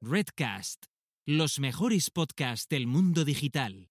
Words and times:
Redcast, 0.00 0.84
los 1.26 1.58
mejores 1.58 2.10
podcasts 2.10 2.68
del 2.68 2.86
mundo 2.86 3.24
digital. 3.24 3.90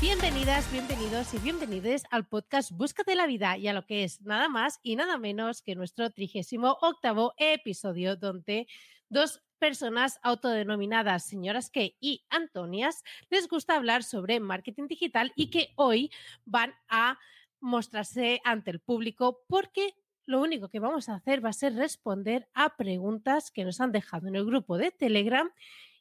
Bienvenidas, 0.00 0.72
bienvenidos 0.72 1.34
y 1.34 1.38
bienvenidos 1.38 2.04
al 2.10 2.26
podcast 2.26 2.70
Búscate 2.72 3.14
la 3.14 3.26
vida 3.26 3.58
y 3.58 3.68
a 3.68 3.74
lo 3.74 3.84
que 3.84 4.04
es 4.04 4.22
nada 4.22 4.48
más 4.48 4.80
y 4.82 4.96
nada 4.96 5.18
menos 5.18 5.60
que 5.60 5.74
nuestro 5.74 6.08
trigésimo 6.08 6.78
octavo 6.80 7.34
episodio 7.36 8.16
donde 8.16 8.66
dos 9.10 9.42
personas 9.64 10.20
autodenominadas 10.22 11.24
señoras 11.24 11.70
que 11.70 11.96
y 11.98 12.22
Antonias 12.28 13.02
les 13.30 13.48
gusta 13.48 13.76
hablar 13.76 14.02
sobre 14.02 14.38
marketing 14.38 14.88
digital 14.88 15.32
y 15.36 15.48
que 15.48 15.70
hoy 15.76 16.10
van 16.44 16.74
a 16.86 17.18
mostrarse 17.60 18.42
ante 18.44 18.70
el 18.70 18.80
público 18.80 19.42
porque 19.48 19.94
lo 20.26 20.42
único 20.42 20.68
que 20.68 20.80
vamos 20.80 21.08
a 21.08 21.14
hacer 21.14 21.42
va 21.42 21.48
a 21.48 21.54
ser 21.54 21.76
responder 21.76 22.46
a 22.52 22.76
preguntas 22.76 23.50
que 23.50 23.64
nos 23.64 23.80
han 23.80 23.90
dejado 23.90 24.28
en 24.28 24.36
el 24.36 24.44
grupo 24.44 24.76
de 24.76 24.90
Telegram 24.90 25.50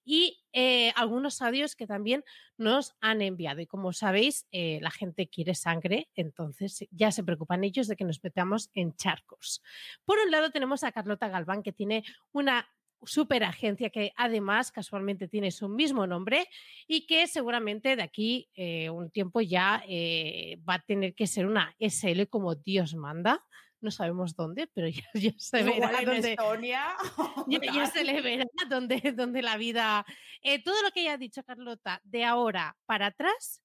y 0.04 0.44
eh, 0.52 0.92
algunos 0.98 1.42
audios 1.42 1.78
que 1.78 1.88
también 1.88 2.26
nos 2.58 2.98
han 3.00 3.22
enviado. 3.22 3.62
Y 3.62 3.66
como 3.66 3.94
sabéis, 3.94 4.46
eh, 4.52 4.80
la 4.82 4.92
gente 4.92 5.30
quiere 5.30 5.56
sangre, 5.56 6.10
entonces 6.16 6.86
ya 6.92 7.14
se 7.14 7.24
preocupan 7.24 7.64
ellos 7.64 7.88
de 7.88 7.96
que 7.96 8.04
nos 8.04 8.22
metamos 8.22 8.70
en 8.74 8.94
charcos. 8.98 9.62
Por 10.04 10.20
un 10.20 10.32
lado 10.32 10.52
tenemos 10.52 10.84
a 10.84 10.92
Carlota 10.92 11.30
Galván, 11.30 11.64
que 11.64 11.72
tiene 11.72 12.04
una 12.34 12.68
super 13.06 13.44
agencia 13.44 13.90
que 13.90 14.14
además 14.16 14.72
casualmente 14.72 15.28
tiene 15.28 15.52
su 15.52 15.68
mismo 15.70 16.08
nombre 16.08 16.48
y 16.88 17.06
que 17.08 17.28
seguramente 17.28 17.96
de 17.96 18.04
aquí 18.04 18.50
eh, 18.56 18.90
un 18.90 19.12
tiempo 19.12 19.42
ya 19.42 19.84
eh, 19.88 20.58
va 20.68 20.76
a 20.76 20.80
tener 20.86 21.14
que 21.16 21.28
ser 21.28 21.46
una 21.46 21.76
SL 21.80 22.28
como 22.30 22.56
Dios 22.56 22.96
manda. 22.96 23.44
No 23.82 23.92
sabemos 23.92 24.36
dónde, 24.36 24.68
pero 24.68 24.88
ya, 24.90 25.04
ya 25.14 25.32
se 25.38 25.64
verá 25.64 25.76
Igual 25.76 25.96
en 26.00 26.06
dónde, 26.06 26.32
Estonia. 26.32 26.96
ya, 27.48 27.60
ya 27.74 27.86
se 27.88 28.04
le 28.04 28.22
verá 28.22 28.46
dónde, 28.70 29.14
dónde 29.16 29.42
la 29.42 29.58
vida. 29.58 30.06
eh, 30.42 30.64
todo 30.64 30.82
lo 30.82 30.92
que 30.92 31.02
ella 31.02 31.14
ha 31.14 31.18
dicho 31.18 31.44
Carlota 31.44 32.00
de 32.06 32.24
ahora 32.24 32.78
para 32.86 33.08
atrás 33.08 33.62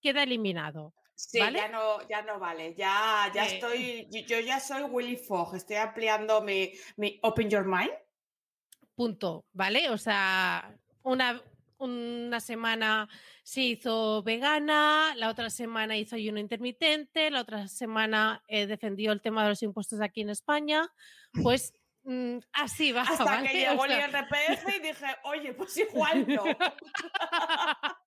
queda 0.00 0.22
eliminado. 0.22 0.94
Sí, 1.16 1.40
¿Vale? 1.40 1.58
ya 1.58 1.68
no, 1.68 2.08
ya 2.08 2.22
no 2.22 2.38
vale. 2.38 2.76
Ya, 2.76 3.28
ya 3.34 3.44
Eh. 3.46 3.54
estoy, 3.54 4.06
yo- 4.10 4.20
yo 4.26 4.38
ya 4.38 4.60
soy 4.60 4.82
Willy 4.84 5.16
Fogg. 5.16 5.56
Estoy 5.56 5.74
ampliando 5.74 6.40
mi, 6.42 6.70
mi 6.96 7.18
Open 7.24 7.50
Your 7.50 7.64
Mind. 7.66 7.90
Punto, 8.98 9.46
¿vale? 9.52 9.90
O 9.90 9.96
sea, 9.96 10.76
una, 11.04 11.40
una 11.78 12.40
semana 12.40 13.08
se 13.44 13.60
hizo 13.60 14.24
vegana, 14.24 15.14
la 15.14 15.28
otra 15.28 15.50
semana 15.50 15.96
hizo 15.96 16.16
ayuno 16.16 16.40
intermitente, 16.40 17.30
la 17.30 17.42
otra 17.42 17.68
semana 17.68 18.42
eh, 18.48 18.66
defendió 18.66 19.12
el 19.12 19.20
tema 19.20 19.44
de 19.44 19.50
los 19.50 19.62
impuestos 19.62 20.00
aquí 20.00 20.22
en 20.22 20.30
España, 20.30 20.90
pues 21.44 21.72
mm, 22.02 22.38
así 22.52 22.90
va. 22.90 23.02
Hasta 23.08 23.22
¿vale? 23.22 23.48
que 23.48 23.58
llegó 23.60 23.82
O 23.82 23.84
el 23.84 23.92
IRPF 23.92 24.76
y 24.76 24.80
dije, 24.80 25.06
oye, 25.22 25.54
pues 25.54 25.76
igual 25.76 26.26
no. 26.26 26.42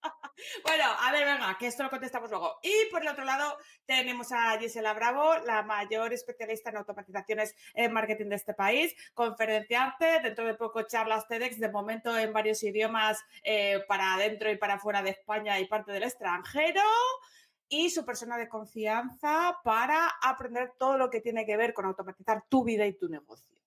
bueno, 0.64 0.84
a 1.00 1.12
ver, 1.12 1.26
venga, 1.26 1.58
que 1.58 1.68
esto 1.68 1.84
lo 1.84 1.90
contestamos 1.90 2.30
luego. 2.30 2.60
Y 2.62 2.90
por 2.92 3.02
el 3.02 3.10
otro 3.10 3.24
lado 3.24 3.58
tenemos 3.86 4.32
a 4.32 4.58
Gisela 4.60 4.94
Bravo, 4.94 5.38
la 5.46 5.64
mayor 5.64 6.14
especialista 6.14 6.70
en 6.70 6.78
automatizaciones 6.78 7.56
en 7.74 7.94
marketing 7.94 8.30
de 8.30 8.36
este 8.36 8.54
país, 8.54 8.96
conferenciante, 9.14 10.20
dentro 10.22 10.46
de 10.46 10.56
poco 10.56 10.84
charlas 10.84 11.28
TEDx, 11.28 11.60
de 11.60 11.72
momento 11.72 12.18
en 12.18 12.34
varios 12.34 12.64
idiomas 12.64 13.20
eh, 13.44 13.84
para 13.88 14.16
adentro 14.16 14.52
y 14.52 14.58
para 14.58 14.80
fuera 14.80 15.02
de 15.02 15.12
España 15.12 15.60
y 15.60 15.68
parte 15.68 15.92
del 15.92 16.04
extranjero. 16.04 16.82
Y 17.68 17.90
su 17.90 18.06
persona 18.06 18.38
de 18.38 18.50
confianza 18.50 19.58
para 19.64 20.12
aprender 20.22 20.74
todo 20.78 20.98
lo 20.98 21.10
que 21.10 21.22
tiene 21.22 21.46
que 21.46 21.56
ver 21.56 21.74
con 21.74 21.86
automatizar 21.86 22.44
tu 22.50 22.66
vida 22.66 22.86
y 22.86 22.98
tu 22.98 23.08
negocio. 23.08 23.62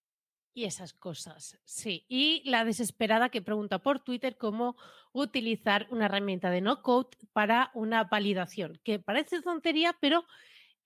Y 0.57 0.65
esas 0.67 0.93
cosas, 0.93 1.59
sí. 1.65 2.05
Y 2.09 2.49
la 2.49 2.65
desesperada 2.65 3.29
que 3.29 3.43
pregunta 3.43 3.81
por 3.81 3.99
Twitter 4.05 4.37
cómo 4.39 4.77
utilizar 5.13 5.89
una 5.91 6.05
herramienta 6.07 6.49
de 6.49 6.61
no-code 6.61 7.09
para 7.33 7.73
una 7.75 8.05
validación, 8.05 8.81
que 8.85 9.01
parece 9.01 9.43
tontería, 9.43 9.97
pero 10.01 10.25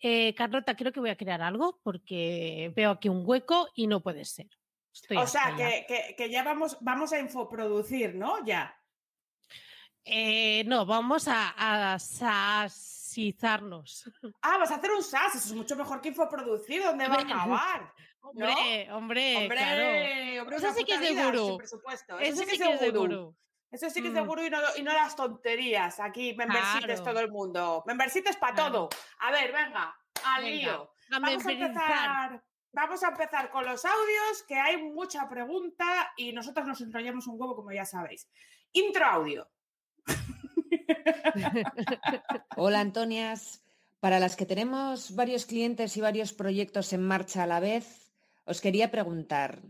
eh, 0.00 0.34
Carlota, 0.34 0.74
creo 0.74 0.90
que 0.90 1.00
voy 1.00 1.10
a 1.10 1.16
crear 1.18 1.42
algo 1.42 1.80
porque 1.82 2.72
veo 2.74 2.90
aquí 2.92 3.10
un 3.10 3.24
hueco 3.26 3.68
y 3.74 3.86
no 3.88 4.00
puede 4.00 4.24
ser. 4.24 4.48
Estoy 4.90 5.18
o 5.18 5.26
sea, 5.26 5.54
que, 5.54 5.84
que- 5.86 6.14
que 6.16 6.30
ya 6.30 6.42
vamos, 6.42 6.78
vamos 6.80 7.12
a 7.12 7.18
infoproducir, 7.18 8.14
¿no? 8.14 8.42
Ya. 8.46 8.74
Eh, 10.04 10.64
no, 10.66 10.86
vamos 10.86 11.28
a, 11.28 11.92
a 11.94 11.98
sasizarnos. 13.08 14.10
Ah, 14.40 14.56
vas 14.56 14.70
a 14.70 14.76
hacer 14.76 14.90
un 14.92 15.02
SaaS, 15.02 15.34
eso 15.34 15.48
es 15.48 15.54
mucho 15.54 15.76
mejor 15.76 16.00
que 16.00 16.08
infoproducir, 16.08 16.82
¿dónde 16.82 17.06
va 17.06 17.16
a 17.16 17.20
acabar? 17.20 17.92
Hombre, 18.30 18.92
hombre, 18.92 19.36
Hombre, 19.36 19.56
claro. 19.56 20.42
hombre, 20.42 20.56
Eso 20.56 20.72
sí 20.74 20.84
que 20.84 20.94
es 20.94 21.00
de 21.00 21.24
gurú. 21.24 21.58
Eso 21.62 21.78
sí 22.44 22.58
que 22.58 22.72
es 22.72 22.80
de 22.80 22.90
gurú. 22.90 23.36
Eso 23.70 23.90
sí 23.90 24.00
que 24.02 24.08
es 24.08 24.14
de 24.14 24.22
Mm. 24.22 24.26
gurú 24.26 24.42
y 24.44 24.50
no, 24.50 24.58
y 24.76 24.82
no 24.82 24.92
las 24.92 25.14
tonterías. 25.16 26.00
Aquí, 26.00 26.34
membersites 26.34 27.00
Claro. 27.00 27.04
todo 27.04 27.20
el 27.20 27.30
mundo. 27.30 27.82
Membersites 27.86 28.36
para 28.36 28.54
Claro. 28.54 28.72
todo. 28.72 28.88
A 29.20 29.30
ver, 29.30 29.52
venga, 29.52 29.94
al 30.24 30.42
Venga, 30.42 30.56
lío. 30.56 30.90
a 31.12 31.18
Vamos 31.20 31.46
a 31.46 31.52
empezar. 31.52 32.42
Vamos 32.72 33.02
a 33.02 33.08
empezar 33.08 33.50
con 33.50 33.64
los 33.64 33.84
audios, 33.84 34.42
que 34.46 34.54
hay 34.54 34.76
mucha 34.82 35.28
pregunta 35.28 36.12
y 36.16 36.32
nosotros 36.32 36.66
nos 36.66 36.80
enrollamos 36.82 37.26
un 37.26 37.40
huevo, 37.40 37.56
como 37.56 37.72
ya 37.72 37.84
sabéis. 37.84 38.28
Intro 38.72 39.06
audio. 39.06 39.48
Hola, 42.56 42.80
Antonias. 42.80 43.62
Para 44.00 44.20
las 44.20 44.36
que 44.36 44.46
tenemos 44.46 45.16
varios 45.16 45.44
clientes 45.46 45.96
y 45.96 46.00
varios 46.00 46.32
proyectos 46.32 46.92
en 46.92 47.02
marcha 47.02 47.42
a 47.42 47.46
la 47.46 47.58
vez, 47.58 48.07
os 48.48 48.60
quería 48.64 48.90
preguntar, 48.90 49.60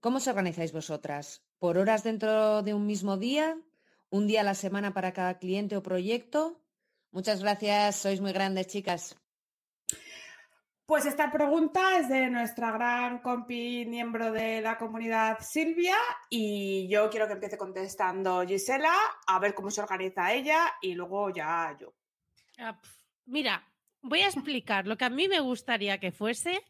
¿cómo 0.00 0.16
os 0.18 0.28
organizáis 0.30 0.72
vosotras? 0.72 1.42
¿Por 1.58 1.76
horas 1.78 2.04
dentro 2.04 2.62
de 2.62 2.72
un 2.74 2.86
mismo 2.86 3.16
día? 3.16 3.58
¿Un 4.08 4.26
día 4.26 4.40
a 4.40 4.48
la 4.50 4.54
semana 4.54 4.94
para 4.94 5.12
cada 5.12 5.38
cliente 5.38 5.76
o 5.76 5.82
proyecto? 5.82 6.62
Muchas 7.10 7.42
gracias, 7.42 7.96
sois 7.96 8.20
muy 8.20 8.32
grandes, 8.32 8.68
chicas. 8.68 9.18
Pues 10.86 11.06
esta 11.06 11.30
pregunta 11.30 11.98
es 11.98 12.08
de 12.08 12.30
nuestra 12.30 12.72
gran 12.72 13.18
compi, 13.18 13.84
miembro 13.86 14.32
de 14.32 14.60
la 14.60 14.78
comunidad 14.78 15.38
Silvia, 15.40 15.96
y 16.28 16.88
yo 16.88 17.10
quiero 17.10 17.26
que 17.26 17.34
empiece 17.34 17.58
contestando 17.58 18.46
Gisela, 18.46 18.94
a 19.26 19.38
ver 19.38 19.54
cómo 19.54 19.70
se 19.70 19.82
organiza 19.82 20.32
ella 20.32 20.72
y 20.82 20.94
luego 20.94 21.30
ya 21.30 21.76
yo. 21.78 21.94
Ah, 22.58 22.80
Mira, 23.30 23.64
voy 24.02 24.22
a 24.22 24.26
explicar 24.26 24.88
lo 24.88 24.96
que 24.96 25.04
a 25.04 25.10
mí 25.10 25.28
me 25.28 25.38
gustaría 25.38 26.00
que 26.00 26.10
fuese 26.10 26.60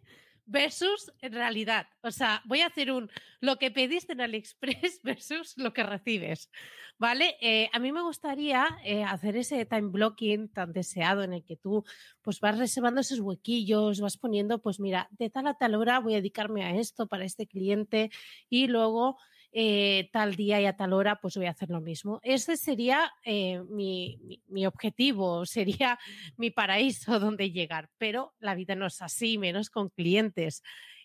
versus 0.50 1.12
realidad. 1.22 1.86
O 2.02 2.10
sea, 2.10 2.42
voy 2.44 2.60
a 2.60 2.66
hacer 2.66 2.90
un 2.90 3.08
lo 3.40 3.56
que 3.56 3.70
pediste 3.70 4.12
en 4.12 4.20
AliExpress 4.20 5.00
versus 5.02 5.56
lo 5.56 5.72
que 5.72 5.82
recibes. 5.82 6.50
¿Vale? 6.98 7.36
Eh, 7.40 7.70
a 7.72 7.78
mí 7.78 7.92
me 7.92 8.02
gustaría 8.02 8.66
eh, 8.84 9.04
hacer 9.04 9.36
ese 9.36 9.64
time 9.64 9.88
blocking 9.88 10.48
tan 10.52 10.72
deseado 10.72 11.22
en 11.22 11.32
el 11.32 11.44
que 11.44 11.56
tú 11.56 11.82
pues 12.20 12.40
vas 12.40 12.58
reservando 12.58 13.00
esos 13.00 13.20
huequillos, 13.20 14.00
vas 14.00 14.18
poniendo, 14.18 14.60
pues 14.60 14.80
mira, 14.80 15.08
de 15.12 15.30
tal 15.30 15.46
a 15.46 15.54
tal 15.54 15.76
hora 15.76 15.98
voy 16.00 16.12
a 16.12 16.16
dedicarme 16.16 16.62
a 16.64 16.74
esto 16.74 17.06
para 17.06 17.24
este 17.24 17.46
cliente 17.46 18.10
y 18.50 18.66
luego 18.66 19.16
eh, 19.52 20.08
tal 20.12 20.36
día 20.36 20.60
y 20.60 20.66
a 20.66 20.76
tal 20.76 20.92
hora 20.92 21.20
pues 21.20 21.36
voy 21.36 21.46
a 21.46 21.50
hacer 21.50 21.70
lo 21.70 21.80
mismo. 21.80 22.20
Ese 22.22 22.56
sería 22.56 23.12
eh, 23.24 23.60
mi, 23.68 24.42
mi- 24.46 24.66
objetivo, 24.66 25.44
sería 25.46 25.98
mi 26.36 26.50
paraíso 26.50 27.18
donde 27.20 27.50
llegar, 27.50 27.90
pero 27.98 28.34
la 28.38 28.54
vida 28.54 28.74
no 28.74 28.86
es 28.86 29.02
así, 29.02 29.38
menos 29.38 29.70
con 29.70 29.88
clientes 29.90 30.62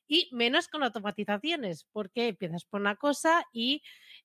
y 0.08 0.30
menos 0.32 0.68
con 0.68 0.84
automatizaciones, 0.84 1.88
porque 1.92 2.28
empiezas 2.28 2.64
por 2.66 2.80
una 2.82 2.96
cosa 2.96 3.46
y 3.52 3.82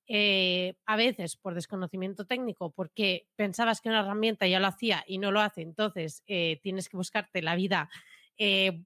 eh, 0.06 0.74
a 0.84 0.96
veces 0.96 1.36
por 1.36 1.54
desconocimiento 1.54 2.26
técnico, 2.26 2.70
porque 2.72 3.28
pensabas 3.36 3.80
que 3.80 3.88
una 3.88 4.00
herramienta 4.00 4.46
ya 4.46 4.60
lo 4.60 4.66
hacía 4.66 5.04
y 5.06 5.16
no 5.18 5.32
lo 5.32 5.40
hace, 5.40 5.62
entonces 5.62 6.22
tienes 6.26 6.88
que 6.90 6.96
buscarte 6.98 7.40
la 7.42 7.56
vida 7.56 7.88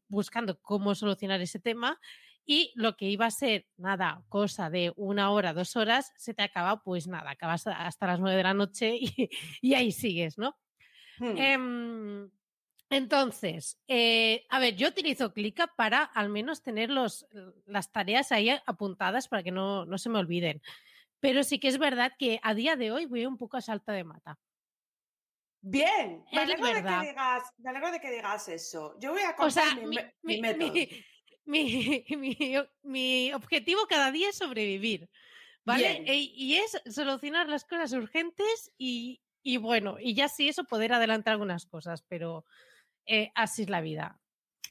buscando 0.08 0.58
cómo 0.60 0.94
solucionar 0.94 1.40
ese 1.40 1.60
tema 1.60 2.00
y 2.46 2.72
lo 2.76 2.96
que 2.96 3.06
iba 3.06 3.26
a 3.26 3.30
ser 3.30 3.66
nada, 3.76 4.22
cosa 4.28 4.70
de 4.70 4.92
una 4.96 5.30
hora, 5.30 5.52
dos 5.54 5.76
horas, 5.76 6.12
se 6.16 6.34
te 6.34 6.42
acaba, 6.42 6.82
pues 6.82 7.06
nada, 7.06 7.30
acabas 7.30 7.66
hasta 7.66 8.06
las 8.06 8.20
nueve 8.20 8.36
de 8.36 8.42
la 8.42 8.54
noche 8.54 8.96
y, 9.00 9.30
y 9.62 9.74
ahí 9.74 9.92
sigues, 9.92 10.38
¿no? 10.38 10.56
Hmm. 11.18 11.36
Em, 11.36 12.30
entonces, 12.90 13.80
eh, 13.88 14.44
a 14.50 14.58
ver, 14.58 14.76
yo 14.76 14.88
utilizo 14.88 15.32
Clica 15.32 15.66
para 15.76 16.02
al 16.02 16.28
menos 16.28 16.62
tener 16.62 16.90
los, 16.90 17.26
las 17.66 17.90
tareas 17.92 18.30
ahí 18.30 18.50
apuntadas 18.66 19.28
para 19.28 19.42
que 19.42 19.50
no, 19.50 19.84
no 19.86 19.98
se 19.98 20.10
me 20.10 20.18
olviden. 20.18 20.60
Pero 21.20 21.42
sí 21.42 21.58
que 21.58 21.68
es 21.68 21.78
verdad 21.78 22.12
que 22.18 22.38
a 22.42 22.54
día 22.54 22.76
de 22.76 22.92
hoy 22.92 23.06
voy 23.06 23.24
un 23.24 23.38
poco 23.38 23.56
a 23.56 23.62
salta 23.62 23.92
de 23.92 24.04
mata. 24.04 24.38
Bien, 25.62 26.22
me 26.30 26.40
alegro, 26.42 26.66
de 26.66 26.74
que 26.82 27.00
digas, 27.08 27.42
me 27.56 27.70
alegro 27.70 27.90
de 27.90 28.00
que 28.00 28.10
digas 28.10 28.48
eso. 28.48 28.94
Yo 29.00 29.12
voy 29.12 29.22
a 29.22 29.32
O 29.32 29.36
contar 29.36 29.64
sea, 29.64 29.74
mi, 29.76 29.86
mi, 29.86 29.96
me- 29.96 30.14
mi 30.22 30.34
mi- 30.34 30.40
método. 30.42 30.74
Mi- 31.44 32.04
mi- 32.82 33.32
objetivo 33.32 33.86
cada 33.88 34.10
día 34.10 34.30
es 34.30 34.36
sobrevivir, 34.36 35.08
¿vale? 35.64 36.02
E- 36.06 36.16
y 36.16 36.56
es 36.56 36.80
solucionar 36.92 37.48
las 37.48 37.64
cosas 37.64 37.92
urgentes 37.92 38.72
y, 38.78 39.22
y 39.42 39.56
bueno, 39.58 39.96
y 40.00 40.14
ya 40.14 40.28
sí 40.28 40.48
eso 40.48 40.64
poder 40.64 40.92
adelantar 40.92 41.32
algunas 41.32 41.66
cosas, 41.66 42.02
pero 42.02 42.44
eh, 43.06 43.30
así 43.34 43.62
es 43.62 43.70
la 43.70 43.80
vida. 43.80 44.20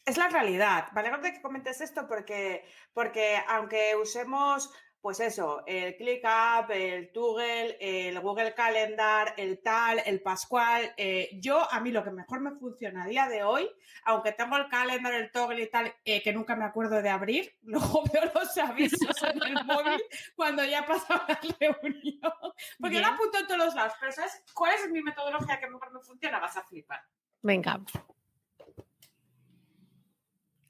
Es 0.05 0.17
la 0.17 0.27
realidad. 0.27 0.87
Vale, 0.93 1.11
que 1.21 1.41
comentes 1.41 1.79
esto 1.79 2.07
porque, 2.07 2.65
porque 2.93 3.37
aunque 3.47 3.95
usemos 3.95 4.69
pues 5.03 5.19
eso, 5.19 5.63
el 5.67 5.97
ClickUp, 5.97 6.69
el 6.69 7.11
Google, 7.13 7.75
el 7.81 8.17
Google 8.21 8.53
Calendar, 8.53 9.33
el 9.35 9.61
tal, 9.61 10.01
el 10.05 10.21
Pascual. 10.21 10.94
Eh, 10.95 11.29
yo, 11.41 11.69
a 11.69 11.81
mí 11.81 11.91
lo 11.91 12.05
que 12.05 12.11
mejor 12.11 12.39
me 12.39 12.51
funciona 12.51 13.03
a 13.03 13.07
día 13.07 13.27
de 13.27 13.44
hoy, 13.44 13.69
aunque 14.05 14.31
tengo 14.31 14.55
el 14.55 14.69
Calendar, 14.69 15.13
el 15.13 15.29
Toggle 15.29 15.61
y 15.61 15.69
tal, 15.69 15.94
eh, 16.05 16.23
que 16.23 16.31
nunca 16.31 16.55
me 16.55 16.63
acuerdo 16.63 17.01
de 17.01 17.09
abrir, 17.09 17.53
luego 17.63 18.05
veo 18.13 18.31
los 18.33 18.57
avisos 18.57 19.21
en 19.23 19.44
el 19.44 19.65
móvil 19.65 20.01
cuando 20.38 20.63
ya 20.63 20.85
pasado 20.85 21.21
la 21.27 21.38
reunión. 21.59 22.31
Porque 22.79 22.95
yo 22.95 23.01
lo 23.01 23.07
apunto 23.07 23.39
en 23.39 23.47
todos 23.47 23.65
los 23.65 23.75
lados, 23.75 23.91
pero 23.99 24.13
¿sabes 24.13 24.41
cuál 24.53 24.73
es 24.73 24.89
mi 24.89 25.01
metodología 25.01 25.59
que 25.59 25.67
mejor 25.67 25.91
me 25.91 25.99
funciona? 25.99 26.39
Vas 26.39 26.56
a 26.56 26.63
flipar. 26.63 27.01
Venga. 27.41 27.81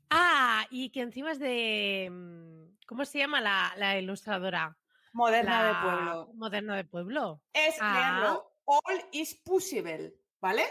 Ah, 0.10 0.66
y 0.72 0.90
que 0.90 1.02
encima 1.02 1.34
es 1.34 1.38
de 1.38 2.10
mm, 2.12 2.63
¿Cómo 2.88 3.06
se 3.06 3.20
llama 3.20 3.42
la, 3.42 3.98
ilustradora? 3.98 4.78
Moderna 5.14 5.64
de 5.68 5.74
Pueblo. 5.82 6.34
Moderna 6.34 6.76
de 6.76 6.86
Pueblo. 6.86 7.42
Es 7.54 7.76
ah. 7.80 8.42
All 8.66 9.06
is 9.12 9.36
possible, 9.36 10.16
¿vale? 10.40 10.64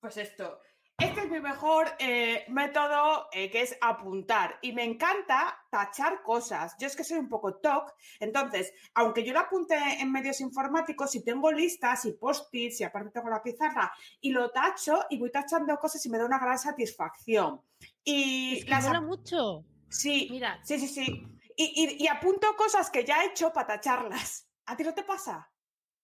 Pues 0.00 0.16
esto. 0.16 0.60
Este 1.00 1.20
es 1.20 1.30
mi 1.30 1.38
mejor 1.38 1.86
eh, 2.00 2.44
método 2.48 3.28
eh, 3.32 3.52
que 3.52 3.62
es 3.62 3.78
apuntar 3.80 4.58
y 4.62 4.72
me 4.72 4.82
encanta 4.82 5.56
tachar 5.70 6.22
cosas. 6.24 6.74
Yo 6.80 6.88
es 6.88 6.96
que 6.96 7.04
soy 7.04 7.18
un 7.18 7.28
poco 7.28 7.54
TOC, 7.54 7.94
entonces, 8.18 8.72
aunque 8.94 9.22
yo 9.22 9.32
lo 9.32 9.38
apunte 9.38 9.76
en 9.76 10.10
medios 10.10 10.40
informáticos, 10.40 11.12
si 11.12 11.24
tengo 11.24 11.52
listas 11.52 12.04
y 12.04 12.14
post-its 12.14 12.80
y 12.80 12.84
aparte 12.84 13.10
tengo 13.10 13.30
la 13.30 13.40
pizarra 13.40 13.92
y 14.20 14.30
lo 14.30 14.50
tacho 14.50 15.04
y 15.08 15.20
voy 15.20 15.30
tachando 15.30 15.76
cosas 15.78 16.04
y 16.04 16.10
me 16.10 16.18
da 16.18 16.24
una 16.24 16.40
gran 16.40 16.58
satisfacción. 16.58 17.62
Y 18.02 18.58
es 18.58 18.64
que 18.64 19.00
mucho. 19.00 19.64
Sí, 19.88 20.28
Mira. 20.30 20.60
sí, 20.62 20.78
sí, 20.78 20.88
sí. 20.88 21.26
Y, 21.56 22.06
apunto 22.06 22.54
cosas 22.56 22.88
que 22.88 23.04
ya 23.04 23.24
he 23.24 23.28
hecho 23.28 23.52
para 23.52 23.66
tacharlas. 23.66 24.48
¿A 24.66 24.76
ti 24.76 24.84
no 24.84 24.94
te 24.94 25.02
pasa? 25.02 25.50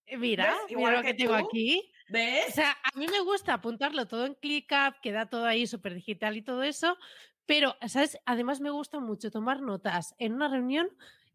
Eh, 0.06 0.16
mira, 0.16 0.56
Igual 0.68 0.96
lo 0.96 1.02
que, 1.02 1.14
tengo 1.14 1.34
aquí. 1.34 1.92
¿Ves? 2.08 2.48
O 2.48 2.52
sea, 2.52 2.72
a 2.72 2.98
mí 2.98 3.06
me 3.06 3.20
gusta 3.20 3.54
apuntarlo 3.54 4.08
todo 4.08 4.26
en 4.26 4.34
ClickUp, 4.34 5.00
queda 5.00 5.26
todo 5.26 5.46
ahí 5.46 5.66
súper 5.66 5.94
digital 5.94 6.36
y 6.36 6.42
todo 6.42 6.62
eso, 6.62 6.98
pero, 7.46 7.76
¿sabes? 7.86 8.18
Además 8.26 8.60
me 8.60 8.70
gusta 8.70 8.98
mucho 8.98 9.30
tomar 9.30 9.60
notas 9.60 10.14
en 10.18 10.34
una 10.34 10.48
reunión 10.48 10.88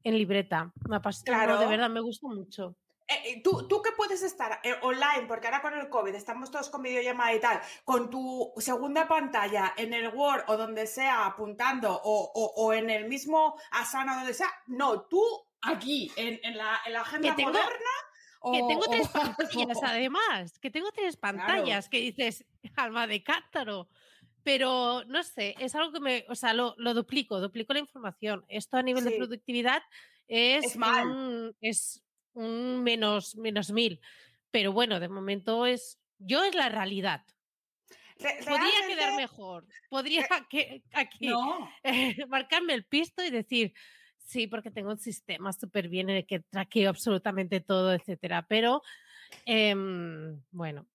en 0.03 0.17
libreta. 0.17 0.73
Me 0.87 0.97
apasiona, 0.97 1.45
claro. 1.45 1.59
de 1.59 1.67
verdad, 1.67 1.89
me 1.89 2.01
gusta 2.01 2.27
mucho. 2.27 2.75
Eh, 3.09 3.21
eh, 3.25 3.41
¿tú, 3.43 3.67
tú 3.67 3.81
que 3.81 3.91
puedes 3.93 4.21
estar 4.21 4.59
eh, 4.63 4.75
online, 4.83 5.25
porque 5.27 5.47
ahora 5.47 5.63
con 5.63 5.73
el 5.73 5.89
COVID 5.89 6.13
estamos 6.13 6.51
todos 6.51 6.69
con 6.69 6.83
videollamada 6.83 7.33
y 7.33 7.39
tal, 7.39 7.59
con 7.83 8.11
tu 8.11 8.53
segunda 8.57 9.07
pantalla 9.07 9.73
en 9.77 9.95
el 9.95 10.09
Word 10.09 10.43
o 10.47 10.57
donde 10.57 10.85
sea 10.85 11.25
apuntando 11.25 11.99
o, 12.03 12.71
en 12.71 12.91
el 12.91 13.09
mismo 13.09 13.59
Asana 13.71 14.17
donde 14.17 14.35
sea, 14.35 14.49
no, 14.67 15.01
tú 15.01 15.23
aquí, 15.61 16.11
en, 16.17 16.39
la, 16.55 16.75
agenda 17.01 17.33
moderna. 17.33 17.63
que 18.53 18.63
tengo 18.67 18.85
tres 18.87 19.07
pantallas, 19.13 19.79
además, 19.81 20.59
que 20.59 20.69
tengo 20.69 20.91
tres 20.91 21.17
pantallas, 21.17 21.89
que 21.89 21.97
dices, 21.97 22.45
alma 22.75 23.07
de 23.07 23.23
cántaro. 23.23 23.87
Pero 24.43 25.03
no 25.05 25.23
sé, 25.23 25.55
es 25.59 25.73
algo 25.75 25.91
que 25.91 25.99
me, 25.99 26.25
o 26.29 26.35
sea, 26.35 26.53
lo, 26.53 26.75
duplico, 26.93 27.41
duplico 27.41 27.73
la 27.73 27.79
información. 27.79 28.45
Esto 28.49 28.77
a 28.77 28.83
nivel 28.83 29.03
de 29.03 29.11
productividad 29.11 29.81
es, 30.27 30.65
es, 30.65 30.77
mal. 30.77 31.55
es 31.59 32.03
un 32.39 32.83
menos, 32.83 33.35
menos 33.35 33.71
mil. 33.71 33.99
Pero 34.51 34.73
bueno, 34.73 34.99
de 34.99 35.09
momento 35.09 35.65
es, 35.65 35.99
yo 36.17 36.43
es 36.43 36.55
la 36.55 36.69
realidad. 36.69 37.23
Podría 38.17 38.87
quedar 38.87 39.15
mejor. 39.15 39.65
Podría 39.89 40.25
que, 40.49 40.83
aquí 40.93 41.31
marcarme 42.27 42.73
el 42.73 42.85
pisto 42.85 43.23
y 43.23 43.29
decir, 43.29 43.73
sí, 44.17 44.47
porque 44.47 44.71
tengo 44.71 44.91
un 44.91 44.99
sistema 44.99 45.53
súper 45.53 45.87
bien 45.87 46.09
en 46.09 46.17
el 46.17 46.25
que 46.25 46.39
traqueo 46.39 46.89
absolutamente 46.89 47.61
todo, 47.61 47.93
etcétera. 47.93 48.45
Pero 48.47 48.81
em, 49.45 50.41
bueno, 50.51 50.87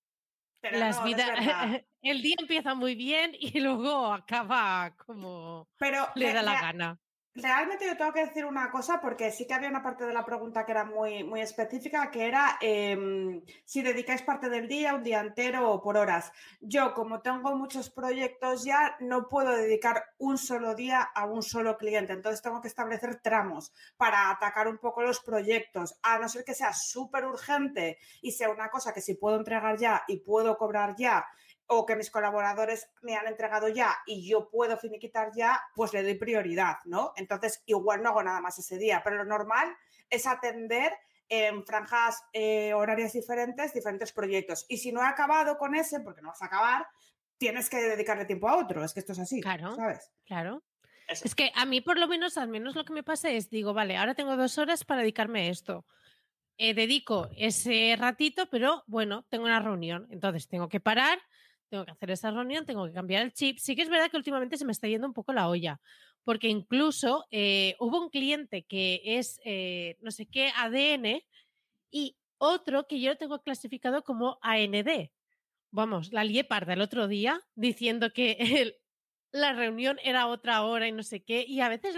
las 0.63 1.03
vidas, 1.05 1.31
el 2.03 2.23
día 2.23 2.37
empieza 2.39 2.75
muy 2.75 2.95
bien 2.95 3.33
y 3.39 3.61
luego 3.61 4.13
acaba 4.13 4.95
como 4.97 5.69
Pero 5.79 6.09
le 6.15 6.33
da 6.33 6.43
la 6.43 6.61
gana. 6.61 7.01
Realmente 7.37 7.85
yo 7.85 7.97
tengo 7.97 8.13
que 8.13 8.27
decir 8.27 8.45
una 8.45 8.71
cosa 8.71 9.01
porque 9.01 9.33
sí 9.33 9.45
que 9.45 9.55
había 9.55 9.69
una 9.69 9.83
parte 9.83 10.07
de 10.07 10.13
la 10.13 10.25
pregunta 10.25 10.65
que 10.65 10.71
era 10.71 10.85
muy, 10.85 11.25
muy 11.25 11.41
específica, 11.41 12.09
que 12.13 12.29
era 12.29 12.59
em, 12.61 13.43
si 13.65 13.83
dedicáis 13.83 14.23
parte 14.23 14.49
del 14.49 14.69
día, 14.69 14.95
un 14.95 15.03
día 15.03 15.19
entero 15.21 15.69
o 15.73 15.83
por 15.83 15.97
horas. 15.97 16.31
Yo, 16.61 16.95
como 16.95 17.23
tengo 17.23 17.57
muchos 17.57 17.91
proyectos 17.91 18.65
ya, 18.65 18.97
no 19.01 19.29
puedo 19.29 19.51
dedicar 19.51 20.05
un 20.19 20.39
solo 20.39 20.77
día 20.77 21.03
a 21.03 21.27
un 21.27 21.43
solo 21.43 21.77
cliente. 21.77 22.13
Entonces 22.13 22.41
tengo 22.41 22.61
que 22.61 22.69
establecer 22.69 23.21
tramos 23.21 23.73
para 23.97 24.31
atacar 24.31 24.69
un 24.69 24.79
poco 24.79 25.03
los 25.03 25.19
proyectos, 25.19 25.99
a 26.03 26.21
no 26.21 26.29
ser 26.29 26.45
que 26.45 26.55
sea 26.55 26.73
súper 26.73 27.25
urgente 27.25 27.99
y 28.23 28.31
sea 28.31 28.49
una 28.51 28.71
cosa 28.71 28.95
que 28.95 29.01
si 29.01 29.15
puedo 29.15 29.37
entregar 29.37 29.77
ya 29.77 30.05
y 30.07 30.19
puedo 30.19 30.57
cobrar 30.57 30.95
ya 30.97 31.27
o 31.67 31.87
que 31.87 31.97
mis 31.97 32.11
colaboradores 32.11 32.91
me 33.03 33.17
han 33.17 33.27
entregado 33.27 33.69
ya 33.69 33.97
y 34.07 34.29
yo 34.29 34.51
puedo 34.51 34.77
finiquitar 34.77 35.31
ya, 35.35 35.63
pues 35.75 35.93
le 35.93 36.03
doy 36.03 36.15
prioridad, 36.15 36.77
¿no? 36.85 37.13
Entonces, 37.17 37.63
igual 37.67 38.03
no 38.03 38.11
hago 38.11 38.23
nada 38.23 38.41
más 38.41 38.59
ese 38.59 38.79
día, 38.79 39.03
pero 39.03 39.17
lo 39.17 39.25
normal 39.25 39.75
es 40.11 40.27
atender 40.27 40.93
en 41.29 41.65
franjas 41.65 42.23
eh, 42.33 42.75
horarias 42.75 43.13
diferentes, 43.13 43.73
diferentes 43.73 44.13
proyectos. 44.13 44.67
Y 44.69 44.79
si 44.79 44.93
no 44.93 45.03
he 45.03 45.07
acabado 45.07 45.57
con 45.57 45.75
ese, 45.75 46.01
porque 46.01 46.21
no 46.21 46.29
vas 46.29 46.43
a 46.43 46.47
acabar, 46.47 46.87
tienes 47.39 47.71
que 47.71 47.79
dedicarle 47.79 48.27
tiempo 48.27 48.49
a 48.49 48.57
otro. 48.57 48.85
Es 48.85 48.93
que 48.93 49.01
esto 49.01 49.13
es 49.13 49.19
así, 49.19 49.41
claro, 49.41 49.75
¿sabes? 49.75 50.13
Claro. 50.27 50.63
Es 51.09 51.35
que 51.35 51.51
a 51.55 51.67
mí, 51.67 51.81
por 51.81 51.99
lo 51.99 52.09
menos, 52.09 52.39
al 52.39 52.49
menos 52.49 52.75
lo 52.77 52.85
que 52.85 52.93
me 52.93 53.03
pasa 53.03 53.31
es, 53.31 53.51
digo, 53.51 53.75
vale, 53.75 53.97
ahora 53.97 54.15
tengo 54.15 54.37
dos 54.37 54.57
horas 54.59 54.85
para 54.85 55.03
dedicarme 55.03 55.43
a 55.43 55.51
esto. 55.51 55.87
Eh, 56.57 56.73
dedico 56.73 57.29
ese 57.37 57.97
ratito, 57.99 58.49
pero 58.49 58.85
bueno, 58.87 59.27
tengo 59.29 59.45
una 59.45 59.61
reunión, 59.61 60.07
entonces 60.11 60.49
tengo 60.49 60.69
que 60.69 60.81
parar, 60.81 61.19
tengo 61.69 61.85
que 61.85 61.93
hacer 61.93 62.11
esa 62.11 62.31
reunión, 62.31 62.67
tengo 62.67 62.87
que 62.87 62.93
cambiar 62.93 63.23
el 63.23 63.33
chip. 63.33 63.59
Sí 63.59 63.77
que 63.77 63.83
es 63.83 63.89
verdad 63.89 64.11
que 64.11 64.17
últimamente 64.17 64.57
se 64.57 64.65
me 64.65 64.73
está 64.73 64.89
yendo 64.89 65.07
un 65.07 65.15
poco 65.15 65.33
la 65.33 65.49
olla, 65.49 65.81
porque 66.25 66.49
incluso 66.49 67.27
eh, 67.31 67.77
hubo 67.81 68.01
un 68.01 68.11
cliente 68.11 68.65
que 68.65 69.01
es 69.05 69.41
eh, 69.45 69.97
no 70.01 70.11
sé 70.11 70.27
qué 70.27 70.53
ADN 70.57 71.23
y 71.91 72.17
otro 72.39 72.87
que 72.87 73.01
yo 73.01 73.11
lo 73.11 73.17
tengo 73.17 73.43
clasificado 73.43 74.03
como 74.05 74.39
AND. 74.43 75.11
Vamos, 75.71 76.13
la 76.13 76.25
lié 76.25 76.45
parda 76.45 76.75
el 76.75 76.81
otro 76.81 77.09
día 77.09 77.41
diciendo 77.55 78.13
que 78.13 78.79
la 79.33 79.53
reunión 79.53 79.99
era 80.03 80.27
otra 80.27 80.63
hora 80.63 80.87
y 80.87 80.93
no 80.93 81.03
sé 81.03 81.23
qué. 81.23 81.45
Y 81.47 81.61
a 81.61 81.69
veces 81.69 81.97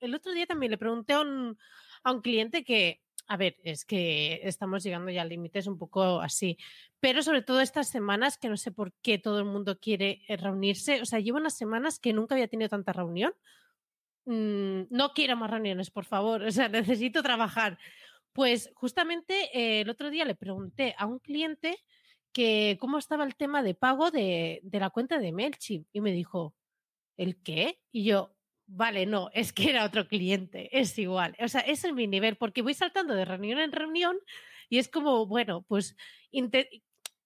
el 0.00 0.14
otro 0.14 0.32
día 0.32 0.46
también 0.46 0.70
le 0.70 0.78
pregunté 0.78 1.12
a 1.12 1.20
un, 1.20 1.58
a 2.02 2.12
un 2.12 2.22
cliente 2.22 2.64
que, 2.64 3.00
a 3.30 3.36
ver, 3.36 3.58
es 3.62 3.84
que 3.84 4.40
estamos 4.42 4.82
llegando 4.82 5.08
ya 5.12 5.22
al 5.22 5.28
límite, 5.28 5.60
es 5.60 5.68
un 5.68 5.78
poco 5.78 6.20
así, 6.20 6.58
pero 6.98 7.22
sobre 7.22 7.42
todo 7.42 7.60
estas 7.60 7.88
semanas 7.88 8.36
que 8.36 8.48
no 8.48 8.56
sé 8.56 8.72
por 8.72 8.92
qué 9.02 9.18
todo 9.18 9.38
el 9.38 9.44
mundo 9.44 9.78
quiere 9.78 10.22
eh, 10.26 10.36
reunirse. 10.36 11.00
O 11.00 11.04
sea, 11.04 11.20
llevo 11.20 11.38
unas 11.38 11.56
semanas 11.56 12.00
que 12.00 12.12
nunca 12.12 12.34
había 12.34 12.48
tenido 12.48 12.68
tanta 12.68 12.92
reunión. 12.92 13.32
Mm, 14.24 14.82
no 14.90 15.12
quiero 15.14 15.36
más 15.36 15.48
reuniones, 15.48 15.92
por 15.92 16.06
favor. 16.06 16.42
O 16.48 16.50
sea, 16.50 16.68
necesito 16.68 17.22
trabajar. 17.22 17.78
Pues 18.32 18.68
justamente 18.74 19.48
eh, 19.56 19.82
el 19.82 19.90
otro 19.90 20.10
día 20.10 20.24
le 20.24 20.34
pregunté 20.34 20.96
a 20.98 21.06
un 21.06 21.20
cliente 21.20 21.78
que 22.32 22.78
cómo 22.80 22.98
estaba 22.98 23.22
el 23.22 23.36
tema 23.36 23.62
de 23.62 23.76
pago 23.76 24.10
de, 24.10 24.58
de 24.64 24.80
la 24.80 24.90
cuenta 24.90 25.20
de 25.20 25.30
MailChimp 25.30 25.86
y 25.92 26.00
me 26.00 26.10
dijo, 26.10 26.56
¿el 27.16 27.40
qué? 27.44 27.78
Y 27.92 28.02
yo, 28.02 28.34
vale, 28.70 29.04
no, 29.04 29.30
es 29.34 29.52
que 29.52 29.70
era 29.70 29.84
otro 29.84 30.06
cliente, 30.06 30.68
es 30.78 30.96
igual. 30.98 31.36
O 31.40 31.48
sea, 31.48 31.60
ese 31.62 31.88
es 31.88 31.94
mi 31.94 32.06
nivel, 32.06 32.36
porque 32.36 32.62
voy 32.62 32.74
saltando 32.74 33.14
de 33.14 33.24
reunión 33.24 33.58
en 33.58 33.72
reunión 33.72 34.16
y 34.68 34.78
es 34.78 34.88
como, 34.88 35.26
bueno, 35.26 35.62
pues 35.62 35.96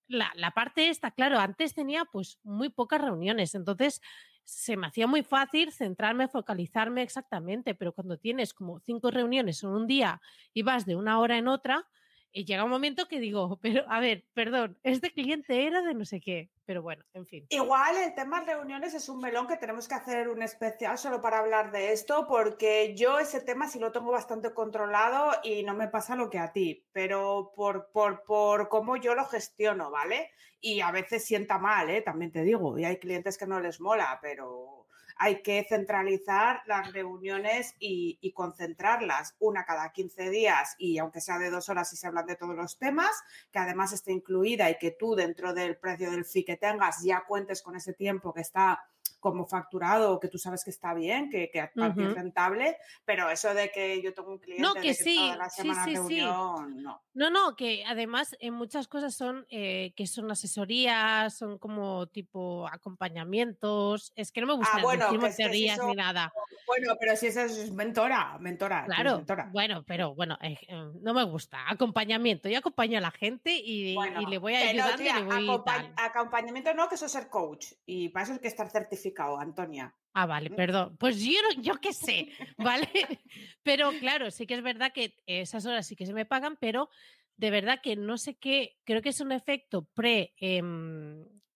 la, 0.07 0.51
parte 0.55 0.89
esta, 0.89 1.11
claro, 1.11 1.39
antes 1.39 1.73
tenía 1.73 2.05
pues 2.05 2.39
muy 2.43 2.69
pocas 2.69 3.01
reuniones, 3.01 3.53
entonces 3.55 4.01
se 4.43 4.77
me 4.77 4.87
hacía 4.87 5.07
muy 5.07 5.23
fácil 5.23 5.71
centrarme, 5.71 6.27
focalizarme 6.27 7.01
exactamente, 7.01 7.75
pero 7.75 7.93
cuando 7.93 8.17
tienes 8.17 8.53
como 8.53 8.79
cinco 8.79 9.11
reuniones 9.11 9.63
en 9.63 9.69
un 9.69 9.87
día 9.87 10.21
y 10.53 10.63
vas 10.63 10.85
de 10.85 10.95
una 10.95 11.19
hora 11.19 11.37
en 11.37 11.47
otra, 11.47 11.87
y 12.35 12.43
llega 12.43 12.65
un 12.65 12.69
momento 12.69 13.07
que 13.07 13.21
digo, 13.21 13.57
pero 13.61 13.85
a 13.89 14.01
ver, 14.01 14.25
perdón, 14.33 14.77
este 14.83 15.11
cliente 15.11 15.65
era 15.65 15.81
de 15.81 15.93
no 15.93 16.03
sé 16.03 16.19
qué, 16.19 16.49
pero 16.65 16.81
bueno, 16.81 17.05
en 17.13 17.25
fin. 17.25 17.47
Igual 17.49 17.95
el 17.95 18.13
tema 18.13 18.41
reuniones 18.41 18.93
es 18.93 19.07
un 19.07 19.19
melón 19.19 19.47
que 19.47 19.55
tenemos 19.55 19.87
que 19.87 19.95
hacer 19.95 20.27
un 20.27 20.41
especial 20.41 20.97
solo 20.97 21.21
para 21.21 21.39
hablar 21.39 21.71
de 21.71 21.93
esto, 21.93 22.27
porque 22.27 22.93
yo 22.93 23.19
ese 23.19 23.39
tema 23.39 23.69
sí 23.69 23.79
lo 23.79 23.93
tengo 23.93 24.11
bastante 24.11 24.53
controlado 24.53 25.31
y 25.43 25.63
no 25.63 25.75
me 25.75 25.87
pasa 25.87 26.17
lo 26.17 26.29
que 26.29 26.39
a 26.39 26.51
ti, 26.51 26.85
pero 26.91 27.53
por, 27.55 27.89
por, 27.93 28.23
por 28.23 28.67
cómo 28.67 28.97
yo 28.97 29.15
lo 29.15 29.23
gestiono, 29.23 29.89
¿vale? 29.89 30.31
Y 30.59 30.81
a 30.81 30.91
veces 30.91 31.23
sienta 31.23 31.57
mal, 31.57 31.89
¿eh? 31.89 32.01
También 32.01 32.33
te 32.33 32.43
digo, 32.43 32.77
y 32.77 32.83
hay 32.83 32.97
clientes 32.97 33.37
que 33.37 33.47
no 33.47 33.61
les 33.61 33.79
mola, 33.79 34.19
pero 34.21 34.74
hay 35.17 35.41
que 35.41 35.65
centralizar 35.67 36.61
las 36.65 36.91
reuniones 36.91 37.75
y, 37.79 38.19
concentrarlas 38.35 39.35
una 39.39 39.65
cada 39.65 39.91
15 39.91 40.29
días 40.29 40.75
y 40.77 40.97
aunque 40.97 41.21
sea 41.21 41.37
de 41.37 41.49
dos 41.49 41.69
horas 41.69 41.93
y 41.93 41.95
se 41.95 42.07
hablan 42.07 42.25
de 42.25 42.35
todos 42.35 42.55
los 42.55 42.77
temas, 42.77 43.11
que 43.51 43.59
además 43.59 43.93
esté 43.93 44.11
incluida 44.11 44.69
y 44.69 44.77
que 44.77 44.91
tú 44.91 45.15
dentro 45.15 45.53
del 45.53 45.77
precio 45.77 46.11
del 46.11 46.25
fee 46.25 46.43
que 46.43 46.57
tengas 46.57 47.01
ya 47.01 47.23
cuentes 47.25 47.61
con 47.61 47.75
ese 47.75 47.93
tiempo 47.93 48.33
que 48.33 48.41
está 48.41 48.83
como 49.25 49.47
facturado, 49.47 50.19
que 50.19 50.27
tú 50.27 50.37
sabes 50.37 50.63
que 50.63 50.69
está 50.69 50.93
bien, 50.93 51.31
que, 51.31 51.49
que 51.49 51.59
uh 51.59 51.81
-huh. 51.81 52.09
es 52.09 52.13
rentable, 52.13 52.77
pero 53.05 53.27
eso 53.31 53.55
de 53.55 53.71
que 53.71 53.99
yo 54.03 54.13
tengo 54.13 54.29
un 54.29 54.37
cliente 54.37 54.61
no, 54.61 54.75
que, 54.75 54.81
que 54.81 54.93
sí, 54.93 55.15
toda 55.17 55.37
la 55.37 55.49
semana 55.49 55.83
sí, 55.83 55.89
sí, 55.89 55.95
reunión, 55.95 56.75
sí. 56.75 56.83
no. 56.83 57.01
No, 57.15 57.29
no, 57.29 57.55
que 57.55 57.83
además 57.87 58.35
en 58.41 58.53
muchas 58.53 58.89
cosas 58.89 59.15
son 59.15 59.47
eh, 59.49 59.93
que 59.95 60.05
son 60.05 60.29
asesorías, 60.29 61.35
son 61.35 61.57
como 61.57 62.07
tipo 62.07 62.67
acompañamientos. 62.67 64.11
Es 64.17 64.33
que 64.33 64.41
no 64.41 64.47
me 64.47 64.53
gusta 64.53 64.79
ah, 64.79 64.81
bueno, 64.83 65.09
decir 65.09 65.37
teorías 65.37 65.77
eso, 65.77 65.87
ni 65.87 65.95
nada. 65.95 66.33
Bueno, 66.67 66.93
pero 66.99 67.15
si 67.15 67.27
eso 67.27 67.39
es 67.39 67.71
mentora, 67.71 68.37
mentora. 68.39 68.83
Claro, 68.83 69.17
mentora. 69.17 69.49
bueno, 69.53 69.83
pero 69.87 70.13
bueno, 70.13 70.37
eh, 70.41 70.57
no 71.01 71.13
me 71.13 71.23
gusta. 71.23 71.69
Acompañamiento. 71.69 72.49
Yo 72.49 72.59
acompaño 72.59 72.97
a 72.97 73.01
la 73.01 73.11
gente 73.11 73.55
y, 73.63 73.95
bueno, 73.95 74.21
y 74.21 74.25
le 74.25 74.37
voy 74.37 74.55
ayudando 74.55 74.91
no, 74.91 74.97
tía, 74.97 75.17
y 75.17 75.21
le 75.21 75.25
voy 75.25 75.49
acompa 75.49 75.73
tal. 75.73 75.93
Acompañamiento 75.95 76.73
no, 76.73 76.89
que 76.89 76.95
eso 76.95 77.05
es 77.05 77.13
ser 77.13 77.29
coach. 77.29 77.67
Y 77.85 78.09
para 78.09 78.23
eso 78.23 78.33
hay 78.33 78.39
que 78.39 78.49
estar 78.49 78.69
certificado, 78.69 79.14
Antonia. 79.19 79.95
Ah, 80.13 80.25
vale, 80.25 80.49
perdón. 80.49 80.95
Pues 80.97 81.21
yo, 81.21 81.33
yo 81.59 81.75
qué 81.81 81.91
sé, 81.93 82.29
¿vale? 82.57 82.89
pero 83.63 83.91
claro, 83.99 84.31
sí 84.31 84.47
que 84.47 84.53
es 84.53 84.63
verdad 84.63 84.93
que 84.93 85.13
esas 85.25 85.65
horas 85.65 85.87
sí 85.87 85.95
que 85.95 86.05
se 86.05 86.13
me 86.13 86.25
pagan, 86.25 86.57
pero 86.59 86.89
de 87.37 87.51
verdad 87.51 87.79
que 87.83 87.95
no 87.95 88.17
sé 88.17 88.35
qué, 88.35 88.77
creo 88.85 89.01
que 89.01 89.09
es 89.09 89.19
un 89.19 89.31
efecto 89.31 89.87
pre, 89.93 90.33
eh, 90.39 90.61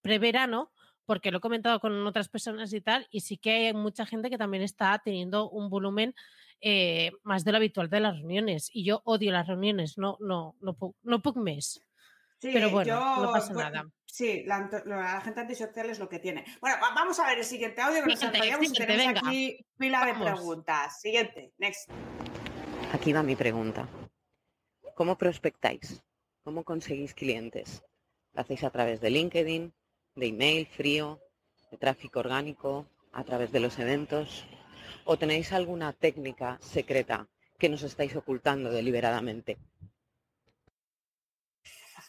pre-verano, 0.02 0.72
porque 1.06 1.32
lo 1.32 1.38
he 1.38 1.42
comentado 1.42 1.80
con 1.80 2.06
otras 2.06 2.30
personas 2.30 2.72
y 2.74 2.82
tal, 2.82 3.08
y 3.10 3.22
sí 3.22 3.38
que 3.38 3.68
hay 3.68 3.74
mucha 3.74 4.06
gente 4.06 4.30
que 4.30 4.38
también 4.38 4.62
está 4.62 5.00
teniendo 5.04 5.50
un 5.50 5.70
volumen 5.70 6.14
eh, 6.62 7.12
más 7.24 7.46
de 7.46 7.52
lo 7.52 7.58
habitual 7.58 7.90
de 7.90 8.00
las 8.02 8.18
reuniones. 8.18 8.70
Y 8.74 8.84
yo 8.84 9.02
odio 9.06 9.32
las 9.32 9.48
reuniones, 9.48 9.98
no, 9.98 10.18
no, 10.20 10.56
no, 10.60 10.78
no, 10.80 10.96
no 11.02 11.22
puc 11.22 11.38
mes. 11.38 11.84
Sí, 12.40 12.50
pero 12.54 12.70
bueno, 12.70 12.94
yo, 12.94 13.24
no 13.24 13.32
pasa 13.32 13.54
bueno, 13.54 13.70
nada. 13.70 13.90
Sí, 14.20 14.44
la, 14.46 14.70
la, 14.84 15.22
gente 15.22 15.40
antisocial 15.40 15.90
es 15.90 15.98
lo 15.98 16.10
que 16.10 16.20
tiene. 16.20 16.44
Bueno, 16.60 16.76
vamos 16.94 17.18
a 17.22 17.26
ver 17.26 17.38
el 17.38 17.46
siguiente 17.46 17.80
audio 17.80 18.04
que 18.04 18.10
nos 18.10 18.20
Siguiente, 18.20 18.40
y 18.40 18.52
siguiente, 18.52 18.86
tenemos 18.86 19.06
venga. 19.08 19.22
aquí 19.30 19.66
pila 19.78 20.00
Vamos. 20.02 20.18
de 20.18 20.26
preguntas. 20.26 21.00
Siguiente, 21.00 21.54
next. 21.58 21.90
Aquí 22.92 23.14
va 23.14 23.24
mi 23.24 23.38
pregunta. 23.38 23.88
¿Cómo 24.94 25.18
prospectáis? 25.18 26.04
¿Cómo 26.44 26.66
conseguís 26.66 27.14
clientes? 27.14 27.82
¿Lo 28.34 28.42
hacéis 28.42 28.66
a 28.66 28.72
través 28.72 29.00
de 29.00 29.10
LinkedIn, 29.10 29.74
de 30.16 30.26
email 30.26 30.68
frío, 30.68 31.22
de 31.72 31.78
tráfico 31.78 32.20
orgánico, 32.20 32.88
a 33.14 33.24
través 33.24 33.54
de 33.54 33.62
los 33.62 33.80
eventos? 33.80 34.46
¿O 35.06 35.18
tenéis 35.18 35.54
alguna 35.54 35.94
técnica 35.94 36.58
secreta 36.60 37.30
que 37.58 37.70
nos 37.70 37.84
estáis 37.84 38.14
ocultando 38.18 38.70
deliberadamente? 38.70 39.58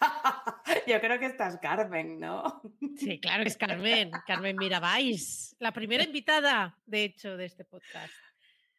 Yo 0.87 1.01
creo 1.01 1.19
que 1.19 1.27
estás 1.27 1.59
Carmen, 1.59 2.19
¿no? 2.19 2.63
Sí, 2.97 3.21
claro 3.21 3.43
que 3.43 3.49
es 3.49 3.57
Carmen, 3.57 4.11
Carmen 4.27 4.57
Mirabais, 4.57 5.57
la 5.59 5.73
primera 5.73 6.05
invitada, 6.05 6.79
de 6.87 7.05
hecho, 7.05 7.37
de 7.37 7.47
este 7.47 7.65
podcast. 7.65 8.13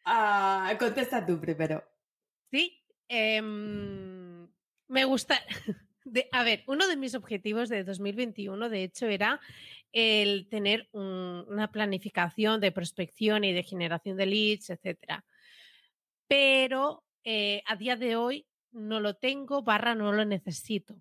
Ah, 0.06 0.74
contesta 0.80 1.26
tú 1.26 1.40
primero. 1.40 1.84
Sí, 2.52 2.84
eh, 3.08 3.42
me 3.42 5.06
gusta. 5.06 5.40
De, 6.04 6.28
a 6.32 6.44
ver, 6.44 6.64
uno 6.66 6.88
de 6.88 6.98
mis 6.98 7.14
objetivos 7.14 7.70
de 7.70 7.84
2021, 7.84 8.70
de 8.70 8.84
hecho, 8.84 9.06
era 9.06 9.40
el 9.92 10.48
tener 10.50 10.90
un, 10.94 11.46
una 11.48 11.72
planificación 11.72 12.60
de 12.60 12.72
prospección 12.72 13.44
y 13.44 13.54
de 13.54 13.62
generación 13.62 14.18
de 14.18 14.26
leads, 14.26 14.72
etcétera. 14.72 15.24
Pero 16.28 17.04
eh, 17.24 17.62
a 17.68 17.76
día 17.76 17.96
de 17.96 18.16
hoy 18.16 18.48
no 18.72 19.00
lo 19.00 19.16
tengo, 19.16 19.62
barra 19.62 19.96
no 19.96 20.12
lo 20.12 20.26
necesito. 20.26 20.96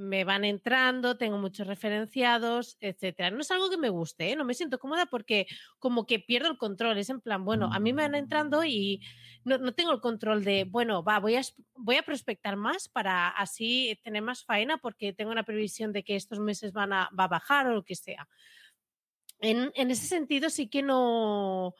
Me 0.00 0.24
van 0.24 0.46
entrando, 0.46 1.18
tengo 1.18 1.36
muchos 1.36 1.66
referenciados, 1.66 2.78
etcétera. 2.80 3.30
No 3.30 3.40
es 3.42 3.50
algo 3.50 3.68
que 3.68 3.76
me 3.76 3.90
guste, 3.90 4.32
¿eh? 4.32 4.36
no 4.36 4.46
me 4.46 4.54
siento 4.54 4.78
cómoda 4.78 5.04
porque 5.04 5.46
como 5.78 6.06
que 6.06 6.20
pierdo 6.20 6.48
el 6.48 6.56
control. 6.56 6.96
Es 6.96 7.10
en 7.10 7.20
plan, 7.20 7.44
bueno, 7.44 7.68
a 7.70 7.78
mí 7.80 7.92
me 7.92 8.02
van 8.02 8.14
entrando 8.14 8.64
y 8.64 9.02
no, 9.44 9.58
no 9.58 9.74
tengo 9.74 9.92
el 9.92 10.00
control 10.00 10.42
de, 10.42 10.64
bueno, 10.64 11.04
va, 11.04 11.18
voy 11.18 11.36
a, 11.36 11.42
voy 11.74 11.96
a 11.96 12.02
prospectar 12.02 12.56
más 12.56 12.88
para 12.88 13.28
así 13.28 14.00
tener 14.02 14.22
más 14.22 14.42
faena 14.42 14.78
porque 14.78 15.12
tengo 15.12 15.32
una 15.32 15.44
previsión 15.44 15.92
de 15.92 16.02
que 16.02 16.16
estos 16.16 16.40
meses 16.40 16.72
van 16.72 16.94
a, 16.94 17.10
va 17.18 17.24
a 17.24 17.28
bajar 17.28 17.66
o 17.66 17.74
lo 17.74 17.84
que 17.84 17.94
sea. 17.94 18.26
En, 19.38 19.70
en 19.74 19.90
ese 19.90 20.06
sentido 20.06 20.48
sí 20.48 20.68
que 20.68 20.82
no... 20.82 21.74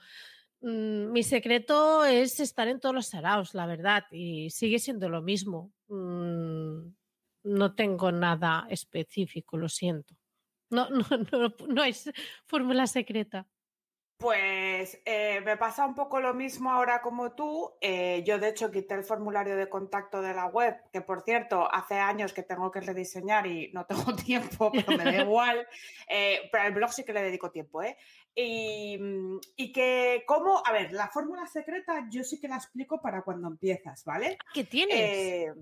Mm, 0.60 1.12
mi 1.12 1.22
secreto 1.22 2.04
es 2.04 2.38
estar 2.38 2.68
en 2.68 2.80
todos 2.80 2.94
los 2.94 3.06
saraos, 3.06 3.54
la 3.54 3.64
verdad, 3.64 4.04
y 4.10 4.50
sigue 4.50 4.78
siendo 4.78 5.08
lo 5.08 5.22
mismo. 5.22 5.72
Mm, 5.88 6.99
no 7.42 7.74
tengo 7.74 8.12
nada 8.12 8.66
específico, 8.70 9.56
lo 9.56 9.68
siento. 9.68 10.14
No, 10.70 10.88
no, 10.88 11.04
no, 11.32 11.54
no 11.68 11.84
es 11.84 12.10
fórmula 12.46 12.86
secreta. 12.86 13.46
Pues 14.20 15.00
eh, 15.06 15.40
me 15.46 15.56
pasa 15.56 15.86
un 15.86 15.94
poco 15.94 16.20
lo 16.20 16.34
mismo 16.34 16.70
ahora 16.70 17.00
como 17.00 17.32
tú. 17.32 17.72
Eh, 17.80 18.22
yo, 18.26 18.38
de 18.38 18.50
hecho, 18.50 18.70
quité 18.70 18.94
el 18.94 19.02
formulario 19.02 19.56
de 19.56 19.70
contacto 19.70 20.20
de 20.20 20.34
la 20.34 20.44
web, 20.44 20.76
que 20.92 21.00
por 21.00 21.22
cierto, 21.22 21.66
hace 21.72 21.94
años 21.94 22.34
que 22.34 22.42
tengo 22.42 22.70
que 22.70 22.82
rediseñar 22.82 23.46
y 23.46 23.72
no 23.72 23.86
tengo 23.86 24.14
tiempo, 24.14 24.70
pero 24.72 24.98
me 24.98 25.04
da 25.04 25.22
igual. 25.22 25.66
Eh, 26.06 26.50
pero 26.52 26.64
al 26.64 26.74
blog 26.74 26.92
sí 26.92 27.02
que 27.02 27.14
le 27.14 27.22
dedico 27.22 27.50
tiempo, 27.50 27.82
¿eh? 27.82 27.96
Y, 28.34 28.98
y 29.56 29.72
que, 29.72 30.22
¿cómo? 30.26 30.62
A 30.66 30.72
ver, 30.72 30.92
la 30.92 31.08
fórmula 31.08 31.46
secreta 31.46 32.06
yo 32.10 32.22
sí 32.22 32.38
que 32.38 32.48
la 32.48 32.56
explico 32.56 33.00
para 33.00 33.22
cuando 33.22 33.48
empiezas, 33.48 34.04
¿vale? 34.04 34.36
¿Qué 34.52 34.64
tienes? 34.64 35.56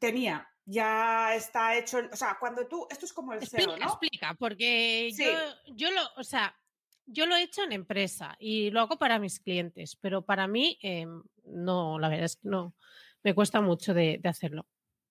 Tenía, 0.00 0.48
ya 0.64 1.34
está 1.34 1.76
hecho, 1.76 2.00
o 2.12 2.16
sea, 2.16 2.36
cuando 2.40 2.66
tú, 2.66 2.86
esto 2.90 3.06
es 3.06 3.12
como 3.12 3.32
el 3.32 3.38
explica, 3.40 3.64
SEO, 3.64 3.76
¿no? 3.78 3.86
Explica, 3.86 4.34
porque 4.38 5.10
Sí. 5.14 5.24
yo, 5.24 5.74
yo 5.74 5.90
lo, 5.90 6.00
o 6.16 6.24
sea, 6.24 6.56
yo 7.06 7.26
lo 7.26 7.36
he 7.36 7.42
hecho 7.42 7.62
en 7.62 7.72
empresa 7.72 8.36
y 8.38 8.70
lo 8.70 8.80
hago 8.80 8.98
para 8.98 9.18
mis 9.18 9.40
clientes, 9.40 9.96
pero 10.00 10.22
para 10.22 10.46
mí 10.46 10.78
eh, 10.82 11.06
no, 11.44 11.98
la 11.98 12.08
verdad 12.08 12.24
es 12.24 12.36
que 12.36 12.48
no, 12.48 12.74
me 13.22 13.34
cuesta 13.34 13.60
mucho 13.60 13.92
de, 13.94 14.18
de 14.22 14.28
hacerlo. 14.28 14.66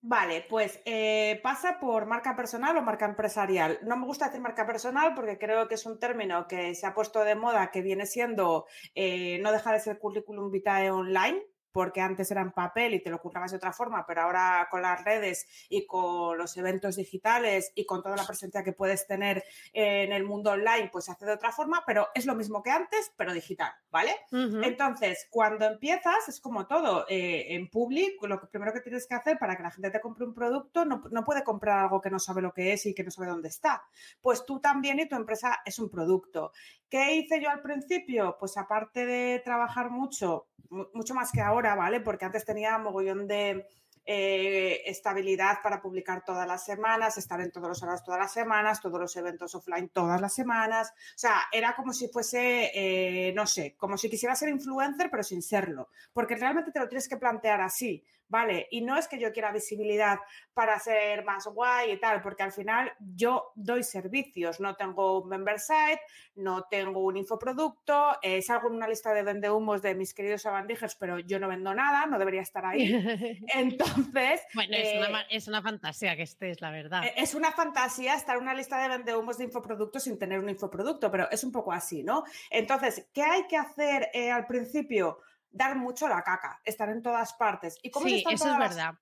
Vale, 0.06 0.46
pues 0.50 0.82
eh, 0.84 1.40
pasa 1.42 1.80
por 1.80 2.06
marca 2.08 2.36
personal 2.36 2.76
o 2.76 2.82
marca 2.82 3.06
empresarial. 3.06 3.80
No 3.84 3.96
me 3.96 4.06
gusta 4.06 4.26
decir 4.26 4.42
marca 4.42 4.68
personal 4.68 5.14
porque 5.16 5.38
creo 5.38 5.70
que 5.70 5.76
es 5.76 5.86
un 5.86 5.98
término 5.98 6.46
que 6.46 6.76
se 6.76 6.86
ha 6.86 6.94
puesto 6.94 7.24
de 7.24 7.36
moda, 7.36 7.72
que 7.72 7.82
viene 7.82 8.06
siendo, 8.06 8.66
eh, 8.96 9.40
no 9.42 9.54
deja 9.54 9.72
de 9.72 9.80
ser 9.80 10.00
currículum 10.00 10.52
vitae 10.52 10.92
online, 10.92 11.42
porque 11.74 12.00
antes 12.00 12.32
era 12.32 12.42
en 12.42 12.52
papel 12.52 12.94
y 12.94 13.02
te 13.02 13.10
lo 13.10 13.20
currabas 13.20 13.52
de 13.52 13.58
otra 13.58 13.74
forma, 13.74 14.06
pero 14.06 14.22
ahora 14.22 14.68
con 14.72 14.82
las 14.84 15.04
redes 15.04 15.48
y 15.70 15.86
con 15.86 16.38
los 16.38 16.56
eventos 16.56 16.96
digitales 16.96 17.72
y 17.76 17.86
con 17.86 18.02
toda 18.02 18.16
la 18.16 18.26
presencia 18.26 18.64
que 18.64 18.72
puedes 18.72 19.08
tener 19.08 19.44
en 19.74 20.14
el 20.14 20.24
mundo 20.24 20.52
online, 20.52 20.90
pues 20.92 21.06
se 21.06 21.12
hace 21.12 21.26
de 21.26 21.34
otra 21.34 21.52
forma, 21.52 21.84
pero 21.86 22.08
es 22.14 22.26
lo 22.26 22.36
mismo 22.36 22.62
que 22.62 22.70
antes, 22.72 23.12
pero 23.18 23.34
digital, 23.34 23.74
¿vale? 23.92 24.12
Uh 24.32 24.38
-huh. 24.38 24.66
Entonces, 24.68 25.28
cuando 25.32 25.66
empiezas, 25.66 26.30
es 26.30 26.40
como 26.40 26.68
todo, 26.68 27.06
eh, 27.10 27.56
en 27.56 27.70
public, 27.70 28.22
lo 28.24 28.40
que 28.40 28.48
primero 28.48 28.72
que 28.72 28.82
tienes 28.82 29.08
que 29.08 29.16
hacer 29.16 29.38
para 29.40 29.58
que 29.58 29.64
la 29.64 29.72
gente 29.72 29.90
te 29.90 30.00
compre 30.00 30.26
un 30.26 30.34
producto, 30.34 30.86
no, 30.86 31.04
no 31.12 31.24
puede 31.24 31.44
comprar 31.44 31.80
algo 31.80 32.00
que 32.00 32.12
no 32.12 32.20
sabe 32.20 32.42
lo 32.42 32.54
que 32.54 32.74
es 32.74 32.86
y 32.86 32.94
que 32.94 33.04
no 33.04 33.10
sabe 33.12 33.28
dónde 33.28 33.50
está. 33.50 33.84
Pues 34.22 34.46
tú 34.46 34.60
también 34.60 35.00
y 35.00 35.08
tu 35.10 35.16
empresa 35.16 35.62
es 35.66 35.80
un 35.80 35.90
producto. 35.90 36.52
¿Qué 36.90 37.16
hice 37.16 37.42
yo 37.42 37.50
al 37.50 37.62
principio? 37.62 38.38
Pues 38.40 38.56
aparte 38.58 39.06
de 39.08 39.42
trabajar 39.44 39.90
mucho, 39.90 40.48
mucho 40.94 41.16
más 41.16 41.32
que 41.32 41.42
ahora, 41.42 41.63
¿vale? 41.64 42.02
Porque 42.02 42.26
antes 42.26 42.46
tenía 42.46 42.78
mogollón 42.78 43.28
de 43.28 43.68
eh, 44.06 44.82
estabilidad 44.86 45.60
para 45.64 45.82
publicar 45.82 46.26
todas 46.26 46.46
las 46.46 46.66
semanas, 46.66 47.18
estar 47.18 47.40
en 47.40 47.52
todos 47.52 47.70
los 47.70 47.82
horarios 47.82 48.04
todas 48.04 48.20
las 48.20 48.34
semanas, 48.34 48.82
todos 48.82 49.00
los 49.00 49.16
eventos 49.16 49.56
offline 49.56 49.90
todas 49.90 50.20
las 50.20 50.34
semanas. 50.34 50.92
O 50.92 51.18
sea, 51.18 51.44
era 51.54 51.74
como 51.74 51.94
si 51.94 52.10
fuese, 52.10 52.72
eh, 52.74 53.34
no 53.34 53.48
sé, 53.48 53.76
como 53.78 53.98
si 53.98 54.10
quisiera 54.10 54.36
ser 54.36 54.50
influencer, 54.50 55.10
pero 55.10 55.24
sin 55.24 55.42
serlo. 55.42 55.88
Porque 56.12 56.36
realmente 56.36 56.72
te 56.72 56.80
lo 56.82 56.90
tienes 56.90 57.08
que 57.08 57.16
plantear 57.16 57.62
así. 57.62 58.04
¿Vale? 58.34 58.68
Y 58.72 58.82
no 58.82 58.98
es 58.98 59.08
que 59.08 59.20
yo 59.20 59.32
quiera 59.32 59.52
visibilidad 59.52 60.18
para 60.56 60.80
ser 60.80 61.24
más 61.24 61.46
guay 61.46 61.92
y 61.92 62.00
tal, 62.00 62.20
porque 62.24 62.42
al 62.42 62.52
final 62.52 62.92
yo 63.00 63.52
doy 63.54 63.84
servicios, 63.84 64.60
no 64.60 64.76
tengo 64.76 65.22
un 65.22 65.30
member 65.30 65.60
site, 65.60 66.02
no 66.34 66.64
tengo 66.64 67.02
un 67.02 67.16
infoproducto, 67.16 68.18
eh, 68.24 68.42
salgo 68.42 68.70
en 68.70 68.74
una 68.78 68.88
lista 68.88 69.14
de 69.14 69.22
vendehumos 69.22 69.84
de 69.84 69.94
mis 69.94 70.16
queridos 70.16 70.48
abandijers, 70.48 70.96
pero 70.96 71.20
yo 71.20 71.38
no 71.38 71.48
vendo 71.48 71.76
nada, 71.76 72.08
no 72.08 72.18
debería 72.18 72.42
estar 72.42 72.66
ahí. 72.66 72.92
Entonces... 73.54 74.42
bueno, 74.56 74.76
es, 74.78 74.88
eh, 74.88 75.06
una, 75.08 75.22
es, 75.30 75.48
una, 75.48 75.62
fantasía 75.62 76.16
que 76.16 76.24
estés, 76.24 76.60
la 76.60 76.72
verdad. 76.72 77.04
Es 77.16 77.36
una 77.36 77.52
fantasía 77.52 78.16
estar 78.16 78.38
en 78.38 78.42
una 78.42 78.56
lista 78.56 78.82
de 78.82 78.90
vendehumos 78.90 79.38
de 79.38 79.44
infoproductos 79.44 80.06
sin 80.06 80.18
tener 80.18 80.40
un 80.40 80.50
infoproducto, 80.50 81.12
pero 81.12 81.30
es 81.30 81.44
un 81.44 81.52
poco 81.52 81.72
así, 81.72 82.02
¿no? 82.02 82.24
Entonces, 82.50 83.08
¿qué 83.14 83.22
hay 83.22 83.46
que 83.46 83.58
hacer 83.58 84.10
eh, 84.12 84.32
al 84.32 84.48
principio? 84.48 85.20
Dar 85.54 85.78
mucho 85.78 86.10
la 86.10 86.24
caca, 86.24 86.60
estar 86.66 86.90
en 86.90 87.02
todas 87.02 87.34
partes. 87.34 87.80
¿Y 87.82 87.92
cómo 87.92 88.08
sí, 88.08 88.24
eso 88.30 88.52
es 88.52 88.58
verdad. 88.58 88.96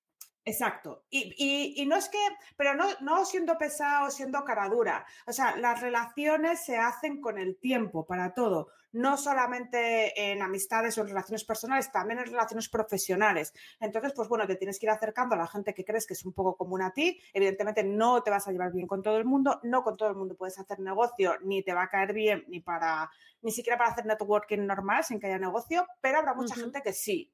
Exacto. 0.44 1.06
Y, 1.10 1.34
y, 1.38 1.82
y, 1.82 1.86
no 1.86 1.96
es 1.96 2.10
que, 2.10 2.18
pero 2.58 2.74
no, 2.74 2.88
no 3.02 3.26
siendo 3.26 3.58
pesado, 3.58 4.10
siendo 4.10 4.44
cara 4.44 4.70
dura. 4.70 5.06
O 5.28 5.34
sea, 5.34 5.56
las 5.56 5.82
relaciones 5.82 6.66
se 6.66 6.78
hacen 6.78 7.22
con 7.22 7.38
el 7.38 7.60
tiempo 7.60 8.06
para 8.06 8.34
todo. 8.34 8.70
No 8.94 9.18
solamente 9.18 10.32
en 10.32 10.42
amistades 10.42 10.98
o 10.98 11.02
en 11.02 11.08
relaciones 11.08 11.44
personales, 11.44 11.92
también 11.92 12.20
en 12.20 12.26
relaciones 12.26 12.70
profesionales. 12.70 13.54
Entonces, 13.80 14.14
pues 14.16 14.28
bueno, 14.28 14.48
te 14.48 14.56
tienes 14.56 14.80
que 14.80 14.86
ir 14.86 14.92
acercando 14.92 15.36
a 15.36 15.38
la 15.38 15.48
gente 15.48 15.74
que 15.74 15.86
crees 15.86 16.06
que 16.06 16.14
es 16.14 16.26
un 16.26 16.34
poco 16.34 16.56
común 16.56 16.82
a 16.82 16.92
ti. 16.92 17.20
Evidentemente, 17.34 17.84
no 17.84 18.22
te 18.24 18.32
vas 18.32 18.48
a 18.48 18.52
llevar 18.52 18.72
bien 18.72 18.88
con 18.88 19.02
todo 19.02 19.18
el 19.18 19.26
mundo. 19.26 19.60
No 19.64 19.84
con 19.84 19.98
todo 19.98 20.10
el 20.10 20.16
mundo 20.16 20.36
puedes 20.36 20.60
hacer 20.60 20.80
negocio, 20.80 21.36
ni 21.44 21.64
te 21.64 21.74
va 21.74 21.84
a 21.84 21.90
caer 21.90 22.14
bien, 22.14 22.44
ni 22.48 22.60
para, 22.60 23.10
ni 23.42 23.52
siquiera 23.52 23.78
para 23.78 23.92
hacer 23.92 24.06
networking 24.06 24.66
normal 24.66 25.04
sin 25.04 25.20
que 25.20 25.28
haya 25.28 25.40
negocio, 25.40 25.88
pero 26.02 26.20
habrá 26.20 26.34
mucha 26.34 26.56
gente 26.56 26.82
que 26.82 26.94
sí 26.94 27.32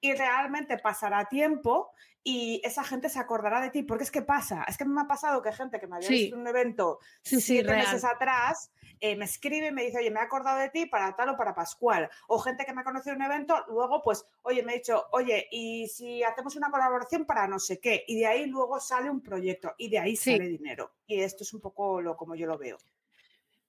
y 0.00 0.14
realmente 0.14 0.78
pasará 0.78 1.26
tiempo 1.26 1.92
y 2.22 2.60
esa 2.64 2.84
gente 2.84 3.08
se 3.08 3.18
acordará 3.18 3.60
de 3.60 3.70
ti. 3.70 3.82
Porque 3.82 4.04
es 4.04 4.10
que 4.10 4.22
pasa, 4.22 4.64
es 4.68 4.76
que 4.76 4.84
me 4.84 5.00
ha 5.00 5.06
pasado 5.06 5.42
que 5.42 5.52
gente 5.52 5.80
que 5.80 5.86
me 5.86 5.96
había 5.96 6.08
visto 6.08 6.34
en 6.34 6.42
un 6.42 6.48
evento 6.48 6.98
sí, 7.22 7.40
siete 7.40 7.72
meses 7.72 8.04
atrás 8.04 8.70
eh, 9.00 9.16
me 9.16 9.24
escribe 9.24 9.68
y 9.68 9.72
me 9.72 9.84
dice, 9.84 9.98
oye, 9.98 10.10
me 10.10 10.20
he 10.20 10.22
acordado 10.22 10.58
de 10.58 10.68
ti 10.68 10.86
para 10.86 11.16
tal 11.16 11.30
o 11.30 11.36
para 11.36 11.54
Pascual. 11.54 12.10
O 12.28 12.38
gente 12.38 12.66
que 12.66 12.74
me 12.74 12.82
ha 12.82 12.84
conocido 12.84 13.14
en 13.14 13.22
un 13.22 13.30
evento, 13.30 13.64
luego, 13.68 14.02
pues, 14.02 14.26
oye, 14.42 14.62
me 14.62 14.72
ha 14.72 14.74
dicho, 14.74 15.06
oye, 15.12 15.48
y 15.50 15.88
si 15.88 16.22
hacemos 16.22 16.54
una 16.56 16.70
colaboración 16.70 17.24
para 17.24 17.48
no 17.48 17.58
sé 17.58 17.80
qué. 17.80 18.04
Y 18.06 18.18
de 18.18 18.26
ahí 18.26 18.46
luego 18.46 18.78
sale 18.78 19.08
un 19.08 19.22
proyecto 19.22 19.74
y 19.78 19.88
de 19.88 19.98
ahí 19.98 20.16
sale 20.16 20.48
dinero. 20.48 20.92
Y 21.06 21.20
esto 21.20 21.44
es 21.44 21.54
un 21.54 21.60
poco 21.60 22.02
lo 22.02 22.16
como 22.16 22.34
yo 22.34 22.46
lo 22.46 22.58
veo. 22.58 22.76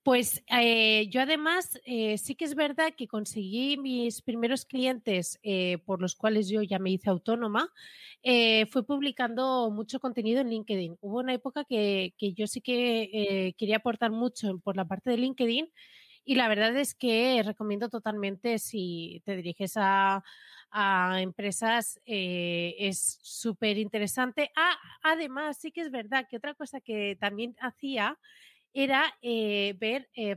Pues 0.04 0.44
eh, 0.48 1.08
yo 1.12 1.22
además 1.22 1.80
eh, 1.86 2.18
sí 2.18 2.34
que 2.34 2.46
es 2.46 2.56
verdad 2.56 2.94
que 2.98 3.08
conseguí 3.08 3.78
mis 3.78 4.24
primeros 4.24 4.66
clientes 4.66 5.40
eh, 5.44 5.78
por 5.86 6.02
los 6.02 6.16
cuales 6.16 6.50
yo 6.50 6.64
ya 6.64 6.80
me 6.80 6.90
hice 6.90 7.12
autónoma, 7.12 7.70
fue 8.72 8.84
publicando 8.86 9.70
mucho 9.72 10.00
contenido 10.00 10.42
en 10.42 10.50
LinkedIn. 10.50 10.98
Hubo 11.02 11.20
una 11.20 11.34
época 11.36 11.66
que, 11.66 12.14
yo 12.36 12.48
sí 12.48 12.62
que 12.62 13.54
quería 13.58 13.78
aportar 13.78 14.10
mucho 14.12 14.58
por 14.60 14.76
la 14.76 14.86
parte 14.86 15.12
de 15.12 15.18
LinkedIn 15.18 15.70
y 16.26 16.36
la 16.36 16.48
verdad 16.48 16.76
es 16.78 16.96
que 16.96 17.42
recomiendo 17.44 17.90
totalmente 17.90 18.58
si 18.60 19.22
te 19.26 19.36
diriges 19.36 19.74
a, 19.76 20.24
a 20.72 21.22
empresas, 21.22 22.00
es 22.06 23.20
súper 23.22 23.78
interesante. 23.78 24.52
Ah, 24.56 24.78
además, 25.04 25.58
sí 25.60 25.72
que 25.72 25.82
es 25.82 25.92
verdad 25.92 26.28
que 26.30 26.38
otra 26.38 26.54
cosa 26.56 26.80
que 26.80 27.18
también 27.20 27.56
hacía 27.60 28.18
era 28.74 29.14
eh, 29.22 29.76
ver 29.80 30.10
eh, 30.16 30.36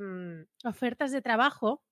ofertas 0.64 1.12
de 1.12 1.23
trabajo 1.23 1.83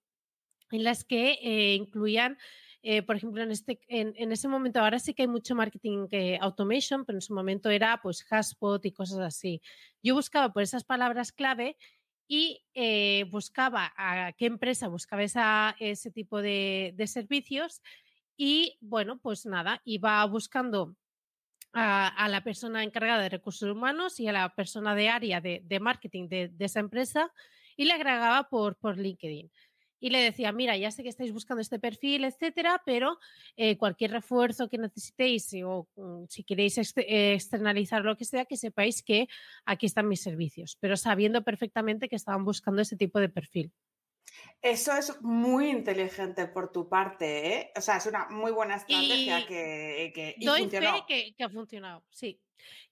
en 0.71 0.85
las 0.85 1.05
que 1.05 1.39
eh, 1.43 1.75
incluían, 1.75 2.39
eh, 2.83 3.03
por 3.03 3.17
ejemplo, 3.17 3.43
en, 3.43 3.51
este, 3.51 3.81
en, 3.89 4.33
ese 4.33 4.49
momento, 4.49 4.81
ahora 4.81 4.99
sí 4.99 5.15
que 5.15 5.23
hay 5.23 5.29
mucho 5.29 5.55
marketing 5.55 6.09
automation, 6.41 7.05
pero 7.05 7.19
en 7.19 7.23
su 7.23 7.35
momento 7.35 7.71
era 7.71 8.01
pues 8.03 8.25
Haspot 8.31 8.85
y 8.87 8.93
cosas 8.93 9.21
así. 9.21 9.61
Yo 10.03 10.15
buscaba 10.15 10.53
por 10.53 10.63
esas 10.63 10.85
palabras 10.85 11.31
clave 11.33 11.77
y 12.27 12.65
buscaba 13.31 13.93
a 13.97 14.33
qué 14.33 14.47
empresa 14.47 14.89
buscaba 14.89 15.23
ese 15.79 16.11
tipo 16.11 16.41
de 16.41 17.05
servicios 17.07 17.83
y 18.37 18.79
bueno, 18.81 19.19
pues 19.19 19.47
nada, 19.47 19.83
iba 19.85 20.25
buscando 20.25 20.97
a, 21.73 22.29
la 22.29 22.45
persona 22.45 22.83
encargada 22.85 23.23
de 23.23 23.29
recursos 23.29 23.69
humanos 23.69 24.21
y 24.21 24.29
a 24.29 24.33
la 24.33 24.55
persona 24.55 24.95
de 24.95 25.09
área 25.09 25.41
de, 25.41 25.79
marketing 25.81 26.29
de, 26.29 26.53
esa 26.59 26.81
empresa 26.81 27.33
y 27.77 27.85
le 27.85 27.93
agregaba 27.93 28.49
por, 28.49 28.77
LinkedIn. 28.99 29.51
Y 30.01 30.11
le 30.11 30.19
decía, 30.19 30.51
mira, 30.51 30.77
ya 30.77 30.91
sé 30.91 31.05
que 31.05 31.09
estáis 31.09 31.33
buscando 31.33 31.61
este 31.61 31.79
perfil, 31.79 32.25
etcétera, 32.25 32.83
pero 32.85 33.19
eh, 33.57 33.79
cualquier 33.79 34.11
refuerzo 34.11 34.69
que 34.69 34.77
necesitéis 34.77 35.55
o 35.65 35.89
um, 35.95 36.27
si 36.29 36.43
queréis 36.43 36.77
ex 36.79 36.93
eh, 36.97 37.35
externalizar 37.35 38.05
lo 38.05 38.17
que 38.17 38.25
sea, 38.25 38.45
que 38.45 38.57
sepáis 38.57 39.05
que 39.05 39.29
aquí 39.65 39.87
están 39.87 40.09
mis 40.09 40.21
servicios, 40.21 40.77
pero 40.81 40.97
sabiendo 40.97 41.45
perfectamente 41.45 42.09
que 42.09 42.17
estaban 42.17 42.45
buscando 42.45 42.83
ese 42.83 42.97
tipo 42.97 43.21
de 43.21 43.29
perfil. 43.29 43.73
Eso 44.61 44.93
es 44.97 45.21
muy 45.23 45.71
inteligente 45.71 46.47
por 46.47 46.71
tu 46.71 46.89
parte, 46.89 47.55
¿eh? 47.55 47.73
O 47.77 47.81
sea, 47.81 47.97
es 47.97 48.07
una 48.07 48.29
muy 48.29 48.53
buena 48.53 48.77
estrategia 48.77 49.41
y 49.41 49.47
que, 49.47 50.13
que 50.15 50.35
y 50.39 50.45
doy 50.45 50.61
funcionó. 50.61 50.95
fe 50.95 51.05
que, 51.09 51.35
que, 51.35 51.45
ha 51.45 51.49
funcionado, 51.49 52.05
sí. 52.11 52.41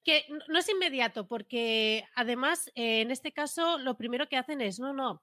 Que 0.03 0.25
no 0.49 0.59
es 0.59 0.69
inmediato, 0.69 1.29
porque 1.29 2.05
además, 2.15 2.71
eh, 2.75 3.03
en 3.03 3.11
este 3.11 3.33
caso, 3.33 3.79
lo 3.79 3.97
primero 3.97 4.29
que 4.29 4.37
hacen 4.37 4.61
es, 4.61 4.81
no, 4.81 4.93
no, 4.93 5.23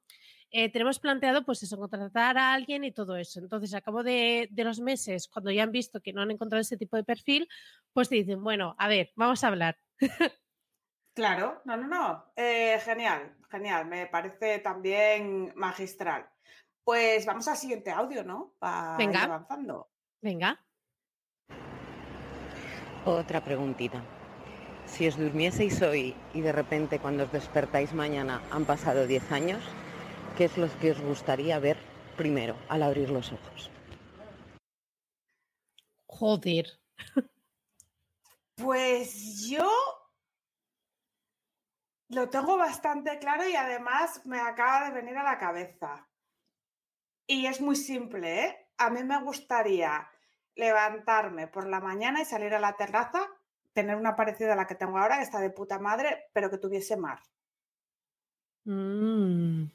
eh, 0.51 0.71
tenemos 0.71 1.00
planteado, 1.00 1.44
pues 1.44 1.61
eso, 1.63 1.77
contratar 1.77 2.37
a 2.37 2.53
alguien 2.53 2.85
y 2.85 2.94
todo 2.94 3.18
eso. 3.18 3.39
Entonces, 3.39 3.74
a 3.74 3.81
cabo 3.81 4.03
de, 4.03 4.48
de, 4.50 4.63
los 4.63 4.79
meses, 4.79 5.27
cuando 5.27 5.51
ya 5.51 5.63
han 5.63 5.72
visto 5.74 6.00
que 6.00 6.13
no 6.13 6.22
han 6.22 6.31
encontrado 6.31 6.61
ese 6.61 6.77
tipo 6.77 6.96
de 6.96 7.03
perfil, 7.03 7.50
pues 7.92 8.07
te 8.07 8.15
dicen, 8.15 8.42
bueno, 8.42 8.75
a 8.77 8.87
ver, 8.87 9.11
vamos 9.15 9.44
a 9.44 9.48
hablar. 9.48 9.77
Claro, 11.18 11.63
no, 11.65 11.75
no, 11.75 11.87
no. 11.87 12.31
Eh, 12.35 12.79
genial, 12.85 13.35
genial. 13.50 13.86
Me 13.86 14.07
parece 14.07 14.60
también 14.60 15.53
magistral. 15.55 16.29
Pues 16.83 17.25
vamos 17.25 17.48
al 17.48 17.57
siguiente 17.57 17.92
audio, 17.92 18.24
¿no? 18.24 18.53
Para 18.60 18.98
Venga. 18.98 19.20
ir 19.20 19.25
avanzando. 19.25 19.90
Venga. 20.22 20.64
Otra 23.05 23.44
preguntita. 23.44 24.01
Si 24.86 25.07
os 25.07 25.18
durmieseis 25.18 25.81
hoy 25.81 26.16
y 26.33 26.42
de 26.42 26.51
repente 26.51 27.00
cuando 27.00 27.25
os 27.25 27.31
despertáis 27.31 27.94
mañana 27.94 28.42
han 28.51 28.66
pasado 28.66 29.05
10 29.05 29.31
años, 29.31 29.64
¿qué 30.38 30.46
es 30.46 30.57
lo 30.57 30.68
que 30.79 30.92
os 30.92 31.01
gustaría 31.01 31.60
ver 31.60 31.77
primero 32.16 32.55
al 32.70 32.83
abrir 32.83 33.10
los 33.10 33.31
ojos? 33.31 33.70
Joder. 36.05 36.68
Pues 38.55 39.48
yo 39.48 39.70
lo 42.09 42.29
tengo 42.29 42.57
bastante 42.57 43.20
claro 43.20 43.48
y 43.48 43.55
además 43.55 44.25
me 44.25 44.39
acaba 44.39 44.85
de 44.85 44.91
venir 44.91 45.17
a 45.17 45.24
la 45.24 45.37
cabeza. 45.37 46.07
Y 47.25 47.46
es 47.46 47.59
muy 47.59 47.75
simple, 47.75 48.46
¿eh? 48.46 48.70
A 48.77 48.89
mí 48.89 49.03
me 49.03 49.22
gustaría 49.22 50.09
levantarme 50.55 51.48
por 51.48 51.67
la 51.67 51.79
mañana 51.79 52.22
y 52.22 52.25
salir 52.25 52.53
a 52.53 52.59
la 52.59 52.75
terraza, 52.77 53.27
tener 53.74 53.96
una 53.96 54.15
parecida 54.15 54.53
a 54.53 54.55
la 54.55 54.67
que 54.67 54.75
tengo 54.75 54.98
ahora, 54.98 55.17
que 55.17 55.24
está 55.24 55.39
de 55.39 55.50
puta 55.50 55.79
madre, 55.79 56.29
pero 56.33 56.50
que 56.50 56.57
tuviese 56.57 56.96
mar. 56.96 57.20
Mm. 58.63 59.65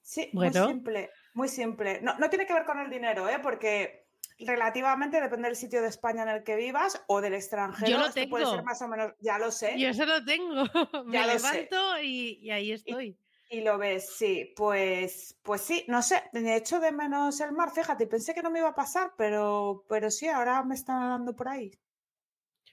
Sí, 0.00 0.30
bueno. 0.32 0.64
muy 0.64 0.72
simple, 0.72 1.10
muy 1.34 1.48
simple. 1.48 2.00
No, 2.02 2.16
no 2.18 2.30
tiene 2.30 2.46
que 2.46 2.54
ver 2.54 2.64
con 2.64 2.78
el 2.78 2.90
dinero, 2.90 3.28
¿eh? 3.28 3.38
Porque 3.40 3.99
relativamente 4.46 5.20
depende 5.20 5.48
del 5.48 5.56
sitio 5.56 5.82
de 5.82 5.88
España 5.88 6.22
en 6.22 6.28
el 6.28 6.42
que 6.44 6.56
vivas 6.56 7.02
o 7.06 7.20
del 7.20 7.34
extranjero. 7.34 7.90
Yo 7.90 7.98
lo 7.98 8.12
tengo. 8.12 8.30
Puede 8.30 8.46
ser 8.46 8.62
más 8.62 8.82
o 8.82 8.88
menos, 8.88 9.12
ya 9.20 9.38
lo 9.38 9.50
sé. 9.50 9.78
Yo 9.78 9.88
eso 9.88 10.06
lo 10.06 10.24
tengo. 10.24 10.64
Me 11.06 11.26
levanto 11.26 12.00
y, 12.02 12.38
y, 12.42 12.50
ahí 12.50 12.72
estoy. 12.72 13.18
Y, 13.50 13.58
y, 13.58 13.60
lo 13.62 13.78
ves, 13.78 14.10
sí. 14.16 14.52
Pues, 14.56 15.38
pues 15.42 15.60
sí, 15.60 15.84
no 15.88 16.02
sé. 16.02 16.22
De 16.32 16.56
hecho, 16.56 16.80
de 16.80 16.92
menos 16.92 17.40
el 17.40 17.52
mar, 17.52 17.70
fíjate, 17.70 18.06
pensé 18.06 18.34
que 18.34 18.42
no 18.42 18.50
me 18.50 18.60
iba 18.60 18.68
a 18.68 18.74
pasar, 18.74 19.12
pero, 19.16 19.84
pero 19.88 20.10
sí, 20.10 20.28
ahora 20.28 20.62
me 20.62 20.74
está 20.74 20.94
dando 20.94 21.34
por 21.34 21.48
ahí. 21.48 21.70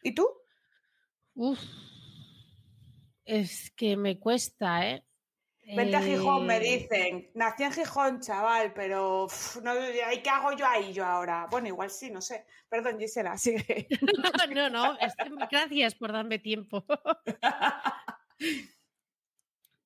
¿Y 0.04 0.14
tú? 0.14 0.30
Uf. 1.36 1.60
Es 3.26 3.72
que 3.72 3.98
me 3.98 4.20
cuesta, 4.20 4.88
¿eh? 4.88 5.07
Vente 5.76 5.98
a 5.98 6.02
Gijón, 6.02 6.46
me 6.46 6.60
dicen. 6.62 7.30
Nací 7.34 7.64
en 7.64 7.74
Gijón, 7.74 8.22
chaval, 8.22 8.74
pero 8.74 9.26
uf, 9.26 9.58
no, 9.62 9.74
¿qué 10.24 10.30
hago 10.30 10.54
yo 10.54 10.66
ahí 10.66 10.94
yo 10.94 11.06
ahora? 11.06 11.48
Bueno, 11.52 11.68
igual 11.68 11.90
sí, 11.90 12.10
no 12.10 12.22
sé. 12.22 12.46
Perdón, 12.70 12.98
Gisela, 12.98 13.38
sigue. 13.38 13.88
no, 14.56 14.70
no, 14.70 14.98
es, 15.00 15.14
gracias 15.52 15.96
por 15.96 16.14
darme 16.14 16.40
tiempo. 16.40 16.86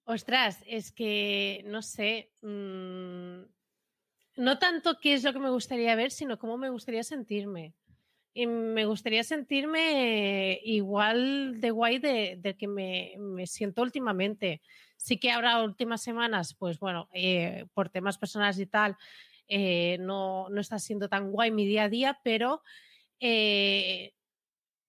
Ostras, 0.04 0.64
es 0.68 0.92
que 0.92 1.64
no 1.66 1.82
sé. 1.82 2.32
Mmm, 2.42 3.42
no 4.38 4.60
tanto 4.60 5.00
qué 5.02 5.14
es 5.14 5.24
lo 5.24 5.34
que 5.34 5.40
me 5.40 5.50
gustaría 5.50 5.96
ver, 5.96 6.12
sino 6.12 6.38
cómo 6.38 6.58
me 6.58 6.70
gustaría 6.70 7.04
sentirme. 7.04 7.74
Y 8.34 8.46
me 8.46 8.86
gustaría 8.86 9.24
sentirme 9.24 10.60
igual 10.64 11.60
de 11.60 11.72
guay 11.72 11.98
de, 12.00 12.38
de 12.40 12.56
que 12.56 12.68
me, 12.68 13.16
me 13.18 13.46
siento 13.46 13.82
últimamente 13.82 14.62
sí 15.02 15.20
que 15.20 15.32
ahora 15.32 15.64
últimas 15.64 16.02
semanas, 16.02 16.56
pues 16.58 16.80
bueno, 16.80 17.10
eh, 17.14 17.66
por 17.74 17.90
temas 17.90 18.18
personales 18.18 18.60
y 18.60 18.68
tal, 18.68 18.98
eh, 19.48 19.98
no, 20.00 20.48
no, 20.50 20.62
está 20.62 20.80
siendo 20.80 21.10
tan 21.10 21.32
guay 21.32 21.52
mi 21.52 21.66
día 21.66 21.84
a 21.84 21.90
día, 21.90 22.20
pero 22.24 22.62
eh, 23.20 24.14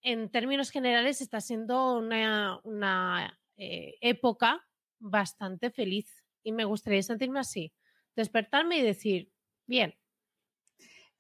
en 0.03 0.31
términos 0.31 0.71
generales 0.71 1.21
está 1.21 1.41
siendo 1.41 1.97
una, 1.97 2.61
una 2.65 3.39
época 3.57 4.67
bastante 4.99 5.71
feliz 5.71 6.25
y 6.43 6.53
me 6.53 6.65
gustaría 6.65 7.03
sentirme 7.03 7.41
así, 7.41 7.73
despertarme 8.17 8.79
y 8.79 8.83
decir, 8.83 9.33
bien. 9.67 9.95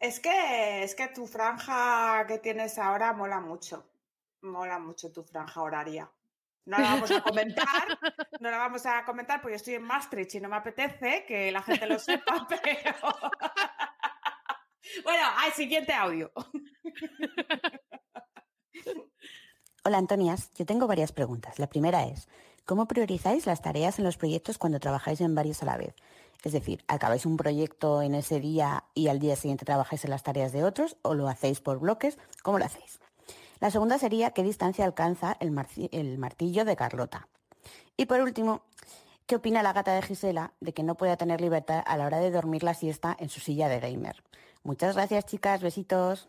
Es 0.00 0.18
que, 0.18 0.83
es 0.83 0.94
que 0.96 1.09
tu 1.09 1.26
franja 1.26 2.26
que 2.26 2.38
tienes 2.38 2.78
ahora 2.78 3.12
mola 3.12 3.40
mucho, 3.40 3.88
mola 4.42 4.78
mucho 4.78 5.12
tu 5.12 5.22
franja 5.22 5.62
horaria. 5.62 6.11
No 6.64 6.79
la 6.79 6.94
vamos 6.94 7.11
a 7.11 7.20
comentar, 7.22 7.98
no 8.40 8.51
la 8.51 8.59
vamos 8.59 8.87
a 8.87 9.05
comentar 9.05 9.40
porque 9.40 9.57
estoy 9.57 9.75
en 9.75 9.83
Maastricht 9.83 10.35
y 10.37 10.40
no 10.40 10.48
me 10.48 10.57
apetece 10.57 11.25
que 11.27 11.51
la 11.51 11.62
gente 11.62 11.87
lo 11.87 11.98
sepa, 11.98 12.46
pero... 12.62 12.94
bueno, 15.03 15.27
al 15.38 15.53
siguiente 15.53 15.92
audio. 15.92 16.31
Hola, 19.85 19.98
Antonias. 19.98 20.53
Yo 20.55 20.64
tengo 20.64 20.87
varias 20.87 21.11
preguntas. 21.11 21.59
La 21.59 21.68
primera 21.68 22.05
es, 22.05 22.29
¿cómo 22.64 22.87
priorizáis 22.87 23.46
las 23.46 23.61
tareas 23.61 23.98
en 23.98 24.05
los 24.05 24.16
proyectos 24.16 24.59
cuando 24.59 24.79
trabajáis 24.79 25.20
en 25.20 25.35
varios 25.35 25.62
a 25.62 25.66
la 25.66 25.77
vez? 25.77 25.96
Es 26.44 26.53
decir, 26.53 26.85
¿acabáis 26.87 27.27
un 27.27 27.37
proyecto 27.37 28.03
en 28.03 28.14
ese 28.14 28.38
día 28.38 28.85
y 28.94 29.09
al 29.09 29.18
día 29.18 29.35
siguiente 29.35 29.64
trabajáis 29.64 30.05
en 30.05 30.11
las 30.11 30.22
tareas 30.22 30.53
de 30.53 30.64
otros 30.64 30.96
o 31.03 31.14
lo 31.14 31.29
hacéis 31.29 31.61
por 31.61 31.81
bloques? 31.81 32.18
¿Cómo 32.42 32.59
lo 32.59 32.64
hacéis? 32.64 33.01
La 33.62 33.70
segunda 33.70 33.96
sería 33.96 34.33
qué 34.33 34.42
distancia 34.42 34.85
alcanza 34.85 35.37
el, 35.38 35.53
martillo 36.18 36.64
de 36.64 36.75
Carlota. 36.75 37.29
Y 37.96 38.07
por 38.07 38.20
último, 38.20 38.64
¿qué 39.25 39.37
opina 39.37 39.62
la 39.62 39.72
gata 39.72 39.94
de 39.94 40.03
Gisela 40.03 40.53
de 40.59 40.75
que 40.75 40.83
no 40.83 40.96
pueda 40.96 41.16
tener 41.16 41.40
libertad 41.40 41.81
a 41.87 41.96
la 41.96 42.07
hora 42.07 42.18
de 42.18 42.33
dormir 42.33 42.64
la 42.64 42.75
siesta 42.75 43.16
en 43.20 43.29
su 43.29 43.38
silla 43.38 43.68
de 43.68 43.79
gamer? 43.79 44.25
Muchas 44.64 44.96
gracias, 44.96 45.27
chicas. 45.27 45.62
Besitos. 45.62 46.29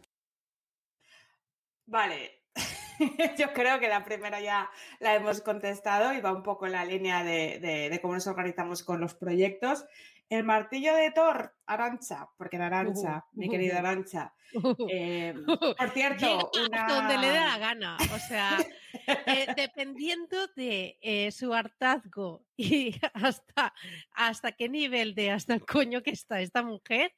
Vale, 1.88 2.44
yo 3.40 3.52
creo 3.54 3.80
que 3.80 3.88
la 3.88 4.06
primera 4.06 4.40
ya 4.40 4.70
la 5.00 5.16
hemos 5.16 5.42
contestado 5.42 6.14
y 6.14 6.22
va 6.22 6.34
un 6.34 6.44
poco 6.44 6.68
en 6.68 6.74
la 6.74 6.86
línea 6.86 7.24
de, 7.24 7.98
cómo 8.00 8.14
nos 8.14 8.28
organizamos 8.28 8.84
con 8.84 9.02
los 9.02 9.16
proyectos. 9.16 9.88
El 10.30 10.44
martillo 10.44 10.96
de 10.96 11.12
Thor, 11.12 11.54
Arancha, 11.66 12.28
porque 12.38 12.56
era 12.56 12.68
Arancha, 12.68 13.26
mi 13.34 13.50
querida 13.50 13.80
Arancha. 13.80 14.34
Eh, 14.88 15.34
por 15.78 15.90
cierto, 15.90 16.52
donde 16.54 17.18
le 17.18 17.28
da 17.30 17.48
la 17.48 17.58
gana, 17.58 17.98
o 18.14 18.20
sea, 18.20 18.60
eh, 19.26 19.48
dependiendo 19.58 20.46
de 20.56 21.00
eh, 21.02 21.32
su 21.32 21.52
hartazgo 21.56 22.46
y 22.56 22.96
hasta, 23.16 23.74
hasta 24.12 24.52
qué 24.52 24.70
nivel 24.70 25.16
de 25.16 25.32
hasta 25.32 25.56
el 25.56 25.66
coño 25.66 26.04
que 26.04 26.12
está 26.12 26.40
esta 26.40 26.62
mujer, 26.62 27.12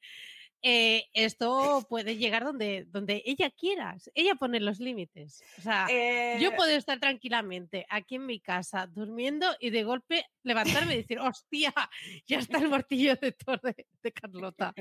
eh, 0.61 1.05
esto 1.13 1.85
puede 1.89 2.17
llegar 2.17 2.43
donde, 2.43 2.85
donde 2.89 3.21
ella 3.25 3.49
quiera. 3.51 3.95
Ella 4.13 4.35
pone 4.35 4.59
los 4.59 4.79
límites. 4.79 5.43
O 5.57 5.61
sea, 5.61 5.87
yo 5.87 5.93
eh 5.93 6.53
puedo 6.55 6.71
estar 6.71 6.99
tranquilamente 6.99 7.85
aquí 7.89 8.15
en 8.15 8.25
mi 8.25 8.39
casa 8.39 8.87
durmiendo 8.87 9.47
y 9.59 9.69
de 9.69 9.83
golpe 9.83 10.25
levantarme 10.43 10.93
y 10.93 10.97
decir, 10.97 11.19
hostia, 11.19 11.73
ya 12.27 12.39
está 12.39 12.57
el 12.57 12.69
martillo 12.69 13.15
de 13.15 13.31
torre 13.31 13.87
de 14.01 14.11
Carlota. 14.11 14.73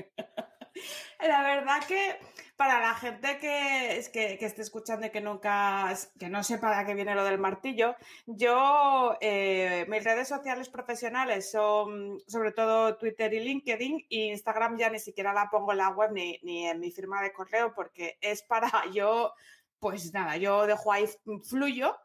La 1.19 1.41
verdad 1.41 1.85
que 1.87 2.19
para 2.55 2.79
la 2.79 2.95
gente 2.95 3.37
que, 3.39 4.05
que, 4.11 4.37
que 4.37 4.45
esté 4.45 4.61
escuchando 4.61 5.07
y 5.07 5.09
que 5.09 5.21
nunca, 5.21 5.93
que 6.19 6.29
no 6.29 6.43
sepa 6.43 6.77
de 6.77 6.85
qué 6.85 6.93
viene 6.93 7.15
lo 7.15 7.23
del 7.23 7.39
martillo, 7.39 7.95
yo, 8.25 9.17
eh, 9.21 9.85
mis 9.89 10.03
redes 10.03 10.27
sociales 10.27 10.69
profesionales 10.69 11.51
son 11.51 12.19
sobre 12.27 12.51
todo 12.51 12.97
Twitter 12.97 13.33
y 13.33 13.39
LinkedIn 13.39 14.05
y 14.09 14.31
Instagram 14.31 14.77
ya 14.77 14.89
ni 14.89 14.99
siquiera 14.99 15.33
la 15.33 15.49
pongo 15.49 15.71
en 15.71 15.79
la 15.79 15.89
web 15.89 16.11
ni, 16.11 16.39
ni 16.43 16.67
en 16.67 16.79
mi 16.79 16.91
firma 16.91 17.21
de 17.21 17.33
correo 17.33 17.73
porque 17.73 18.17
es 18.21 18.43
para 18.43 18.69
yo, 18.93 19.33
pues 19.79 20.13
nada, 20.13 20.37
yo 20.37 20.65
dejo 20.67 20.91
ahí 20.91 21.05
fluyo 21.43 21.95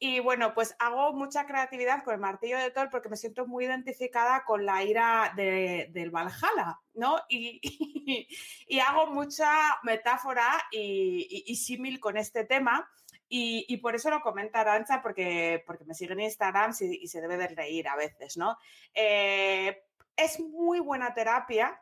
y 0.00 0.20
bueno, 0.20 0.54
pues 0.54 0.76
hago 0.78 1.12
mucha 1.12 1.44
creatividad 1.44 2.04
con 2.04 2.14
el 2.14 2.20
martillo 2.20 2.56
de 2.56 2.70
Thor 2.70 2.88
porque 2.88 3.08
me 3.08 3.16
siento 3.16 3.48
muy 3.48 3.64
identificada 3.64 4.44
con 4.44 4.64
la 4.64 4.84
ira 4.84 5.32
del 5.34 6.10
Valhalla, 6.10 6.80
¿no? 6.94 7.18
Y, 7.28 8.26
y, 8.66 8.80
hago 8.80 9.08
mucha 9.08 9.50
metáfora 9.82 10.46
y, 10.70 11.54
símil 11.56 12.00
con 12.00 12.16
este 12.16 12.44
tema. 12.44 12.88
Y, 13.28 13.76
por 13.78 13.94
eso 13.94 14.08
lo 14.08 14.20
comenta 14.20 14.60
Arancha, 14.60 15.02
porque, 15.02 15.62
porque 15.66 15.84
me 15.84 15.94
sigue 15.94 16.14
en 16.14 16.20
Instagram 16.20 16.72
y, 16.80 17.06
se 17.08 17.20
debe 17.20 17.36
de 17.36 17.48
reír 17.48 17.88
a 17.88 17.96
veces, 17.96 18.36
¿no? 18.36 18.56
Eh, 18.94 19.82
es 20.16 20.40
muy 20.40 20.80
buena 20.80 21.12
terapia 21.12 21.80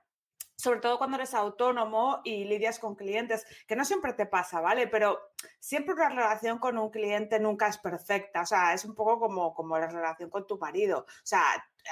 sobre 0.56 0.80
todo 0.80 0.98
cuando 0.98 1.16
eres 1.16 1.34
autónomo 1.34 2.20
y 2.24 2.44
lidias 2.44 2.78
con 2.78 2.96
clientes, 2.96 3.46
que 3.66 3.76
no 3.76 3.84
siempre 3.84 4.14
te 4.14 4.26
pasa, 4.26 4.60
¿vale? 4.60 4.88
Pero 4.88 5.20
siempre 5.60 5.94
una 5.94 6.08
relación 6.08 6.58
con 6.58 6.78
un 6.78 6.90
cliente 6.90 7.38
nunca 7.38 7.68
es 7.68 7.78
perfecta, 7.78 8.40
o 8.40 8.46
sea, 8.46 8.72
es 8.72 8.84
un 8.84 8.94
poco 8.94 9.18
como, 9.20 9.54
como 9.54 9.78
la 9.78 9.86
relación 9.86 10.30
con 10.30 10.46
tu 10.46 10.58
marido, 10.58 11.00
o 11.00 11.26
sea, 11.26 11.42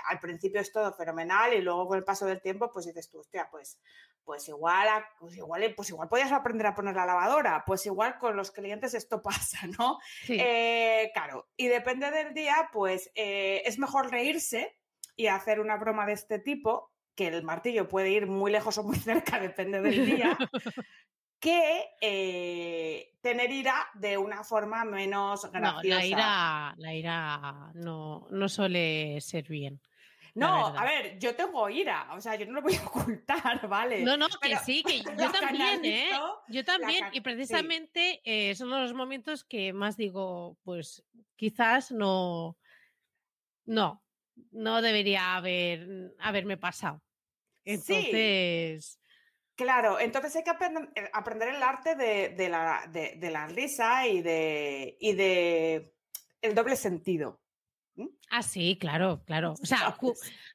al 0.08 0.18
principio 0.18 0.60
es 0.60 0.72
todo 0.72 0.92
fenomenal 0.92 1.52
y 1.52 1.60
luego 1.60 1.86
con 1.86 1.98
el 1.98 2.04
paso 2.04 2.26
del 2.26 2.40
tiempo, 2.40 2.70
pues 2.72 2.86
dices 2.86 3.08
tú, 3.10 3.20
hostia, 3.20 3.48
pues, 3.50 3.78
pues 4.24 4.48
igual, 4.48 4.88
pues 5.18 5.36
igual, 5.36 5.74
pues 5.76 5.90
igual 5.90 6.08
podías 6.08 6.32
aprender 6.32 6.66
a 6.66 6.74
poner 6.74 6.96
la 6.96 7.06
lavadora, 7.06 7.62
pues 7.66 7.84
igual 7.86 8.18
con 8.18 8.34
los 8.34 8.50
clientes 8.50 8.94
esto 8.94 9.22
pasa, 9.22 9.66
¿no? 9.78 9.98
Eh, 10.28 11.10
claro, 11.12 11.48
y 11.56 11.68
depende 11.68 12.10
del 12.10 12.32
día, 12.32 12.70
pues 12.72 13.10
eh, 13.14 13.62
es 13.66 13.78
mejor 13.78 14.10
reírse 14.10 14.78
y 15.16 15.26
hacer 15.26 15.60
una 15.60 15.76
broma 15.76 16.06
de 16.06 16.14
este 16.14 16.38
tipo 16.38 16.93
que 17.14 17.28
el 17.28 17.42
martillo 17.42 17.88
puede 17.88 18.10
ir 18.10 18.26
muy 18.26 18.50
lejos 18.50 18.78
o 18.78 18.82
muy 18.82 18.96
cerca, 19.32 19.40
depende 19.40 19.80
del 19.80 20.06
día, 20.06 20.36
que 21.40 21.84
eh, 22.00 23.12
tener 23.20 23.50
ira 23.50 23.88
de 23.94 24.16
una 24.16 24.44
forma 24.44 24.84
menos 24.84 25.50
graciosa. 25.50 25.82
No, 25.82 25.82
la 25.82 26.06
ira, 26.06 26.74
la 26.78 26.94
ira 26.94 27.72
no, 27.74 28.26
no 28.30 28.48
suele 28.48 29.20
ser 29.20 29.48
bien. 29.48 29.80
No, 30.34 30.66
a 30.66 30.84
ver, 30.84 31.16
yo 31.20 31.36
tengo 31.36 31.70
ira, 31.70 32.08
o 32.12 32.20
sea, 32.20 32.34
yo 32.34 32.44
no 32.46 32.54
lo 32.54 32.62
voy 32.62 32.74
a 32.74 32.84
ocultar, 32.86 33.68
¿vale? 33.68 34.02
No, 34.02 34.16
no, 34.16 34.26
que 34.40 34.56
sí, 34.56 34.82
que 34.82 34.98
yo 34.98 35.30
también, 35.30 35.84
¿eh? 35.84 36.10
Yo 36.48 36.64
también, 36.64 37.06
y 37.12 37.20
precisamente 37.20 38.20
eh, 38.24 38.54
son 38.56 38.70
los 38.70 38.92
momentos 38.94 39.44
que 39.44 39.72
más 39.72 39.96
digo, 39.96 40.58
pues 40.64 41.04
quizás 41.36 41.92
no, 41.92 42.58
no, 43.64 44.02
no 44.50 44.82
debería 44.82 45.36
haber, 45.36 46.12
haberme 46.18 46.56
pasado. 46.56 47.00
Entonces. 47.64 49.00
Claro, 49.56 50.00
entonces 50.00 50.34
hay 50.34 50.42
que 50.42 50.50
eh, 50.50 51.10
aprender, 51.12 51.48
el 51.48 51.62
arte 51.62 51.94
de, 51.94 52.48
la, 52.48 52.88
de, 52.90 53.30
la, 53.30 53.46
risa 53.46 54.06
y 54.08 54.20
de, 54.20 54.96
y 54.98 55.12
de 55.12 55.94
el 56.42 56.54
doble 56.54 56.74
sentido. 56.74 57.40
Ah, 58.30 58.42
sí, 58.42 58.76
claro, 58.80 59.22
claro. 59.24 59.52
O 59.52 59.66
sea, 59.66 59.96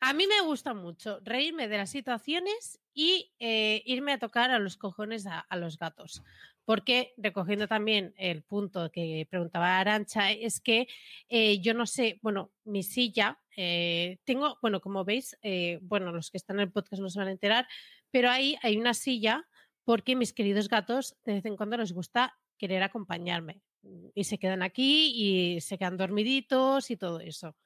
a 0.01 0.13
mí 0.13 0.27
me 0.27 0.41
gusta 0.41 0.73
mucho 0.73 1.19
reírme 1.23 1.69
de 1.69 1.77
las 1.77 1.89
situaciones 1.89 2.79
y 2.93 3.33
eh, 3.39 3.81
irme 3.85 4.11
a 4.11 4.19
tocar 4.19 4.51
a 4.51 4.59
los 4.59 4.75
cojones 4.75 5.25
a, 5.25 5.45
los 5.55 5.77
gatos. 5.77 6.21
Porque, 6.65 7.13
recogiendo 7.17 7.67
también 7.67 8.13
el 8.17 8.43
punto 8.43 8.91
que 8.91 9.25
preguntaba 9.29 9.79
Arancha, 9.79 10.31
es 10.31 10.59
que 10.59 10.87
eh, 11.29 11.61
yo 11.61 11.73
no 11.73 11.85
sé, 11.85 12.19
bueno, 12.21 12.51
mi 12.65 12.83
silla 12.83 13.39
eh, 13.61 14.19
tengo, 14.23 14.57
bueno, 14.61 14.79
como 14.79 15.03
veis, 15.03 15.37
eh, 15.41 15.79
bueno, 15.81 16.13
los 16.13 16.31
que 16.31 16.37
están 16.37 16.55
en 16.55 16.61
el 16.61 16.71
podcast 16.71 17.01
no 17.01 17.09
se 17.09 17.19
van 17.19 17.27
a 17.27 17.31
enterar, 17.31 17.67
pero 18.09 18.29
ahí 18.29 18.55
hay 18.61 18.77
una 18.77 18.93
silla 18.93 19.45
porque 19.83 20.15
mis 20.15 20.31
queridos 20.31 20.69
gatos 20.69 21.17
de 21.25 21.33
vez 21.33 21.45
en 21.45 21.57
cuando 21.57 21.75
les 21.75 21.91
gusta 21.91 22.39
querer 22.57 22.83
acompañarme 22.83 23.61
y 24.15 24.23
se 24.23 24.37
quedan 24.37 24.61
aquí 24.61 25.11
y 25.13 25.59
se 25.59 25.77
quedan 25.77 25.97
dormiditos 25.97 26.89
y 26.89 26.95
todo 26.95 27.19
eso. 27.19 27.57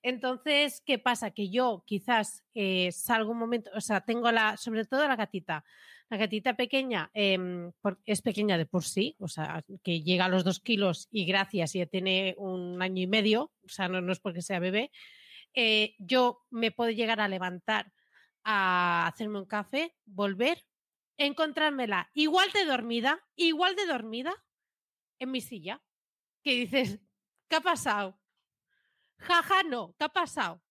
Entonces, 0.00 0.82
¿qué 0.86 0.98
pasa? 0.98 1.32
Que 1.32 1.50
yo 1.50 1.84
quizás 1.86 2.44
eh, 2.54 2.90
salgo 2.90 3.32
un 3.32 3.38
momento, 3.38 3.70
o 3.74 3.80
sea, 3.82 4.00
tengo 4.00 4.32
la, 4.32 4.56
sobre 4.56 4.86
todo 4.86 5.06
la 5.06 5.16
gatita, 5.16 5.66
la 6.08 6.16
gatita 6.16 6.56
pequeña 6.56 7.10
em, 7.12 7.70
es 8.06 8.22
pequeña 8.22 8.56
de 8.56 8.64
por 8.64 8.84
sí, 8.84 9.16
o 9.18 9.28
sea, 9.28 9.62
que 9.82 10.00
llega 10.00 10.24
a 10.24 10.28
los 10.30 10.44
dos 10.44 10.60
kilos 10.60 11.08
y 11.10 11.26
gracias, 11.26 11.74
ya 11.74 11.84
tiene 11.84 12.34
un 12.38 12.80
año 12.80 13.02
y 13.02 13.06
medio, 13.06 13.52
o 13.62 13.68
sea, 13.68 13.88
no, 13.88 14.00
no 14.00 14.12
es 14.12 14.20
porque 14.20 14.40
sea 14.40 14.60
bebé, 14.60 14.90
eh, 15.54 15.94
yo 15.98 16.44
me 16.50 16.70
puedo 16.70 16.90
llegar 16.90 17.20
a 17.20 17.28
levantar 17.28 17.92
a 18.44 19.06
hacerme 19.06 19.38
un 19.38 19.46
café, 19.46 19.94
volver, 20.04 20.66
encontrármela 21.16 22.10
igual 22.14 22.50
de 22.52 22.64
dormida, 22.64 23.24
igual 23.36 23.76
de 23.76 23.86
dormida 23.86 24.34
en 25.18 25.30
mi 25.30 25.40
silla, 25.40 25.82
que 26.42 26.52
dices, 26.52 27.00
¿qué 27.48 27.56
ha 27.56 27.60
pasado? 27.60 28.18
Jaja, 29.18 29.62
no, 29.62 29.94
¿qué 29.98 30.04
ha 30.04 30.08
pasado? 30.08 30.62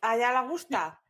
Allá 0.00 0.32
la 0.32 0.42
gusta. 0.48 1.02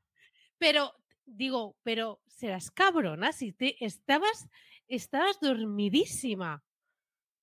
Pero 0.58 0.94
digo, 1.26 1.76
pero 1.82 2.22
serás 2.26 2.70
cabrona 2.70 3.32
si 3.32 3.52
te 3.52 3.84
estabas, 3.84 4.48
estabas 4.88 5.40
dormidísima. 5.40 6.64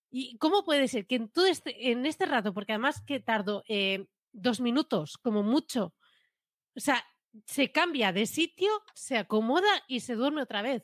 ¿Y 0.10 0.38
cómo 0.40 0.64
puede 0.64 0.88
ser 0.88 1.08
que 1.08 1.16
en 1.16 1.30
todo 1.30 1.46
este, 1.46 1.92
en 1.92 2.06
este 2.06 2.26
rato, 2.26 2.54
porque 2.54 2.74
además 2.74 3.02
que 3.06 3.20
tardo 3.20 3.64
eh, 3.68 4.08
dos 4.32 4.60
minutos, 4.60 5.18
como 5.18 5.44
mucho. 5.44 5.96
O 6.76 6.80
sea, 6.80 7.04
se 7.46 7.72
cambia 7.72 8.12
de 8.12 8.26
sitio, 8.26 8.70
se 8.94 9.18
acomoda 9.18 9.70
y 9.88 10.02
se 10.02 10.16
duerme 10.16 10.42
otra 10.42 10.62
vez. 10.62 10.84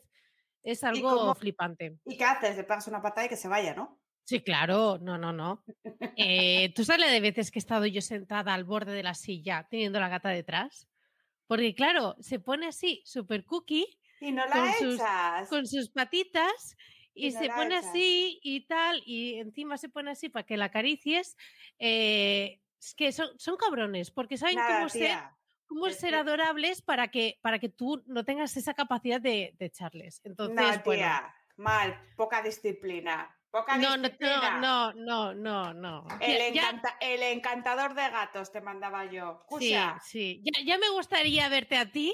Es 0.64 0.84
algo 0.84 1.34
flipante. 1.36 1.98
¿Y 2.06 2.18
qué 2.18 2.26
haces? 2.26 2.58
Le 2.58 2.64
pegas 2.64 2.88
una 2.88 3.02
patada 3.02 3.26
y 3.26 3.30
que 3.30 3.38
se 3.38 3.48
vaya, 3.48 3.74
¿no? 3.74 4.02
Sí, 4.26 4.42
claro, 4.42 4.98
no, 5.02 5.18
no, 5.18 5.32
no. 5.32 5.64
Eh, 6.18 6.74
¿Tú 6.76 6.84
sabes 6.84 7.10
de 7.10 7.22
veces 7.22 7.52
que 7.52 7.60
he 7.60 7.62
estado 7.62 7.86
yo 7.86 8.02
sentada 8.02 8.54
al 8.54 8.66
borde 8.66 8.92
de 8.92 9.04
la 9.04 9.14
silla 9.14 9.68
teniendo 9.70 10.00
la 10.00 10.10
gata 10.10 10.30
detrás? 10.30 10.90
Porque 11.48 11.74
claro, 11.74 12.16
se 12.20 12.40
pone 12.40 12.68
así, 12.68 13.02
super 13.06 13.46
cookie. 13.46 13.88
Y 14.20 14.32
no 14.32 14.46
la 14.48 14.52
con 14.52 14.68
echas. 14.68 14.80
Sus, 14.80 15.50
con 15.50 15.68
sus 15.68 15.90
patitas 15.90 16.76
y, 17.14 17.32
se 17.32 17.50
pone 17.50 17.76
así 17.76 18.40
y 18.44 18.68
tal, 18.68 19.02
y 19.06 19.36
encima 19.36 19.78
se 19.78 19.90
pone 19.90 20.12
así 20.12 20.30
para 20.30 20.46
que 20.46 20.58
la 20.58 20.66
acaricies. 20.66 21.38
Eh, 21.80 22.60
es 22.80 22.94
que 22.96 23.12
son, 23.12 23.30
son 23.40 23.58
cabrones, 23.58 24.12
porque 24.12 24.38
saben 24.38 24.60
cómo 24.68 24.90
ser, 24.90 25.18
cómo 25.66 25.90
ser 25.90 26.16
adorables 26.16 26.82
para 26.82 27.10
que, 27.10 27.40
para 27.42 27.60
que 27.60 27.70
tú 27.70 28.04
no 28.08 28.24
tengas 28.24 28.56
esa 28.58 28.74
capacidad 28.74 29.20
de, 29.20 29.56
echarles. 29.60 30.22
Entonces, 30.24 30.82
mal, 31.58 32.14
poca 32.16 32.42
disciplina. 32.42 33.34
Poca 33.50 33.78
No, 33.78 33.96
no, 33.98 34.04
disciplina. 34.04 34.60
no, 34.60 34.94
no, 34.94 35.34
no, 35.34 35.74
no. 35.74 36.06
El, 36.20 36.38
Ya- 36.38 36.50
ya- 36.50 36.70
encanta- 36.70 36.98
el 37.00 37.24
encantador 37.24 37.94
de 37.96 38.10
gatos 38.10 38.52
te 38.52 38.62
mandaba 38.62 39.06
yo. 39.06 39.46
Sí, 39.58 39.74
sí. 40.04 40.42
Ya, 40.44 40.64
ya 40.64 40.78
me 40.78 40.90
gustaría 40.90 41.48
verte 41.50 41.78
a 41.78 41.90
ti 41.92 42.14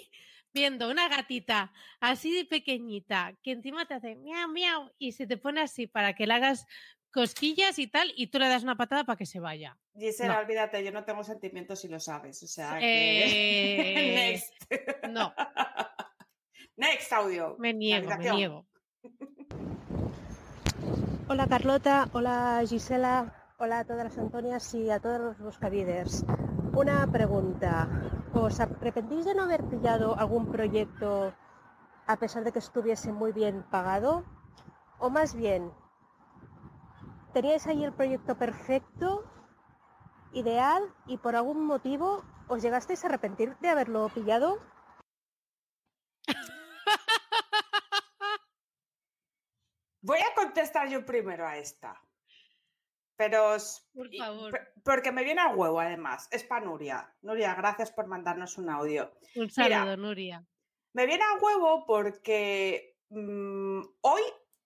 viendo 0.53 0.89
una 0.89 1.09
gatita 1.09 1.73
así 1.99 2.31
de 2.31 2.45
pequeñita 2.45 3.33
que 3.41 3.51
encima 3.51 3.87
te 3.87 3.95
hace 3.95 4.15
miau, 4.15 4.47
miau 4.49 4.91
y 4.99 5.13
se 5.13 5.25
te 5.25 5.35
pone 5.37 5.61
así 5.61 5.87
para 5.87 6.13
que 6.13 6.27
le 6.27 6.35
hagas 6.35 6.67
cosquillas 7.13 7.79
y 7.79 7.87
tal 7.87 8.11
y 8.15 8.27
tú 8.27 8.39
le 8.39 8.49
das 8.49 8.63
una 8.63 8.75
patada 8.75 9.05
para 9.05 9.17
que 9.17 9.25
se 9.25 9.39
vaya. 9.39 9.77
Gisela, 9.95 10.33
no. 10.33 10.39
olvídate, 10.39 10.83
yo 10.83 10.91
no 10.91 11.05
tengo 11.05 11.23
sentimientos 11.23 11.79
si 11.79 11.87
lo 11.87 11.99
sabes. 11.99 12.41
O 12.43 12.47
sea, 12.47 12.79
que... 12.79 12.83
Eh, 13.93 14.15
Next. 14.15 14.53
No, 15.09 15.33
Next 16.77 17.13
audio. 17.13 17.55
me 17.59 17.73
niego, 17.73 18.09
me 18.17 18.31
niego. 18.31 18.65
Hola 21.29 21.47
Carlota, 21.47 22.09
hola 22.11 22.61
Gisela, 22.67 23.33
hola 23.57 23.79
a 23.79 23.85
todas 23.85 24.03
las 24.03 24.17
Antonias 24.17 24.73
y 24.73 24.89
a 24.89 24.99
todos 24.99 25.21
los 25.21 25.39
buscaviders. 25.39 26.25
Una 26.73 27.09
pregunta, 27.09 27.87
¿os 28.33 28.59
arrepentís 28.59 29.25
de 29.25 29.33
no 29.33 29.43
haber 29.43 29.63
pillado 29.63 30.19
algún 30.19 30.51
proyecto 30.51 31.33
a 32.07 32.17
pesar 32.17 32.43
de 32.43 32.51
que 32.51 32.59
estuviese 32.59 33.13
muy 33.13 33.31
bien 33.31 33.63
pagado? 33.71 34.25
O 34.99 35.09
más 35.09 35.33
bien, 35.33 35.71
¿teníais 37.33 37.65
ahí 37.67 37.83
el 37.83 37.93
proyecto 37.93 38.37
perfecto, 38.37 39.23
ideal 40.33 40.83
y 41.07 41.17
por 41.17 41.35
algún 41.35 41.65
motivo 41.65 42.23
os 42.47 42.61
llegasteis 42.61 43.03
a 43.03 43.07
arrepentir 43.07 43.57
de 43.59 43.69
haberlo 43.69 44.09
pillado? 44.09 44.59
Voy 50.01 50.19
a 50.19 50.33
contestar 50.35 50.89
yo 50.89 51.05
primero 51.05 51.47
a 51.47 51.57
esta. 51.57 52.01
Pero. 53.15 53.51
os- 53.51 53.87
Por 53.93 54.09
favor. 54.17 54.59
Porque 54.83 55.11
me 55.11 55.23
viene 55.23 55.41
a 55.41 55.49
huevo, 55.49 55.79
además. 55.79 56.27
Es 56.31 56.43
para 56.43 56.65
Nuria. 56.65 57.13
Nuria, 57.21 57.55
gracias 57.55 57.91
por 57.91 58.07
mandarnos 58.07 58.57
un 58.57 58.69
audio. 58.69 59.11
Un 59.35 59.49
Mira. 59.55 59.79
saludo, 59.79 59.97
Nuria. 59.97 60.45
Me 60.93 61.05
viene 61.05 61.23
a 61.23 61.37
huevo 61.41 61.85
porque 61.85 62.97
mm, 63.09 63.81
hoy 64.01 64.21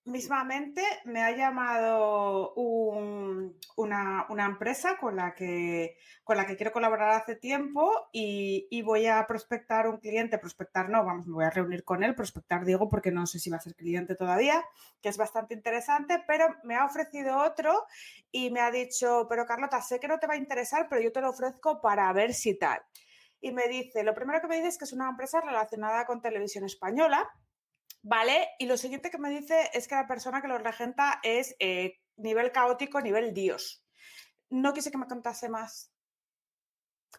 mismamente 0.07 0.81
me 1.05 1.21
ha 1.21 1.31
llamado 1.31 2.53
un- 2.55 3.57
una, 3.75 4.25
empresa 4.45 4.97
con 4.97 5.17
la, 5.17 5.33
que, 5.35 5.97
con 6.23 6.37
la 6.37 6.45
que 6.47 6.55
quiero 6.55 6.71
colaborar 6.71 7.11
hace 7.11 7.35
tiempo 7.35 8.09
y, 8.11 8.67
y 8.71 8.81
voy 8.81 9.05
a 9.07 9.25
prospectar 9.27 9.87
un 9.87 9.97
cliente, 9.97 10.37
prospectar 10.39 10.89
no, 10.89 11.05
vamos, 11.05 11.27
me 11.27 11.33
voy 11.33 11.45
a 11.45 11.49
reunir 11.49 11.83
con 11.83 12.03
él, 12.03 12.15
prospectar 12.15 12.63
digo 12.65 12.89
porque 12.89 13.11
no 13.11 13.27
sé 13.27 13.39
si 13.39 13.49
va 13.49 13.57
a 13.57 13.59
ser 13.61 13.75
cliente 13.75 14.15
todavía, 14.15 14.63
que 15.01 15.09
es 15.09 15.17
bastante 15.17 15.53
interesante, 15.53 16.23
pero 16.25 16.47
me 16.63 16.75
ha 16.75 16.85
ofrecido 16.85 17.37
otro 17.37 17.85
y 18.31 18.49
me 18.49 18.61
ha 18.61 18.71
dicho, 18.71 19.27
pero 19.29 19.45
Carlota, 19.45 19.81
sé 19.81 19.99
que 19.99 20.07
no 20.07 20.19
te 20.19 20.27
va 20.27 20.33
a 20.35 20.37
interesar, 20.37 20.87
pero 20.89 21.01
yo 21.01 21.11
te 21.11 21.21
lo 21.21 21.29
ofrezco 21.29 21.81
para 21.81 22.11
ver 22.13 22.33
si 22.33 22.57
tal 22.57 22.81
y 23.39 23.51
me 23.51 23.67
dice, 23.67 24.03
lo 24.03 24.15
primero 24.15 24.41
que 24.41 24.47
me 24.47 24.55
dice 24.55 24.69
es 24.69 24.77
que 24.77 24.85
es 24.85 24.93
una 24.93 25.09
empresa 25.09 25.41
relacionada 25.41 26.05
con 26.05 26.21
televisión 26.21 26.63
española, 26.63 27.29
¿vale? 28.01 28.49
Y 28.59 28.65
lo 28.65 28.77
siguiente 28.77 29.09
que 29.09 29.17
me 29.17 29.29
dice 29.29 29.69
es 29.73 29.87
que 29.87 29.95
la 29.95 30.07
persona 30.07 30.41
que 30.41 30.47
lo 30.47 30.57
regenta 30.57 31.19
es 31.23 31.55
eh, 31.59 31.99
nivel 32.17 32.51
caótico, 32.51 33.01
nivel 33.01 33.33
Dios. 33.33 33.83
No 34.49 34.73
quise 34.73 34.91
que 34.91 34.97
me 34.97 35.07
contase 35.07 35.49
más. 35.49 35.91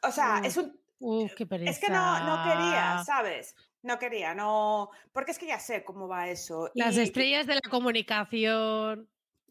O 0.03 0.11
sea, 0.11 0.41
es 0.45 0.57
un... 0.57 0.81
Uh, 1.01 1.29
qué 1.37 1.47
pereza. 1.47 1.71
Es 1.71 1.79
que 1.79 1.91
no, 1.91 2.21
no 2.25 2.43
quería, 2.43 3.03
¿sabes? 3.05 3.55
No 3.83 3.99
quería, 3.99 4.35
no... 4.35 4.91
Porque 5.13 5.33
es 5.33 5.39
que 5.39 5.47
ya 5.47 5.61
sé 5.61 5.85
cómo 5.85 6.09
va 6.09 6.29
eso. 6.29 6.71
Las 6.75 6.97
y- 6.97 7.03
estrellas 7.03 7.47
de 7.47 7.55
la 7.57 7.71
comunicación. 7.71 9.11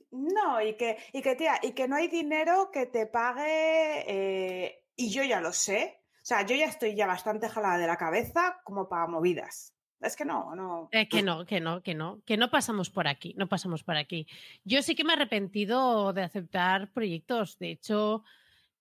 No, 0.09 0.61
y 0.61 0.75
que, 0.75 0.97
y 1.11 1.21
que, 1.21 1.35
tía, 1.35 1.59
y 1.61 1.73
que 1.73 1.87
no 1.87 1.97
hay 1.97 2.07
dinero 2.07 2.71
que 2.71 2.85
te 2.85 3.07
pague, 3.07 4.05
eh, 4.07 4.85
y 4.95 5.09
yo 5.09 5.23
ya 5.23 5.41
lo 5.41 5.51
sé. 5.51 6.01
O 6.13 6.25
sea, 6.27 6.43
yo 6.43 6.55
ya 6.55 6.65
estoy 6.65 6.95
ya 6.95 7.07
bastante 7.07 7.49
jalada 7.49 7.77
de 7.77 7.87
la 7.87 7.97
cabeza 7.97 8.59
como 8.63 8.87
para 8.87 9.07
movidas. 9.07 9.73
Es 9.99 10.15
que 10.15 10.25
no, 10.25 10.55
no. 10.55 10.89
Eh, 10.91 11.07
que 11.09 11.23
no, 11.23 11.45
que 11.45 11.59
no, 11.59 11.81
que 11.81 11.95
no, 11.95 12.21
que 12.25 12.37
no 12.37 12.51
pasamos 12.51 12.89
por 12.89 13.07
aquí, 13.07 13.33
no 13.37 13.47
pasamos 13.47 13.83
por 13.83 13.97
aquí. 13.97 14.27
Yo 14.63 14.81
sí 14.83 14.95
que 14.95 15.03
me 15.03 15.13
he 15.13 15.15
arrepentido 15.15 16.13
de 16.13 16.21
aceptar 16.21 16.91
proyectos. 16.91 17.57
De 17.57 17.71
hecho, 17.71 18.23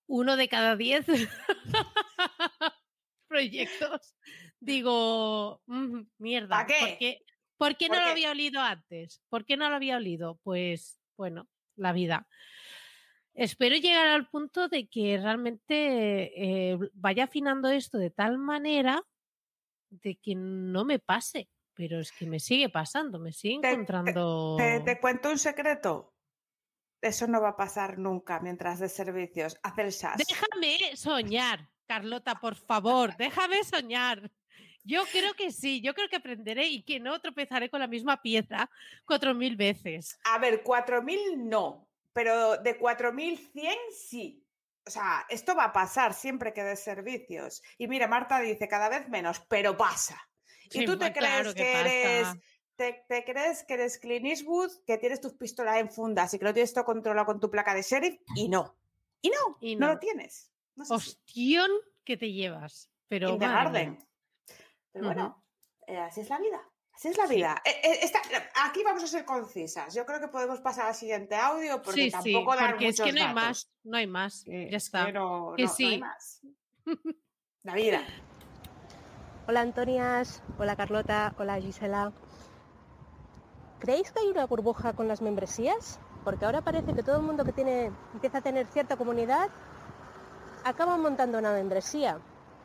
uno 0.05 0.37
de 0.37 0.47
cada 0.47 0.75
diez 0.75 1.05
proyectos 3.27 4.15
digo, 4.59 5.61
"Mm, 5.65 6.01
mierda. 6.19 6.65
¿Por 6.67 6.97
qué, 6.97 7.25
por 7.57 7.77
qué 7.77 7.89
no 7.89 7.95
¿Por 7.95 8.03
lo 8.03 8.09
había 8.11 8.31
olido 8.31 8.61
antes? 8.61 9.21
¿Por 9.29 9.45
qué 9.45 9.57
no 9.57 9.69
lo 9.69 9.75
había 9.75 9.97
olido? 9.97 10.39
Pues, 10.43 11.01
bueno, 11.17 11.47
la 11.75 11.93
vida. 11.93 12.27
Espero 13.33 13.75
llegar 13.75 14.07
al 14.07 14.27
punto 14.29 14.67
de 14.67 14.87
que 14.87 15.17
realmente 15.17 16.71
eh, 16.71 16.77
vaya 16.93 17.25
afinando 17.25 17.69
esto 17.69 17.97
de 17.97 18.09
tal 18.09 18.37
manera 18.39 19.03
de 19.89 20.15
que 20.15 20.35
no 20.35 20.85
me 20.85 20.99
pase, 20.99 21.49
pero 21.73 21.99
es 21.99 22.11
que 22.11 22.25
me 22.25 22.39
sigue 22.39 22.69
pasando, 22.69 23.19
me 23.19 23.31
sigue 23.33 23.59
Te- 23.61 23.67
te- 23.67 23.73
encontrando. 23.73 24.55
¿Te, 24.57 24.79
te 24.81 24.99
cuento 24.99 25.29
un 25.29 25.37
secreto? 25.37 26.13
Eso 27.01 27.27
no 27.27 27.41
va 27.41 27.49
a 27.49 27.55
pasar 27.57 27.99
nunca 27.99 28.39
mientras 28.39 28.79
de 28.79 28.89
servicios. 28.89 29.57
Haz 29.61 29.77
el 29.77 29.91
SAS. 29.91 30.17
Déjame 30.17 30.95
soñar, 30.95 31.69
Carlota, 31.85 32.35
por 32.35 32.55
favor, 32.55 33.15
déjame 33.17 33.63
soñar. 33.63 34.31
Yo 34.83 35.03
creo 35.11 35.33
que 35.33 35.51
sí, 35.51 35.81
yo 35.81 35.93
creo 35.93 36.07
que 36.07 36.15
aprenderé 36.15 36.67
y 36.67 36.81
que 36.83 36.99
no 36.99 37.19
tropezaré 37.19 37.69
con 37.69 37.81
la 37.81 37.87
misma 37.87 38.21
pieza 38.21 38.69
cuatro 39.05 39.35
mil 39.35 39.57
veces. 39.57 40.17
A 40.23 40.39
ver, 40.39 40.63
4.000 40.63 41.47
no, 41.47 41.89
pero 42.13 42.57
de 42.57 42.79
4.100 42.79 43.75
sí. 43.91 44.46
O 44.87 44.89
sea, 44.89 45.25
esto 45.29 45.55
va 45.55 45.65
a 45.65 45.73
pasar 45.73 46.13
siempre 46.13 46.53
que 46.53 46.63
des 46.63 46.81
servicios. 46.81 47.61
Y 47.77 47.87
mira, 47.87 48.07
Marta 48.07 48.39
dice 48.39 48.67
cada 48.67 48.87
vez 48.87 49.09
menos, 49.09 49.41
pero 49.49 49.75
pasa. 49.75 50.17
Y 50.71 50.85
tú 50.85 50.97
te 50.97 51.11
pues 51.11 51.17
claro 51.17 51.53
crees 51.53 51.55
que 51.55 51.63
que, 51.63 51.79
eres, 51.79 52.27
te, 52.75 53.05
te 53.07 53.23
crees 53.23 53.63
que 53.63 53.73
eres 53.73 53.99
Clint 53.99 54.25
Eastwood, 54.25 54.71
que 54.85 54.97
tienes 54.97 55.21
tus 55.21 55.33
pistolas 55.33 55.77
en 55.77 55.89
fundas 55.89 56.33
y 56.33 56.39
que 56.39 56.45
lo 56.45 56.53
tienes 56.53 56.73
todo 56.73 56.85
controlado 56.85 57.25
con 57.25 57.39
tu 57.39 57.49
placa 57.51 57.73
de 57.73 57.81
sheriff, 57.81 58.19
y 58.35 58.49
no. 58.49 58.75
Y 59.21 59.29
no, 59.29 59.57
Y 59.61 59.75
no, 59.75 59.87
no. 59.87 59.93
lo 59.93 59.99
tienes. 59.99 60.51
No. 60.75 60.85
Hostión 60.89 61.69
que 62.03 62.17
te 62.17 62.31
llevas. 62.31 62.89
Pero 63.07 63.29
In 63.29 63.39
the 63.39 63.45
garden. 63.47 64.07
Pero 64.91 65.05
bueno, 65.05 65.43
eh, 65.87 65.97
así 65.97 66.21
es 66.21 66.29
la 66.29 66.39
vida. 66.39 66.61
Así 66.97 67.09
es 67.09 67.17
la 67.17 67.27
Sí. 67.27 67.35
vida. 67.35 67.61
Eh, 67.63 67.69
eh, 67.83 67.99
esta- 68.01 68.19
aquí 68.65 68.81
vamos 68.83 69.03
a 69.03 69.07
ser 69.07 69.23
concisas. 69.23 69.93
Yo 69.93 70.03
creo 70.03 70.19
que 70.19 70.29
podemos 70.29 70.59
pasar 70.61 70.87
al 70.87 70.95
siguiente 70.95 71.35
audio 71.35 71.79
porque 71.83 72.09
Sí, 72.09 72.11
sí, 72.23 72.33
tampoco 72.33 72.55
dar 72.55 72.71
porque 72.71 72.87
es 72.87 72.99
que 72.99 73.11
no 73.13 73.19
hay 73.19 73.27
datos. 73.27 73.33
más, 73.35 73.71
no 73.83 73.97
hay 73.97 74.07
más, 74.07 74.43
Eh, 74.47 74.67
ya 74.71 74.77
está. 74.77 75.05
pero 75.05 75.53
Que 75.55 75.63
no- 75.63 75.69
no 75.69 75.75
hay 75.77 75.93
sí. 75.93 75.97
más. 75.99 76.41
La 77.63 77.75
vida. 77.75 78.01
Hola 79.47 79.61
Antonias, 79.61 80.41
hola 80.57 80.75
Carlota, 80.75 81.33
hola 81.37 81.57
Gisela. 81.61 82.11
¿Creéis 83.79 84.11
que 84.11 84.19
hay 84.19 84.27
una 84.27 84.47
burbuja 84.47 84.93
con 84.93 85.07
las 85.07 85.21
membresías? 85.21 85.99
Porque 86.23 86.45
ahora 86.45 86.61
parece 86.61 86.93
que 86.95 87.03
todo 87.03 87.17
el 87.17 87.21
mundo 87.23 87.45
que 87.45 87.53
tiene, 87.53 87.91
empieza 88.13 88.39
a 88.39 88.41
tener 88.41 88.65
cierta 88.67 88.97
comunidad 88.97 89.49
acaba 90.65 90.97
montando 90.97 91.37
una 91.37 91.53
membresía. 91.53 92.19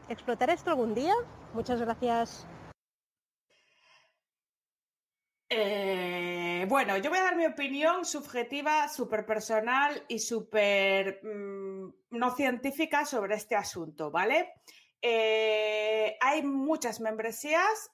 ¿Explotará 0.08 0.54
esto 0.54 0.70
algún 0.70 0.94
día? 0.94 1.14
Muchas 1.52 1.80
gracias. 1.80 2.46
Eh, 5.54 6.64
bueno, 6.68 6.96
yo 6.96 7.10
voy 7.10 7.18
a 7.18 7.24
dar 7.24 7.36
mi 7.36 7.44
opinión 7.46 8.04
subjetiva, 8.04 8.88
súper 8.88 9.26
personal 9.26 10.02
y 10.08 10.18
súper 10.18 11.20
mm, 11.22 11.92
no 12.10 12.34
científica 12.34 13.04
sobre 13.04 13.34
este 13.34 13.54
asunto, 13.54 14.10
¿vale? 14.10 14.52
Eh, 15.02 16.16
hay 16.20 16.42
muchas 16.42 17.00
membresías, 17.00 17.90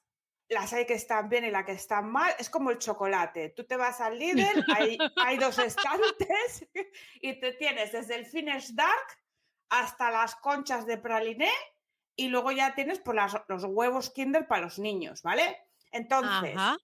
las 0.48 0.72
hay 0.72 0.86
que 0.86 0.94
están 0.94 1.28
bien 1.28 1.44
y 1.46 1.50
las 1.50 1.64
que 1.64 1.72
están 1.72 2.10
mal. 2.10 2.32
Es 2.38 2.48
como 2.48 2.70
el 2.70 2.78
chocolate. 2.78 3.50
Tú 3.50 3.64
te 3.66 3.76
vas 3.76 4.00
al 4.00 4.18
líder, 4.18 4.52
hay, 4.76 4.98
hay 5.16 5.36
dos 5.38 5.58
estantes 5.58 6.66
y 7.20 7.40
te 7.40 7.52
tienes 7.54 7.92
desde 7.92 8.14
el 8.14 8.26
Finish 8.26 8.74
Dark 8.74 9.18
hasta 9.70 10.10
las 10.10 10.36
conchas 10.36 10.86
de 10.86 10.96
praliné 10.98 11.50
y 12.16 12.28
luego 12.28 12.52
ya 12.52 12.74
tienes 12.74 12.98
por 13.00 13.14
las- 13.14 13.42
los 13.48 13.64
huevos 13.64 14.10
Kinder 14.10 14.46
para 14.46 14.62
los 14.62 14.78
niños, 14.78 15.22
¿vale? 15.22 15.56
Entonces, 15.90 16.54
Ajá. 16.56 16.76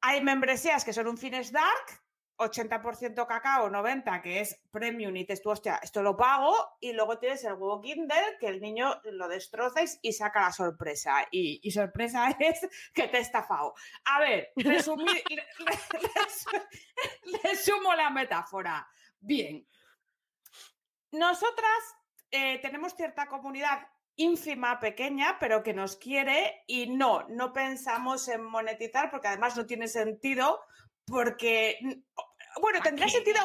Hay 0.00 0.22
membresías 0.22 0.84
que 0.84 0.92
son 0.92 1.06
un 1.08 1.18
Finish 1.18 1.50
Dark, 1.50 2.02
80% 2.38 3.26
cacao, 3.26 3.68
90% 3.68 4.22
que 4.22 4.40
es 4.40 4.58
premium 4.70 5.14
y 5.14 5.26
te 5.26 5.36
tú, 5.36 5.50
hostia, 5.50 5.78
esto 5.82 6.02
lo 6.02 6.16
pago, 6.16 6.54
y 6.80 6.94
luego 6.94 7.18
tienes 7.18 7.44
el 7.44 7.52
huevo 7.52 7.82
Kinder 7.82 8.38
que 8.38 8.46
el 8.48 8.62
niño 8.62 8.98
lo 9.04 9.28
destrozáis 9.28 9.98
y 10.00 10.12
saca 10.14 10.40
la 10.40 10.52
sorpresa. 10.52 11.26
Y, 11.30 11.60
y 11.62 11.70
sorpresa 11.70 12.30
es 12.40 12.66
que 12.94 13.08
te 13.08 13.18
he 13.18 13.20
estafado. 13.20 13.74
A 14.06 14.20
ver, 14.20 14.52
resumí- 14.56 15.22
le- 15.28 15.36
le- 15.36 16.08
resu- 16.14 16.68
resumo 17.42 17.94
la 17.94 18.08
metáfora. 18.08 18.88
Bien. 19.18 19.66
Nosotras 21.12 21.96
eh, 22.30 22.58
tenemos 22.62 22.94
cierta 22.94 23.26
comunidad 23.26 23.86
ínfima, 24.20 24.78
pequeña, 24.80 25.38
pero 25.40 25.62
que 25.62 25.72
nos 25.72 25.96
quiere 25.96 26.62
y 26.66 26.88
no, 26.88 27.26
no 27.28 27.52
pensamos 27.52 28.28
en 28.28 28.42
monetizar 28.44 29.10
porque 29.10 29.28
además 29.28 29.56
no 29.56 29.66
tiene 29.66 29.88
sentido 29.88 30.60
porque 31.06 31.78
bueno, 32.60 32.80
tendría 32.82 33.06
qué? 33.06 33.12
sentido. 33.12 33.38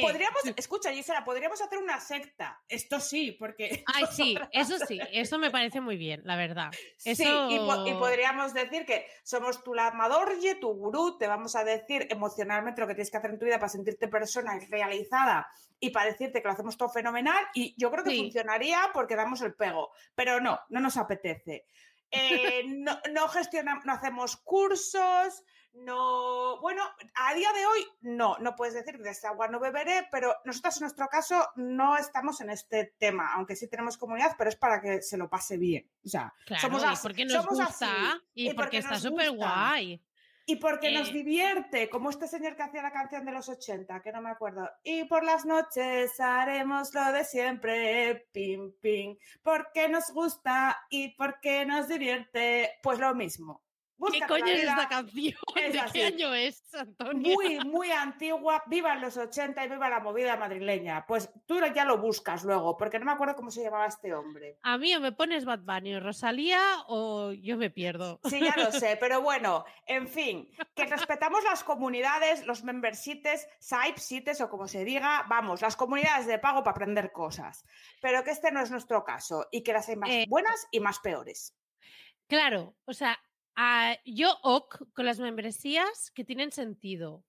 Podríamos, 0.00 0.40
escucha, 0.56 0.92
Gisela, 0.92 1.24
podríamos 1.24 1.60
hacer 1.60 1.78
una 1.78 2.00
secta. 2.00 2.60
Esto 2.68 3.00
sí, 3.00 3.32
porque. 3.32 3.84
Ay, 3.94 4.04
sí, 4.12 4.36
eso 4.52 4.76
sí, 4.86 4.98
eso 5.12 5.38
me 5.38 5.50
parece 5.50 5.80
muy 5.80 5.96
bien, 5.96 6.22
la 6.24 6.36
verdad. 6.36 6.70
Sí, 6.98 7.12
y, 7.22 7.58
po- 7.58 7.86
y 7.86 7.92
podríamos 7.94 8.54
decir 8.54 8.84
que 8.86 9.06
somos 9.22 9.62
tu 9.62 9.74
lamadorje, 9.74 10.56
tu 10.56 10.68
gurú, 10.74 11.16
te 11.18 11.26
vamos 11.26 11.56
a 11.56 11.64
decir 11.64 12.06
emocionalmente 12.10 12.80
lo 12.80 12.86
que 12.86 12.94
tienes 12.94 13.10
que 13.10 13.16
hacer 13.18 13.30
en 13.30 13.38
tu 13.38 13.44
vida 13.44 13.58
para 13.58 13.68
sentirte 13.68 14.08
persona 14.08 14.58
realizada 14.68 15.46
y 15.80 15.90
para 15.90 16.06
decirte 16.10 16.40
que 16.40 16.48
lo 16.48 16.54
hacemos 16.54 16.76
todo 16.76 16.88
fenomenal. 16.88 17.44
Y 17.54 17.74
yo 17.76 17.90
creo 17.90 18.04
que 18.04 18.10
Sí. 18.10 18.18
funcionaría 18.20 18.90
porque 18.92 19.16
damos 19.16 19.40
el 19.42 19.54
pego, 19.54 19.90
pero 20.14 20.40
no, 20.40 20.58
no 20.68 20.80
nos 20.80 20.96
apetece. 20.96 21.66
Eh, 22.10 22.62
no, 22.68 22.98
no 23.12 23.28
gestionamos, 23.28 23.84
no 23.84 23.92
hacemos 23.92 24.36
cursos, 24.36 25.42
no. 25.74 26.60
Bueno, 26.60 26.82
a 27.14 27.34
día 27.34 27.52
de 27.52 27.66
hoy 27.66 27.86
no, 28.02 28.38
no 28.38 28.54
puedes 28.56 28.74
decir 28.74 28.98
de 28.98 29.10
esta 29.10 29.28
agua 29.28 29.48
no 29.48 29.60
beberé, 29.60 30.08
pero 30.10 30.34
nosotros 30.44 30.76
en 30.76 30.82
nuestro 30.82 31.08
caso 31.08 31.48
no 31.56 31.96
estamos 31.96 32.40
en 32.40 32.50
este 32.50 32.94
tema, 32.98 33.32
aunque 33.34 33.56
sí 33.56 33.68
tenemos 33.68 33.98
comunidad, 33.98 34.34
pero 34.38 34.50
es 34.50 34.56
para 34.56 34.80
que 34.80 35.02
se 35.02 35.16
lo 35.16 35.28
pase 35.28 35.56
bien. 35.56 35.88
O 36.04 36.08
sea, 36.08 36.32
Claro, 36.46 36.62
somos 36.62 36.82
y 36.82 36.86
así, 36.86 37.02
porque 37.02 37.24
nos 37.24 37.32
somos 37.34 37.58
gusta 37.58 37.66
así, 38.12 38.22
y, 38.34 38.54
porque 38.54 38.78
está 38.78 38.98
súper 38.98 39.30
guay. 39.30 40.02
Y 40.46 40.56
porque 40.56 40.92
nos 40.92 41.08
Eh, 41.08 41.12
divierte, 41.12 41.88
como 41.88 42.10
este 42.10 42.28
señor 42.28 42.54
que 42.54 42.62
hacía 42.62 42.82
la 42.82 42.92
canción 42.92 43.24
de 43.24 43.32
los 43.32 43.48
80, 43.48 44.02
que 44.02 44.12
no 44.12 44.20
me 44.20 44.30
acuerdo. 44.30 44.68
Y 44.82 45.04
por 45.04 45.24
las 45.24 45.46
noches 45.46 46.20
haremos 46.20 46.92
lo 46.92 47.12
de 47.12 47.24
siempre, 47.24 48.28
pim, 48.30 48.72
pim, 48.80 49.16
porque 49.42 49.88
nos 49.88 50.10
gusta 50.12 50.84
y 50.90 51.16
porque 51.16 51.64
nos 51.64 51.88
divierte, 51.88 52.72
pues 52.82 52.98
lo 52.98 53.14
mismo. 53.14 53.63
¿Qué 54.12 54.20
coño 54.26 54.46
es 54.46 54.64
esta 54.64 54.88
canción? 54.88 55.34
es 55.56 55.72
¿De 55.72 55.80
así. 55.80 55.92
qué 55.92 56.06
año 56.06 56.34
es, 56.34 56.74
Antonio? 56.74 57.34
Muy, 57.34 57.58
muy 57.60 57.90
antigua, 57.90 58.62
viva 58.66 58.94
los 58.96 59.16
80 59.16 59.64
y 59.64 59.68
viva 59.68 59.88
la 59.88 60.00
movida 60.00 60.36
madrileña. 60.36 61.06
Pues 61.06 61.30
tú 61.46 61.60
ya 61.74 61.84
lo 61.84 61.98
buscas 61.98 62.44
luego, 62.44 62.76
porque 62.76 62.98
no 62.98 63.06
me 63.06 63.12
acuerdo 63.12 63.36
cómo 63.36 63.50
se 63.50 63.62
llamaba 63.62 63.86
este 63.86 64.14
hombre. 64.14 64.58
A 64.62 64.78
mí 64.78 64.94
o 64.94 65.00
me 65.00 65.12
pones 65.12 65.44
Bad 65.44 65.60
Bunny 65.60 65.94
o 65.94 66.00
Rosalía 66.00 66.60
o 66.88 67.32
yo 67.32 67.56
me 67.56 67.70
pierdo. 67.70 68.20
Sí, 68.24 68.40
ya 68.40 68.54
lo 68.56 68.72
sé, 68.72 68.96
pero 69.00 69.20
bueno, 69.22 69.64
en 69.86 70.08
fin, 70.08 70.50
que 70.74 70.86
respetamos 70.86 71.42
las 71.44 71.64
comunidades, 71.64 72.46
los 72.46 72.64
memberships, 72.64 73.46
sites 73.96 74.40
o 74.40 74.48
como 74.48 74.68
se 74.68 74.84
diga, 74.84 75.24
vamos, 75.28 75.62
las 75.62 75.76
comunidades 75.76 76.26
de 76.26 76.38
pago 76.38 76.62
para 76.62 76.72
aprender 76.72 77.12
cosas, 77.12 77.64
pero 78.00 78.24
que 78.24 78.30
este 78.30 78.50
no 78.50 78.60
es 78.60 78.70
nuestro 78.70 79.04
caso 79.04 79.46
y 79.50 79.62
que 79.62 79.72
las 79.72 79.88
hay 79.88 79.96
más 79.96 80.10
Eh, 80.10 80.26
buenas 80.28 80.66
y 80.70 80.80
más 80.80 80.98
peores. 80.98 81.56
Claro, 82.26 82.74
o 82.86 82.92
sea, 82.94 83.18
ah, 83.56 83.96
yo 84.04 84.36
ok 84.42 84.92
con 84.94 85.06
las 85.06 85.18
membresías 85.18 86.10
que 86.10 86.24
tienen 86.24 86.52
sentido. 86.52 87.24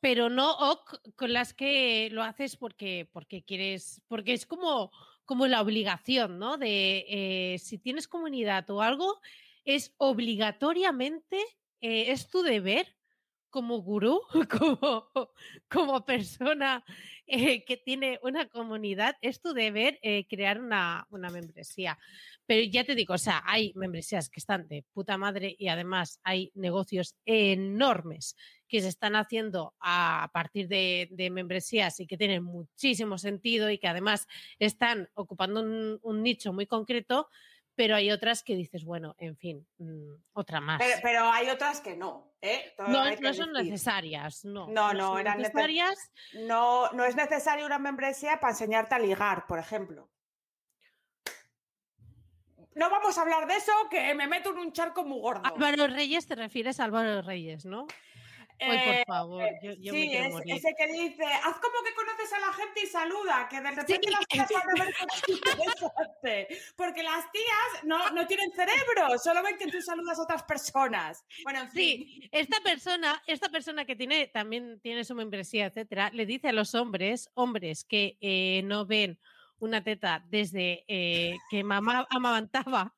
Pero 0.00 0.30
no 0.30 0.52
ok 0.52 1.14
con 1.16 1.32
las 1.32 1.54
que 1.54 2.08
lo 2.12 2.22
haces 2.22 2.56
porque, 2.56 3.08
porque 3.12 3.42
quieres, 3.42 4.00
porque 4.06 4.32
es 4.32 4.46
como, 4.46 4.92
como 5.24 5.46
la 5.46 5.60
obligación, 5.60 6.38
¿no? 6.38 6.56
De 6.56 7.04
eh, 7.08 7.58
si 7.58 7.78
tienes 7.78 8.06
comunidad 8.06 8.68
o 8.70 8.80
algo, 8.80 9.20
es 9.64 9.94
obligatoriamente, 9.98 11.38
eh, 11.80 12.12
es 12.12 12.28
tu 12.28 12.42
deber 12.42 12.97
como 13.58 13.82
gurú, 13.82 14.20
como, 14.60 15.10
como 15.68 16.04
persona 16.04 16.84
eh, 17.26 17.64
que 17.64 17.76
tiene 17.76 18.20
una 18.22 18.48
comunidad, 18.48 19.16
es 19.20 19.40
tu 19.40 19.52
deber 19.52 19.98
eh, 20.02 20.28
crear 20.28 20.60
una, 20.60 21.08
una 21.10 21.28
membresía. 21.28 21.98
Pero 22.46 22.70
ya 22.70 22.84
te 22.84 22.94
digo, 22.94 23.14
o 23.14 23.18
sea, 23.18 23.42
hay 23.44 23.72
membresías 23.74 24.30
que 24.30 24.38
están 24.38 24.68
de 24.68 24.84
puta 24.92 25.18
madre 25.18 25.56
y 25.58 25.66
además 25.66 26.20
hay 26.22 26.52
negocios 26.54 27.16
enormes 27.26 28.36
que 28.68 28.80
se 28.80 28.86
están 28.86 29.16
haciendo 29.16 29.74
a 29.80 30.30
partir 30.32 30.68
de, 30.68 31.28
membresías 31.32 31.98
y 31.98 32.06
que 32.06 32.16
tienen 32.16 32.44
muchísimo 32.44 33.18
sentido 33.18 33.70
y 33.70 33.78
que 33.78 33.88
además 33.88 34.28
están 34.60 35.08
ocupando 35.14 35.62
un 36.00 36.22
nicho 36.22 36.52
muy 36.52 36.66
concreto, 36.66 37.28
pero 37.78 37.94
hay 37.94 38.10
otras 38.10 38.42
que 38.42 38.56
dices, 38.56 38.84
bueno, 38.84 39.14
en 39.18 39.36
fin, 39.36 39.64
mm, 39.78 40.14
otra 40.32 40.60
más. 40.60 40.80
Pero, 40.80 40.98
pero 41.00 41.30
hay 41.30 41.48
otras 41.48 41.80
que 41.80 41.96
no, 41.96 42.34
¿eh? 42.42 42.74
No, 42.76 43.08
no 43.08 43.32
son 43.34 43.52
necesarias, 43.52 44.44
no. 44.44 44.66
No, 44.66 44.92
no, 44.92 45.16
eran 45.16 45.38
nece- 45.38 45.42
necesarias. 45.42 46.10
No, 46.32 46.90
no 46.90 47.04
es 47.04 47.14
necesaria 47.14 47.64
una 47.64 47.78
membresía 47.78 48.40
para 48.40 48.50
enseñarte 48.50 48.96
a 48.96 48.98
ligar, 48.98 49.46
por 49.46 49.60
ejemplo. 49.60 50.10
No 52.74 52.90
vamos 52.90 53.16
a 53.16 53.22
hablar 53.22 53.46
de 53.46 53.56
eso, 53.56 53.72
que 53.90 54.12
me 54.14 54.26
meto 54.26 54.50
en 54.50 54.58
un 54.58 54.72
charco 54.72 55.04
muy 55.04 55.20
gordo. 55.20 55.42
Álvaro 55.44 55.86
Reyes, 55.86 56.26
te 56.26 56.34
refieres 56.34 56.80
a 56.80 56.84
Álvaro 56.84 57.22
Reyes, 57.22 57.64
¿no? 57.64 57.86
Ay, 58.60 58.78
Eh, 58.78 59.04
por 59.06 59.14
favor, 59.14 59.48
yo, 59.62 59.72
yo 59.78 59.92
me 59.92 60.00
sí, 60.02 60.08
quiero 60.08 60.24
es- 60.26 60.32
morir. 60.32 60.54
ese 60.56 60.74
que 60.76 60.86
dice, 60.88 61.24
haz 61.24 61.56
como 61.58 61.82
que 61.84 61.94
conoces 61.94 62.32
a 62.32 62.38
la 62.40 62.52
gente 62.52 62.80
y 62.82 62.86
saluda, 62.86 63.46
que 63.48 63.60
de 63.60 63.70
repente 63.70 64.00
Sí. 64.02 64.10
las 64.10 64.26
tías 64.28 64.64
van 64.66 64.80
a 64.80 64.84
ver 64.84 64.94
interesante. 65.28 66.48
Porque 66.76 67.02
las 67.02 67.30
tías 67.32 67.84
no, 67.84 68.10
no 68.10 68.26
tienen 68.26 68.50
cerebro, 68.52 69.18
solo 69.22 69.42
ven 69.42 69.56
que 69.58 69.66
tú 69.66 69.80
saludas 69.80 70.18
a 70.18 70.22
otras 70.22 70.42
personas. 70.42 71.24
Bueno, 71.44 71.60
en 71.60 71.70
fin. 71.70 72.06
Sí, 72.06 72.28
esta 72.32 72.60
persona, 72.60 73.22
esta 73.26 73.48
persona 73.48 73.84
que 73.84 73.96
tiene 73.96 74.26
también 74.28 74.80
tiene 74.80 75.04
su 75.04 75.14
membresía, 75.14 75.66
etcétera, 75.66 76.10
le 76.12 76.26
dice 76.26 76.48
a 76.48 76.52
los 76.52 76.74
hombres, 76.74 77.30
hombres 77.34 77.84
que 77.84 78.16
eh, 78.20 78.62
no 78.64 78.86
ven 78.86 79.18
una 79.58 79.82
teta 79.82 80.24
desde 80.28 80.84
eh, 80.88 81.36
que 81.50 81.64
mamá 81.64 82.06
amamantaba, 82.10 82.94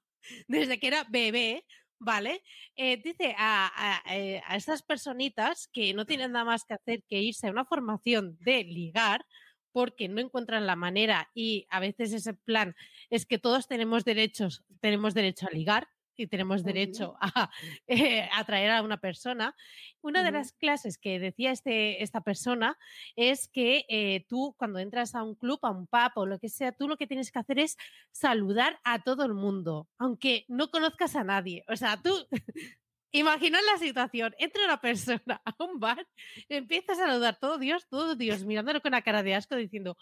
desde 0.47 0.79
que 0.79 0.87
era 0.89 1.05
bebé, 1.09 1.65
¿vale? 2.01 2.43
Eh, 2.77 3.01
dice 3.03 3.35
a, 3.39 3.71
a, 3.77 4.17
eh, 4.17 4.43
a 4.47 4.57
estas 4.57 4.83
personitas 4.83 5.69
que 5.73 5.95
no 5.95 6.07
tienen 6.07 6.33
nada 6.33 6.45
más 6.45 6.65
que 6.65 6.75
hacer 6.75 7.05
que 7.09 7.21
irse 7.21 7.47
a 7.47 7.51
una 7.51 7.65
formación 7.65 8.37
de 8.41 8.65
ligar 8.65 9.25
porque 9.73 10.09
no 10.09 10.21
encuentran 10.21 10.67
la 10.67 10.75
manera 10.75 11.31
y 11.35 11.67
a 11.71 11.79
veces 11.79 12.13
ese 12.13 12.35
plan 12.35 12.75
es 13.11 13.27
que 13.27 13.39
todos 13.39 13.69
tenemos 13.69 14.05
derechos, 14.05 14.65
tenemos 14.81 15.15
derecho 15.15 15.47
a 15.47 15.55
ligar 15.55 15.89
y 16.17 16.27
tenemos 16.27 16.63
derecho 16.65 17.17
a 17.21 17.51
eh, 17.87 18.29
atraer 18.33 18.71
a 18.73 18.83
una 18.83 18.99
persona. 18.99 19.55
Una 20.03 20.23
de 20.23 20.31
las 20.33 20.53
clases 20.53 20.99
que 20.99 21.19
decía 21.19 21.51
este, 21.53 22.03
esta 22.03 22.21
persona 22.23 22.77
es 23.17 23.49
que 23.49 23.85
eh, 23.89 24.25
tú 24.29 24.55
cuando 24.59 24.79
entras 24.79 25.15
a 25.15 25.23
un 25.23 25.35
club, 25.35 25.59
a 25.63 25.71
un 25.71 25.87
pub 25.87 26.13
o 26.17 26.27
lo 26.27 26.39
que 26.39 26.49
sea, 26.49 26.73
tú 26.73 26.89
lo 26.89 26.97
que 26.97 27.07
tienes 27.07 27.31
que 27.33 27.39
hacer 27.39 27.59
es 27.59 27.77
saludar 28.11 28.79
a 28.85 29.03
todo 29.03 29.25
el 29.25 29.35
mundo, 29.35 29.89
aunque 29.99 30.45
no 30.49 30.71
conozcas 30.71 31.17
a 31.17 31.25
nadie. 31.25 31.65
O 31.69 31.77
sea, 31.77 31.97
tú... 32.03 32.15
Imaginad 33.13 33.59
la 33.73 33.77
situación, 33.79 34.37
entra 34.39 34.65
una 34.65 34.81
persona 34.81 35.21
a 35.45 35.55
un 35.65 35.81
bar, 35.81 36.07
empieza 36.49 36.93
a 36.93 36.95
saludar 36.95 37.39
todo 37.41 37.59
Dios, 37.59 37.89
todo 37.89 38.15
Dios, 38.15 38.45
mirándolo 38.45 38.81
con 38.81 38.91
una 38.91 39.03
cara 39.03 39.25
de 39.25 39.35
asco 39.35 39.57
diciendo, 39.57 39.97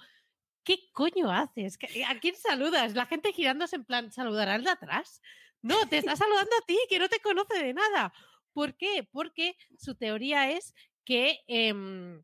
¿qué 0.63 0.91
coño 0.93 1.31
haces? 1.31 1.79
¿Qué- 1.79 2.05
¿A 2.05 2.21
quién 2.21 2.37
saludas? 2.37 2.95
La 2.95 3.07
gente 3.07 3.33
girándose 3.33 3.77
en 3.77 3.87
plan, 3.87 4.13
¿saludará 4.13 4.57
al 4.57 4.65
de 4.65 4.71
atrás? 4.71 5.23
No, 5.63 5.89
te 5.89 5.99
está 5.99 6.17
saludando 6.17 6.51
a 6.61 6.67
ti, 6.67 6.79
que 6.89 6.99
no 6.99 7.09
te 7.09 7.21
conoce 7.21 7.63
de 7.63 7.75
nada. 7.75 8.13
¿Por 8.53 8.77
qué? 8.77 9.09
Porque 9.11 9.57
su 9.77 9.95
teoría 9.95 10.51
es 10.51 10.75
que, 11.05 11.41
em, 11.49 12.23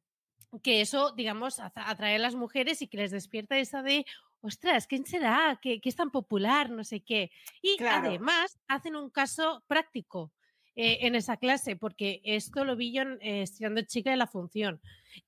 que 0.63 0.81
eso, 0.81 1.13
digamos, 1.13 1.59
atra- 1.59 1.89
atrae 1.89 2.17
a 2.17 2.19
las 2.19 2.35
mujeres 2.37 2.81
y 2.83 2.89
que 2.89 2.99
les 2.99 3.11
despierta 3.11 3.59
esa 3.59 3.83
de, 3.83 4.05
ostras, 4.41 4.87
¿quién 4.87 5.05
será? 5.07 5.59
¿Qué, 5.63 5.81
qué 5.81 5.89
es 5.89 5.97
tan 5.97 6.11
popular? 6.11 6.71
No 6.71 6.85
sé 6.85 7.01
qué. 7.03 7.31
Y 7.63 7.77
Claro. 7.77 8.09
además 8.09 8.59
hacen 8.69 8.97
un 8.97 9.11
caso 9.11 9.65
práctico. 9.67 10.33
eh, 10.77 11.07
en 11.07 11.15
esa 11.15 11.37
clase, 11.37 11.77
porque 11.77 12.21
esto 12.25 12.65
lo 12.65 12.75
vi 12.75 12.93
yo 12.93 13.03
eh, 13.21 13.43
estirando 13.43 13.79
el 13.79 13.87
chicle 13.87 14.11
de 14.11 14.17
la 14.17 14.27
función. 14.27 14.81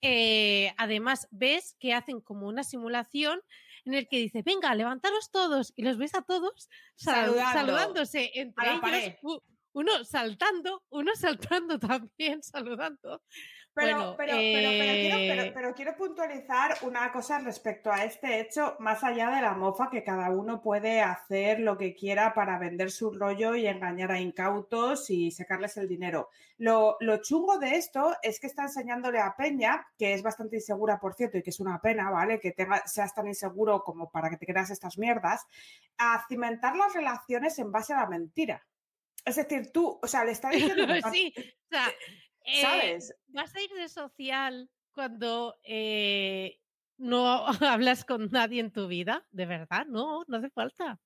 Eh, 0.02 0.72
además, 0.76 1.28
ves 1.30 1.76
que 1.78 1.94
hacen 1.94 2.20
como 2.20 2.48
una 2.48 2.64
simulación 2.64 3.40
en 3.86 3.94
el 3.94 4.08
que 4.08 4.18
dice, 4.18 4.42
venga, 4.42 4.74
levantaros 4.74 5.30
todos, 5.30 5.72
y 5.76 5.82
los 5.82 5.96
ves 5.98 6.14
a 6.14 6.22
todos 6.22 6.68
sal- 6.96 7.26
Saludando. 7.26 7.52
saludándose 7.52 8.30
entre 8.34 8.68
ellos, 8.70 8.80
uno 9.72 10.04
saltando, 10.04 10.82
uno 10.88 11.12
saltando 11.60 11.78
también, 11.78 12.42
saludando. 12.42 13.22
Pero, 13.78 13.94
Bueno, 13.98 14.14
pero, 14.16 14.32
pero, 14.32 14.70
pero 14.70 14.94
quiero, 14.94 15.16
pero- 15.18 15.42
eh, 15.42 15.52
pero 15.54 15.74
quiero 15.74 15.96
puntualizar 15.96 16.76
una 16.80 17.12
cosa 17.12 17.40
respecto 17.40 17.92
a 17.92 18.04
este 18.04 18.40
hecho, 18.40 18.74
más 18.78 19.04
allá 19.04 19.28
de 19.28 19.42
la 19.42 19.52
mofa, 19.52 19.90
que 19.90 20.02
cada 20.02 20.30
uno 20.30 20.62
puede 20.62 21.02
hacer 21.02 21.60
lo 21.60 21.76
que 21.76 21.94
quiera 21.94 22.32
para 22.32 22.58
vender 22.58 22.90
su 22.90 23.10
rollo 23.10 23.54
y 23.54 23.66
engañar 23.66 24.12
a 24.12 24.18
incautos 24.18 25.10
y 25.10 25.30
sacarles 25.30 25.76
el 25.76 25.88
dinero. 25.88 26.30
Lo, 26.56 26.96
lo 27.00 27.18
chungo 27.18 27.58
de 27.58 27.76
esto 27.76 28.16
es 28.22 28.40
que 28.40 28.46
está 28.46 28.62
enseñándole 28.62 29.20
a 29.20 29.36
Peña, 29.36 29.86
que 29.98 30.14
es 30.14 30.22
bastante 30.22 30.56
insegura, 30.56 30.98
por 30.98 31.12
cierto, 31.12 31.36
y 31.36 31.42
que 31.42 31.50
es 31.50 31.60
una 31.60 31.78
pena, 31.82 32.08
¿vale? 32.10 32.40
Que 32.40 32.52
tenga, 32.52 32.82
seas 32.86 33.14
tan 33.14 33.26
inseguro 33.26 33.82
como 33.84 34.10
para 34.10 34.30
que 34.30 34.38
te 34.38 34.46
creas 34.46 34.70
estas 34.70 34.96
mierdas, 34.96 35.46
a 35.98 36.24
cimentar 36.28 36.74
las 36.76 36.94
relaciones 36.94 37.58
en 37.58 37.70
base 37.70 37.92
a 37.92 37.96
la 38.00 38.06
mentira. 38.06 38.66
Es 39.22 39.36
decir, 39.36 39.70
tú, 39.70 39.98
o 40.02 40.06
sea, 40.06 40.24
le 40.24 40.32
está 40.32 40.48
diciendo... 40.78 40.86
sí, 41.12 41.34
o 41.36 41.68
sea, 41.68 41.88
eh, 42.46 42.60
¿Sabes? 42.62 43.14
vas 43.28 43.54
a 43.54 43.60
ir 43.60 43.70
de 43.70 43.88
social 43.88 44.70
cuando 44.92 45.58
eh, 45.64 46.58
no 46.96 47.46
hablas 47.60 48.04
con 48.04 48.28
nadie 48.30 48.60
en 48.60 48.72
tu 48.72 48.86
vida, 48.88 49.26
de 49.30 49.46
verdad, 49.46 49.86
no, 49.86 50.24
no 50.26 50.36
hace 50.38 50.50
falta. 50.50 50.98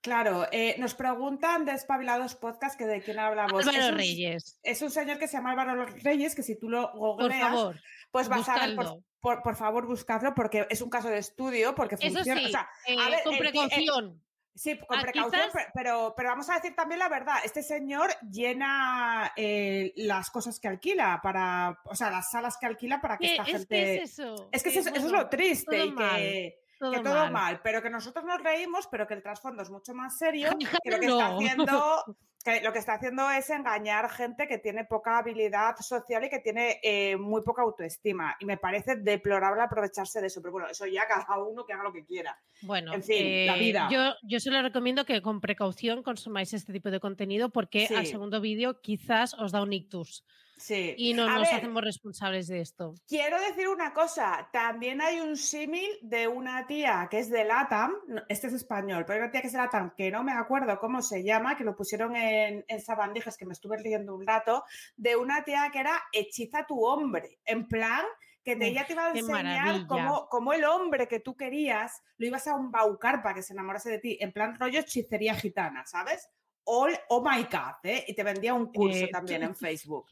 Claro, 0.00 0.48
eh, 0.50 0.74
nos 0.78 0.94
preguntan 0.94 1.64
de 1.64 1.72
Espabilados 1.72 2.34
Podcast 2.34 2.76
que 2.76 2.86
de 2.86 3.00
quién 3.02 3.20
hablamos. 3.20 3.64
Álvaro 3.68 3.84
es 3.84 3.90
un, 3.92 3.96
Reyes. 3.98 4.58
Es 4.64 4.82
un 4.82 4.90
señor 4.90 5.18
que 5.20 5.28
se 5.28 5.36
llama 5.36 5.52
Álvaro 5.52 5.86
Reyes, 5.86 6.34
que 6.34 6.42
si 6.42 6.58
tú 6.58 6.68
lo 6.68 6.90
Por 6.90 7.22
googleas, 7.22 7.40
favor. 7.50 7.80
pues 8.10 8.28
vas 8.28 8.48
a 8.48 8.66
ver, 8.66 8.74
por, 8.74 9.04
por- 9.20 9.42
por 9.42 9.54
favor, 9.54 9.86
buscadlo, 9.86 10.34
porque 10.34 10.66
es 10.70 10.82
un 10.82 10.90
caso 10.90 11.08
de 11.08 11.18
estudio, 11.18 11.76
porque 11.76 11.94
Eso 12.00 12.12
funciona. 12.14 12.40
sí, 12.40 12.46
o 12.46 12.50
sea, 12.50 12.68
a 12.98 13.10
ver, 13.10 13.22
con 13.22 13.32
el 13.34 13.38
precaución. 13.38 14.24
Sí, 14.54 14.78
con 14.86 14.98
Ah, 14.98 15.02
precaución, 15.02 15.42
quizás- 15.48 15.52
pe- 15.66 15.70
pero, 15.74 16.12
pero 16.14 16.28
vamos 16.28 16.48
a 16.50 16.54
decir 16.56 16.74
también 16.74 16.98
la 16.98 17.08
verdad. 17.08 17.36
Este 17.42 17.62
señor 17.62 18.10
llena 18.30 19.32
eh, 19.36 19.92
las 19.96 20.30
cosas 20.30 20.60
que 20.60 20.68
alquila 20.68 21.20
para, 21.22 21.80
o 21.84 21.94
sea, 21.94 22.10
las 22.10 22.30
salas 22.30 22.56
que 22.58 22.66
alquila 22.66 23.00
para 23.00 23.16
que 23.16 23.26
¿Qué- 23.26 23.32
esta 23.32 23.42
es 23.44 23.50
gente. 23.50 23.66
que 23.68 23.94
es 24.02 24.10
eso. 24.18 24.48
Es 24.52 24.62
que 24.62 24.68
eh, 24.68 24.78
eso, 24.78 24.90
eso 24.90 25.06
es 25.06 25.12
lo 25.12 25.28
triste 25.28 25.86
y 25.86 25.94
que, 25.94 26.61
todo 26.82 26.92
que 26.92 27.00
todo 27.00 27.14
mal. 27.14 27.32
mal. 27.32 27.60
pero 27.62 27.80
que 27.82 27.90
nosotros 27.90 28.24
nos 28.24 28.42
reímos, 28.42 28.86
pero 28.90 29.06
que 29.06 29.14
el 29.14 29.22
trasfondo 29.22 29.62
es 29.62 29.70
mucho 29.70 29.94
más 29.94 30.18
serio, 30.18 30.50
que 30.84 30.90
lo 30.90 30.98
que 31.00 31.06
No. 31.06 31.18
está 31.20 31.34
haciendo, 31.36 32.04
que 32.44 32.60
lo 32.60 32.72
que 32.72 32.78
está 32.80 32.94
haciendo 32.94 33.30
es 33.30 33.48
engañar 33.50 34.10
gente 34.10 34.48
que 34.48 34.58
tiene 34.58 34.84
poca 34.84 35.18
habilidad 35.18 35.76
social 35.76 36.24
y 36.24 36.28
que 36.28 36.40
tiene 36.40 36.80
eh, 36.82 37.16
muy 37.16 37.42
poca 37.42 37.62
autoestima. 37.62 38.34
Y 38.40 38.44
me 38.46 38.56
parece 38.56 38.96
deplorable 38.96 39.62
aprovecharse 39.62 40.20
de 40.20 40.26
eso. 40.26 40.42
Pero 40.42 40.50
bueno, 40.52 40.68
eso 40.68 40.84
ya 40.86 41.06
cada 41.06 41.38
uno 41.38 41.64
que 41.64 41.72
haga 41.72 41.84
lo 41.84 41.92
que 41.92 42.04
quiera. 42.04 42.36
Bueno, 42.62 42.92
En 42.94 43.02
fin, 43.04 43.46
la 43.46 43.56
eh, 43.56 43.60
vida. 43.60 43.88
Yo, 43.92 44.14
yo 44.22 44.40
solo 44.40 44.60
recomiendo 44.60 45.04
que 45.04 45.22
con 45.22 45.40
precaución 45.40 46.02
consumáis 46.02 46.52
este 46.52 46.72
tipo 46.72 46.90
de 46.90 46.98
contenido 46.98 47.50
porque 47.50 47.86
al 47.96 48.06
Sí. 48.06 48.10
segundo 48.12 48.40
vídeo 48.40 48.80
quizás 48.80 49.34
os 49.34 49.52
da 49.52 49.62
un 49.62 49.72
ictus 49.72 50.24
Sí. 50.62 50.94
y 50.96 51.12
no 51.12 51.24
A 51.24 51.38
nos 51.38 51.48
ver, 51.48 51.56
hacemos 51.56 51.82
responsables 51.82 52.46
de 52.46 52.60
esto. 52.60 52.94
Quiero 53.08 53.40
decir 53.40 53.68
una 53.68 53.92
cosa, 53.92 54.48
también 54.52 55.00
hay 55.02 55.20
un 55.20 55.36
símil 55.36 55.90
de 56.02 56.28
una 56.28 56.66
tía 56.68 57.08
que 57.10 57.18
es 57.18 57.30
de 57.30 57.44
LATAM, 57.44 57.92
este 58.28 58.46
es 58.46 58.52
español, 58.52 59.04
pero 59.04 59.18
hay 59.18 59.22
una 59.24 59.32
tía 59.32 59.40
que 59.40 59.48
es 59.48 59.52
de 59.52 59.58
LATAM, 59.58 59.94
que 59.96 60.10
no 60.12 60.22
me 60.22 60.32
acuerdo 60.32 60.78
cómo 60.78 61.02
se 61.02 61.24
llama, 61.24 61.56
que 61.56 61.64
lo 61.64 61.74
pusieron 61.74 62.14
en, 62.14 62.64
en 62.68 62.80
Sabandijas, 62.80 63.36
que 63.36 63.44
me 63.44 63.54
estuve 63.54 63.78
leyendo 63.80 64.14
un 64.14 64.24
rato, 64.24 64.64
de 64.96 65.16
una 65.16 65.42
tía 65.42 65.68
que 65.72 65.80
era 65.80 66.00
hechiza 66.12 66.60
a 66.60 66.66
tu 66.66 66.84
hombre, 66.84 67.40
en 67.44 67.66
plan 67.66 68.04
que 68.44 68.56
te, 68.56 68.66
ella 68.66 68.86
te 68.86 68.92
iba 68.92 69.06
a 69.06 69.10
enseñar 69.10 69.86
cómo, 69.86 70.28
cómo 70.28 70.52
el 70.52 70.64
hombre 70.64 71.06
que 71.08 71.20
tú 71.20 71.36
querías 71.36 72.02
lo 72.18 72.26
ibas 72.26 72.46
a 72.46 72.56
embaucar 72.56 73.22
para 73.22 73.34
que 73.34 73.42
se 73.42 73.52
enamorase 73.52 73.90
de 73.90 73.98
ti, 73.98 74.18
en 74.20 74.32
plan 74.32 74.58
rollo 74.58 74.80
hechicería 74.80 75.34
gitana, 75.34 75.84
¿sabes? 75.86 76.28
All, 76.64 76.96
oh 77.08 77.20
my 77.20 77.42
God, 77.44 77.74
¿eh? 77.84 78.04
Y 78.06 78.14
te 78.14 78.22
vendía 78.22 78.54
un 78.54 78.72
curso 78.72 79.04
Eh, 79.04 79.08
también 79.10 79.42
en 79.42 79.56
Facebook. 79.56 80.06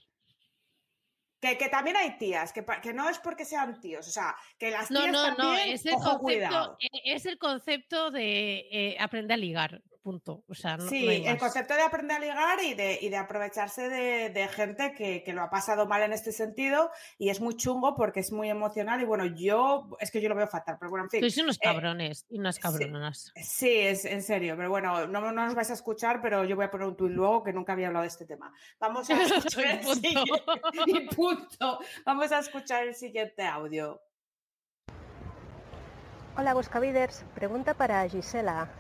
Que, 1.41 1.57
que 1.57 1.69
también 1.71 1.97
hay 1.97 2.19
tías, 2.19 2.53
que, 2.53 2.65
que 2.83 2.93
no 2.93 3.09
es 3.09 3.19
porque 3.19 3.47
sean 3.47 3.81
tíos, 3.81 4.07
o 4.07 4.11
sea, 4.11 4.37
que 4.59 4.71
las 4.71 4.91
No, 4.91 5.01
tías 5.01 5.13
no, 5.13 5.31
no, 5.31 5.37
también, 5.37 5.71
es 5.71 5.87
el, 5.87 5.95
ojo, 5.95 6.19
concepto, 6.19 6.23
cuidado. 6.23 6.77
eh, 6.81 7.01
es 7.05 7.25
el 7.25 7.39
concepto 7.39 8.11
de 8.11 8.69
eh, 8.71 8.97
aprender 9.01 9.35
a 9.35 9.39
ligar, 9.39 9.83
punto. 10.01 10.45
O 10.49 10.55
sea, 10.55 10.77
no, 10.77 10.89
sí, 10.89 11.05
no 11.05 11.11
hay 11.11 11.27
el 11.27 11.39
concepto 11.39 11.75
de 11.75 11.83
aprender 11.83 12.17
a 12.17 12.21
ligar 12.21 12.63
y 12.63 12.75
de, 12.75 12.99
y 13.01 13.09
de 13.09 13.17
aprovecharse 13.17 13.89
de, 13.89 14.31
de 14.31 14.49
gente 14.49 14.93
que, 14.95 15.23
que 15.23 15.33
lo 15.33 15.43
ha 15.43 15.51
pasado 15.51 15.87
mal 15.87 16.03
en 16.03 16.13
este 16.13 16.33
sentido 16.33 16.91
y 17.19 17.29
es 17.31 17.41
muy 17.41 17.55
chungo 17.57 17.95
porque 17.97 18.21
es 18.21 18.33
muy 18.33 18.49
emocional 18.51 19.01
y 19.01 19.05
bueno, 19.05 19.27
yo, 19.27 19.89
es 20.01 20.11
que 20.11 20.21
yo 20.21 20.29
lo 20.29 20.35
veo 20.35 20.49
fatal, 20.49 20.77
pero 20.79 20.91
bueno, 20.91 21.05
en 21.05 21.11
fin. 21.11 21.21
Sois 21.21 21.39
unos 21.39 21.57
eh, 21.57 21.61
cabrones 21.63 22.27
y 22.29 22.39
unas 22.39 22.57
sí. 22.57 22.61
cabronas. 22.63 23.33
Sí, 23.37 23.71
es 23.79 24.05
en 24.05 24.23
serio, 24.23 24.55
pero 24.57 24.71
bueno, 24.71 25.07
no, 25.07 25.21
no 25.21 25.33
nos 25.33 25.55
vais 25.55 25.71
a 25.71 25.75
escuchar, 25.75 26.21
pero 26.23 26.45
yo 26.45 26.57
voy 26.57 26.65
a 26.65 26.71
poner 26.71 26.87
un 26.89 26.97
tuit 26.97 27.13
luego 27.13 27.43
que 27.43 27.53
nunca 27.53 27.73
había 27.75 27.89
hablado 27.89 28.03
de 28.03 28.09
este 28.09 28.27
tema. 28.27 28.53
Vamos 28.79 29.09
a 29.11 29.15
escuchar 29.23 29.65
el 29.65 29.81
punto. 29.81 29.95
siguiente- 30.01 30.43
y 30.87 31.09
punto. 31.15 31.79
Vamos 32.05 32.33
a 32.33 32.39
escuchar 32.39 32.85
el 32.87 32.95
siguiente 32.95 33.45
audio. 33.47 34.01
Hola 36.37 36.55
Buscaviders, 36.55 37.25
pregunta 37.35 37.75
para 37.75 38.09
Gisela. 38.09 38.71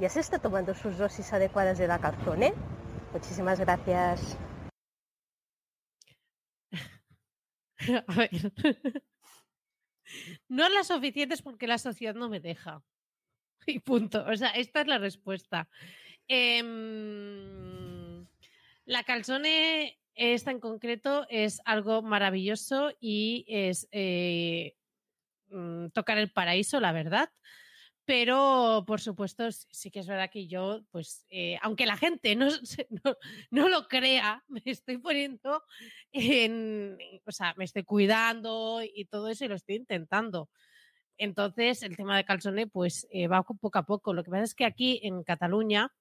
¿Ya 0.00 0.08
se 0.08 0.20
está 0.20 0.38
tomando 0.38 0.74
sus 0.74 0.96
dosis 0.96 1.30
adecuadas 1.34 1.76
de 1.76 1.86
la 1.86 2.00
calzone? 2.00 2.54
Muchísimas 3.12 3.60
gracias. 3.60 4.38
A 8.06 8.14
ver. 8.14 8.30
No 10.48 10.68
las 10.70 10.86
suficientes 10.86 11.42
porque 11.42 11.66
la 11.66 11.76
sociedad 11.76 12.14
no 12.14 12.30
me 12.30 12.40
deja. 12.40 12.82
Y 13.66 13.80
punto. 13.80 14.24
O 14.26 14.34
sea, 14.36 14.48
esta 14.50 14.80
es 14.80 14.86
la 14.86 14.96
respuesta. 14.96 15.68
Em, 16.28 18.26
la 18.86 19.04
calzone, 19.04 20.00
esta 20.14 20.50
en 20.50 20.60
concreto, 20.60 21.26
es 21.28 21.60
algo 21.66 22.00
maravilloso 22.00 22.90
y 23.00 23.44
es 23.48 23.86
eh, 23.92 24.76
mm, 25.48 25.88
tocar 25.88 26.16
el 26.16 26.32
paraíso, 26.32 26.80
la 26.80 26.92
verdad. 26.92 27.30
Pero, 28.10 28.82
por 28.88 29.00
supuesto, 29.00 29.44
sí, 29.52 29.88
que 29.92 30.00
es 30.00 30.08
verdad 30.08 30.30
que 30.32 30.48
yo, 30.48 30.80
pues, 30.90 31.24
eh, 31.30 31.56
aunque 31.62 31.86
la 31.86 31.96
gente 31.96 32.34
no, 32.34 32.48
no, 33.04 33.16
no 33.52 33.68
lo 33.68 33.86
crea, 33.86 34.42
me 34.48 34.60
estoy 34.64 34.98
poniendo 34.98 35.62
en, 36.10 36.98
o 37.24 37.30
sea, 37.30 37.54
me 37.56 37.64
estoy 37.64 37.84
cuidando 37.84 38.80
y 38.82 39.04
todo 39.04 39.28
eso 39.28 39.44
y 39.44 39.48
lo 39.48 39.54
estoy 39.54 39.76
intentando. 39.76 40.50
Entonces, 41.18 41.82
el 41.84 41.96
tema 41.96 42.16
de 42.16 42.24
calzone, 42.24 42.66
pues 42.66 43.06
eh, 43.10 43.28
va 43.28 43.44
co- 43.44 43.56
poco 43.56 43.78
a 43.78 43.86
poco. 43.86 44.14
Lo 44.14 44.24
que 44.24 44.30
pasa 44.30 44.44
es 44.44 44.54
que 44.56 44.64
aquí 44.64 45.00
en 45.04 45.22
Cataluña 45.24 45.92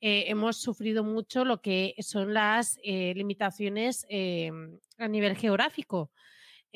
eh, 0.00 0.24
hemos 0.28 0.58
sufrido 0.58 1.04
mucho 1.04 1.44
lo 1.44 1.62
que 1.62 1.94
son 2.00 2.34
las 2.34 2.78
eh, 2.84 3.14
limitaciones 3.16 4.06
eh, 4.08 4.50
a 4.98 5.08
nivel 5.08 5.36
geográfico. 5.36 6.12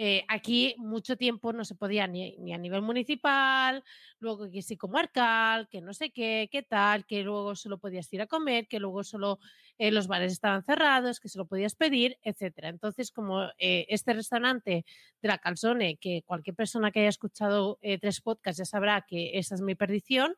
Eh, 0.00 0.24
aquí 0.28 0.76
mucho 0.78 1.16
tiempo 1.16 1.52
no 1.52 1.64
se 1.64 1.74
podía 1.74 2.06
ni, 2.06 2.52
a 2.52 2.56
nivel 2.56 2.82
municipal, 2.82 3.82
luego 4.20 4.48
que 4.48 4.62
sí 4.62 4.76
comarcal, 4.76 5.68
que 5.68 5.80
no 5.80 5.92
sé 5.92 6.12
qué, 6.12 6.48
qué 6.52 6.62
tal, 6.62 7.04
que 7.04 7.24
luego 7.24 7.56
solo 7.56 7.78
podías 7.78 8.12
ir 8.12 8.22
a 8.22 8.28
comer, 8.28 8.68
que 8.68 8.78
luego 8.78 9.02
solo 9.02 9.40
eh, 9.76 9.90
los 9.90 10.06
bares 10.06 10.30
estaban 10.30 10.62
cerrados, 10.62 11.18
que 11.18 11.28
solo 11.28 11.46
podías 11.46 11.74
pedir, 11.74 12.16
etcétera. 12.22 12.68
Entonces, 12.68 13.10
como 13.10 13.48
eh, 13.58 13.86
este 13.88 14.12
restaurante 14.12 14.84
de 15.20 15.28
la 15.28 15.38
Calzone, 15.38 15.96
que 15.96 16.22
cualquier 16.24 16.54
persona 16.54 16.92
que 16.92 17.00
haya 17.00 17.08
escuchado 17.08 17.80
tres 18.00 18.20
podcasts 18.20 18.58
ya 18.58 18.66
sabrá 18.66 19.04
que 19.04 19.36
esa 19.36 19.56
es 19.56 19.62
mi 19.62 19.74
perdición, 19.74 20.36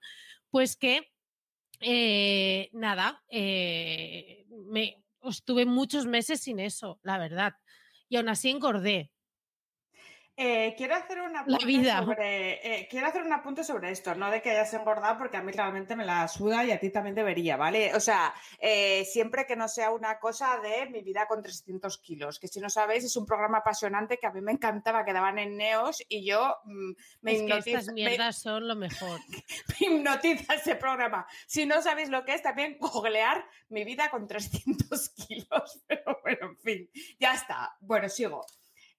pues 0.48 0.74
que 0.74 1.11
nada, 2.72 3.22
me 3.30 5.04
estuve 5.22 5.66
muchos 5.66 6.06
meses 6.06 6.40
sin 6.40 6.61
eso, 6.61 6.98
la 7.02 7.18
verdad. 7.18 7.52
Y 8.08 8.16
aún 8.16 8.30
así 8.30 8.48
engordé. 8.48 9.11
Eh, 10.43 10.74
quiero 10.74 10.95
hacer 10.95 11.20
un 11.20 11.36
apunte 11.36 11.66
vida. 11.66 11.99
sobre 12.01 12.80
eh, 12.80 12.88
quiero 12.91 13.09
hacer 13.09 13.22
un 13.22 13.32
apunte 13.34 13.62
sobre 13.62 13.91
esto, 13.91 14.14
no 14.14 14.30
de 14.30 14.41
que 14.41 14.53
hayas 14.53 14.72
engordado, 14.72 15.18
porque 15.18 15.36
a 15.36 15.43
mí 15.43 15.53
realmente 15.53 15.95
me 15.97 16.07
la 16.07 16.26
suda 16.28 16.64
y 16.64 16.70
a 16.70 16.80
ti 16.80 16.88
también 16.88 17.14
debería, 17.14 17.59
¿vale? 17.59 17.95
O 17.95 18.01
sea, 18.01 18.32
eh, 18.59 19.05
siempre 19.05 19.45
que 19.45 19.55
no 19.55 19.68
sea 19.68 19.91
una 19.91 20.18
cosa 20.18 20.59
de 20.61 20.88
mi 20.88 21.03
vida 21.03 21.26
con 21.26 21.43
300 21.43 21.99
kilos, 21.99 22.38
que 22.38 22.49
si 22.49 22.59
no 22.59 22.70
sabéis 22.70 23.05
es 23.05 23.16
un 23.16 23.26
programa 23.26 23.59
apasionante 23.59 24.16
que 24.16 24.26
a 24.26 24.32
mí 24.32 24.41
me 24.41 24.53
encantaba, 24.53 25.05
que 25.05 25.12
daban 25.12 25.38
en 25.38 25.59
Neos 25.59 26.03
y 26.09 26.24
yo 26.24 26.57
mm, 26.64 26.93
me, 27.20 27.32
es 27.34 27.43
que 27.43 27.59
estas 27.72 27.86
me- 27.88 27.93
mierdas 27.93 28.41
son 28.41 28.66
lo 28.66 28.76
mejor. 28.76 29.20
me 29.80 29.86
hipnotiza 29.88 30.55
ese 30.55 30.74
programa. 30.74 31.26
Si 31.47 31.66
no 31.66 31.82
sabéis 31.82 32.09
lo 32.09 32.24
que 32.24 32.32
es, 32.32 32.43
también 32.43 32.78
googlear 32.80 33.45
mi 33.68 33.84
vida 33.84 34.09
con 34.11 34.26
300 34.26 35.11
kilos. 35.28 35.82
Pero 35.86 36.18
bueno, 36.22 36.47
en 36.47 36.57
fin, 36.57 36.91
ya 37.18 37.34
está. 37.34 37.76
Bueno, 37.80 38.09
sigo. 38.09 38.47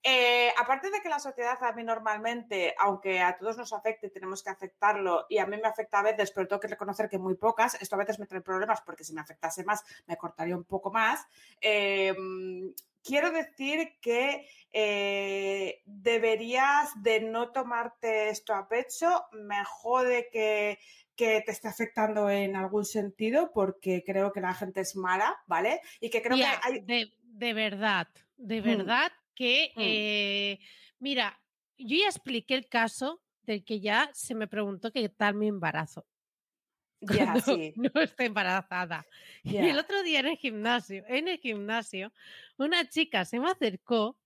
Eh, 0.03 0.51
aparte 0.57 0.89
de 0.89 0.99
que 1.01 1.09
la 1.09 1.19
sociedad 1.19 1.61
a 1.63 1.73
mí 1.73 1.83
normalmente, 1.83 2.73
aunque 2.79 3.19
a 3.19 3.37
todos 3.37 3.57
nos 3.57 3.71
afecte, 3.71 4.09
tenemos 4.09 4.41
que 4.43 4.49
aceptarlo 4.49 5.27
y 5.29 5.37
a 5.37 5.45
mí 5.45 5.57
me 5.57 5.67
afecta 5.67 5.99
a 5.99 6.03
veces, 6.03 6.31
pero 6.31 6.47
tengo 6.47 6.59
que 6.59 6.67
reconocer 6.67 7.07
que 7.07 7.19
muy 7.19 7.35
pocas, 7.35 7.79
esto 7.79 7.95
a 7.95 7.99
veces 7.99 8.17
me 8.17 8.25
trae 8.25 8.41
problemas 8.41 8.81
porque 8.81 9.03
si 9.03 9.13
me 9.13 9.21
afectase 9.21 9.63
más 9.63 9.83
me 10.07 10.17
cortaría 10.17 10.57
un 10.57 10.63
poco 10.63 10.91
más. 10.91 11.25
Eh, 11.59 12.15
quiero 13.03 13.31
decir 13.31 13.99
que 14.01 14.47
eh, 14.71 15.81
deberías 15.85 16.91
de 17.01 17.21
no 17.21 17.51
tomarte 17.51 18.29
esto 18.29 18.53
a 18.53 18.67
pecho, 18.67 19.25
me 19.33 19.63
jode 19.65 20.29
que, 20.31 20.79
que 21.15 21.41
te 21.41 21.51
esté 21.51 21.67
afectando 21.67 22.29
en 22.29 22.55
algún 22.55 22.85
sentido 22.85 23.51
porque 23.53 24.03
creo 24.03 24.31
que 24.31 24.41
la 24.41 24.53
gente 24.53 24.81
es 24.81 24.95
mala, 24.95 25.41
¿vale? 25.45 25.81
Y 25.99 26.09
que 26.09 26.21
creo 26.21 26.37
que 26.37 26.45
hay... 26.45 26.79
de, 26.81 27.13
de 27.21 27.53
verdad, 27.53 28.07
de 28.37 28.61
Mm. 28.61 29.20
Que, 29.35 29.71
Mm. 29.75 29.81
eh, 29.81 30.59
mira, 30.99 31.41
yo 31.77 31.97
ya 31.97 32.07
expliqué 32.07 32.55
el 32.55 32.67
caso 32.67 33.21
del 33.43 33.63
que 33.63 33.79
ya 33.79 34.09
se 34.13 34.35
me 34.35 34.47
preguntó 34.47 34.91
qué 34.91 35.09
tal 35.09 35.35
mi 35.35 35.47
embarazo. 35.47 36.05
Ya, 37.25 37.25
cuando 37.33 37.41
sí. 37.41 37.73
no 37.77 38.01
estoy 38.01 38.27
embarazada. 38.27 39.05
Y 39.43 39.57
el 39.57 39.79
otro 39.79 40.03
día 40.03 40.19
en 40.19 40.27
el 40.27 40.37
gimnasio, 40.37 41.03
en 41.07 41.27
el 41.27 41.39
gimnasio, 41.39 42.13
una 42.57 42.87
chica 42.87 43.25
se 43.25 43.39
me 43.39 43.49
acercó. 43.49 44.17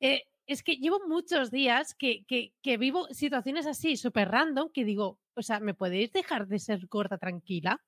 eh, 0.00 0.24
es 0.46 0.62
que 0.62 0.76
llevo 0.76 1.00
muchos 1.06 1.50
días 1.50 1.94
que, 1.94 2.24
que- 2.24 2.54
que 2.62 2.76
vivo 2.78 3.06
situaciones 3.12 3.66
así, 3.66 3.96
súper 3.98 4.28
random, 4.30 4.70
que 4.72 4.84
digo, 4.84 5.18
o 5.34 5.42
sea, 5.42 5.60
¿me 5.60 5.74
podéis 5.74 6.10
dejar 6.12 6.46
de 6.46 6.58
ser 6.58 6.86
gorda 6.86 7.18
tranquila? 7.18 7.82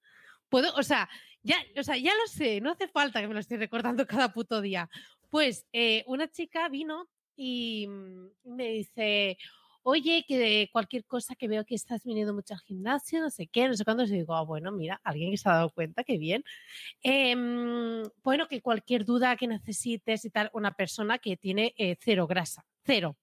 Puedo, 0.50 0.74
o 0.74 0.82
sea, 0.82 1.08
ya, 1.42 1.56
o 1.78 1.82
sea, 1.82 1.96
ya 1.96 2.12
lo 2.14 2.26
sé, 2.26 2.60
no 2.60 2.70
hace 2.72 2.88
falta 2.88 3.20
que 3.20 3.28
me 3.28 3.34
lo 3.34 3.40
esté 3.40 3.56
recordando 3.56 4.06
cada 4.28 4.32
puto 4.34 4.60
día. 4.60 4.90
Pues 5.30 5.66
eh, 5.72 6.04
una 6.06 6.30
chica 6.30 6.68
vino 6.68 7.08
y 7.36 7.86
mm, 7.88 8.54
me 8.56 8.68
dice, 8.68 9.38
oye, 9.82 10.24
que 10.26 10.68
cualquier 10.72 11.04
cosa 11.04 11.34
que 11.34 11.48
veo 11.48 11.64
que 11.64 11.74
estás 11.74 12.04
viniendo 12.04 12.34
mucho 12.34 12.54
al 12.54 12.60
gimnasio, 12.60 13.20
no 13.20 13.30
sé 13.30 13.46
qué, 13.46 13.68
no 13.68 13.74
sé 13.74 13.84
cuándo, 13.84 14.04
y 14.04 14.10
digo, 14.10 14.34
ah, 14.34 14.42
bueno, 14.42 14.72
mira, 14.72 15.00
alguien 15.04 15.30
que 15.30 15.36
se 15.36 15.48
ha 15.48 15.54
dado 15.54 15.70
cuenta, 15.70 16.04
qué 16.04 16.18
bien. 16.18 16.44
Em, 17.02 18.02
bueno, 18.22 18.48
que 18.48 18.60
cualquier 18.60 19.04
duda 19.04 19.36
que 19.36 19.46
necesites 19.46 20.24
y 20.24 20.30
tal, 20.30 20.50
una 20.52 20.72
persona 20.72 21.18
que 21.18 21.36
tiene 21.36 21.74
eh, 21.78 21.96
cero 22.00 22.26
grasa, 22.26 22.66
cero, 22.84 23.16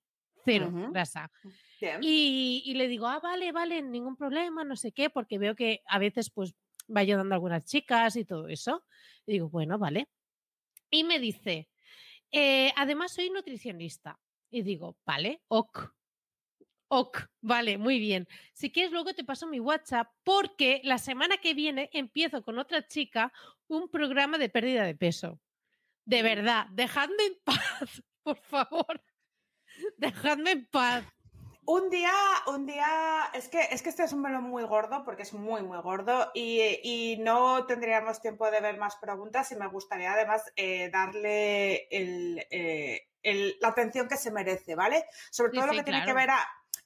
cero 0.45 0.71
grasa. 0.91 1.29
Bien. 1.79 1.99
Y, 2.01 2.63
y 2.65 2.73
le 2.73 2.87
digo, 2.87 3.07
ah, 3.07 3.19
vale, 3.21 3.51
vale, 3.51 3.81
ningún 3.83 4.15
problema, 4.15 4.63
no 4.63 4.75
sé 4.75 4.91
qué, 4.91 5.09
porque 5.09 5.37
veo 5.37 5.55
que 5.55 5.81
a 5.87 5.99
veces 5.99 6.31
pues 6.31 6.55
va 6.95 7.01
ayudando 7.01 7.33
a 7.33 7.35
algunas 7.35 7.65
chicas 7.65 8.15
y 8.15 8.25
todo 8.25 8.47
eso. 8.47 8.83
Y 9.25 9.33
digo, 9.33 9.49
bueno, 9.49 9.77
vale. 9.77 10.07
Y 10.89 11.03
me 11.03 11.19
dice, 11.19 11.67
"Eh, 12.31 12.71
además 12.75 13.13
soy 13.13 13.29
nutricionista. 13.29 14.19
Y 14.49 14.61
digo, 14.61 14.97
vale, 15.05 15.41
ok. 15.47 15.91
Ok, 16.89 17.25
vale, 17.41 17.77
muy 17.77 17.99
bien. 17.99 18.27
Si 18.53 18.71
quieres, 18.71 18.93
luego 18.93 19.13
te 19.13 19.25
paso 19.25 19.45
mi 19.45 19.59
WhatsApp 19.59 20.09
porque 20.23 20.79
la 20.85 20.97
semana 20.97 21.37
que 21.37 21.53
viene 21.53 21.89
empiezo 21.91 22.43
con 22.43 22.59
otra 22.59 22.87
chica 22.87 23.33
un 23.67 23.89
programa 23.89 24.37
de 24.37 24.47
pérdida 24.49 24.85
de 24.85 24.95
peso. 24.95 25.41
De 26.05 26.23
verdad, 26.23 26.67
dejadme 26.71 27.25
en 27.25 27.33
paz, 27.43 28.03
por 28.23 28.37
favor. 28.37 29.03
Dejadme 29.97 30.51
en 30.51 30.65
paz. 30.67 31.05
Un 31.69 31.89
día, 31.89 32.13
un 32.47 32.65
día, 32.65 33.29
es 33.33 33.49
que, 33.49 33.59
es 33.71 33.81
que 33.83 33.89
este 33.89 34.03
es 34.05 34.13
un 34.13 34.21
melón 34.21 34.45
muy 34.45 34.63
gordo, 34.63 35.03
porque 35.03 35.23
es 35.23 35.33
muy, 35.33 35.61
muy 35.63 35.77
gordo, 35.79 36.31
y, 36.33 36.61
y 36.81 37.17
no 37.17 37.65
tendríamos 37.65 38.21
tiempo 38.21 38.49
de 38.49 38.61
ver 38.61 38.77
más 38.77 38.95
preguntas 38.95 39.51
y 39.51 39.57
me 39.57 39.67
gustaría 39.67 40.13
además 40.13 40.43
eh, 40.55 40.89
darle 40.89 41.89
el, 41.91 42.47
eh, 42.51 43.09
el- 43.21 43.57
la 43.59 43.67
atención 43.67 44.07
que 44.07 44.15
se 44.15 44.31
merece, 44.31 44.75
¿vale? 44.75 45.03
Sobre 45.29 45.51
Sí, 45.51 45.57
todo 45.57 45.67
lo 45.67 45.73
sí, 45.73 45.79
que 45.79 45.83
tiene 45.83 46.05
que 46.05 46.13
ver 46.13 46.29
a... 46.29 46.39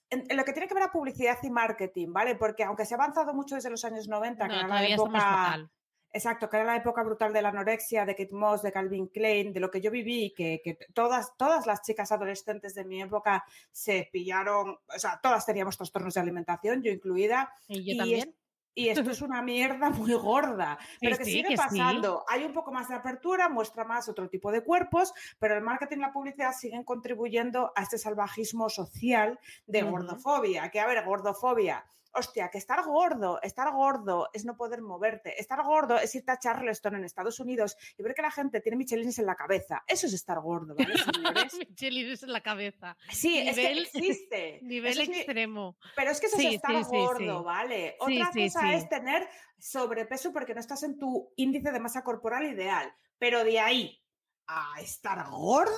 En, 0.09 0.25
en 0.27 0.35
lo 0.35 0.43
que 0.43 0.51
tiene 0.51 0.67
que 0.67 0.73
ver 0.73 0.83
a 0.83 0.91
publicidad 0.91 1.37
y 1.43 1.51
marketing, 1.51 2.11
¿vale? 2.11 2.33
Porque 2.35 2.63
aunque 2.63 2.85
se 2.85 2.95
ha 2.95 2.97
avanzado 2.97 3.35
mucho 3.35 3.53
desde 3.53 3.69
los 3.69 3.85
años 3.85 4.07
90, 4.07 4.47
que 4.47 4.55
era 4.55 4.67
la 4.67 4.81
época... 4.87 5.69
Exacto, 6.13 6.49
que 6.49 6.57
era 6.57 6.65
la 6.65 6.75
época 6.75 7.03
brutal 7.03 7.31
de 7.31 7.41
la 7.41 7.49
anorexia, 7.49 8.05
de 8.05 8.15
Kate 8.15 8.35
Moss, 8.35 8.61
de 8.61 8.71
Calvin 8.71 9.07
Klein, 9.07 9.53
de 9.53 9.59
lo 9.61 9.71
que 9.71 9.79
yo 9.79 9.91
viví, 9.91 10.33
que, 10.35 10.61
que 10.63 10.77
todas, 10.93 11.37
todas 11.37 11.65
las 11.65 11.81
chicas 11.83 12.11
adolescentes 12.11 12.75
de 12.75 12.83
mi 12.83 13.01
época 13.01 13.45
se 13.71 14.09
pillaron, 14.11 14.71
o 14.93 14.99
sea, 14.99 15.19
todas 15.23 15.45
teníamos 15.45 15.77
trastornos 15.77 16.13
de 16.13 16.19
alimentación, 16.19 16.83
yo 16.83 16.91
incluida, 16.91 17.53
Y 17.69 17.85
yo 17.85 17.93
y, 17.93 17.97
también. 17.97 18.29
es- 18.29 18.35
y 18.73 18.87
esto 18.87 19.11
es 19.11 19.21
una 19.21 19.41
mierda 19.41 19.89
muy 20.09 20.13
gorda, 20.13 20.77
pero 21.01 21.17
que 21.17 21.25
sí, 21.25 21.31
sigue 21.31 21.49
que 21.49 21.57
sí. 21.57 21.57
pasando. 21.57 22.23
Hay 22.29 22.45
un 22.45 22.53
poco 22.53 22.71
más 22.71 22.87
de 22.87 22.95
apertura, 22.95 23.49
muestra 23.49 23.83
más 23.83 24.07
otro 24.07 24.29
tipo 24.29 24.49
de 24.51 24.61
cuerpos, 24.63 25.13
pero 25.39 25.55
el 25.55 25.61
marketing 25.61 25.97
y 25.97 25.99
la 26.01 26.13
publicidad 26.13 26.53
siguen 26.53 26.85
contribuyendo 26.85 27.73
a 27.75 27.81
este 27.83 27.97
salvajismo 27.97 28.69
social 28.69 29.39
de 29.67 29.83
Ujú. 29.83 29.91
gordofobia. 29.91 30.69
Que 30.71 30.79
a 30.79 30.87
ver, 30.87 31.03
gordofobia. 31.05 31.85
Hostia, 32.13 32.49
que 32.49 32.57
estar 32.57 32.83
gordo, 32.83 33.39
estar 33.41 33.71
gordo 33.71 34.29
es 34.33 34.43
no 34.45 34.57
poder 34.57 34.81
moverte. 34.81 35.39
Estar 35.39 35.63
gordo 35.63 35.97
es 35.97 36.13
irte 36.15 36.31
a 36.31 36.39
Charleston 36.39 36.95
en 36.95 37.05
Estados 37.05 37.39
Unidos 37.39 37.77
y 37.97 38.03
ver 38.03 38.13
que 38.13 38.21
la 38.21 38.31
gente 38.31 38.59
tiene 38.61 38.77
michelines 38.77 39.17
en 39.19 39.25
la 39.25 39.35
cabeza. 39.35 39.83
Eso 39.87 40.07
es 40.07 40.13
estar 40.13 40.39
gordo, 40.41 40.75
¿vale, 40.75 40.93
señores? 41.15 41.53
Michelines 41.57 42.23
en 42.23 42.33
la 42.33 42.41
cabeza. 42.41 42.97
Sí, 43.09 43.37
es 43.39 43.55
que 43.55 43.61
Nivel- 43.73 43.79
existe. 43.85 44.59
Nivel 44.63 44.99
es 44.99 45.07
extremo. 45.09 45.77
pero 45.95 46.11
es 46.11 46.19
que 46.19 46.25
eso 46.27 46.37
Sí, 46.37 46.47
es 46.47 46.53
estar 46.55 46.75
sí, 46.75 46.83
sí, 46.83 46.89
gordo. 46.97 47.43
¿vale? 47.43 47.95
Otra 47.99 48.31
cosa 48.33 48.73
es 48.73 48.89
tener 48.89 49.27
sobrepeso 49.57 50.33
porque 50.33 50.53
no 50.53 50.59
estás 50.59 50.83
en 50.83 50.97
tu 50.97 51.31
índice 51.37 51.71
de 51.71 51.79
masa 51.79 52.03
corporal 52.03 52.43
ideal. 52.45 52.93
Pero 53.17 53.43
de 53.43 53.59
ahí 53.59 54.03
a 54.47 54.81
estar 54.81 55.29
gorda, 55.29 55.71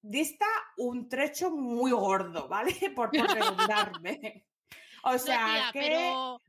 dista 0.00 0.46
un 0.76 1.08
trecho 1.08 1.50
muy 1.50 1.90
gordo, 1.90 2.46
¿vale? 2.46 2.72
Por, 2.94 3.10
por 3.10 3.34
redundarme. 3.34 4.46
O 5.04 5.12
No, 5.12 5.18
sea, 5.18 5.44
tía, 5.46 5.70
que... 5.72 5.78
pero, 5.80 6.42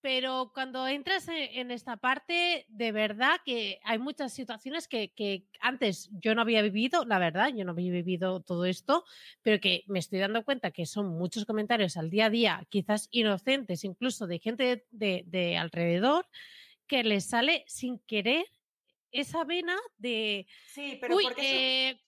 pero 0.00 0.50
cuando 0.52 0.86
entras 0.86 1.26
en, 1.28 1.36
en 1.58 1.70
esta 1.70 1.96
parte, 1.96 2.66
de 2.68 2.92
verdad 2.92 3.40
que 3.44 3.80
hay 3.84 3.98
muchas 3.98 4.34
situaciones 4.34 4.86
que, 4.86 5.12
que 5.14 5.46
antes 5.60 6.10
yo 6.20 6.34
no 6.34 6.42
había 6.42 6.60
vivido, 6.60 7.06
la 7.06 7.18
verdad, 7.18 7.48
yo 7.56 7.64
no 7.64 7.72
había 7.72 7.90
vivido 7.90 8.40
todo 8.42 8.66
esto, 8.66 9.04
pero 9.42 9.60
que 9.60 9.82
me 9.86 9.98
estoy 9.98 10.18
dando 10.18 10.44
cuenta 10.44 10.70
que 10.72 10.84
son 10.84 11.08
muchos 11.16 11.46
comentarios 11.46 11.96
al 11.96 12.10
día 12.10 12.26
a 12.26 12.30
día, 12.30 12.66
quizás 12.68 13.08
inocentes, 13.12 13.84
incluso 13.84 14.26
de 14.26 14.38
gente 14.38 14.64
de, 14.64 14.86
de- 14.90 15.24
de 15.26 15.56
alrededor, 15.56 16.28
que 16.86 17.02
les 17.02 17.24
sale 17.24 17.64
sin 17.66 17.98
querer 18.00 18.44
esa 19.10 19.44
vena 19.44 19.78
de, 19.96 20.46
Sí, 20.66 20.98
pero 21.00 21.16
uy, 21.16 21.22
porque 21.24 21.40
eso- 21.40 21.96
eh, 21.98 22.00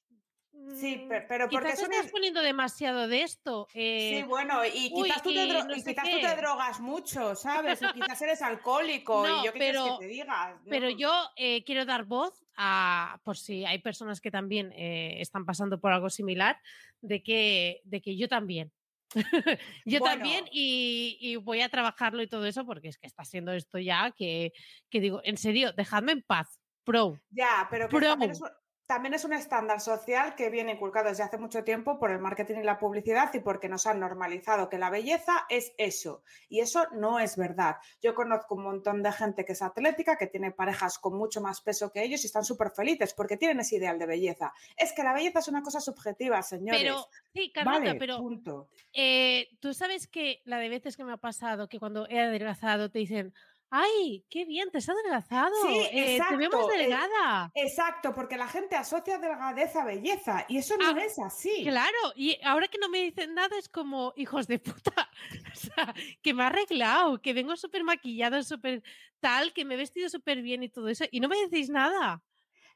Sí, 0.75 0.97
mm, 0.97 1.09
pe- 1.09 1.21
pero 1.29 1.49
porque 1.49 1.67
quizás 1.67 1.81
son 1.81 1.93
estás 1.93 2.11
poniendo 2.11 2.43
demasiado 2.43 3.09
de 3.09 3.23
esto. 3.23 3.67
Sí, 3.73 3.79
eh, 3.81 4.25
bueno, 4.29 4.65
y 4.65 4.91
uy, 4.93 5.05
quizás, 5.05 5.23
tú, 5.23 5.33
te 5.33 5.47
no 5.47 5.77
y 5.77 5.83
quizás 5.83 6.05
tú 6.11 6.21
te 6.21 6.37
drogas 6.37 6.81
mucho, 6.81 7.35
¿sabes? 7.35 7.83
O 7.83 7.93
quizás 7.93 8.21
eres 8.23 8.43
alcohólico 8.43 9.27
No, 9.27 9.43
y 9.43 9.47
yo 9.47 9.53
qué 9.53 9.59
pero- 9.59 9.99
que 9.99 10.07
te 10.07 10.13
diga. 10.13 10.61
Pero 10.69 10.91
yo 10.91 11.13
eh, 11.37 11.65
quiero 11.65 11.85
dar 11.85 12.05
voz 12.05 12.45
a, 12.57 13.21
por 13.25 13.37
si 13.37 13.65
hay 13.65 13.79
personas 13.79 14.21
que 14.21 14.31
también 14.31 14.73
eh, 14.73 15.21
están 15.21 15.45
pasando 15.47 15.81
por 15.81 15.93
algo 15.93 16.11
similar, 16.11 16.59
de 17.01 17.23
que, 17.23 17.81
de 17.85 18.01
que 18.03 18.17
yo 18.17 18.29
también. 18.29 18.73
yo 19.85 20.01
también 20.01 20.47
y, 20.51 21.17
y 21.21 21.37
voy 21.37 21.61
a 21.61 21.69
trabajarlo 21.69 22.23
y 22.23 22.27
todo 22.29 22.45
eso 22.45 22.67
porque 22.67 22.89
es 22.89 22.99
que 22.99 23.07
está 23.07 23.25
siendo 23.25 23.53
esto 23.53 23.79
ya 23.79 24.11
que, 24.11 24.53
que 24.91 25.01
digo, 25.01 25.21
en 25.23 25.37
serio, 25.37 25.73
dejadme 25.73 26.13
en 26.13 26.23
paz, 26.23 26.59
pro. 26.85 27.19
Ya, 27.31 27.69
pero 27.71 27.89
que 27.89 27.97
Pro. 27.97 28.09
también 28.09 28.33
es, 28.33 28.41
un, 28.41 28.49
también 28.87 29.15
es 29.15 29.25
un 29.25 29.33
estándar 29.33 29.81
social 29.81 30.35
que 30.37 30.49
viene 30.49 30.73
inculcado 30.73 31.09
desde 31.09 31.25
hace 31.25 31.39
mucho 31.39 31.65
tiempo 31.65 31.99
por 31.99 32.11
el 32.11 32.21
marketing 32.21 32.59
y 32.61 32.63
la 32.63 32.79
publicidad 32.79 33.35
y 33.35 33.41
porque 33.41 33.69
nos 33.69 33.87
han 33.87 33.99
normalizado 33.99 34.69
que 34.69 34.79
la 34.79 34.91
belleza 34.91 35.45
es 35.49 35.73
eso. 35.77 36.23
Y 36.49 36.61
eso 36.61 36.87
no 36.93 37.19
es 37.19 37.37
verdad. 37.37 37.77
Yo 38.01 38.15
conozco 38.15 38.55
un 38.55 38.63
montón 38.63 39.03
de 39.03 39.11
gente 39.11 39.45
que 39.45 39.53
es 39.53 39.63
atlética, 39.63 40.17
que 40.17 40.29
tiene 40.29 40.53
parejas 40.53 40.99
con 40.99 41.17
mucho 41.17 41.41
más 41.41 41.61
peso 41.61 41.91
que 41.91 42.05
ellos 42.05 42.23
y 42.23 42.27
están 42.27 42.45
súper 42.45 42.71
felices 42.71 43.13
porque 43.15 43.37
tienen 43.37 43.61
ese 43.61 43.77
ideal 43.77 43.99
de 43.99 44.07
belleza. 44.07 44.53
Es 44.77 44.93
que 44.93 45.03
la 45.03 45.13
belleza 45.13 45.41
es 45.41 45.49
una 45.49 45.63
cosa 45.63 45.81
subjetiva, 45.81 46.41
señores. 46.43 46.81
Pero, 46.81 47.09
sí, 47.35 47.51
Carlota, 47.53 47.79
vale, 47.79 47.95
pero 47.97 48.19
punto. 48.19 48.69
eh, 48.93 49.49
tú 49.61 49.75
sabes 49.75 50.07
que 50.07 50.43
la 50.45 50.59
de 50.59 50.69
veces 50.69 50.97
que 50.97 51.05
me 51.05 51.13
ha 51.13 51.17
pasado, 51.17 51.69
que 51.69 51.81
cuando 51.81 52.09
he 52.09 52.21
adelgazado 52.21 52.91
te 52.91 53.01
dicen, 53.01 53.35
ay, 53.71 54.27
qué 54.31 54.45
bien, 54.45 54.71
te 54.71 54.79
has 54.79 54.89
adelgazado, 54.89 55.55
Sí, 55.55 55.89
eh, 55.91 56.23
te 56.27 56.37
veo 56.37 56.51
más 56.51 56.67
exacto, 56.67 56.73
eh, 56.79 56.87
delgada. 56.87 57.55
Exacto, 57.55 58.15
porque 58.15 58.37
la 58.37 58.49
gente 58.49 58.77
asocia 58.77 59.19
delgadez 59.19 59.77
a 59.77 59.85
belleza 59.85 60.45
y 60.49 60.59
eso 60.59 60.77
no 60.79 60.85
Ah, 60.85 60.95
es 60.99 61.19
así. 61.19 61.57
Claro, 61.63 61.99
y 62.17 62.39
ahora 62.45 62.69
que 62.69 62.79
no 62.79 62.89
me 62.91 63.03
dicen 63.03 63.35
nada 63.35 63.59
es 63.59 63.69
como, 63.69 64.13
hijos 64.17 64.47
de 64.49 64.59
puta, 64.61 65.11
o 65.53 65.57
sea, 65.57 65.95
que 66.23 66.35
me 66.35 66.45
ha 66.45 66.49
arreglado, 66.49 67.21
que 67.23 67.35
vengo 67.35 67.57
súper 67.57 67.85
maquillado, 67.85 68.43
súper 68.45 68.83
tal, 69.21 69.53
que 69.55 69.65
me 69.65 69.75
he 69.75 69.79
vestido 69.79 70.09
súper 70.11 70.43
bien 70.43 70.63
y 70.65 70.71
todo 70.71 70.89
eso, 70.89 71.05
y 71.11 71.21
no 71.21 71.29
me 71.29 71.39
decís 71.39 71.71
nada. 71.71 72.23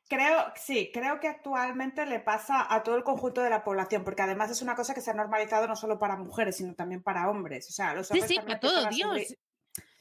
Creo, 0.08 0.52
sí, 0.56 0.90
creo 0.92 1.20
que 1.20 1.28
actualmente 1.28 2.04
le 2.04 2.18
pasa 2.20 2.66
a 2.74 2.82
todo 2.82 2.96
el 2.96 3.04
conjunto 3.04 3.42
de 3.42 3.50
la 3.50 3.62
población, 3.62 4.02
porque 4.04 4.22
además 4.22 4.50
es 4.50 4.60
una 4.62 4.74
cosa 4.74 4.92
que 4.94 5.00
se 5.00 5.10
ha 5.12 5.14
normalizado 5.14 5.68
no 5.68 5.76
solo 5.76 5.98
para 6.00 6.16
mujeres, 6.16 6.56
sino 6.56 6.74
también 6.74 7.02
para 7.02 7.30
hombres. 7.30 7.68
O 7.68 7.72
sea, 7.72 7.94
los 7.94 8.10
Sí, 8.10 8.10
hombres 8.10 8.32
sí, 8.32 8.34
también 8.34 8.58
para 8.58 8.60
todo 8.60 8.86
Dios. 8.86 9.10
subir. 9.12 9.38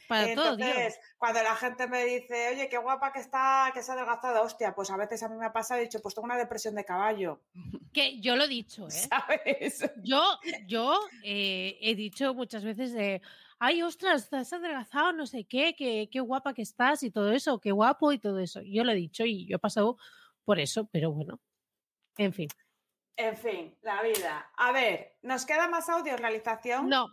Para 0.10 0.34
todo 0.34 0.58
Dios. 0.58 0.68
Entonces, 0.68 1.00
cuando 1.20 1.44
la 1.44 1.56
gente 1.56 1.88
me 1.88 2.04
dice, 2.04 2.50
oye, 2.50 2.68
qué 2.68 2.80
guapa 2.80 3.14
que 3.14 3.20
está, 3.20 3.70
que 3.76 3.84
se 3.84 3.92
ha 3.92 3.94
adelgazado, 3.94 4.42
hostia, 4.42 4.74
pues 4.74 4.90
a 4.90 4.98
veces 4.98 5.22
a 5.22 5.30
mí 5.30 5.38
me 5.38 5.46
ha 5.46 5.54
pasado 5.54 5.80
he 5.80 5.84
dicho, 5.84 6.02
pues 6.02 6.16
tengo 6.16 6.26
una 6.26 6.36
depresión 6.36 6.74
de 6.74 6.84
caballo, 6.84 7.44
Que 7.94 8.20
yo 8.20 8.36
lo 8.36 8.46
he 8.46 8.48
dicho, 8.48 8.88
¿eh? 8.88 8.92
¿sabes? 8.92 9.80
Yo, 10.04 10.22
yo 10.66 11.00
eh, 11.24 11.78
he 11.82 11.96
dicho 11.96 12.34
muchas 12.34 12.64
veces 12.64 12.94
de, 12.94 13.22
ay, 13.60 13.84
ostras, 13.84 14.24
estás 14.24 14.52
adelgazado, 14.54 15.14
no 15.14 15.28
sé 15.28 15.46
qué, 15.46 15.76
qué, 15.78 16.10
qué 16.12 16.20
guapa 16.20 16.54
que 16.54 16.64
estás 16.64 17.04
y 17.04 17.12
todo 17.12 17.32
eso, 17.32 17.60
qué 17.60 17.72
guapo 17.72 18.12
y 18.12 18.20
todo 18.20 18.40
eso. 18.40 18.62
Yo 18.62 18.84
lo 18.84 18.92
he 18.92 18.96
dicho 18.96 19.26
y 19.26 19.46
yo 19.48 19.58
he 19.58 19.60
pasado 19.60 19.98
por 20.44 20.60
eso, 20.60 20.88
pero 20.92 21.12
bueno, 21.12 21.40
en 22.18 22.34
fin. 22.34 22.50
En 23.16 23.38
fin, 23.38 23.76
la 23.82 24.02
vida. 24.02 24.52
A 24.56 24.72
ver, 24.72 25.18
¿nos 25.22 25.46
queda 25.46 25.68
más 25.68 25.90
audio 25.90 26.16
realización? 26.18 26.90
No, 26.90 27.08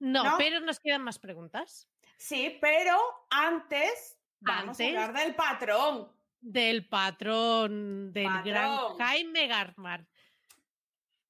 no, 0.00 0.24
¿No? 0.24 0.34
pero 0.36 0.60
nos 0.60 0.80
quedan 0.80 1.02
más 1.02 1.18
preguntas. 1.18 1.88
Sí, 2.16 2.58
pero 2.60 2.96
antes 3.30 4.18
vamos 4.40 4.80
Antes. 4.80 4.96
a 4.96 5.04
hablar 5.04 5.24
del 5.24 5.34
patrón. 5.34 6.12
Del 6.40 6.88
patrón, 6.88 8.12
del 8.12 8.42
gran. 8.42 8.96
Jaime 8.98 9.46
Garmar. 9.46 10.06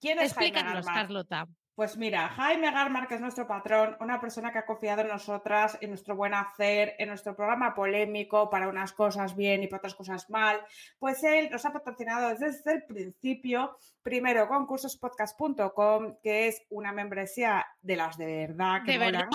¿Quién 0.01 0.19
es 0.19 0.35
Jaime 0.35 0.49
Explícanos, 0.49 0.85
Garmar? 0.85 0.95
Carlota. 0.95 1.49
Pues 1.75 1.97
mira, 1.97 2.29
Jaime 2.29 2.71
Garmar, 2.71 3.09
que 3.09 3.17
es 3.17 3.21
nuestro 3.21 3.49
patrón, 3.49 3.97
una 3.99 4.21
persona 4.21 4.53
que 4.53 4.59
ha 4.59 4.65
confiado 4.67 5.03
en 5.03 5.09
nosotras, 5.09 5.77
en 5.81 5.91
nuestro 5.91 6.15
buen 6.15 6.33
hacer, 6.33 6.95
en 6.99 7.09
nuestro 7.09 7.35
programa 7.35 7.75
polémico, 7.75 8.49
para 8.49 8.69
unas 8.69 8.93
cosas 8.93 9.35
bien 9.35 9.65
y 9.65 9.67
para 9.67 9.79
otras 9.79 9.97
cosas 9.97 10.31
mal, 10.31 10.61
pues 11.01 11.25
él 11.25 11.49
nos 11.51 11.65
ha 11.67 11.73
patrocinado 11.73 12.29
desde 12.29 12.75
el 12.75 12.85
principio, 12.85 13.77
primero 14.05 14.47
con 14.47 14.67
cursospodcast.com, 14.67 16.19
que 16.23 16.47
es 16.47 16.63
una 16.71 16.93
membresía 16.93 17.67
de 17.83 17.97
las 17.97 18.17
de 18.19 18.27
verdad 18.27 18.83
que 18.85 18.93
De 18.99 18.99
verdad. 18.99 19.29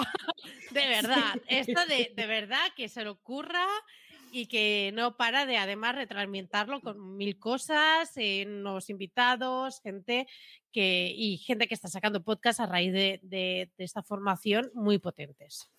De 0.71 0.87
verdad, 0.87 1.41
esto 1.47 1.85
de, 1.87 2.13
de 2.15 2.25
verdad 2.25 2.67
que 2.73 2.87
se 2.87 3.03
le 3.03 3.09
ocurra 3.09 3.65
y 4.31 4.47
que 4.47 4.91
no 4.93 5.17
para 5.17 5.45
de 5.45 5.57
además 5.57 5.95
retransmitarlo 5.95 6.81
con 6.81 7.17
mil 7.17 7.37
cosas, 7.39 8.11
eh, 8.15 8.45
nuevos 8.45 8.89
invitados, 8.89 9.81
gente 9.81 10.27
que, 10.71 11.11
y 11.15 11.37
gente 11.37 11.67
que 11.67 11.73
está 11.73 11.87
sacando 11.87 12.23
podcast 12.23 12.59
a 12.59 12.65
raíz 12.65 12.93
de, 12.93 13.19
de- 13.23 13.69
de 13.77 13.83
esta 13.83 14.03
formación 14.03 14.71
muy 14.73 14.97
potentes. 14.99 15.69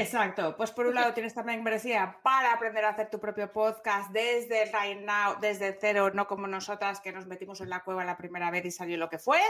Exacto, 0.00 0.56
pues 0.56 0.70
por 0.70 0.86
un 0.86 0.94
lado 0.94 1.14
tienes 1.14 1.34
también 1.34 1.58
membresía 1.58 2.18
para 2.22 2.52
aprender 2.52 2.84
a 2.84 2.90
hacer 2.90 3.10
tu 3.10 3.18
propio 3.20 3.52
podcast 3.52 4.10
desde 4.10 4.66
right 4.66 5.00
now, 5.00 5.38
desde 5.40 5.76
cero, 5.80 6.10
no 6.12 6.26
como 6.26 6.46
nosotras 6.46 7.00
que 7.00 7.12
nos 7.12 7.26
metimos 7.26 7.60
en 7.60 7.70
la 7.70 7.82
cueva 7.84 8.04
la 8.04 8.16
primera 8.16 8.50
vez 8.50 8.64
y 8.64 8.70
salió 8.70 8.96
lo 8.96 9.08
que 9.08 9.18
fue. 9.18 9.40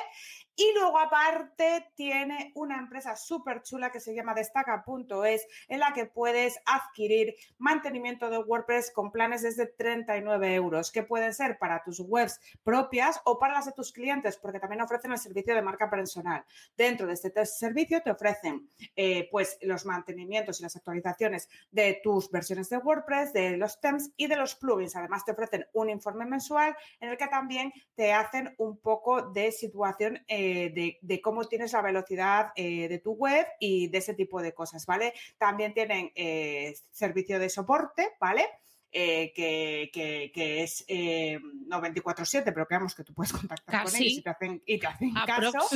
Y 0.55 0.73
luego 0.75 0.99
aparte 0.99 1.91
tiene 1.95 2.53
una 2.55 2.79
empresa 2.79 3.17
súper 3.17 3.63
chula 3.63 3.91
que 3.91 4.01
se 4.01 4.15
llama 4.15 4.35
destaca.es 4.35 5.47
en 5.69 5.81
la 5.81 5.93
que 5.93 6.07
puedes 6.07 6.59
adquirir 6.65 7.35
mantenimiento 7.59 8.31
de 8.31 8.39
WordPress 8.39 8.91
con 8.93 9.11
planes 9.13 9.43
desde 9.43 9.67
39 9.67 10.55
euros, 10.55 10.91
que 10.91 11.03
pueden 11.03 11.35
ser 11.35 11.59
para 11.59 11.83
tus 11.83 12.01
webs 12.01 12.41
propias 12.65 13.21
o 13.25 13.39
para 13.39 13.55
las 13.55 13.67
de 13.67 13.73
tus 13.73 13.93
clientes, 13.93 14.37
porque 14.37 14.61
también 14.61 14.81
ofrecen 14.83 15.13
el 15.13 15.19
servicio 15.19 15.55
de 15.55 15.63
marca 15.63 15.91
personal. 15.91 16.45
Dentro 16.77 17.07
de 17.07 17.13
este 17.15 17.31
te- 17.31 17.45
servicio 17.47 18.03
te 18.03 18.11
ofrecen 18.11 18.69
eh, 18.95 19.29
pues 19.31 19.59
los 19.63 19.85
mantenimientos 19.85 20.06
y 20.09 20.63
las 20.63 20.77
actualizaciones 20.77 21.49
de 21.71 22.01
tus 22.03 22.31
versiones 22.31 22.69
de 22.71 22.79
WordPress, 22.79 23.33
de 23.33 23.57
los 23.57 23.81
themes 23.81 24.11
y 24.17 24.27
de 24.27 24.37
los 24.37 24.55
plugins. 24.55 24.97
Además 24.97 25.25
te 25.25 25.33
ofrecen 25.33 25.67
un 25.73 25.91
informe 25.91 26.25
mensual 26.27 26.77
en 27.01 27.11
el 27.11 27.17
que 27.17 27.27
también 27.29 27.73
te 27.95 28.13
hacen 28.13 28.55
un 28.59 28.79
poco 28.79 29.23
de 29.31 29.53
situación 29.53 30.25
eh, 30.29 30.71
de, 30.75 30.99
de 31.01 31.21
cómo 31.21 31.45
tienes 31.45 31.73
la 31.73 31.83
velocidad 31.83 32.53
eh, 32.57 32.89
de 32.89 32.99
tu 32.99 33.13
web 33.13 33.47
y 33.61 33.89
de 33.89 33.99
ese 33.99 34.15
tipo 34.15 34.41
de 34.43 34.53
cosas, 34.55 34.87
¿vale? 34.87 35.13
También 35.39 35.75
tienen 35.75 36.13
eh, 36.15 36.75
servicio 36.91 37.39
de 37.39 37.49
soporte, 37.49 38.09
¿vale? 38.21 38.47
Eh, 38.93 39.33
que, 39.35 39.91
que- 39.93 40.31
que 40.33 40.63
es 40.63 40.85
eh, 40.89 41.39
no 41.67 41.83
24-7, 41.83 42.45
pero 42.45 42.67
creemos 42.67 42.95
que 42.95 43.05
tú 43.05 43.13
puedes 43.13 43.33
contactar 43.33 43.83
con 43.85 43.93
ellos 44.01 44.13
y 44.19 44.23
te 44.23 44.31
hacen, 44.31 44.63
y 44.65 44.79
te 44.79 44.87
hacen 44.87 45.13
caso 45.27 45.69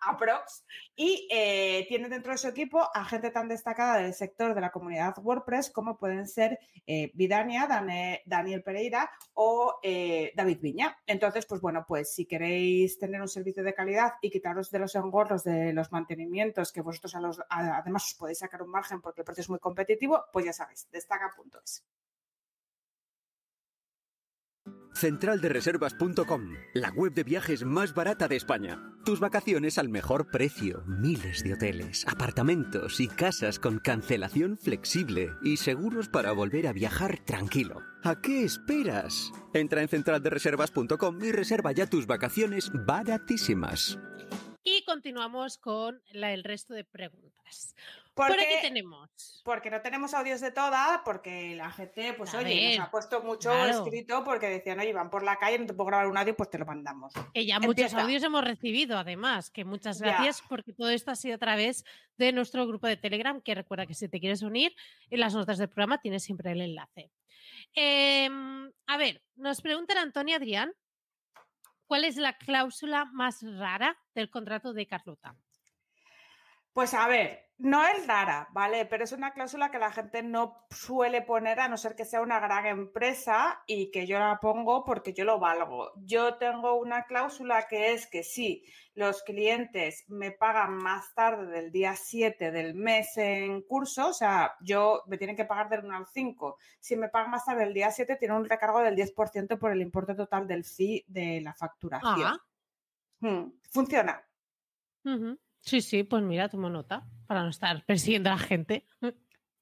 aprox, 0.00 0.64
y 0.96 1.28
eh, 1.30 1.86
tiene 1.88 2.08
dentro 2.08 2.32
de 2.32 2.38
su 2.38 2.48
equipo 2.48 2.88
a 2.94 3.04
gente 3.04 3.30
tan 3.30 3.48
destacada 3.48 3.98
del 3.98 4.14
sector 4.14 4.54
de 4.54 4.60
la 4.60 4.70
comunidad 4.70 5.14
WordPress 5.18 5.70
como 5.70 5.96
pueden 5.96 6.26
ser 6.26 6.58
eh, 6.86 7.10
Vidania, 7.14 7.66
Daniel 8.26 8.62
Pereira 8.62 9.10
o 9.34 9.78
eh, 9.82 10.32
David 10.36 10.58
Viña. 10.60 10.96
Entonces, 11.06 11.46
pues 11.46 11.60
bueno, 11.60 11.84
pues 11.86 12.14
si 12.14 12.26
queréis 12.26 12.98
tener 12.98 13.20
un 13.20 13.28
servicio 13.28 13.62
de 13.62 13.74
calidad 13.74 14.14
y 14.20 14.30
quitaros 14.30 14.70
de 14.70 14.78
los 14.78 14.94
engorros 14.94 15.44
de 15.44 15.72
los 15.72 15.92
mantenimientos 15.92 16.72
que 16.72 16.82
vosotros 16.82 17.14
además 17.48 18.04
os 18.04 18.14
podéis 18.14 18.38
sacar 18.38 18.62
un 18.62 18.70
margen 18.70 19.00
porque 19.00 19.22
el 19.22 19.24
precio 19.24 19.42
es 19.42 19.50
muy 19.50 19.58
competitivo, 19.58 20.24
pues 20.32 20.44
ya 20.44 20.52
sabéis, 20.52 20.88
destaca.es. 20.90 21.84
Centraldereservas.com, 24.96 26.54
la 26.72 26.90
web 26.90 27.12
de 27.12 27.24
viajes 27.24 27.64
más 27.64 27.94
barata 27.94 28.28
de 28.28 28.36
España. 28.36 28.78
Tus 29.04 29.20
vacaciones 29.20 29.76
al 29.78 29.88
mejor 29.88 30.30
precio. 30.30 30.82
Miles 30.86 31.42
de 31.42 31.54
hoteles, 31.54 32.06
apartamentos 32.06 33.00
y 33.00 33.08
casas 33.08 33.58
con 33.58 33.80
cancelación 33.80 34.56
flexible 34.56 35.30
y 35.42 35.56
seguros 35.56 36.08
para 36.08 36.32
volver 36.32 36.68
a 36.68 36.72
viajar 36.72 37.18
tranquilo. 37.24 37.82
¿A 38.04 38.20
qué 38.20 38.44
esperas? 38.44 39.32
Entra 39.52 39.82
en 39.82 39.88
centraldereservas.com 39.88 41.24
y 41.24 41.32
reserva 41.32 41.72
ya 41.72 41.86
tus 41.86 42.06
vacaciones 42.06 42.70
baratísimas. 42.72 43.98
Y 44.62 44.84
continuamos 44.84 45.58
con 45.58 46.00
el 46.12 46.44
resto 46.44 46.72
de 46.72 46.84
preguntas. 46.84 47.74
¿Por 48.14 48.28
Por 48.28 48.38
aquí 48.38 48.46
qué? 48.48 48.60
tenemos. 48.68 49.42
Porque 49.44 49.70
no 49.70 49.80
tenemos 49.82 50.14
audios 50.14 50.40
de 50.40 50.52
toda, 50.52 51.02
porque 51.04 51.56
la 51.56 51.68
gente, 51.72 52.12
pues 52.14 52.32
A 52.32 52.38
oye, 52.38 52.54
ver, 52.54 52.78
nos 52.78 52.86
ha 52.86 52.90
puesto 52.92 53.20
mucho 53.22 53.50
claro. 53.50 53.84
escrito 53.84 54.22
porque 54.22 54.46
decían, 54.48 54.78
oye, 54.78 54.92
van 54.92 55.10
por 55.10 55.24
la 55.24 55.36
calle, 55.36 55.58
no 55.58 55.66
te 55.66 55.74
puedo 55.74 55.88
grabar 55.88 56.06
un 56.06 56.16
audio, 56.16 56.36
pues 56.36 56.48
te 56.48 56.58
lo 56.58 56.64
mandamos. 56.64 57.12
Que 57.32 57.44
ya 57.44 57.58
muchos 57.58 57.92
audios 57.92 58.22
hemos 58.22 58.44
recibido, 58.44 58.96
además, 58.98 59.50
que 59.50 59.64
muchas 59.64 59.98
Ya. 59.98 60.06
gracias 60.06 60.42
porque 60.48 60.72
todo 60.72 60.90
esto 60.90 61.10
ha 61.10 61.16
sido 61.16 61.34
a 61.34 61.38
través 61.38 61.84
de 62.16 62.30
nuestro 62.32 62.66
grupo 62.68 62.86
de 62.86 62.96
Telegram, 62.96 63.40
que 63.40 63.54
recuerda 63.56 63.84
que 63.86 63.94
si 63.94 64.08
te 64.08 64.20
quieres 64.20 64.42
unir, 64.42 64.76
en 65.10 65.18
las 65.18 65.34
notas 65.34 65.58
del 65.58 65.68
programa 65.68 65.98
tienes 65.98 66.22
siempre 66.22 66.52
el 66.52 66.60
enlace. 66.60 67.10
Em, 67.74 68.70
a 68.86 68.96
ver, 68.96 69.22
nos 69.34 69.60
pregunta 69.60 70.00
Antonio 70.00 70.36
Adrián, 70.36 70.72
¿cuál 71.86 72.04
es 72.04 72.16
la 72.16 72.38
cláusula 72.38 73.06
más 73.06 73.42
rara 73.42 73.98
del 74.14 74.30
contrato 74.30 74.72
de 74.72 74.86
Carlota? 74.86 75.34
Pues 76.72 76.94
a 76.94 77.06
ver, 77.08 77.43
no 77.58 77.86
es 77.86 78.06
rara, 78.06 78.48
¿vale? 78.52 78.84
Pero 78.84 79.04
es 79.04 79.12
una 79.12 79.32
cláusula 79.32 79.70
que 79.70 79.78
la 79.78 79.92
gente 79.92 80.22
no 80.22 80.66
suele 80.70 81.22
poner 81.22 81.60
a 81.60 81.68
no 81.68 81.76
ser 81.76 81.94
que 81.94 82.04
sea 82.04 82.20
una 82.20 82.40
gran 82.40 82.66
empresa 82.66 83.62
y 83.66 83.90
que 83.92 84.06
yo 84.06 84.18
la 84.18 84.40
pongo 84.40 84.84
porque 84.84 85.12
yo 85.12 85.24
lo 85.24 85.38
valgo. 85.38 85.92
Yo 85.96 86.36
tengo 86.36 86.74
una 86.74 87.04
cláusula 87.04 87.66
que 87.68 87.92
es 87.92 88.08
que 88.08 88.24
si 88.24 88.64
los 88.94 89.22
clientes 89.22 90.04
me 90.08 90.32
pagan 90.32 90.76
más 90.76 91.14
tarde 91.14 91.46
del 91.46 91.70
día 91.70 91.94
7 91.94 92.50
del 92.50 92.74
mes 92.74 93.16
en 93.16 93.62
curso, 93.62 94.08
o 94.08 94.12
sea, 94.14 94.54
yo 94.60 95.02
me 95.06 95.16
tienen 95.16 95.36
que 95.36 95.44
pagar 95.44 95.68
del 95.68 95.84
1 95.84 95.96
al 95.96 96.06
5. 96.06 96.58
Si 96.80 96.96
me 96.96 97.08
pagan 97.08 97.30
más 97.30 97.44
tarde 97.44 97.64
del 97.64 97.74
día 97.74 97.90
7, 97.90 98.16
tiene 98.16 98.36
un 98.36 98.48
recargo 98.48 98.80
del 98.80 98.96
10% 98.96 99.58
por 99.58 99.70
el 99.70 99.80
importe 99.80 100.14
total 100.14 100.48
del 100.48 100.64
fee 100.64 101.04
de 101.06 101.40
la 101.40 101.54
facturación. 101.54 102.32
Ah, 102.32 102.38
Hmm, 103.20 103.52
Funciona. 103.70 104.22
Sí, 105.64 105.80
sí, 105.80 106.02
pues 106.02 106.22
mira, 106.22 106.48
tomo 106.48 106.70
nota 106.70 107.06
para 107.26 107.42
no 107.42 107.50
estar 107.50 107.84
persiguiendo 107.84 108.30
a 108.30 108.34
la 108.34 108.38
gente. 108.38 108.86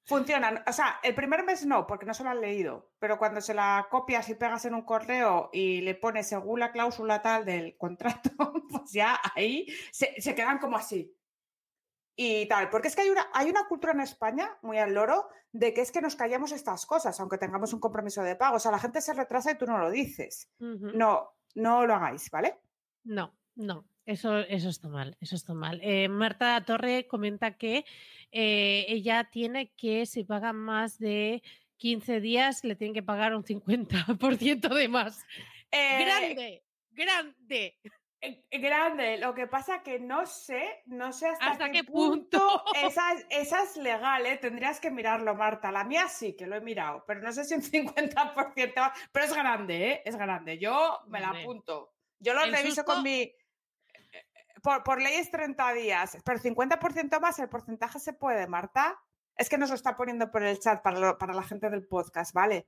Funcionan. 0.05 0.63
O 0.67 0.73
sea, 0.73 0.99
el 1.01 1.15
primer 1.15 1.43
mes 1.43 1.65
no, 1.65 1.87
porque 1.87 2.05
no 2.05 2.13
se 2.13 2.23
lo 2.23 2.29
han 2.29 2.41
leído. 2.41 2.91
Pero 2.99 3.17
cuando 3.17 3.39
se 3.39 3.53
la 3.53 3.87
copias 3.89 4.27
y 4.29 4.35
pegas 4.35 4.65
en 4.65 4.75
un 4.75 4.81
correo 4.83 5.49
y 5.53 5.81
le 5.81 5.95
pones 5.95 6.27
según 6.27 6.59
la 6.59 6.71
cláusula 6.71 7.21
tal 7.21 7.45
del 7.45 7.77
contrato, 7.77 8.29
pues 8.69 8.91
ya 8.91 9.17
ahí 9.35 9.67
se, 9.91 10.19
se 10.19 10.35
quedan 10.35 10.59
como 10.59 10.75
así. 10.75 11.15
Y 12.15 12.47
tal. 12.47 12.69
Porque 12.69 12.89
es 12.89 12.95
que 12.95 13.03
hay 13.03 13.09
una, 13.09 13.27
hay 13.33 13.49
una 13.49 13.65
cultura 13.67 13.93
en 13.93 14.01
España, 14.01 14.57
muy 14.61 14.77
al 14.77 14.93
loro, 14.93 15.29
de 15.53 15.73
que 15.73 15.81
es 15.81 15.91
que 15.91 16.01
nos 16.01 16.15
callamos 16.15 16.51
estas 16.51 16.85
cosas, 16.85 17.17
aunque 17.19 17.37
tengamos 17.37 17.73
un 17.73 17.79
compromiso 17.79 18.21
de 18.23 18.35
pago. 18.35 18.57
O 18.57 18.59
sea, 18.59 18.71
la 18.71 18.79
gente 18.79 19.01
se 19.01 19.13
retrasa 19.13 19.51
y 19.51 19.57
tú 19.57 19.65
no 19.65 19.77
lo 19.77 19.89
dices. 19.89 20.51
No, 20.59 21.29
no 21.55 21.87
lo 21.87 21.95
hagáis, 21.95 22.29
¿vale? 22.29 22.59
No, 23.05 23.33
no, 23.55 23.87
eso, 24.05 24.39
eso 24.39 24.69
está 24.69 24.87
mal, 24.89 25.15
eso 25.21 25.35
está 25.35 25.53
mal. 25.53 25.79
Eh, 25.83 26.07
Marta 26.09 26.63
Torre 26.65 27.07
comenta 27.07 27.57
que 27.57 27.85
eh, 28.31 28.85
ella 28.87 29.29
tiene 29.31 29.71
que 29.73 30.05
si 30.05 30.23
paga 30.23 30.53
más 30.53 30.99
de 30.99 31.41
15 31.77 32.19
días 32.21 32.63
le 32.63 32.75
tienen 32.75 32.93
que 32.93 33.03
pagar 33.03 33.35
un 33.35 33.43
50% 33.43 34.73
de 34.73 34.87
más. 34.87 35.25
Eh, 35.71 36.05
grande, 36.05 36.63
grande. 36.91 37.79
Grande, 38.49 39.17
lo 39.17 39.33
que 39.33 39.47
pasa 39.47 39.83
que 39.83 39.99
no 39.99 40.25
sé, 40.25 40.81
no 40.85 41.11
sé 41.11 41.27
hasta, 41.27 41.45
¿Hasta 41.45 41.65
qué, 41.65 41.79
qué 41.79 41.83
punto, 41.83 42.37
punto? 42.39 42.63
esa, 42.87 43.11
es- 43.13 43.25
esa 43.29 43.63
es 43.63 43.75
legal, 43.75 44.25
¿eh? 44.25 44.37
tendrías 44.37 44.79
que 44.79 44.91
mirarlo, 44.91 45.35
Marta. 45.35 45.73
La 45.73 45.83
mía 45.83 46.07
sí 46.07 46.33
que 46.33 46.47
lo 46.47 46.55
he 46.55 46.61
mirado, 46.61 47.03
pero 47.05 47.19
no 47.21 47.33
sé 47.33 47.43
si 47.43 47.53
un 47.53 47.61
50%, 47.61 48.75
más, 48.77 48.91
pero 49.11 49.25
es 49.25 49.33
grande, 49.33 49.89
¿eh? 49.91 50.01
es 50.05 50.15
grande. 50.15 50.57
Yo 50.57 51.01
me 51.07 51.19
la 51.19 51.31
apunto. 51.31 51.91
Yo 52.19 52.33
lo 52.33 52.45
reviso 52.45 52.75
susto- 52.75 52.85
con 52.93 53.03
mi... 53.03 53.29
eh, 54.63 54.69
Por, 54.79 54.83
por 54.83 55.01
ley 55.01 55.15
es 55.15 55.29
30 55.31 55.73
días, 55.73 56.17
pero 56.23 56.39
50% 56.39 57.19
más, 57.19 57.37
el 57.39 57.49
porcentaje 57.49 57.99
se 57.99 58.13
puede, 58.13 58.47
Marta. 58.47 58.99
Es 59.35 59.49
que 59.49 59.57
nos 59.57 59.69
lo 59.69 59.75
está 59.75 59.97
poniendo 59.97 60.31
por 60.31 60.43
el 60.43 60.59
chat 60.59 60.81
para, 60.83 60.99
lo- 60.99 61.17
para 61.17 61.33
la 61.33 61.43
gente 61.43 61.69
del 61.69 61.85
podcast, 61.87 62.33
¿vale? 62.33 62.65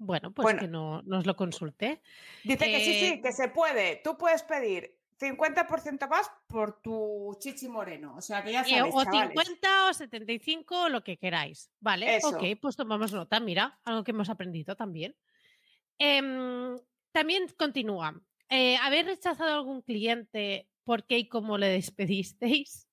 Bueno, 0.00 0.32
pues 0.32 0.44
Bueno. 0.44 0.60
que 0.60 0.68
no 0.68 1.02
nos 1.02 1.26
lo 1.26 1.36
consulte. 1.36 2.00
Dice 2.44 2.64
que 2.66 2.80
sí, 2.80 2.90
Eh, 2.92 3.10
sí, 3.16 3.20
que 3.22 3.32
se 3.32 3.48
puede. 3.48 3.96
Tú 4.04 4.16
puedes 4.16 4.42
pedir 4.44 4.96
50% 5.18 6.08
más 6.08 6.30
por 6.46 6.80
tu 6.80 7.36
chichi 7.40 7.68
moreno. 7.68 8.14
O 8.16 8.20
sea, 8.22 8.42
que 8.44 8.52
ya 8.52 8.62
Eh, 8.62 8.76
sabéis, 8.76 8.94
o 8.94 9.04
chavales. 9.04 9.28
50 9.30 9.88
o 9.90 9.92
75, 9.94 10.88
lo 10.88 11.02
que 11.02 11.18
queráis. 11.18 11.70
Vale, 11.80 12.16
Eso. 12.16 12.28
ok, 12.28 12.42
pues 12.62 12.76
tomamos 12.76 13.12
nota. 13.12 13.40
Mira, 13.40 13.78
algo 13.84 14.04
que 14.04 14.12
hemos 14.12 14.30
aprendido 14.30 14.76
también. 14.76 15.16
Em, 15.98 16.78
también 17.12 17.46
continúa. 17.58 18.14
Eh, 18.50 18.76
¿Habéis 18.82 19.06
rechazado 19.06 19.50
a 19.50 19.54
algún 19.56 19.82
cliente? 19.82 20.68
¿Por 20.84 21.06
qué 21.06 21.18
y 21.18 21.28
cómo 21.28 21.58
le 21.58 21.68
despedisteis? 21.68 22.86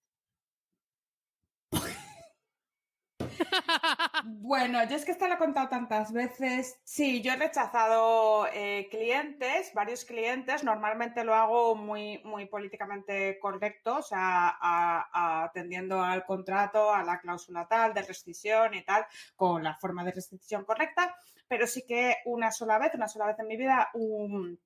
Bueno, 4.28 4.84
yo 4.90 4.96
es 4.96 5.06
que 5.06 5.12
esto 5.12 5.28
lo 5.28 5.36
he 5.36 5.38
contado 5.38 5.70
tantas 5.70 6.12
veces. 6.12 6.80
Sí, 6.84 7.22
yo 7.22 7.34
he 7.34 7.36
rechazado 7.36 8.48
eh, 8.54 8.88
clientes, 8.90 9.72
varios 9.74 10.06
clientes. 10.06 10.64
Normalmente 10.64 11.24
lo 11.24 11.34
hago 11.36 11.76
muy, 11.76 12.22
muy 12.24 12.46
políticamente 12.48 13.38
correcto, 13.40 13.98
o 13.98 14.02
sea, 14.02 14.58
atendiendo 15.44 16.02
al 16.02 16.26
contrato, 16.26 16.92
a 16.94 17.04
la 17.04 17.20
cláusula 17.20 17.68
tal 17.68 17.94
de 17.94 18.02
rescisión 18.04 18.74
y 18.74 18.84
tal, 18.84 19.06
con 19.36 19.64
la 19.64 19.76
forma 19.76 20.04
de 20.04 20.12
rescisión 20.12 20.66
correcta. 20.66 21.16
Pero 21.48 21.68
sí 21.68 21.84
que 21.88 22.16
una 22.26 22.52
sola 22.52 22.80
vez, 22.80 22.94
una 22.96 23.08
sola 23.08 23.28
vez 23.28 23.40
en 23.40 23.48
mi 23.48 23.58
vida, 23.58 23.90
un- 23.94 24.60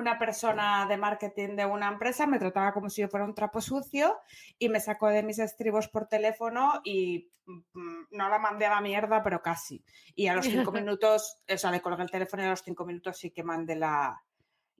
una 0.00 0.18
persona 0.18 0.86
de 0.88 0.96
marketing 0.96 1.56
de 1.56 1.66
una 1.66 1.88
empresa 1.88 2.26
me 2.26 2.38
trataba 2.38 2.72
como 2.72 2.90
si 2.90 3.02
yo 3.02 3.08
fuera 3.08 3.24
un 3.24 3.34
trapo 3.34 3.60
sucio 3.60 4.18
y 4.58 4.68
me 4.68 4.80
sacó 4.80 5.08
de 5.08 5.22
mis 5.22 5.38
estribos 5.38 5.88
por 5.88 6.06
teléfono 6.08 6.80
y 6.84 7.30
mm, 7.46 8.02
no 8.10 8.28
la 8.28 8.38
mandé 8.38 8.66
a 8.66 8.70
la 8.70 8.80
mierda, 8.80 9.22
pero 9.22 9.40
casi. 9.42 9.84
Y 10.14 10.26
a 10.26 10.34
los 10.34 10.46
cinco 10.46 10.72
minutos, 10.72 11.42
o 11.48 11.56
sea, 11.58 11.70
le 11.70 11.80
colgué 11.80 12.02
el 12.02 12.10
teléfono 12.10 12.42
y 12.42 12.46
a 12.46 12.50
los 12.50 12.62
cinco 12.62 12.84
minutos 12.84 13.16
sí 13.18 13.30
que 13.30 13.42
mandé 13.44 13.76
la, 13.76 14.20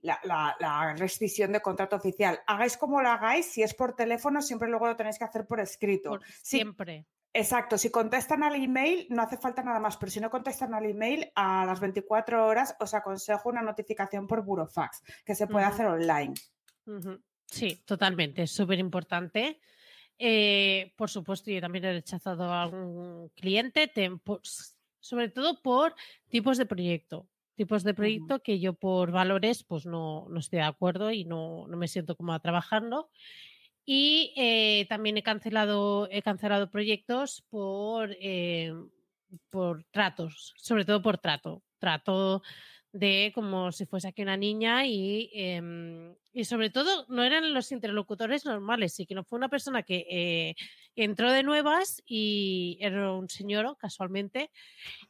la, 0.01 0.19
la- 0.23 0.55
la 0.59 0.93
rescisión 0.95 1.51
de 1.51 1.61
contrato 1.61 1.95
oficial. 1.95 2.39
Hagáis 2.47 2.75
como 2.77 3.01
lo 3.01 3.09
hagáis, 3.09 3.45
si 3.45 3.63
es 3.63 3.73
por 3.73 3.95
teléfono, 3.95 4.41
siempre 4.41 4.67
luego 4.67 4.87
lo 4.87 4.95
tenéis 4.95 5.17
que 5.17 5.23
hacer 5.25 5.45
por 5.47 5.59
escrito. 5.59 6.09
Por 6.09 6.23
siempre. 6.25 7.05
Exacto, 7.33 7.77
si 7.77 7.89
contestan 7.89 8.43
al 8.43 8.55
email 8.55 9.07
no 9.09 9.21
hace 9.21 9.37
falta 9.37 9.63
nada 9.63 9.79
más, 9.79 9.95
pero 9.95 10.11
si 10.11 10.19
no 10.19 10.29
contestan 10.29 10.73
al 10.73 10.85
email 10.85 11.31
a 11.35 11.65
las 11.65 11.79
24 11.79 12.45
horas 12.45 12.75
os 12.79 12.93
aconsejo 12.93 13.47
una 13.49 13.61
notificación 13.61 14.27
por 14.27 14.43
burofax, 14.43 15.01
que 15.25 15.33
se 15.35 15.47
puede 15.47 15.65
hacer 15.65 15.85
online. 15.87 16.33
Sí, 17.45 17.83
totalmente, 17.85 18.43
es 18.43 18.51
súper 18.51 18.79
importante. 18.79 19.61
Eh, 20.17 20.93
por 20.97 21.09
supuesto, 21.09 21.49
yo 21.51 21.61
también 21.61 21.85
he 21.85 21.93
rechazado 21.93 22.43
a 22.43 22.63
algún 22.63 23.29
cliente, 23.29 23.89
por- 24.23 24.41
sobre 24.99 25.29
todo 25.29 25.61
por 25.61 25.95
tipos 26.27 26.57
de 26.57 26.65
proyecto. 26.65 27.27
Tipos 27.55 27.83
de 27.83 27.93
proyecto 27.93 28.41
que 28.41 28.59
yo 28.59 28.73
por 28.73 29.11
valores 29.11 29.63
pues 29.63 29.85
no, 29.85 30.27
no 30.29 30.39
estoy 30.39 30.59
de 30.59 30.65
acuerdo 30.65 31.11
y 31.11 31.25
no, 31.25 31.67
no 31.67 31.77
me 31.77 31.87
siento 31.87 32.15
cómoda 32.15 32.39
trabajando. 32.39 33.09
Y 33.85 34.33
eh, 34.37 34.85
también 34.89 35.17
he 35.17 35.23
cancelado, 35.23 36.07
he 36.11 36.21
cancelado 36.21 36.69
proyectos 36.69 37.43
por, 37.49 38.11
eh, 38.19 38.73
por 39.49 39.83
tratos, 39.91 40.53
sobre 40.57 40.85
todo 40.85 41.01
por 41.01 41.17
trato. 41.17 41.63
Trato 41.79 42.41
de 42.93 43.31
como 43.33 43.71
si 43.71 43.85
fuese 43.85 44.09
aquí 44.09 44.21
una 44.21 44.35
niña 44.35 44.85
y, 44.85 45.29
em, 45.33 46.13
y 46.33 46.43
sobre 46.43 46.69
todo 46.69 47.05
no 47.07 47.23
eran 47.23 47.53
los 47.53 47.71
interlocutores 47.71 48.45
normales, 48.45 48.93
sí 48.93 49.05
que 49.05 49.15
no 49.15 49.23
fue 49.23 49.37
una 49.37 49.49
persona 49.49 49.83
que 49.83 50.05
eh, 50.09 50.55
entró 50.95 51.31
de 51.31 51.43
nuevas 51.43 52.01
y 52.05 52.77
era 52.81 53.13
un 53.13 53.29
señor 53.29 53.77
casualmente 53.77 54.51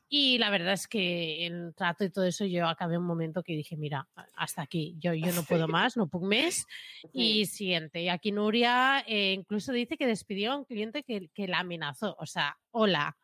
y 0.07 0.37
la 0.37 0.51
verdad 0.51 0.73
es 0.73 0.87
que 0.87 1.47
el 1.47 1.73
trato 1.75 2.03
y 2.03 2.11
todo 2.11 2.25
eso 2.25 2.45
yo 2.45 2.67
acabé 2.67 2.97
un 2.97 3.05
momento 3.05 3.41
que 3.43 3.53
dije, 3.53 3.77
mira, 3.77 4.07
hasta 4.35 4.61
aquí, 4.61 4.95
yo, 4.99 5.13
yo 5.13 5.31
no 5.33 5.43
puedo 5.43 5.67
más, 5.67 5.97
no 5.97 6.07
puedo 6.07 6.25
más 6.25 6.67
y 7.13 7.45
siguiente. 7.45 8.01
Y 8.01 8.09
aquí 8.09 8.31
Nuria 8.31 9.03
eh, 9.07 9.33
incluso 9.33 9.71
dice 9.71 9.97
que 9.97 10.05
despidió 10.05 10.51
a 10.51 10.57
un 10.57 10.65
cliente 10.65 11.03
que, 11.03 11.29
que 11.33 11.47
la 11.47 11.59
amenazó, 11.59 12.15
o 12.19 12.25
sea, 12.25 12.57
hola, 12.71 13.17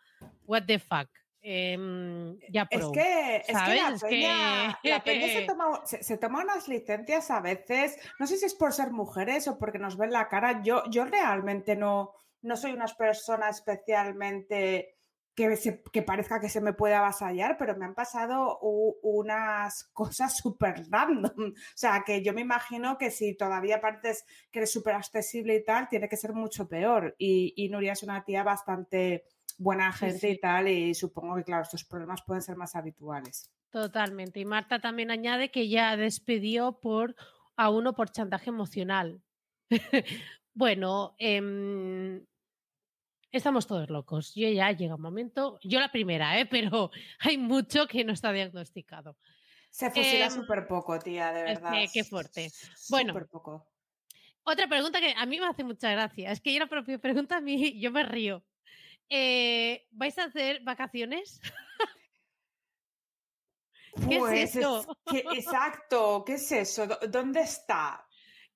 what 0.46 0.64
the 0.66 0.80
fuck. 0.80 1.10
Em, 1.50 2.38
ya 2.50 2.68
Es 2.70 2.86
que, 2.94 3.38
es 3.38 3.46
que 3.48 3.54
¿sabes? 3.54 3.82
la 3.82 3.96
Es 3.96 4.02
peña, 4.04 4.80
que- 4.84 4.90
la 4.90 5.02
peña 5.04 5.28
se, 5.30 5.42
toma, 5.48 5.82
se- 5.86 6.04
se 6.04 6.18
toma 6.18 6.44
unas 6.44 6.68
licencias 6.68 7.32
a 7.32 7.40
veces, 7.40 7.98
no 8.20 8.28
sé 8.28 8.36
si 8.36 8.46
es 8.46 8.54
por 8.54 8.74
ser 8.74 8.92
mujeres 8.92 9.48
o 9.48 9.58
porque 9.58 9.80
nos 9.80 9.96
ven 9.98 10.12
la 10.12 10.28
cara, 10.28 10.62
yo, 10.62 10.84
yo 10.92 11.06
realmente 11.06 11.78
no, 11.78 12.12
no 12.42 12.58
soy 12.58 12.74
una 12.74 12.88
persona 12.88 13.48
especialmente 13.50 14.96
que, 15.36 15.56
se- 15.56 15.82
que 15.94 16.02
parezca 16.02 16.40
que 16.42 16.50
se 16.50 16.60
me 16.62 16.74
puede 16.74 16.96
avasallar, 16.96 17.58
pero 17.58 17.78
me 17.78 17.86
han 17.86 17.94
pasado 17.94 18.58
u- 18.62 18.98
unas 19.04 19.86
cosas 19.94 20.36
súper 20.36 20.84
random. 20.90 21.32
O 21.56 21.78
sea, 21.78 22.04
que 22.06 22.24
yo 22.24 22.34
me 22.34 22.42
imagino 22.42 22.98
que 22.98 23.10
si 23.12 23.38
todavía 23.38 23.80
pareces 23.80 24.26
que 24.52 24.60
eres 24.60 24.72
súper 24.74 24.96
accesible 24.96 25.56
y 25.56 25.64
tal, 25.64 25.88
tiene 25.90 26.10
que 26.10 26.18
ser 26.18 26.34
mucho 26.34 26.68
peor. 26.68 27.16
Y, 27.20 27.54
y 27.56 27.70
Nuria 27.70 27.94
es 27.94 28.04
una 28.04 28.26
tía 28.26 28.44
bastante 28.44 29.24
buena 29.58 29.92
gente 29.92 30.20
sí. 30.20 30.28
y 30.30 30.40
tal, 30.40 30.68
y 30.68 30.94
supongo 30.94 31.36
que, 31.36 31.44
claro, 31.44 31.64
estos 31.64 31.84
problemas 31.84 32.22
pueden 32.24 32.42
ser 32.42 32.56
más 32.56 32.76
habituales. 32.76 33.52
Totalmente. 33.70 34.40
Y 34.40 34.46
Marta 34.46 34.80
también 34.80 35.12
añade 35.12 35.52
que 35.52 35.68
ya 35.68 35.98
despidió 35.98 36.80
por, 36.80 37.16
a 37.56 37.70
uno 37.70 37.94
por 37.94 38.10
chantaje 38.12 38.50
emocional. 38.50 39.22
bueno, 40.54 41.16
em, 41.20 42.26
estamos 43.32 43.68
todos 43.68 43.90
locos. 43.90 44.34
Yo 44.36 44.48
ya 44.50 44.72
llega 44.72 44.96
un 44.96 45.02
momento, 45.02 45.60
yo 45.64 45.80
la 45.80 45.92
primera, 45.92 46.40
¿eh? 46.40 46.46
pero 46.52 46.92
hay 47.20 47.38
mucho 47.38 47.88
que 47.88 48.04
no 48.04 48.14
está 48.14 48.32
diagnosticado. 48.32 49.18
Se 49.70 49.92
fusila 49.92 50.26
Em, 50.26 50.32
súper 50.32 50.68
poco, 50.68 50.98
tía, 51.00 51.32
de 51.34 51.52
es 51.52 51.62
verdad. 51.62 51.72
que 51.72 51.88
qué 51.94 52.04
fuerte. 52.04 52.50
Bueno. 52.90 53.14
Súper 53.14 53.28
poco. 53.28 53.68
Otra 54.44 54.68
pregunta 54.68 55.02
que 55.02 55.14
a 55.16 55.26
mí 55.26 55.40
me 55.40 55.46
hace 55.46 55.66
mucha 55.66 55.92
gracia. 55.92 56.32
Es 56.32 56.40
que 56.40 56.54
yo 56.54 56.60
la 56.60 56.68
propia 56.68 56.98
pregunta 57.00 57.38
a 57.38 57.42
mí, 57.42 57.80
yo 57.82 57.92
me 57.92 58.04
río. 58.04 58.44
Eh, 59.10 59.88
¿Vais 59.92 60.18
a 60.18 60.26
hacer 60.26 60.62
vacaciones? 60.64 61.40
¿Qué 64.08 64.16
es 64.16 64.20
Pues 64.20 64.56
eso? 64.56 64.86
que- 65.10 65.24
exacto, 65.34 66.24
¿qué 66.26 66.34
es 66.34 66.52
eso? 66.52 66.86
¿Dó- 66.88 67.00
¿Dónde 67.08 67.42
está? 67.42 68.06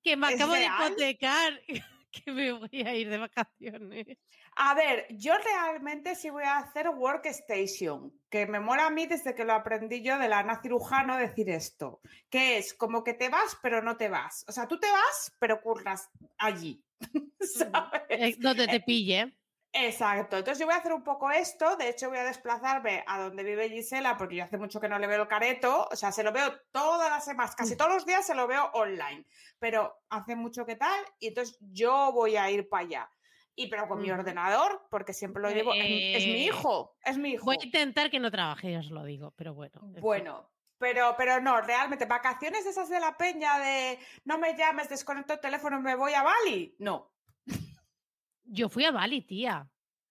Que 0.04 0.16
me 0.18 0.30
¿Es 0.30 0.36
acabo 0.36 0.54
de 0.54 0.66
hipotecar, 0.66 1.62
que 2.12 2.32
me 2.32 2.52
voy 2.52 2.82
a 2.86 2.96
ir 2.96 3.10
de 3.10 3.18
vacaciones. 3.18 4.18
A 4.58 4.74
ver, 4.76 5.08
yo 5.12 5.34
realmente 5.38 6.14
sí 6.16 6.30
voy 6.30 6.44
a 6.44 6.58
hacer 6.58 6.90
workstation, 6.90 8.12
que 8.30 8.46
me 8.46 8.60
mola 8.60 8.88
a 8.88 8.90
mí 8.90 9.06
desde 9.08 9.34
que 9.34 9.46
lo 9.46 9.54
aprendí 9.54 10.02
yo 10.04 10.20
de 10.20 10.28
la 10.28 10.40
Ana 10.40 10.62
Cirujano 10.62 11.16
decir 11.18 11.50
esto, 11.50 12.02
que 12.30 12.58
es 12.58 12.74
como 12.74 13.04
que 13.04 13.14
te 13.14 13.30
vas 13.30 13.58
pero 13.62 13.82
no 13.82 13.96
te 13.96 14.10
vas. 14.10 14.44
O 14.50 14.52
sea, 14.52 14.68
tú 14.68 14.78
te 14.78 14.92
vas 14.92 15.32
pero 15.40 15.62
curras 15.62 16.10
allí. 16.38 16.84
¿sabes? 17.40 18.02
Eh, 18.10 18.36
donde 18.40 18.68
te 18.68 18.82
pille. 18.82 19.34
Exacto, 19.74 20.38
entonces 20.38 20.60
yo 20.60 20.66
voy 20.66 20.76
a 20.76 20.80
hacer 20.80 20.92
un 20.92 21.04
poco 21.04 21.32
esto, 21.32 21.78
de 21.78 21.88
hecho 21.90 22.10
voy 22.10 22.18
a 22.18 22.26
desplazarme 22.26 23.06
a 23.08 23.20
donde 23.20 23.42
vive 23.44 23.70
Gisela 23.70 24.18
porque 24.18 24.36
yo 24.36 24.44
hace 24.44 24.58
mucho 24.58 24.82
que 24.82 24.90
no 24.90 25.00
le 25.00 25.08
veo 25.08 25.22
el 25.22 25.28
careto, 25.30 25.88
o 25.90 25.96
sea, 25.96 26.12
se 26.12 26.24
lo 26.24 26.34
veo 26.34 26.54
todas 26.72 27.10
las 27.10 27.24
semanas, 27.24 27.56
casi 27.56 27.78
todos 27.78 27.94
los 27.94 28.06
días 28.06 28.26
se 28.26 28.36
lo 28.36 28.48
veo 28.48 28.66
online, 28.74 29.26
pero 29.60 29.96
hace 30.10 30.36
mucho 30.36 30.66
que 30.66 30.76
tal 30.76 31.00
y 31.20 31.28
entonces 31.30 31.58
yo 31.62 32.12
voy 32.12 32.36
a 32.36 32.52
ir 32.52 32.68
para 32.68 32.84
allá. 32.86 33.12
Y 33.56 33.68
pero 33.68 33.88
con 33.88 34.02
mi 34.02 34.10
ordenador, 34.12 34.88
porque 34.90 35.14
siempre 35.14 35.42
lo 35.42 35.50
llevo, 35.52 35.74
es 35.74 35.84
mi- 35.84 36.14
es, 36.16 36.26
mi 36.26 36.32
Eh, 36.34 36.46
hijo, 36.46 36.96
es 37.04 37.18
mi 37.18 37.32
hijo. 37.32 37.46
Voy 37.46 37.58
a 37.62 37.66
intentar 37.66 38.10
que 38.10 38.20
no 38.20 38.32
trabaje, 38.32 38.72
ya 38.72 38.80
os 38.80 38.90
lo 38.90 39.04
digo, 39.04 39.32
pero 39.36 39.54
bueno. 39.54 39.80
Bueno, 40.00 40.50
pero, 40.78 41.16
pero 41.18 41.42
no, 41.42 41.60
realmente, 41.62 42.06
vacaciones 42.06 42.66
esas 42.66 42.90
de 42.90 43.00
la 43.02 43.18
peña 43.18 43.60
de 43.60 44.00
no 44.24 44.38
me 44.38 44.56
llames, 44.56 44.90
desconecto 44.90 45.34
el 45.34 45.40
teléfono, 45.42 45.80
me 45.82 45.96
voy 45.96 46.14
a 46.14 46.24
Bali. 46.24 46.76
No. 46.80 47.11
Yo 48.54 48.68
fui 48.70 48.84
a 48.86 48.92
Bali, 48.92 49.22
tía. 49.22 49.68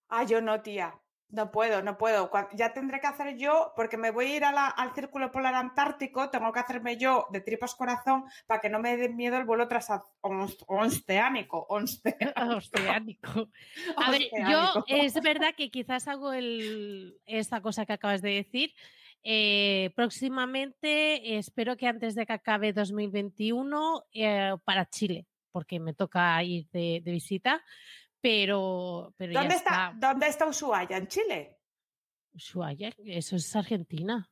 Ah, 0.09 0.24
yo 0.24 0.41
no, 0.41 0.61
tía. 0.62 0.95
No 1.28 1.53
puedo, 1.53 1.80
no 1.82 1.97
puedo. 1.97 2.28
Ya 2.55 2.72
tendré 2.72 2.99
que 3.01 3.07
hacer 3.07 3.36
yo, 3.36 3.72
porque 3.76 3.97
me 3.97 4.11
voy 4.11 4.26
a 4.26 4.36
ir 4.36 4.45
a 4.45 4.51
la- 4.51 4.66
al 4.66 4.93
Círculo 4.95 5.30
Polar 5.30 5.55
Antártico, 5.55 6.28
tengo 6.28 6.51
que 6.53 6.59
hacerme 6.59 6.97
yo 6.97 7.26
de 7.30 7.41
tripas 7.41 7.76
corazón 7.76 8.24
para 8.49 8.61
que 8.61 8.68
no 8.68 8.80
me 8.80 8.97
dé 8.97 9.09
miedo 9.11 9.36
el 9.36 9.45
vuelo 9.45 9.68
transoceánico. 9.68 11.66
Oceánico. 11.70 13.49
A 13.97 14.11
ver, 14.11 14.22
yo 14.49 14.84
es 14.88 15.14
verdad 15.22 15.55
que 15.57 15.70
quizás 15.70 16.09
hago 16.09 16.32
el, 16.32 17.20
esta 17.26 17.61
cosa 17.61 17.86
que 17.86 17.93
acabas 17.93 18.22
de 18.22 18.30
decir. 18.30 18.74
eh, 19.22 19.91
próximamente, 19.95 21.36
espero 21.36 21.76
que 21.76 21.86
antes 21.86 22.14
de 22.14 22.24
que 22.26 22.32
acabe 22.32 22.72
2021, 22.72 24.05
eh, 24.12 24.57
para 24.64 24.86
Chile, 24.88 25.26
porque 25.53 25.78
me 25.78 25.93
toca 25.95 26.43
ir 26.43 26.66
de, 26.72 27.03
de 27.05 27.11
visita, 27.12 27.62
pero, 28.21 29.14
pero 29.16 29.33
ya 29.33 29.41
¿Dónde 29.41 29.55
está, 29.57 29.71
está. 29.71 29.95
¿Dónde 29.97 30.27
está 30.27 30.47
Ushuaia? 30.47 30.97
¿En 30.97 31.09
Chile? 31.09 31.59
Ushuaia, 32.35 32.93
eso 33.05 33.37
es 33.37 33.57
Argentina. 33.57 34.31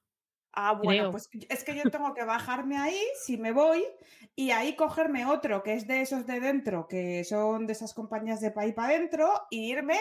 Ah, 0.52 0.72
bueno, 0.72 0.90
Creo. 0.90 1.10
pues 1.12 1.28
es 1.48 1.62
que 1.62 1.76
yo 1.76 1.90
tengo 1.90 2.14
que 2.14 2.24
bajarme 2.24 2.78
ahí, 2.78 3.00
si 3.24 3.36
me 3.36 3.52
voy, 3.52 3.84
y 4.34 4.50
ahí 4.50 4.74
cogerme 4.74 5.26
otro 5.26 5.62
que 5.62 5.74
es 5.74 5.86
de 5.86 6.00
esos 6.00 6.26
de 6.26 6.40
dentro, 6.40 6.88
que 6.88 7.22
son 7.24 7.66
de 7.66 7.74
esas 7.74 7.94
compañías 7.94 8.40
de 8.40 8.50
país 8.50 8.74
para 8.74 8.94
adentro, 8.94 9.30
y 9.50 9.70
irme 9.70 9.98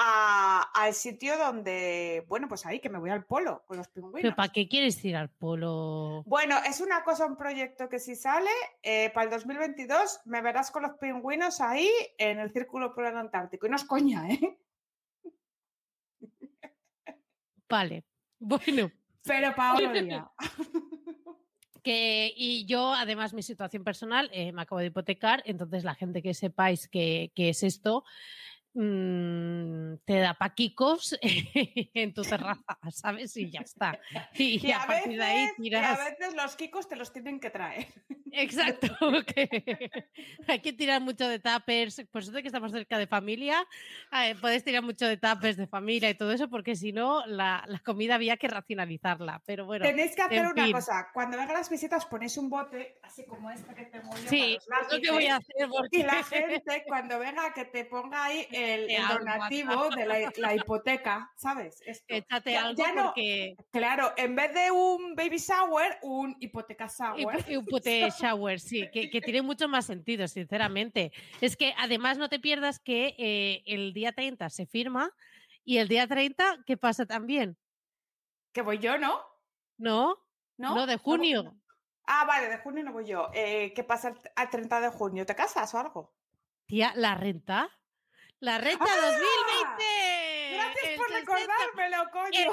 a- 0.00 0.70
al 0.74 0.94
sitio 0.94 1.36
donde, 1.36 2.24
bueno, 2.28 2.46
pues 2.48 2.64
ahí 2.64 2.78
que 2.80 2.88
me 2.88 2.98
voy 3.00 3.10
al 3.10 3.24
polo 3.24 3.64
con 3.66 3.76
los 3.78 3.88
pingüinos. 3.88 4.22
¿Pero 4.22 4.36
para 4.36 4.52
qué 4.52 4.68
quieres 4.68 5.04
ir 5.04 5.16
al 5.16 5.28
polo? 5.28 6.22
Bueno, 6.24 6.56
es 6.66 6.80
una 6.80 7.02
cosa, 7.02 7.26
un 7.26 7.36
proyecto 7.36 7.88
que 7.88 7.98
si 7.98 8.14
sale, 8.14 8.50
eh, 8.82 9.10
para 9.12 9.24
el 9.24 9.30
2022 9.30 10.20
me 10.26 10.40
verás 10.40 10.70
con 10.70 10.84
los 10.84 10.92
pingüinos 10.98 11.60
ahí 11.60 11.90
en 12.16 12.38
el 12.38 12.52
Círculo 12.52 12.94
Polar 12.94 13.16
Antártico. 13.16 13.66
Y 13.66 13.70
no 13.70 13.76
es 13.76 13.84
coña, 13.84 14.28
¿eh? 14.30 14.58
Vale. 17.68 18.04
Bueno. 18.40 18.92
Pero 19.24 19.52
para 19.56 19.74
otro 19.74 19.92
día. 20.00 20.30
Que, 21.82 22.32
y 22.36 22.66
yo, 22.66 22.92
además, 22.94 23.34
mi 23.34 23.42
situación 23.42 23.82
personal, 23.82 24.30
eh, 24.32 24.52
me 24.52 24.62
acabo 24.62 24.78
de 24.78 24.86
hipotecar, 24.86 25.42
entonces 25.44 25.82
la 25.82 25.96
gente 25.96 26.22
que 26.22 26.34
sepáis 26.34 26.86
que, 26.88 27.32
que 27.34 27.48
es 27.48 27.64
esto, 27.64 28.04
mm, 28.82 29.98
te 30.04 30.18
da 30.20 30.34
paquicos 30.34 31.16
en 31.94 32.14
tu 32.14 32.22
terraza, 32.22 32.78
¿sabes? 32.90 33.36
Y 33.36 33.50
ya 33.50 33.60
está. 33.60 33.98
Y, 34.34 34.60
Y 34.60 34.72
a 34.72 34.82
a, 34.82 34.86
partir 34.86 35.16
de 35.16 35.24
ahí 35.24 35.46
veces, 35.46 35.56
y 35.70 35.74
a 35.84 35.96
tiras. 35.96 35.98
veces 35.98 36.34
los 36.34 36.56
kikos 36.56 36.88
te 36.88 36.96
los 36.96 37.12
tienen 37.12 37.40
que 37.40 37.50
traer. 37.50 37.88
Exacto, 38.30 38.88
hay 40.46 40.60
que 40.60 40.72
tirar 40.72 41.00
mucho 41.00 41.28
de 41.28 41.38
tuppers, 41.38 42.02
por 42.10 42.22
suerte 42.22 42.42
que 42.42 42.48
estamos 42.48 42.72
cerca 42.72 42.98
de 42.98 43.06
familia, 43.06 43.66
eh, 44.12 44.34
puedes 44.40 44.62
tirar 44.64 44.82
mucho 44.82 45.06
de 45.06 45.16
tuppers 45.16 45.56
de 45.56 45.66
familia 45.66 46.10
y 46.10 46.14
todo 46.14 46.32
eso, 46.32 46.48
porque 46.48 46.76
si 46.76 46.92
no, 46.92 47.24
la, 47.26 47.64
la 47.66 47.78
comida 47.80 48.14
había 48.16 48.36
que 48.36 48.48
racionalizarla, 48.48 49.42
pero 49.46 49.64
bueno. 49.66 49.84
Tenéis 49.86 50.14
que 50.14 50.22
hacer 50.22 50.46
una 50.46 50.64
fin. 50.64 50.72
cosa, 50.72 51.08
cuando 51.14 51.36
vengan 51.38 51.54
las 51.54 51.70
visitas 51.70 52.04
ponéis 52.06 52.36
un 52.36 52.50
bote, 52.50 52.98
así 53.02 53.24
como 53.24 53.50
este 53.50 53.74
que 53.74 53.86
tengo 53.86 54.10
yo 54.16 54.28
Sí, 54.28 54.58
para 54.68 54.82
lo 54.94 55.00
que 55.00 55.10
voy 55.10 55.26
a 55.26 55.36
hacer 55.36 55.68
porque 55.70 55.98
Y 55.98 56.02
la 56.02 56.22
gente, 56.24 56.84
cuando 56.86 57.18
venga, 57.18 57.52
que 57.54 57.64
te 57.64 57.84
ponga 57.86 58.24
ahí 58.24 58.46
el, 58.74 59.08
donativo 59.08 59.88
de 59.90 60.06
la, 60.06 60.32
la 60.36 60.54
hipoteca, 60.54 61.32
¿sabes? 61.36 61.80
Esto. 61.86 62.04
échate 62.14 62.52
Ya- 62.52 62.66
algo 62.66 62.82
ya 62.82 62.92
no- 62.92 63.04
porque 63.06 63.56
Claro, 63.70 64.12
en 64.16 64.36
vez 64.36 64.52
de 64.54 64.70
un 64.70 65.14
baby 65.14 65.38
shower, 65.38 65.98
un 66.02 66.36
hipoteca 66.40 66.86
shower. 66.88 67.44
pute 67.68 68.08
shower, 68.10 68.60
sí, 68.60 68.88
que, 68.92 69.10
que 69.10 69.20
tiene 69.20 69.42
mucho 69.42 69.68
más 69.68 69.86
sentido, 69.86 70.28
sinceramente. 70.28 71.12
Es 71.40 71.56
que 71.56 71.74
además 71.78 72.18
no 72.18 72.28
te 72.28 72.38
pierdas 72.40 72.78
que 72.78 73.14
eh, 73.18 73.62
el 73.66 73.92
día 73.92 74.12
30 74.12 74.48
se 74.50 74.66
firma 74.66 75.10
y 75.64 75.78
el 75.78 75.88
día 75.88 76.06
30, 76.06 76.64
¿qué 76.66 76.76
pasa 76.76 77.06
también? 77.06 77.56
Que 78.52 78.62
voy 78.62 78.78
yo, 78.78 78.98
¿no? 78.98 79.20
¿No? 79.76 80.16
¿No? 80.56 80.74
No, 80.74 80.86
de 80.86 80.96
junio. 80.96 81.54
Ah, 82.04 82.24
vale, 82.26 82.48
de 82.48 82.58
junio 82.58 82.82
no 82.82 82.92
voy 82.92 83.04
yo. 83.06 83.28
Eh, 83.34 83.72
¿Qué 83.74 83.84
pasa 83.84 84.14
al 84.34 84.48
30 84.50 84.80
de 84.80 84.88
junio? 84.88 85.26
¿Te 85.26 85.34
casas 85.36 85.72
o 85.74 85.78
algo? 85.78 86.14
Tía, 86.66 86.92
¿la 86.96 87.14
renta? 87.14 87.68
¡La 88.40 88.58
renta 88.58 88.84
¡Ah! 88.88 89.06
2020! 89.76 90.54
Gracias 90.54 90.84
El 90.90 90.96
por 90.96 91.08
60 91.08 91.32
recordármelo, 91.34 92.02
El 92.02 92.10
coño. 92.10 92.52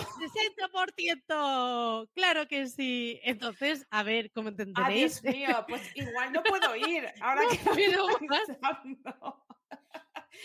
60%, 1.27 2.09
claro 2.13 2.47
que 2.47 2.67
sí. 2.67 3.19
Entonces, 3.23 3.85
a 3.91 4.03
ver, 4.03 4.31
¿cómo 4.31 4.47
Ah, 4.49 4.51
entenderéis? 4.51 5.21
Dios 5.21 5.35
mío, 5.35 5.65
pues 5.67 5.81
igual 5.95 6.31
no 6.33 6.43
puedo 6.43 6.75
ir. 6.75 7.05
Ahora 7.21 7.41
No 7.43 7.49
que. 7.49 7.57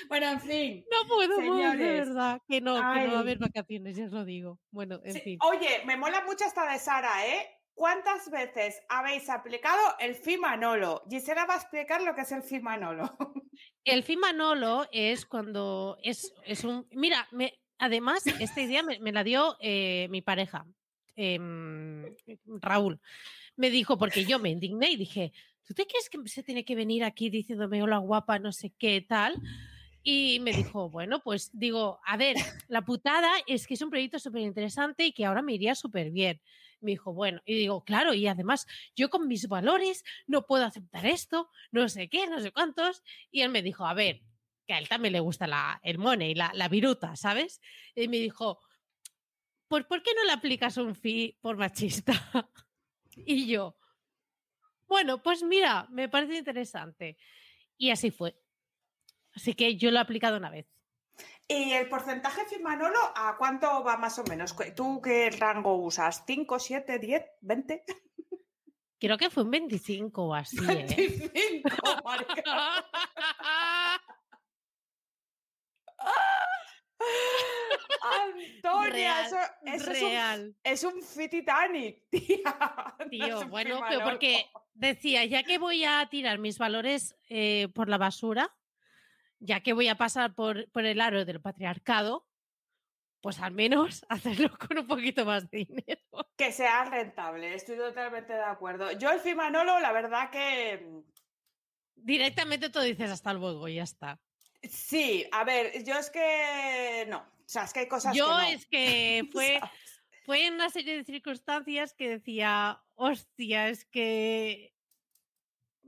Bueno, 0.08 0.28
en 0.30 0.40
fin. 0.40 0.84
No 0.90 1.08
puedo 1.08 1.36
más, 1.40 1.46
de 1.76 1.78
Señores. 1.78 2.08
verdad. 2.08 2.40
Que 2.48 2.60
no, 2.60 2.74
que 2.76 3.00
no 3.06 3.12
va 3.12 3.16
a 3.18 3.20
haber 3.20 3.38
vacaciones, 3.38 3.96
ya 3.96 4.04
os 4.04 4.12
lo 4.12 4.24
digo. 4.24 4.60
Bueno, 4.70 5.00
en 5.04 5.14
Sí, 5.14 5.20
fin. 5.20 5.38
Oye, 5.42 5.82
me 5.84 5.96
mola 5.96 6.22
mucho 6.24 6.44
esta 6.44 6.70
de 6.70 6.78
Sara, 6.78 7.26
¿eh? 7.26 7.59
¿Cuántas 7.80 8.30
veces 8.30 8.78
habéis 8.90 9.30
aplicado 9.30 9.80
el 10.00 10.14
FIMANOLO? 10.14 11.02
Gisela 11.08 11.46
va 11.46 11.54
a 11.54 11.56
explicar 11.56 12.02
lo 12.02 12.14
que 12.14 12.20
es 12.20 12.32
el 12.32 12.42
FIMANOLO. 12.42 13.16
El 13.84 14.02
Fimanolo 14.02 14.86
es 14.92 15.24
cuando 15.24 15.96
es, 16.02 16.34
es 16.44 16.64
un. 16.64 16.86
Mira, 16.90 17.26
además, 17.78 18.26
esta 18.26 18.60
idea 18.60 18.82
me, 18.82 18.98
me 18.98 19.12
la 19.12 19.24
dio 19.24 19.56
eh, 19.60 20.08
mi 20.10 20.20
pareja, 20.20 20.66
em, 21.16 22.04
Raúl. 22.60 23.00
Me 23.56 23.70
dijo, 23.70 23.96
porque 23.96 24.26
yo 24.26 24.38
me 24.38 24.50
indigné 24.50 24.90
y 24.90 24.96
dije, 24.96 25.32
¿tú 25.66 25.72
te 25.72 25.86
crees 25.86 26.10
que 26.10 26.18
se 26.28 26.42
tiene 26.42 26.66
que 26.66 26.74
venir 26.74 27.02
aquí 27.02 27.30
diciéndome 27.30 27.82
hola 27.82 27.96
guapa, 27.96 28.38
no 28.38 28.52
sé 28.52 28.74
qué 28.78 29.00
tal? 29.00 29.40
Y 30.02 30.40
me 30.40 30.52
dijo, 30.52 30.90
bueno, 30.90 31.22
pues 31.22 31.50
digo, 31.54 31.98
a 32.04 32.18
ver, 32.18 32.36
la 32.68 32.84
putada 32.84 33.32
es 33.46 33.66
que 33.66 33.72
es 33.72 33.80
un 33.80 33.88
proyecto 33.88 34.18
súper 34.18 34.42
interesante 34.42 35.06
y 35.06 35.12
que 35.12 35.24
ahora 35.24 35.40
me 35.40 35.54
iría 35.54 35.74
súper 35.74 36.10
bien. 36.10 36.42
Me 36.80 36.92
dijo, 36.92 37.12
bueno, 37.12 37.40
y 37.44 37.54
digo, 37.54 37.84
claro, 37.84 38.14
y 38.14 38.26
además 38.26 38.66
yo 38.96 39.10
con 39.10 39.28
mis 39.28 39.48
valores 39.48 40.04
no 40.26 40.46
puedo 40.46 40.64
aceptar 40.64 41.06
esto, 41.06 41.50
no 41.70 41.88
sé 41.88 42.08
qué, 42.08 42.26
no 42.26 42.40
sé 42.40 42.52
cuántos. 42.52 43.02
Y 43.30 43.42
él 43.42 43.50
me 43.50 43.62
dijo, 43.62 43.86
a 43.86 43.94
ver, 43.94 44.22
que 44.66 44.74
a 44.74 44.78
él 44.78 44.88
también 44.88 45.12
le 45.12 45.20
gusta 45.20 45.46
la, 45.46 45.80
el 45.82 45.98
money, 45.98 46.34
la, 46.34 46.52
la 46.54 46.68
viruta, 46.68 47.16
¿sabes? 47.16 47.60
Y 47.94 48.08
me 48.08 48.18
dijo, 48.18 48.60
pues 49.68 49.84
¿por 49.84 50.02
qué 50.02 50.10
no 50.14 50.24
le 50.24 50.32
aplicas 50.32 50.76
un 50.78 50.94
fee 50.94 51.38
por 51.40 51.56
machista? 51.56 52.12
y 53.16 53.46
yo, 53.46 53.76
bueno, 54.88 55.22
pues 55.22 55.44
mira, 55.44 55.86
me 55.90 56.08
parece 56.08 56.36
interesante. 56.36 57.16
Y 57.76 57.90
así 57.90 58.10
fue. 58.10 58.36
Así 59.32 59.54
que 59.54 59.76
yo 59.76 59.92
lo 59.92 59.98
he 59.98 60.00
aplicado 60.00 60.36
una 60.36 60.50
vez. 60.50 60.66
¿Y 61.52 61.72
el 61.72 61.88
porcentaje 61.88 62.44
FIMANOLO 62.44 63.00
a 63.16 63.36
cuánto 63.36 63.82
va 63.82 63.96
más 63.96 64.16
o 64.20 64.24
menos? 64.24 64.52
¿Cu- 64.52 64.72
¿Tú 64.76 65.00
qué 65.02 65.30
rango 65.30 65.74
usas? 65.74 66.24
¿5, 66.24 66.58
7, 66.60 66.98
10, 67.00 67.24
20? 67.40 67.82
Creo 69.00 69.18
que 69.18 69.30
fue 69.30 69.42
un 69.42 69.50
25 69.50 70.22
o 70.26 70.34
así, 70.34 70.56
¿eh? 70.58 70.86
25, 70.96 71.68
marica. 72.04 72.84
Antonia, 78.02 78.90
Real, 78.90 79.26
eso, 79.26 79.36
eso 79.64 79.90
es 79.92 80.02
un 80.02 80.08
Real. 80.10 80.56
Es 80.64 80.84
un 80.84 81.02
fit 81.02 81.30
Titanic, 81.30 82.02
tía. 82.10 82.94
No 82.98 83.08
Tío, 83.08 83.40
un 83.40 83.50
bueno, 83.50 83.80
pero 83.88 84.04
porque 84.04 84.46
decía, 84.74 85.24
ya 85.24 85.42
que 85.42 85.58
voy 85.58 85.84
a 85.84 86.06
tirar 86.10 86.38
mis 86.38 86.58
valores 86.58 87.16
eh, 87.28 87.68
por 87.74 87.88
la 87.88 87.98
basura, 87.98 88.54
ya 89.40 89.60
que 89.62 89.72
voy 89.72 89.88
a 89.88 89.96
pasar 89.96 90.34
por, 90.34 90.70
por 90.70 90.84
el 90.86 91.00
aro 91.00 91.24
del 91.24 91.40
patriarcado, 91.40 92.26
pues 93.20 93.40
al 93.40 93.52
menos 93.52 94.04
hacerlo 94.08 94.50
con 94.58 94.78
un 94.78 94.86
poquito 94.86 95.24
más 95.24 95.50
de 95.50 95.58
dinero. 95.66 96.00
Que 96.36 96.52
sea 96.52 96.84
rentable, 96.86 97.54
estoy 97.54 97.76
totalmente 97.76 98.32
de 98.32 98.42
acuerdo. 98.44 98.92
Yo 98.92 99.10
el 99.10 99.20
Fimanolo, 99.20 99.80
la 99.80 99.92
verdad 99.92 100.30
que 100.30 100.78
mm, 100.86 101.00
Directamente 101.94 102.70
tú 102.70 102.80
dices 102.80 103.10
hasta 103.10 103.34
luego 103.34 103.68
y 103.68 103.74
ya 103.76 103.82
está. 103.82 104.18
sí, 104.62 105.26
a 105.32 105.44
ver, 105.44 105.84
yo 105.84 105.96
es 105.98 106.10
que 106.10 107.06
no, 107.08 107.18
o 107.18 107.42
sea, 107.46 107.64
es 107.64 107.72
que 107.72 107.80
hay 107.80 107.88
cosas 107.88 108.16
Yo 108.16 108.26
que 108.26 108.30
no. 108.30 108.40
es 108.40 108.66
que 108.66 109.28
fue, 109.32 109.60
fue 110.24 110.46
en 110.46 110.54
una 110.54 110.70
serie 110.70 110.96
de 110.96 111.04
circunstancias 111.04 111.94
que 111.94 112.08
decía, 112.08 112.82
hostia, 112.94 113.68
es 113.68 113.84
que 113.86 114.69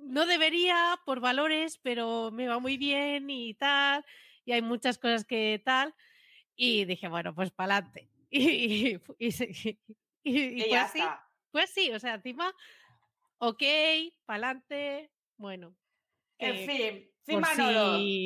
no 0.03 0.26
debería 0.26 0.98
por 1.05 1.20
valores, 1.20 1.78
pero 1.78 2.30
me 2.30 2.48
va 2.48 2.59
muy 2.59 2.76
bien 2.76 3.30
y 3.30 3.55
tal, 3.55 4.05
y 4.44 4.53
hay 4.53 4.62
muchas 4.62 4.98
cosas 4.98 5.24
que 5.24 5.61
tal, 5.64 5.94
y 6.57 6.84
dije, 6.84 7.09
bueno, 7.09 7.34
pues 7.34 7.50
para 7.50 7.76
adelante. 7.76 8.09
Y, 8.34 8.96
y, 9.18 9.28
y 10.24 10.64
y- 10.64 10.72
pues 11.50 11.68
sí, 11.70 11.90
o 11.92 11.98
sea, 11.98 12.14
encima, 12.14 12.55
ok, 13.38 13.62
para 14.24 14.48
adelante, 14.48 15.11
bueno. 15.36 15.74
En 16.38 16.57
eh, 16.57 16.66
fin, 16.66 17.12
bueno. 17.26 17.46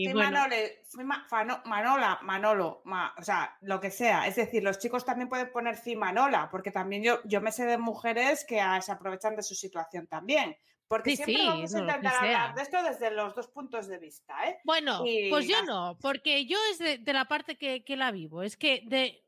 Fimanole, 0.01 0.83
Fima- 0.91 1.27
Fano- 1.29 1.63
Manola, 1.65 2.21
Manolo, 2.23 2.83
ma- 2.85 3.15
o 3.19 3.23
sea, 3.23 3.57
lo 3.63 3.81
que 3.81 3.91
sea. 3.91 4.27
Es 4.27 4.37
decir, 4.37 4.63
los 4.63 4.79
chicos 4.79 5.05
también 5.05 5.29
pueden 5.29 5.51
poner 5.51 5.77
Fimanola, 5.77 6.49
porque 6.51 6.71
también 6.71 7.03
yo, 7.03 7.21
yo 7.25 7.41
me 7.41 7.53
sé 7.53 7.67
de 7.67 7.79
mujeres 7.79 8.45
que 8.47 8.61
ah, 8.61 8.81
se 8.81 8.93
aprovechan 8.93 9.37
de 9.37 9.43
su 9.43 9.55
situación 9.55 10.07
también. 10.07 10.57
Porque 10.89 11.11
Sí, 11.11 11.17
siempre 11.17 11.35
sí, 11.37 11.47
vamos 11.49 11.75
a 11.75 11.79
que 11.79 11.83
intentar 11.83 12.15
hablar 12.25 12.55
de 12.55 12.63
esto 12.63 12.83
desde 12.83 13.11
los 13.11 13.35
dos 13.35 13.49
puntos 13.49 13.89
de 13.89 13.99
vista, 13.99 14.49
¿eh? 14.49 14.61
Bueno, 14.65 15.03
pues 15.31 15.49
yo 15.49 15.63
no, 15.65 15.99
porque 16.01 16.47
yo 16.47 16.59
es 16.71 16.79
de, 16.79 16.99
de 16.99 17.13
la 17.13 17.25
parte 17.25 17.57
que, 17.57 17.85
que 17.85 17.97
la 17.97 18.11
vivo. 18.13 18.43
Es 18.43 18.57
que 18.57 18.83
de. 18.87 19.23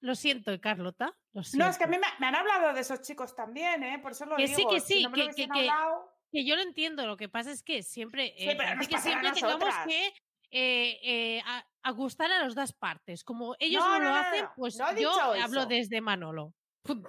Lo 0.00 0.14
siento, 0.14 0.58
Carlota. 0.60 1.14
Lo 1.32 1.42
No, 1.54 1.68
es 1.68 1.78
que 1.78 1.84
a 1.84 1.86
mí 1.86 1.96
me, 1.98 2.06
me 2.20 2.26
han 2.26 2.34
hablado 2.34 2.74
de 2.74 2.80
esos 2.80 3.00
chicos 3.02 3.34
también, 3.34 3.82
¿eh? 3.82 3.98
Por 4.00 4.12
eso 4.12 4.26
lo 4.26 4.36
Que 4.36 4.48
sí, 4.48 4.56
digo. 4.56 4.70
que 4.70 4.80
si 4.80 4.94
sí, 4.94 5.02
no 5.02 5.10
me 5.10 5.16
lo 5.18 5.28
que- 5.28 5.34
que- 5.34 5.48
que- 5.48 5.60
hablado- 5.70 6.10
Que 6.32 6.44
yo 6.44 6.56
lo 6.56 6.62
entiendo. 6.62 7.06
Lo 7.06 7.16
que 7.16 7.28
pasa 7.28 7.50
es 7.52 7.62
que 7.62 7.82
siempre. 7.82 8.34
Sí, 8.36 8.48
eh, 8.50 8.54
pero 8.56 8.74
nos 8.74 8.88
que 8.88 8.98
siempre 8.98 9.30
tengamos 9.32 9.74
que. 9.86 10.06
eh, 10.50 10.98
eh, 11.02 11.42
a, 11.46 11.66
a 11.82 11.90
gustar 11.92 12.30
a 12.32 12.38
las 12.44 12.54
dos 12.54 12.72
partes. 12.72 13.24
Como 13.24 13.56
ellos 13.58 13.82
No, 13.84 13.98
no, 13.98 14.04
no, 14.04 14.08
lo 14.10 14.14
hacen, 14.14 14.46
pues 14.56 14.78
yo 14.98 15.10
hablo 15.20 15.60
eso. 15.60 15.66
desde 15.66 16.00
Manolo. 16.00 16.54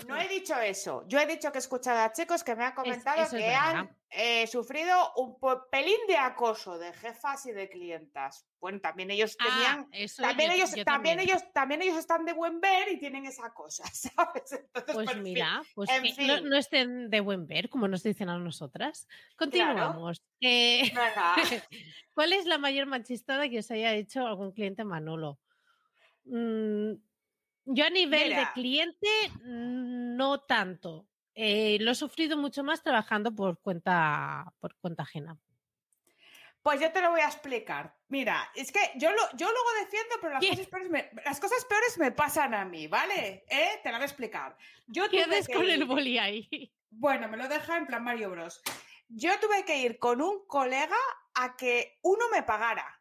No 0.07 0.17
he 0.17 0.29
dicho 0.29 0.55
eso. 0.57 1.03
Yo 1.07 1.19
he 1.19 1.25
dicho 1.25 1.51
que 1.51 1.57
he 1.57 1.59
escuchado 1.59 1.99
a 1.99 2.13
chicos 2.13 2.45
que 2.45 2.55
me 2.55 2.63
han 2.63 2.73
comentado 2.73 3.23
es 3.23 3.29
que 3.29 3.53
han 3.53 3.93
eh, 4.09 4.47
sufrido 4.47 5.11
un 5.17 5.37
pelín 5.69 5.97
de 6.07 6.15
acoso 6.15 6.77
de 6.77 6.93
jefas 6.93 7.45
y 7.47 7.51
de 7.51 7.67
clientas. 7.67 8.47
Bueno, 8.61 8.79
también 8.79 9.11
ellos 9.11 9.35
Ah, 9.37 9.43
tenían. 9.43 9.87
eso 9.91 10.21
también 10.21 10.49
yo- 10.51 10.55
ellos, 10.55 10.75
yo 10.75 10.85
también, 10.85 11.17
también. 11.17 11.37
ellos, 11.37 11.53
también 11.53 11.81
ellos 11.81 11.97
están 11.97 12.23
de 12.23 12.31
buen 12.31 12.61
ver 12.61 12.89
y 12.89 12.99
tienen 12.99 13.25
esa 13.25 13.53
cosa, 13.53 13.83
¿sabes? 13.93 14.53
Entonces, 14.53 14.95
Pues 14.95 15.09
en 15.09 15.13
fin, 15.15 15.23
mira, 15.23 15.61
pues 15.75 15.89
en 15.89 16.27
no, 16.27 16.41
no 16.41 16.55
estén 16.57 17.09
de 17.09 17.19
buen 17.19 17.45
ver, 17.45 17.69
como 17.69 17.89
nos 17.89 18.01
dicen 18.01 18.29
a 18.29 18.37
nosotras. 18.37 19.09
Continuamos. 19.35 20.23
Eh. 20.39 20.83
¿Cuál 22.13 22.31
es 22.31 22.45
la 22.45 22.57
mayor 22.57 22.85
machistada 22.85 23.49
que 23.49 23.59
os 23.59 23.69
haya 23.71 23.93
hecho 23.93 24.25
algún 24.25 24.53
cliente 24.53 24.85
Manolo? 24.85 25.37
Mm, 26.23 26.93
yo 27.65 27.85
a 27.85 27.89
nivel 27.89 28.35
de 28.35 28.47
cliente, 28.53 29.07
mm, 29.43 30.15
no 30.15 30.41
tanto. 30.41 31.07
Eh, 31.33 31.77
lo 31.81 31.91
he 31.91 31.95
sufrido 31.95 32.37
mucho 32.37 32.63
más 32.63 32.81
trabajando 32.81 33.35
por 33.35 33.59
cuenta, 33.59 34.53
por 34.59 34.75
cuenta 34.77 35.03
ajena. 35.03 35.37
Pues 36.61 36.79
yo 36.79 36.91
te 36.91 37.01
lo 37.01 37.11
voy 37.11 37.21
a 37.21 37.27
explicar. 37.27 37.95
Mira, 38.07 38.49
es 38.55 38.71
que 38.71 38.79
yo, 38.95 39.11
lo, 39.11 39.21
yo 39.35 39.51
luego 39.51 39.69
defiendo, 39.81 40.15
pero 40.21 40.33
las 40.33 40.43
cosas, 40.47 40.67
peores 40.67 40.89
me, 40.89 41.11
las 41.23 41.39
cosas 41.39 41.65
peores 41.65 41.97
me 41.99 42.11
pasan 42.11 42.53
a 42.55 42.65
mí, 42.65 42.87
¿vale? 42.87 43.45
¿Eh? 43.49 43.79
Te 43.83 43.89
lo 43.89 43.97
voy 43.97 44.03
a 44.03 44.07
explicar. 44.07 44.57
Yo 44.87 45.07
¿Qué 45.09 45.21
haces 45.21 45.47
con 45.47 45.69
el 45.69 45.85
boli 45.85 46.17
ahí? 46.17 46.71
Bueno, 46.97 47.27
me 47.27 47.35
lo 47.35 47.49
deja 47.49 47.75
en 47.75 47.87
plan 47.87 48.05
Mario 48.05 48.29
Bros. 48.29 48.61
Yo 49.09 49.37
tuve 49.41 49.65
que 49.65 49.79
ir 49.79 49.99
con 49.99 50.21
un 50.21 50.47
colega 50.47 50.95
a 51.33 51.57
que 51.57 51.99
uno 52.03 52.29
me 52.31 52.41
pagara. 52.41 52.94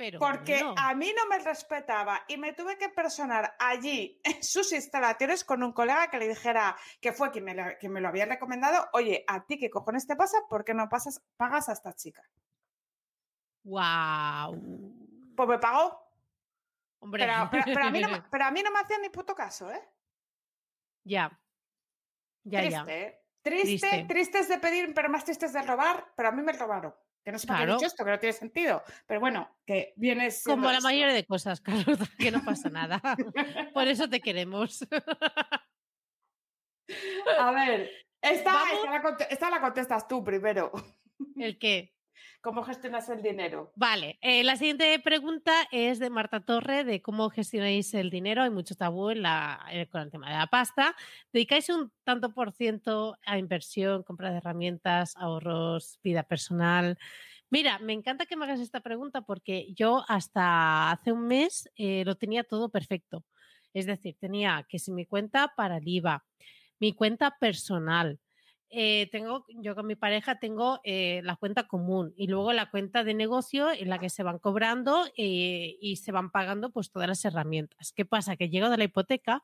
Pero 0.00 0.18
Porque 0.18 0.64
a 0.78 0.94
mí 0.94 1.12
no 1.14 1.26
me 1.26 1.38
respetaba 1.40 2.24
y 2.26 2.38
me 2.38 2.54
tuve 2.54 2.78
que 2.78 2.88
personar 2.88 3.54
allí 3.58 4.18
en 4.24 4.42
sus 4.42 4.72
instalaciones 4.72 5.44
con 5.44 5.62
un 5.62 5.72
colega 5.74 6.08
que 6.08 6.16
le 6.18 6.26
dijera, 6.26 6.74
que 7.02 7.12
fue 7.12 7.30
quien 7.30 7.44
me 7.44 7.54
lo, 7.54 7.64
quien 7.78 7.92
me 7.92 8.00
lo 8.00 8.08
había 8.08 8.24
recomendado, 8.24 8.88
oye, 8.94 9.24
¿a 9.28 9.44
ti 9.44 9.58
qué 9.58 9.68
cojones 9.68 10.06
te 10.06 10.16
pasa? 10.16 10.38
¿Por 10.48 10.64
qué 10.64 10.72
no 10.72 10.88
pasas, 10.88 11.22
pagas 11.36 11.68
a 11.68 11.74
esta 11.74 11.92
chica? 11.94 12.22
¡Guau! 13.62 14.56
Pues 15.36 15.48
me 15.50 15.58
pagó, 15.58 16.02
Hombre, 17.00 17.26
pero, 17.26 17.48
pero- 17.50 17.64
pero 17.66 17.84
a 17.86 17.90
mí 17.90 18.00
no, 18.00 18.08
me- 18.08 18.22
pero 18.30 18.44
a 18.46 18.50
mí 18.50 18.62
no 18.62 18.70
me 18.70 18.78
hacían 18.80 19.02
ni 19.02 19.10
puto 19.10 19.34
caso, 19.34 19.70
¿eh? 19.70 19.86
ya. 21.04 21.38
Ya, 22.44 22.62
ya. 22.62 22.84
Triste, 22.84 23.02
¿eh? 23.02 23.22
Triste, 23.42 23.88
Triste. 23.88 24.04
tristes 24.08 24.48
de 24.48 24.58
pedir, 24.58 24.94
pero 24.94 25.10
más 25.10 25.24
tristes 25.24 25.52
de 25.52 25.60
robar, 25.60 26.10
pero 26.16 26.30
a 26.30 26.32
mí 26.32 26.40
me 26.40 26.52
robaron. 26.54 26.94
Que 27.24 27.32
no 27.32 27.38
sé 27.38 27.46
por 27.46 27.56
qué 27.56 27.62
he 27.62 27.66
Claro. 27.66 27.78
dicho 27.78 27.86
esto, 27.86 28.04
que 28.04 28.10
no 28.10 28.18
tiene 28.18 28.32
sentido. 28.32 28.82
Pero 29.06 29.20
bueno, 29.20 29.58
que 29.66 29.92
viene 29.96 30.30
siendo 30.30 30.56
Como 30.62 30.70
la 30.70 30.78
esto. 30.78 30.88
mayoría 30.88 31.12
de 31.14 31.26
cosas, 31.26 31.60
Carlota, 31.62 32.06
que 32.18 32.30
no 32.30 32.42
pasa 32.44 32.70
nada. 32.70 33.00
Por 33.74 33.88
eso 33.88 34.08
te 34.08 34.20
queremos. 34.20 34.86
A 37.38 37.52
ver, 37.52 37.90
esta, 38.20 38.52
la, 38.52 39.16
esta 39.30 39.50
la 39.50 39.60
contestas 39.60 40.08
tú 40.08 40.24
primero. 40.24 40.72
¿El 41.36 41.58
qué? 41.58 41.94
¿Cómo 42.40 42.62
gestionas 42.62 43.08
el 43.08 43.22
dinero? 43.22 43.72
Vale, 43.76 44.18
eh, 44.22 44.42
la 44.44 44.56
siguiente 44.56 44.98
pregunta 44.98 45.52
es 45.70 45.98
de 45.98 46.10
Marta 46.10 46.40
Torre, 46.40 46.84
de 46.84 47.02
cómo 47.02 47.30
gestionáis 47.30 47.92
el 47.94 48.10
dinero. 48.10 48.42
Hay 48.42 48.50
mucho 48.50 48.74
tabú 48.74 49.10
en 49.10 49.24
eh, 49.26 49.88
con 49.90 50.02
el 50.02 50.10
tema 50.10 50.30
de 50.30 50.36
la 50.36 50.46
pasta. 50.46 50.96
¿Dedicáis 51.32 51.68
un 51.68 51.92
tanto 52.04 52.32
por 52.32 52.52
ciento 52.52 53.18
a 53.26 53.38
inversión, 53.38 54.02
compra 54.02 54.30
de 54.30 54.38
herramientas, 54.38 55.16
ahorros, 55.16 55.98
vida 56.02 56.22
personal? 56.22 56.98
Mira, 57.50 57.80
me 57.80 57.92
encanta 57.92 58.26
que 58.26 58.36
me 58.36 58.44
hagas 58.44 58.60
esta 58.60 58.80
pregunta 58.80 59.22
porque 59.22 59.72
yo 59.74 60.04
hasta 60.06 60.92
hace 60.92 61.10
un 61.10 61.26
mes 61.26 61.68
eh, 61.74 62.04
lo 62.06 62.14
tenía 62.14 62.44
todo 62.44 62.68
perfecto. 62.68 63.24
Es 63.74 63.86
decir, 63.86 64.16
tenía 64.18 64.66
que 64.68 64.78
si 64.78 64.92
mi 64.92 65.04
cuenta 65.04 65.52
para 65.56 65.78
el 65.78 65.88
IVA, 65.88 66.24
mi 66.78 66.92
cuenta 66.92 67.36
personal, 67.40 68.20
eh, 68.70 69.08
tengo, 69.10 69.44
yo 69.48 69.74
con 69.74 69.86
mi 69.86 69.96
pareja 69.96 70.38
tengo 70.38 70.80
eh, 70.84 71.20
la 71.24 71.34
cuenta 71.36 71.66
común 71.66 72.14
y 72.16 72.28
luego 72.28 72.52
la 72.52 72.70
cuenta 72.70 73.02
de 73.02 73.14
negocio 73.14 73.70
en 73.72 73.88
la 73.88 73.98
que 73.98 74.10
se 74.10 74.22
van 74.22 74.38
cobrando 74.38 75.06
eh, 75.16 75.76
y 75.80 75.96
se 75.96 76.12
van 76.12 76.30
pagando 76.30 76.70
pues 76.70 76.90
todas 76.90 77.08
las 77.08 77.24
herramientas. 77.24 77.92
¿Qué 77.92 78.04
pasa? 78.04 78.36
Que 78.36 78.48
llego 78.48 78.70
de 78.70 78.78
la 78.78 78.84
hipoteca 78.84 79.42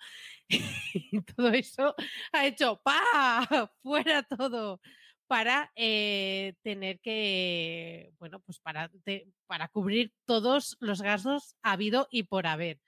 y 0.49 1.20
todo 1.22 1.49
eso 1.51 1.95
ha 2.33 2.47
hecho 2.47 2.81
¡pa! 2.85 3.70
fuera 3.83 4.22
todo 4.22 4.81
para 5.27 5.72
tener 5.74 7.01
que, 7.01 8.12
bueno, 8.20 8.39
pues 8.41 8.61
para, 8.61 8.93
para 9.49 9.66
cubrir 9.66 10.12
todos 10.24 10.77
los 10.79 11.03
gastos 11.03 11.57
habido 11.62 12.07
y 12.12 12.22
por 12.22 12.47
haber. 12.47 12.79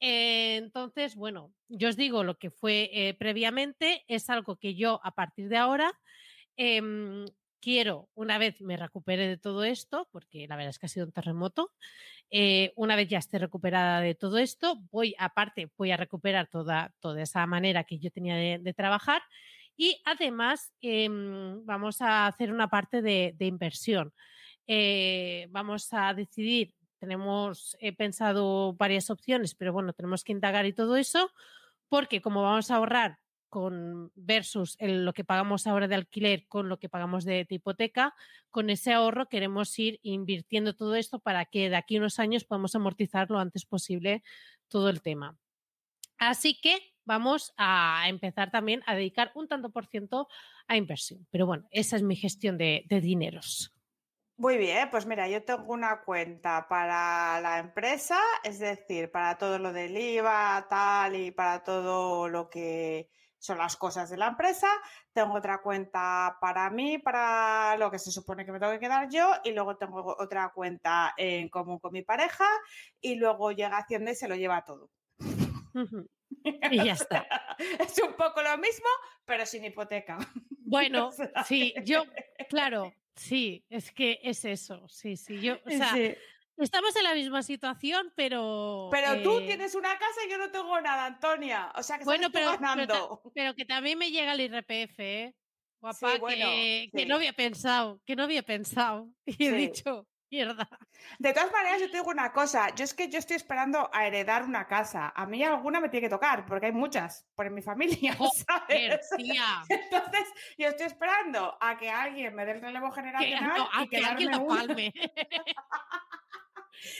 Eh, 0.00 0.56
entonces, 0.56 1.16
bueno, 1.16 1.52
yo 1.68 1.88
os 1.88 1.96
digo 1.96 2.24
lo 2.24 2.38
que 2.38 2.50
fue 2.50 2.90
eh, 2.92 3.14
previamente, 3.14 4.04
es 4.08 4.28
algo 4.30 4.56
que 4.56 4.74
yo 4.74 5.00
a 5.04 5.14
partir 5.14 5.48
de 5.48 5.56
ahora 5.56 5.92
em, 6.56 7.24
quiero, 7.60 8.08
una 8.14 8.38
vez 8.38 8.60
me 8.60 8.76
recupere 8.76 9.26
de 9.28 9.38
todo 9.38 9.64
esto, 9.64 10.08
porque 10.12 10.46
la 10.48 10.56
verdad 10.56 10.70
es 10.70 10.78
que 10.78 10.86
ha 10.86 10.88
sido 10.88 11.06
un 11.06 11.12
terremoto, 11.12 11.72
eh, 12.30 12.72
una 12.76 12.96
vez 12.96 13.08
ya 13.08 13.18
esté 13.18 13.38
recuperada 13.38 14.00
de 14.00 14.14
todo 14.14 14.38
esto, 14.38 14.80
voy, 14.90 15.14
aparte, 15.18 15.70
voy 15.78 15.90
a 15.92 15.96
recuperar 15.96 16.48
toda, 16.48 16.92
toda 17.00 17.22
esa 17.22 17.46
manera 17.46 17.84
que 17.84 17.98
yo 17.98 18.10
tenía 18.10 18.36
de, 18.36 18.74
trabajar 18.74 19.22
y 19.76 20.00
además 20.04 20.72
em, 20.80 21.64
vamos 21.64 22.00
a 22.00 22.26
hacer 22.26 22.52
una 22.52 22.68
parte 22.68 23.02
de, 23.02 23.34
de 23.36 23.46
inversión. 23.46 24.12
Vamos 25.50 25.92
a 25.92 26.14
decidir, 26.14 26.74
tenemos 27.04 27.76
he 27.80 27.92
pensado 27.92 28.72
varias 28.72 29.10
opciones, 29.10 29.54
pero 29.54 29.72
bueno, 29.72 29.92
tenemos 29.92 30.24
que 30.24 30.32
indagar 30.32 30.64
y 30.64 30.72
todo 30.72 30.96
eso, 30.96 31.30
porque 31.88 32.22
como 32.22 32.42
vamos 32.42 32.70
a 32.70 32.76
ahorrar 32.76 33.18
con 33.50 34.10
versus 34.14 34.76
lo 34.80 35.12
que 35.12 35.22
pagamos 35.22 35.66
ahora 35.66 35.86
de 35.86 35.94
alquiler 35.94 36.48
con 36.48 36.68
lo 36.68 36.78
que 36.80 36.88
pagamos 36.88 37.24
de, 37.24 37.46
hipoteca, 37.48 38.14
con 38.50 38.70
ese 38.70 38.92
ahorro 38.92 39.28
queremos 39.28 39.78
ir 39.78 40.00
invirtiendo 40.02 40.74
todo 40.74 40.96
esto 40.96 41.20
para 41.20 41.44
que 41.44 41.68
de 41.68 41.76
aquí 41.76 41.96
a 41.96 42.00
unos 42.00 42.18
años 42.18 42.44
podamos 42.44 42.74
amortizar 42.74 43.30
lo 43.30 43.38
antes 43.38 43.66
posible 43.66 44.22
todo 44.68 44.88
el 44.88 45.02
tema. 45.02 45.38
Así 46.16 46.58
que 46.60 46.94
vamos 47.04 47.52
a 47.58 48.06
empezar 48.08 48.50
también 48.50 48.82
a 48.86 48.94
dedicar 48.94 49.30
un 49.34 49.46
tanto 49.46 49.70
por 49.70 49.86
ciento 49.86 50.26
a 50.66 50.76
inversión. 50.78 51.26
Pero 51.30 51.46
bueno, 51.46 51.68
esa 51.70 51.96
es 51.96 52.02
mi 52.02 52.16
gestión 52.16 52.56
de 52.56 52.86
dineros. 52.88 53.73
Muy 54.36 54.58
bien, 54.58 54.90
pues 54.90 55.06
mira, 55.06 55.28
yo 55.28 55.44
tengo 55.44 55.72
una 55.72 56.00
cuenta 56.00 56.66
para 56.68 57.40
la 57.40 57.58
empresa, 57.58 58.18
es 58.42 58.58
decir, 58.58 59.10
para 59.12 59.38
todo 59.38 59.60
lo 59.60 59.72
del 59.72 59.96
IVA, 59.96 60.66
tal, 60.68 61.14
y 61.14 61.30
para 61.30 61.62
todo 61.62 62.28
lo 62.28 62.50
que 62.50 63.08
son 63.38 63.58
las 63.58 63.76
cosas 63.76 64.10
de 64.10 64.16
la 64.16 64.28
empresa. 64.28 64.68
Tengo 65.12 65.34
otra 65.34 65.62
cuenta 65.62 66.36
para 66.40 66.68
mí, 66.70 66.98
para 66.98 67.76
lo 67.76 67.90
que 67.92 67.98
se 68.00 68.10
supone 68.10 68.44
que 68.44 68.50
me 68.50 68.58
tengo 68.58 68.72
que 68.72 68.80
quedar 68.80 69.08
yo, 69.08 69.30
y 69.44 69.52
luego 69.52 69.76
tengo 69.76 70.16
otra 70.18 70.50
cuenta 70.52 71.14
en 71.16 71.48
común 71.48 71.78
con 71.78 71.92
mi 71.92 72.02
pareja, 72.02 72.46
y 73.00 73.14
luego 73.14 73.52
llega 73.52 73.78
Hacienda 73.78 74.10
y 74.10 74.16
se 74.16 74.28
lo 74.28 74.34
lleva 74.34 74.64
todo. 74.64 74.90
Y 76.70 76.84
ya 76.84 76.92
está. 76.92 77.26
Es 77.78 78.00
un 78.02 78.14
poco 78.14 78.42
lo 78.42 78.58
mismo, 78.58 78.88
pero 79.24 79.46
sin 79.46 79.64
hipoteca. 79.64 80.18
Bueno, 80.66 81.10
sí, 81.46 81.74
yo, 81.84 82.04
claro, 82.48 82.92
sí, 83.14 83.64
es 83.68 83.92
que 83.92 84.20
es 84.22 84.44
eso, 84.44 84.86
sí, 84.88 85.16
sí, 85.16 85.40
yo, 85.40 85.54
o 85.64 85.70
sea, 85.70 85.92
sí. 85.92 86.14
estamos 86.58 86.94
en 86.96 87.04
la 87.04 87.14
misma 87.14 87.42
situación, 87.42 88.12
pero... 88.16 88.88
Pero 88.90 89.22
tú 89.22 89.38
eh, 89.40 89.46
tienes 89.46 89.74
una 89.74 89.96
casa 89.98 90.20
y 90.26 90.30
yo 90.30 90.38
no 90.38 90.50
tengo 90.50 90.80
nada, 90.80 91.06
Antonia. 91.06 91.72
O 91.76 91.82
sea 91.82 91.98
que 91.98 92.04
Bueno, 92.04 92.30
pero, 92.30 92.52
pero, 92.52 92.60
ganando. 92.60 93.22
pero 93.34 93.54
que 93.54 93.64
también 93.64 93.98
me 93.98 94.10
llega 94.10 94.34
el 94.34 94.40
IRPF, 94.40 95.00
¿eh? 95.00 95.34
Guapa, 95.80 96.12
Sí, 96.12 96.18
bueno, 96.18 96.46
que, 96.46 96.90
que 96.94 97.06
no 97.06 97.16
había 97.16 97.32
pensado, 97.34 98.00
que 98.06 98.16
no 98.16 98.22
había 98.22 98.42
pensado. 98.42 99.10
Y 99.26 99.46
he 99.46 99.52
dicho, 99.52 100.06
mierda. 100.34 100.68
De 101.18 101.32
todas 101.32 101.52
maneras, 101.52 101.80
yo 101.80 101.90
te 101.90 101.98
digo 101.98 102.10
una 102.10 102.32
cosa. 102.32 102.74
Yo 102.74 102.84
es 102.84 102.94
que 102.94 103.08
yo 103.08 103.18
estoy 103.18 103.36
esperando 103.36 103.88
a 103.92 104.06
heredar 104.06 104.42
una 104.42 104.66
casa. 104.66 105.12
A 105.14 105.26
mí 105.26 105.42
alguna 105.42 105.80
me 105.80 105.88
tiene 105.88 106.06
que 106.06 106.10
tocar, 106.10 106.44
porque 106.46 106.66
hay 106.66 106.72
muchas 106.72 107.26
por 107.34 107.46
en 107.46 107.54
mi 107.54 107.62
familia, 107.62 108.16
¿sabes? 108.46 109.08
tía. 109.16 109.62
Entonces, 109.68 110.24
yo 110.58 110.68
estoy 110.68 110.86
esperando 110.86 111.56
a 111.60 111.76
que 111.76 111.88
alguien 111.90 112.34
me 112.34 112.44
dé 112.44 112.52
el 112.52 112.60
relevo 112.60 112.90
generacional 112.90 113.58
no, 113.58 113.68
a 113.72 113.84
y 113.84 113.88
que 113.88 113.98
alguien 113.98 114.34
una. 114.34 114.56
palme. 114.56 114.92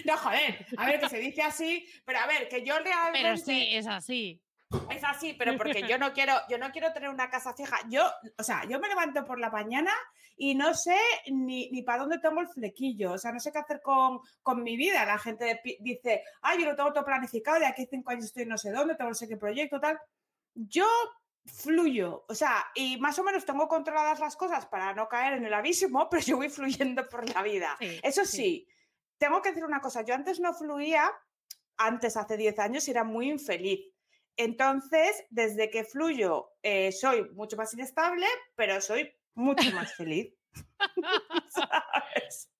No, 0.06 0.16
joder, 0.16 0.66
a 0.78 0.86
ver, 0.86 1.00
que 1.00 1.08
se 1.10 1.18
dice 1.18 1.42
así, 1.42 1.86
pero 2.06 2.18
a 2.20 2.26
ver, 2.26 2.48
que 2.48 2.64
yo 2.64 2.78
realmente 2.78 3.20
Pero 3.22 3.36
sí, 3.36 3.68
es 3.72 3.86
así. 3.86 4.40
es 4.90 5.04
así, 5.04 5.34
pero 5.34 5.58
porque 5.58 5.86
yo 5.86 5.98
no 5.98 6.12
quiero, 6.14 6.32
yo 6.48 6.56
no 6.56 6.70
quiero 6.70 6.92
tener 6.94 7.10
una 7.10 7.28
casa 7.28 7.52
fija. 7.54 7.76
Yo, 7.90 8.02
o 8.38 8.42
sea, 8.42 8.64
yo 8.64 8.78
me 8.80 8.88
levanto 8.88 9.24
por 9.26 9.38
la 9.38 9.50
mañana 9.50 9.92
y 10.36 10.54
no 10.54 10.74
sé 10.74 10.96
ni, 11.30 11.70
ni 11.70 11.82
para 11.82 12.02
dónde 12.02 12.18
tengo 12.18 12.40
el 12.40 12.48
flequillo. 12.48 13.12
O 13.12 13.18
sea, 13.18 13.32
no 13.32 13.40
sé 13.40 13.52
qué 13.52 13.58
hacer 13.58 13.80
con, 13.82 14.20
con 14.42 14.62
mi 14.62 14.76
vida. 14.76 15.04
La 15.04 15.18
gente 15.18 15.60
dice, 15.80 16.22
ay, 16.42 16.60
yo 16.60 16.70
lo 16.70 16.76
tengo 16.76 16.92
todo 16.92 17.04
planificado, 17.04 17.60
de 17.60 17.66
aquí 17.66 17.82
a 17.82 17.86
cinco 17.86 18.10
años 18.10 18.26
estoy 18.26 18.46
no 18.46 18.58
sé 18.58 18.70
dónde, 18.72 18.96
tengo 18.96 19.10
no 19.10 19.14
sé 19.14 19.28
qué 19.28 19.36
proyecto, 19.36 19.80
tal. 19.80 19.98
Yo 20.54 20.86
fluyo, 21.46 22.24
o 22.28 22.34
sea, 22.34 22.64
y 22.74 22.96
más 22.98 23.18
o 23.18 23.24
menos 23.24 23.44
tengo 23.44 23.68
controladas 23.68 24.18
las 24.18 24.34
cosas 24.36 24.66
para 24.66 24.94
no 24.94 25.08
caer 25.08 25.34
en 25.34 25.44
el 25.44 25.54
abismo, 25.54 26.08
pero 26.10 26.22
yo 26.22 26.36
voy 26.36 26.48
fluyendo 26.48 27.08
por 27.08 27.28
la 27.28 27.42
vida. 27.42 27.76
Sí, 27.78 28.00
Eso 28.02 28.24
sí. 28.24 28.36
sí, 28.36 28.68
tengo 29.18 29.42
que 29.42 29.50
decir 29.50 29.64
una 29.64 29.80
cosa, 29.80 30.02
yo 30.02 30.14
antes 30.14 30.40
no 30.40 30.54
fluía, 30.54 31.10
antes 31.76 32.16
hace 32.16 32.36
10 32.36 32.58
años 32.58 32.88
era 32.88 33.04
muy 33.04 33.30
infeliz. 33.30 33.80
Entonces, 34.36 35.24
desde 35.30 35.70
que 35.70 35.84
fluyo, 35.84 36.50
eh, 36.62 36.90
soy 36.90 37.30
mucho 37.30 37.56
más 37.56 37.72
inestable, 37.74 38.26
pero 38.56 38.80
soy 38.80 39.14
mucho 39.34 39.70
más 39.72 39.94
feliz. 39.94 40.34
¿Sabes? 41.48 42.50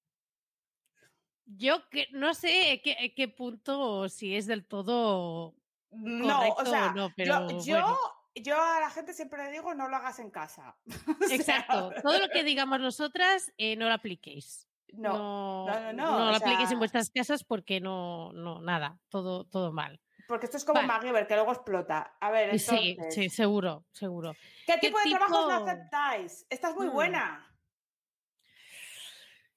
Yo 1.47 1.89
que 1.91 2.09
no 2.13 2.35
sé 2.35 2.81
qué, 2.83 3.13
qué 3.15 3.29
punto, 3.29 4.09
si 4.09 4.35
es 4.35 4.47
del 4.47 4.67
todo 4.67 5.55
No, 5.91 6.49
o 6.49 6.55
correcto 6.55 6.71
sea, 6.71 6.87
o 6.87 6.95
no, 6.95 7.09
yo, 7.09 7.15
pero 7.17 7.49
yo, 7.61 7.81
bueno. 7.81 7.99
yo 8.35 8.61
a 8.61 8.81
la 8.81 8.91
gente 8.91 9.13
siempre 9.13 9.45
le 9.45 9.53
digo 9.53 9.75
no 9.75 9.89
lo 9.89 9.97
hagas 9.97 10.19
en 10.19 10.31
casa. 10.31 10.77
Exacto. 11.31 11.93
Todo 12.03 12.19
lo 12.19 12.29
que 12.31 12.45
digamos 12.45 12.81
nosotras, 12.81 13.53
eh, 13.59 13.77
no 13.77 13.89
lo 13.89 13.95
apliquéis. 13.95 14.67
No, 14.95 15.67
no, 15.67 15.67
no, 15.67 15.93
no, 15.93 16.19
no, 16.19 16.31
lo 16.31 16.37
apliquéis 16.37 16.71
en 16.71 16.79
vuestras 16.79 17.11
casas 17.11 17.43
porque 17.43 17.81
no, 17.81 18.33
no, 18.33 18.61
nada, 18.61 18.99
todo, 19.09 19.45
todo 19.45 19.73
mal. 19.73 20.01
Porque 20.27 20.47
esto 20.47 20.57
es 20.57 20.65
como 20.65 20.81
Vale. 20.81 20.89
MacGyver, 20.89 21.27
que 21.27 21.35
luego 21.35 21.53
explota. 21.53 22.17
A 22.21 22.31
ver, 22.31 22.55
Y 22.55 22.59
Sí, 22.59 22.97
entonces, 22.97 23.15
sí, 23.15 23.31
seguro, 23.31 23.85
seguro. 23.93 24.35
¿qué 24.67 24.75
¿qué 24.75 24.79
tipo 24.89 24.99
de 24.99 25.11
trabajos 25.11 25.49
no 25.49 25.55
aceptáis? 25.65 26.47
Esta 26.51 26.71
es 26.71 26.77
muy 26.77 26.87
Hmm. 26.87 26.93
buena. 26.93 27.51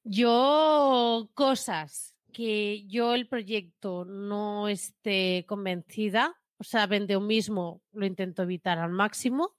Yo, 0.03 1.30
cosas 1.34 2.15
que 2.32 2.86
yo 2.88 3.13
el 3.13 3.28
proyecto 3.28 4.05
no 4.05 4.68
esté 4.70 5.45
convencida, 5.47 6.34
o 6.57 6.63
sea, 6.63 6.88
vende 6.88 7.18
un 7.18 7.28
mismo, 7.28 7.82
lo 7.91 8.05
intento 8.05 8.43
evitar 8.43 8.80
al 8.80 8.91
máximo. 8.91 9.55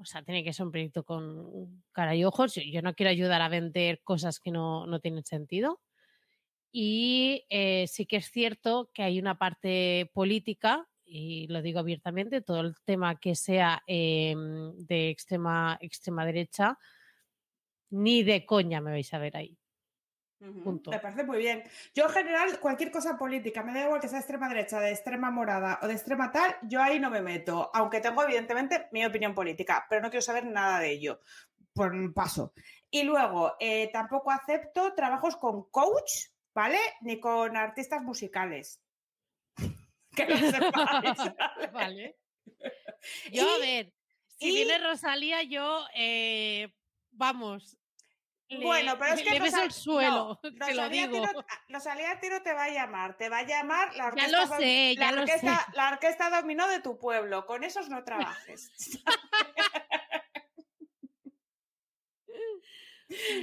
O 0.00 0.04
sea, 0.04 0.22
tiene 0.22 0.44
que 0.44 0.52
ser 0.52 0.66
un 0.66 0.70
proyecto 0.72 1.02
con 1.04 1.82
cara 1.90 2.14
y 2.14 2.24
ojos. 2.24 2.54
Yo, 2.54 2.62
yo 2.62 2.82
no 2.82 2.94
quiero 2.94 3.10
ayudar 3.10 3.42
a 3.42 3.48
vender 3.48 4.00
cosas 4.04 4.38
que 4.38 4.52
no, 4.52 4.86
no 4.86 5.00
tienen 5.00 5.24
sentido. 5.24 5.80
Y 6.72 7.46
eh, 7.50 7.86
sí 7.88 8.06
que 8.06 8.16
es 8.16 8.30
cierto 8.30 8.90
que 8.92 9.02
hay 9.02 9.18
una 9.18 9.38
parte 9.38 10.10
política, 10.12 10.88
y 11.04 11.46
lo 11.48 11.62
digo 11.62 11.80
abiertamente, 11.80 12.42
todo 12.42 12.60
el 12.60 12.74
tema 12.84 13.18
que 13.18 13.34
sea 13.34 13.82
em, 13.86 14.76
de 14.76 15.08
extrema, 15.08 15.78
extrema 15.80 16.26
derecha, 16.26 16.78
ni 17.90 18.22
de 18.22 18.44
coña 18.44 18.80
me 18.80 18.90
vais 18.90 19.12
a 19.14 19.18
ver 19.18 19.36
ahí. 19.36 19.58
Punto. 20.38 20.92
Me 20.92 21.00
parece 21.00 21.24
muy 21.24 21.38
bien. 21.38 21.64
Yo 21.94 22.04
en 22.04 22.10
general, 22.10 22.60
cualquier 22.60 22.92
cosa 22.92 23.18
política, 23.18 23.64
me 23.64 23.74
da 23.74 23.86
igual 23.86 24.00
que 24.00 24.06
sea 24.06 24.18
de 24.18 24.20
extrema 24.20 24.48
derecha, 24.48 24.78
de 24.78 24.90
extrema 24.90 25.32
morada 25.32 25.80
o 25.82 25.88
de 25.88 25.94
extrema 25.94 26.30
tal, 26.30 26.54
yo 26.62 26.80
ahí 26.80 27.00
no 27.00 27.10
me 27.10 27.20
meto, 27.20 27.70
aunque 27.74 28.00
tengo 28.00 28.22
evidentemente 28.22 28.86
mi 28.92 29.04
opinión 29.04 29.34
política, 29.34 29.84
pero 29.88 30.00
no 30.00 30.10
quiero 30.10 30.22
saber 30.22 30.46
nada 30.46 30.78
de 30.78 30.92
ello. 30.92 31.20
Por 31.72 32.14
paso. 32.14 32.52
Y 32.90 33.02
luego, 33.02 33.54
eh, 33.58 33.90
tampoco 33.92 34.30
acepto 34.30 34.94
trabajos 34.94 35.36
con 35.36 35.68
coach, 35.70 36.28
¿vale? 36.54 36.78
Ni 37.02 37.20
con 37.20 37.56
artistas 37.56 38.02
musicales. 38.02 38.80
Que 40.16 40.26
lo 40.26 40.36
sepáis. 40.36 41.18
Vale. 41.72 42.16
Yo, 43.30 43.44
a 43.48 43.58
Y- 43.58 43.60
ver, 43.60 43.92
si 44.38 44.48
y- 44.48 44.54
viene 44.64 44.78
Rosalía, 44.78 45.42
yo, 45.44 45.86
eh, 45.94 46.74
vamos. 47.12 47.76
le- 48.48 48.64
Bueno, 48.64 48.98
pero 48.98 49.14
es 49.14 49.22
que 49.22 49.30
le 49.30 49.38
Rosa- 49.38 49.62
el 49.62 49.70
suelo, 49.70 50.10
no, 50.10 50.36
te 50.42 50.50
lo 50.74 50.82
Rosalía 50.82 51.06
digo. 51.06 51.26
Tiro, 51.28 51.44
Rosalía 51.68 52.18
Tiro 52.20 52.42
te 52.42 52.52
va 52.52 52.64
a 52.64 52.70
llamar, 52.70 53.16
te 53.16 53.28
va 53.28 53.38
a 53.38 53.42
llamar 53.46 53.94
la 53.94 53.96
Ya 53.98 54.06
orquesta, 54.06 54.30
lo 54.32 54.38
la 54.38 54.46
lo 54.46 54.56
sé. 54.56 55.20
orquesta, 55.22 55.66
la 55.74 55.88
orquesta 55.90 56.30
dominó 56.30 56.66
de 56.66 56.80
tu 56.80 56.98
pueblo, 56.98 57.46
con 57.46 57.62
esos 57.62 57.88
no 57.88 58.02
trabajes. 58.02 58.72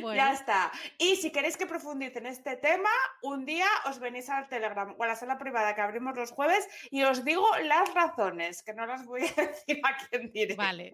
Bueno, 0.01 0.15
Ya 0.15 0.31
está. 0.33 0.71
Y 0.97 1.15
si 1.15 1.31
queréis 1.31 1.57
que 1.57 1.65
profundice 1.65 2.19
en 2.19 2.27
este 2.27 2.55
tema, 2.57 2.89
un 3.23 3.45
día 3.45 3.67
os 3.87 3.99
venís 3.99 4.29
al 4.29 4.47
Telegram 4.47 4.95
o 4.97 5.03
a 5.03 5.07
la 5.07 5.15
sala 5.15 5.37
privada 5.37 5.73
que 5.75 5.81
abrimos 5.81 6.15
los 6.15 6.31
jueves 6.31 6.67
y 6.91 7.03
os 7.03 7.25
digo 7.25 7.45
las 7.63 7.93
razones, 7.93 8.61
que 8.63 8.73
no 8.73 8.85
las 8.85 9.05
voy 9.05 9.21
a 9.23 9.41
decir 9.41 9.81
aquí 9.83 10.05
en 10.11 10.31
directo. 10.31 10.61
Vale. 10.61 10.91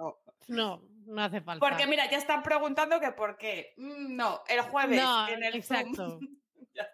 no, 0.48 0.82
no 1.06 1.22
hace 1.24 1.42
falta. 1.42 1.66
Porque 1.68 1.88
mira, 1.88 2.10
ya 2.10 2.18
están 2.18 2.44
preguntando 2.44 3.00
que 3.00 3.12
por 3.12 3.38
qué. 3.38 3.74
Mm, 3.78 4.16
No, 4.16 4.42
el 4.48 4.62
jueves 4.62 5.02
No, 5.02 5.28
en 5.28 5.44
el 5.44 5.56
exacto. 5.56 5.96
Zoom. 6.20 6.20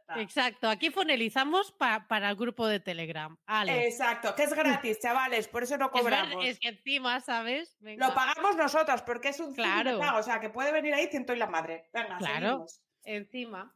está. 0.10 0.22
Exacto, 0.22 0.70
aquí 0.70 0.89
fonelizamos 0.89 1.72
pa- 1.74 2.08
para 2.08 2.30
el 2.30 2.36
grupo 2.36 2.66
de 2.68 2.80
Telegram. 2.80 3.38
Ale. 3.45 3.88
Exacto, 3.88 4.34
que 4.36 4.43
es 4.43 4.53
gratis, 4.88 4.99
chavales, 4.99 5.47
por 5.47 5.64
eso 5.64 5.78
no 5.78 5.91
cobramos. 5.91 6.45
es 6.45 6.60
que 6.60 6.70
encima, 6.70 7.20
¿sabes? 7.20 7.76
Venga, 7.80 8.08
Lo 8.08 8.14
pagamos 8.16 8.55
nosotros 8.55 9.01
porque 9.03 9.30
es 9.30 9.39
un 9.39 9.53
Claro. 9.53 9.99
pago, 9.99 10.20
o 10.20 10.24
sea, 10.24 10.39
que 10.39 10.49
puede 10.49 10.72
venir 10.72 10.93
ahí 10.93 11.08
ciento 11.08 11.34
y 11.34 11.38
la 11.38 11.47
madre. 11.47 11.89
Venga, 11.93 12.18
Claro. 12.18 12.39
seguimos. 12.47 12.82
encima. 13.03 13.76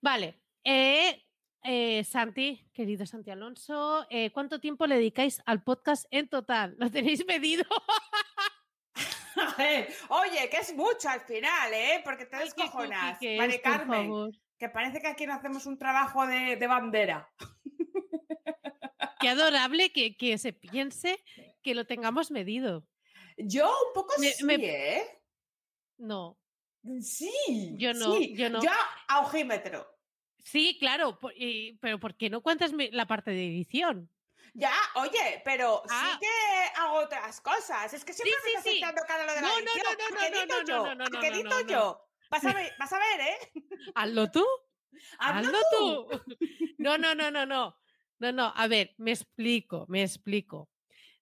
Vale. 0.00 0.40
eh, 0.64 1.24
eh, 1.64 2.04
Santi, 2.04 2.68
querido 2.72 3.04
Santi 3.04 3.30
Alonso, 3.30 4.06
eh, 4.10 4.30
¿cuánto 4.30 4.60
tiempo 4.60 4.86
le 4.86 4.94
dedicáis 4.96 5.42
al 5.44 5.62
podcast 5.64 6.06
en 6.10 6.28
total? 6.28 6.76
¿Lo 6.78 6.88
tenéis 6.90 7.26
medido? 7.26 7.64
Oye, 10.08 10.48
que 10.50 10.56
es 10.58 10.74
mucho 10.74 11.08
al 11.08 11.20
final, 11.20 11.72
¿eh? 11.72 12.00
Porque 12.04 12.26
te 12.26 12.36
descojonas. 12.38 13.18
por 13.18 13.60
Carmen, 13.62 14.04
favor. 14.06 14.30
Que 14.58 14.68
parece 14.68 15.00
que 15.00 15.06
aquí 15.08 15.26
no 15.26 15.34
hacemos 15.34 15.66
un 15.66 15.78
trabajo 15.78 16.26
de, 16.26 16.56
de 16.56 16.66
bandera. 16.66 17.30
Qué 19.20 19.28
adorable 19.28 19.92
que, 19.92 20.16
que 20.16 20.38
se 20.38 20.52
piense 20.82 21.22
que 21.62 21.74
lo 21.74 21.86
tengamos 21.86 22.30
medido. 22.30 22.86
Yo 23.36 23.68
un 23.68 23.92
poco 23.94 24.14
Me- 24.18 24.32
sí, 24.32 24.44
me- 24.44 24.54
¿eh? 24.56 25.22
No, 25.98 26.38
Sí. 27.02 27.74
Yo 27.76 27.92
no, 27.92 28.14
sí. 28.14 28.34
yo 28.36 28.48
no. 28.48 28.62
Yo 28.62 28.70
a 29.08 29.20
ojímetro. 29.20 29.86
sí, 30.42 30.76
claro, 30.78 31.18
y- 31.34 31.74
pero 31.78 31.98
¿por 32.00 32.16
qué 32.16 32.30
no 32.30 32.40
cuentas 32.40 32.72
la 32.72 33.06
parte 33.06 33.30
de 33.32 33.46
edición? 33.46 34.10
Ya, 34.54 34.72
oye, 34.94 35.42
pero 35.44 35.82
Ah. 35.90 36.10
sí 36.12 36.18
que 36.20 36.80
hago 36.80 36.94
otras 37.00 37.40
cosas. 37.40 37.92
Es 37.92 38.04
que 38.04 38.12
siempre 38.12 38.32
Sí, 38.32 38.42
me 38.44 38.50
estás 38.58 38.64
sí, 38.72 38.78
echando 38.78 39.02
cara 39.06 39.26
lo 39.26 39.34
de 39.34 39.40
la 39.42 39.48
No, 39.48 39.54
no, 39.54 39.58
edición. 39.58 39.84
no, 39.84 39.92
no, 39.98 40.06
¿A 40.06 40.10
no, 40.10 40.16
que 40.18 40.30
no, 40.30 40.36
edito 40.40 40.54
no, 40.62 40.66
yo? 40.66 40.76
no, 40.86 40.94
no, 40.94 41.04
¿A 41.04 41.08
no, 41.08 41.20
que 41.20 41.30
no, 41.30 41.36
edito 41.36 41.50
no, 41.50 41.60
no. 41.60 41.68
yo? 41.68 42.07
Vas 42.30 42.44
a 42.44 42.52
ver, 42.52 42.72
vas 42.78 42.92
a 42.92 42.98
ver, 42.98 43.20
¿eh? 43.20 43.52
Hazlo 43.94 44.30
tú. 44.30 44.44
Hazlo 45.18 45.48
Hazlo 45.48 45.58
tú. 45.78 46.36
No, 46.78 46.96
no, 46.96 47.14
no, 47.14 47.30
no, 47.30 47.44
no. 47.44 47.76
No, 48.20 48.32
no. 48.32 48.52
A 48.54 48.68
ver, 48.68 48.94
me 48.98 49.10
explico, 49.10 49.84
me 49.88 50.02
explico. 50.02 50.68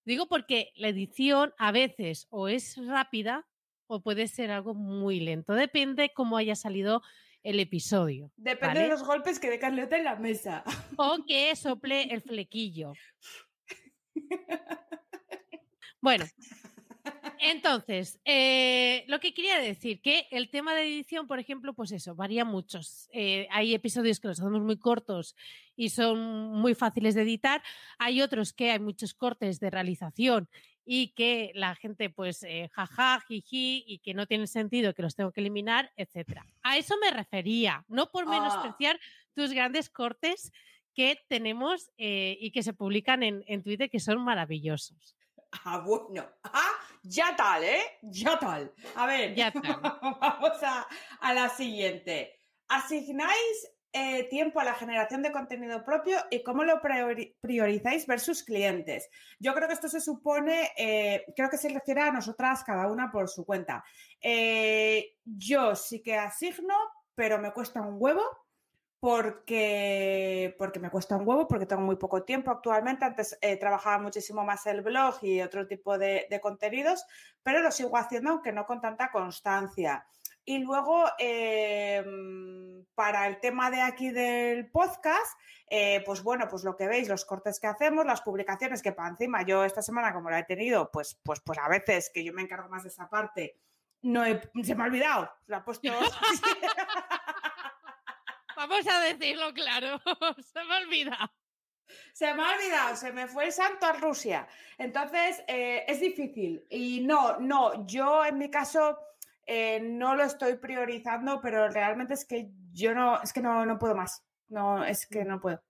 Digo 0.05 0.27
porque 0.29 0.73
la 0.77 0.89
edición 0.89 1.55
a 1.59 1.73
veces 1.73 2.27
o 2.31 2.49
es 2.49 2.77
rápida 2.77 3.47
o 3.87 4.03
puede 4.03 4.29
ser 4.29 4.51
algo 4.51 4.75
muy 4.75 5.21
lento. 5.21 5.55
Depende 5.55 6.13
cómo 6.15 6.37
haya 6.37 6.55
salido 6.55 7.03
el 7.43 7.61
episodio. 7.61 8.31
Depende 8.37 8.67
¿vale? 8.67 8.83
de 8.83 8.89
los 8.89 9.05
golpes 9.05 9.39
que 9.39 9.49
dé 9.49 9.59
Carlota 9.59 9.97
en 9.97 10.05
la 10.05 10.17
mesa. 10.17 10.63
O 10.97 11.25
que 11.27 11.55
sople 11.57 12.03
el 12.05 12.21
flequillo. 12.23 12.93
Bueno, 16.01 16.25
entonces, 17.39 18.21
eh, 18.25 19.05
lo 19.09 19.21
que 19.21 19.35
quería 19.35 19.59
decir, 19.61 20.01
que 20.01 20.27
el 20.31 20.51
tema 20.51 20.75
de 20.75 20.83
edición, 20.83 21.27
por 21.27 21.39
ejemplo, 21.39 21.75
pues 21.75 21.93
eso, 21.93 22.15
varía 22.15 22.45
mucho. 22.45 22.81
Eh, 23.13 23.47
hay 23.51 23.75
episodios 23.75 24.21
que 24.21 24.29
los 24.29 24.41
hacemos 24.41 24.63
muy 24.63 24.79
cortos 24.79 25.37
y 25.77 25.91
son 25.91 26.19
muy 26.53 26.75
fáciles 26.75 27.15
de 27.15 27.23
editar. 27.23 27.63
Hay 27.99 28.23
otros 28.23 28.53
que 28.53 28.71
hay 28.71 28.79
muchos 28.79 29.15
cortes 29.15 29.61
de 29.61 29.71
realización 29.71 30.49
y 30.85 31.09
que 31.09 31.51
la 31.55 31.75
gente, 31.75 32.11
pues, 32.11 32.43
eh, 32.45 32.69
jaja, 32.73 33.21
jiji, 33.27 33.85
y 33.87 33.99
que 33.99 34.15
no 34.15 34.27
tienen 34.27 34.47
sentido, 34.47 34.95
que 34.95 35.03
los 35.03 35.17
tengo 35.17 35.33
que 35.33 35.41
eliminar, 35.41 35.93
etcétera. 35.97 36.47
A 36.63 36.77
eso 36.79 36.95
me 37.01 37.11
refería, 37.11 37.85
no 37.89 38.11
por 38.11 38.25
Ah. 38.27 38.31
menospreciar 38.31 39.01
tus 39.35 39.53
grandes 39.53 39.91
cortes 39.91 40.53
que 40.95 41.21
tenemos 41.29 41.91
eh, 41.99 42.39
y 42.41 42.53
que 42.53 42.63
se 42.63 42.73
publican 42.73 43.23
en, 43.23 43.45
en 43.49 43.63
Twitter, 43.63 43.91
que 43.91 44.01
son 44.01 44.23
maravillosos. 44.25 45.17
Ah, 45.65 45.79
bueno. 45.85 46.27
Ah, 46.45 46.71
ya 47.09 47.35
tal, 47.37 47.65
¿eh? 47.65 47.81
Ya 48.03 48.39
tal. 48.39 48.73
A 48.95 49.07
ver, 49.07 49.35
Ya 49.35 49.51
tal. 49.53 49.81
vamos 49.81 50.63
a, 50.63 50.87
a 51.21 51.35
la 51.35 51.49
siguiente. 51.49 52.39
¿Asignáis 52.69 53.73
eh, 53.93 54.25
tiempo 54.29 54.61
a 54.61 54.65
la 54.65 54.75
generación 54.75 55.23
de 55.23 55.33
contenido 55.33 55.85
propio 55.85 56.19
y 56.31 56.43
cómo 56.43 56.65
lo 56.65 56.81
priori- 56.83 57.35
priorizáis 57.41 58.07
versus 58.07 58.43
clientes? 58.43 59.09
Yo 59.39 59.55
creo 59.55 59.69
que 59.69 59.75
esto 59.75 59.89
se 59.89 60.01
supone, 60.01 60.73
eh, 60.77 61.25
creo 61.35 61.49
que 61.49 61.59
se 61.59 61.69
refiere 61.69 62.03
a 62.03 62.11
nosotras 62.13 62.63
cada 62.65 62.89
una 62.89 63.11
por 63.11 63.29
su 63.29 63.45
cuenta. 63.47 63.85
Eh, 64.21 65.17
yo 65.25 65.75
sí 65.77 66.03
que 66.03 66.17
asigno, 66.17 66.75
pero 67.15 67.39
me 67.39 67.53
cuesta 67.53 67.81
un 67.81 67.97
huevo 67.99 68.23
porque, 69.01 70.55
porque 70.59 70.80
me 70.80 70.90
cuesta 70.90 71.16
un 71.16 71.26
huevo, 71.28 71.47
porque 71.47 71.66
tengo 71.66 71.82
muy 71.82 71.97
poco 71.97 72.22
tiempo 72.24 72.51
actualmente. 72.51 73.05
Antes 73.05 73.38
eh, 73.40 73.57
trabajaba 73.57 73.99
muchísimo 73.99 74.44
más 74.44 74.66
el 74.66 74.82
blog 74.82 75.16
y 75.22 75.40
otro 75.42 75.66
tipo 75.66 75.99
de, 75.99 76.26
de 76.30 76.40
contenidos, 76.40 77.05
pero 77.42 77.61
lo 77.61 77.70
sigo 77.70 77.97
haciendo 77.97 78.30
aunque 78.30 78.53
no 78.53 78.66
con 78.66 78.80
tanta 78.80 79.11
constancia. 79.11 80.07
Y 80.49 80.59
luego, 80.59 81.05
eh, 81.18 82.05
para 82.94 83.26
el 83.26 83.40
tema 83.40 83.68
de 83.70 83.80
aquí 83.82 84.11
del 84.11 84.70
podcast, 84.70 85.36
eh, 85.68 86.03
pues 86.07 86.22
bueno, 86.22 86.47
pues 86.49 86.62
lo 86.62 86.76
que 86.76 86.86
veis, 86.86 87.09
los 87.09 87.24
cortes 87.24 87.59
que 87.59 87.66
hacemos, 87.66 88.07
las 88.07 88.22
publicaciones 88.22 88.80
que 88.80 88.92
para 88.92 89.09
encima 89.09 89.42
yo 89.42 89.64
esta 89.64 89.82
semana, 89.82 90.14
como 90.14 90.30
la 90.30 90.38
he 90.38 90.44
tenido, 90.44 90.90
pues, 90.92 91.18
pues, 91.24 91.40
pues 91.40 91.59
a 91.59 91.68
veces 91.68 92.11
que 92.14 92.22
yo 92.22 92.32
me 92.32 92.42
encargo 92.42 92.68
más 92.68 92.84
de 92.84 92.90
esa 92.90 93.09
parte, 93.09 93.59
no 94.03 94.24
he- 94.24 94.40
se 94.62 94.76
me 94.76 94.84
ha 94.84 94.86
olvidado, 94.86 95.28
lo 95.47 95.57
he 95.57 95.61
puesto... 95.62 95.88
Vamos 98.57 98.87
a 98.89 99.01
decirlo 99.01 99.53
claro, 99.53 100.01
se 100.53 100.65
me 100.65 100.77
olvida. 100.77 101.33
Se 102.13 102.33
me 102.35 102.43
ha 102.43 102.57
olvidado, 102.57 102.97
se 102.97 103.13
me 103.13 103.27
fue 103.27 103.45
el 103.47 103.53
santo 103.53 103.87
a 103.87 103.93
Rusia. 103.93 104.49
Entonces, 104.79 105.45
eh, 105.47 105.85
es 105.87 106.01
difícil. 106.01 106.65
Y 106.71 107.01
no, 107.01 107.39
no, 107.39 107.87
yo 107.87 108.25
en 108.25 108.39
mi 108.39 108.51
caso 108.51 108.99
eh, 109.45 109.81
no 109.81 110.17
lo 110.17 110.25
estoy 110.25 110.57
priorizando, 110.57 111.41
pero 111.41 111.69
realmente 111.69 112.15
es 112.15 112.25
que 112.25 112.51
yo 112.73 112.95
no, 112.95 113.23
es 113.23 113.33
que 113.33 113.41
no, 113.41 113.65
no 113.67 113.79
puedo 113.79 113.95
más. 113.95 114.25
No, 114.49 114.85
es 114.85 115.07
que 115.07 115.25
no 115.25 115.41
puedo. 115.41 115.63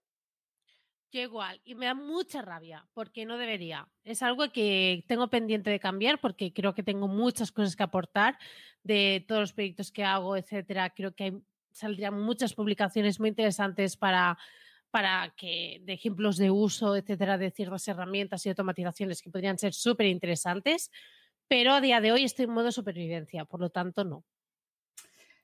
Yo 1.11 1.21
igual, 1.21 1.61
y 1.63 1.73
me 1.75 1.85
da 1.85 1.93
mucha 1.93 2.41
rabia, 2.41 2.85
porque 2.93 3.25
no 3.25 3.37
debería. 3.37 3.87
Es 4.03 4.21
algo 4.21 4.51
que 4.51 5.05
tengo 5.07 5.29
pendiente 5.29 5.69
de 5.69 5.79
cambiar, 5.79 6.19
porque 6.19 6.53
creo 6.53 6.73
que 6.73 6.83
tengo 6.83 7.07
muchas 7.07 7.51
cosas 7.51 7.75
que 7.75 7.83
aportar 7.83 8.37
de 8.83 9.23
todos 9.27 9.41
los 9.41 9.53
proyectos 9.53 9.91
que 9.91 10.03
hago, 10.03 10.35
etcétera. 10.35 10.89
Creo 10.89 11.15
que 11.15 11.23
hay, 11.23 11.43
saldrían 11.77 12.19
muchas 12.19 12.53
publicaciones 12.53 13.19
muy 13.19 13.29
interesantes 13.29 13.95
para, 13.97 14.37
para 14.91 15.33
que, 15.37 15.79
de 15.83 15.93
ejemplos 15.93 16.37
de 16.37 16.51
uso, 16.51 16.95
etcétera, 16.95 17.37
de 17.37 17.51
ciertas 17.51 17.87
herramientas 17.87 18.45
y 18.45 18.49
automatizaciones 18.49 19.21
que 19.21 19.29
podrían 19.29 19.57
ser 19.57 19.73
súper 19.73 20.07
interesantes. 20.07 20.91
Pero 21.47 21.73
a 21.73 21.81
día 21.81 22.01
de 22.01 22.11
hoy 22.11 22.23
estoy 22.23 22.45
en 22.45 22.51
modo 22.51 22.71
supervivencia, 22.71 23.45
por 23.45 23.61
lo 23.61 23.69
tanto, 23.69 24.03
no. 24.03 24.23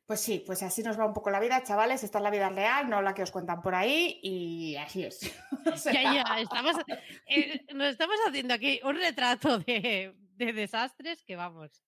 Pues 0.05 0.19
sí, 0.19 0.43
pues 0.45 0.61
así 0.63 0.83
nos 0.83 0.99
va 0.99 1.05
un 1.05 1.13
poco 1.13 1.29
la 1.31 1.39
vida, 1.39 1.63
chavales. 1.63 2.03
Esta 2.03 2.17
es 2.17 2.23
la 2.23 2.29
vida 2.29 2.49
real, 2.49 2.89
no 2.89 3.01
la 3.01 3.13
que 3.13 3.23
os 3.23 3.31
cuentan 3.31 3.61
por 3.61 3.73
ahí, 3.73 4.19
y 4.21 4.75
así 4.75 5.03
es. 5.05 5.21
O 5.73 5.77
sea, 5.77 5.93
Ya, 5.93 6.13
ya, 6.13 6.39
estamos, 6.41 6.75
eh, 7.27 7.65
nos 7.73 7.87
estamos 7.87 8.17
haciendo 8.27 8.53
aquí 8.53 8.81
un 8.83 8.95
retrato 8.97 9.59
de, 9.59 10.13
de 10.35 10.51
desastres 10.53 11.23
que 11.23 11.37
vamos. 11.37 11.85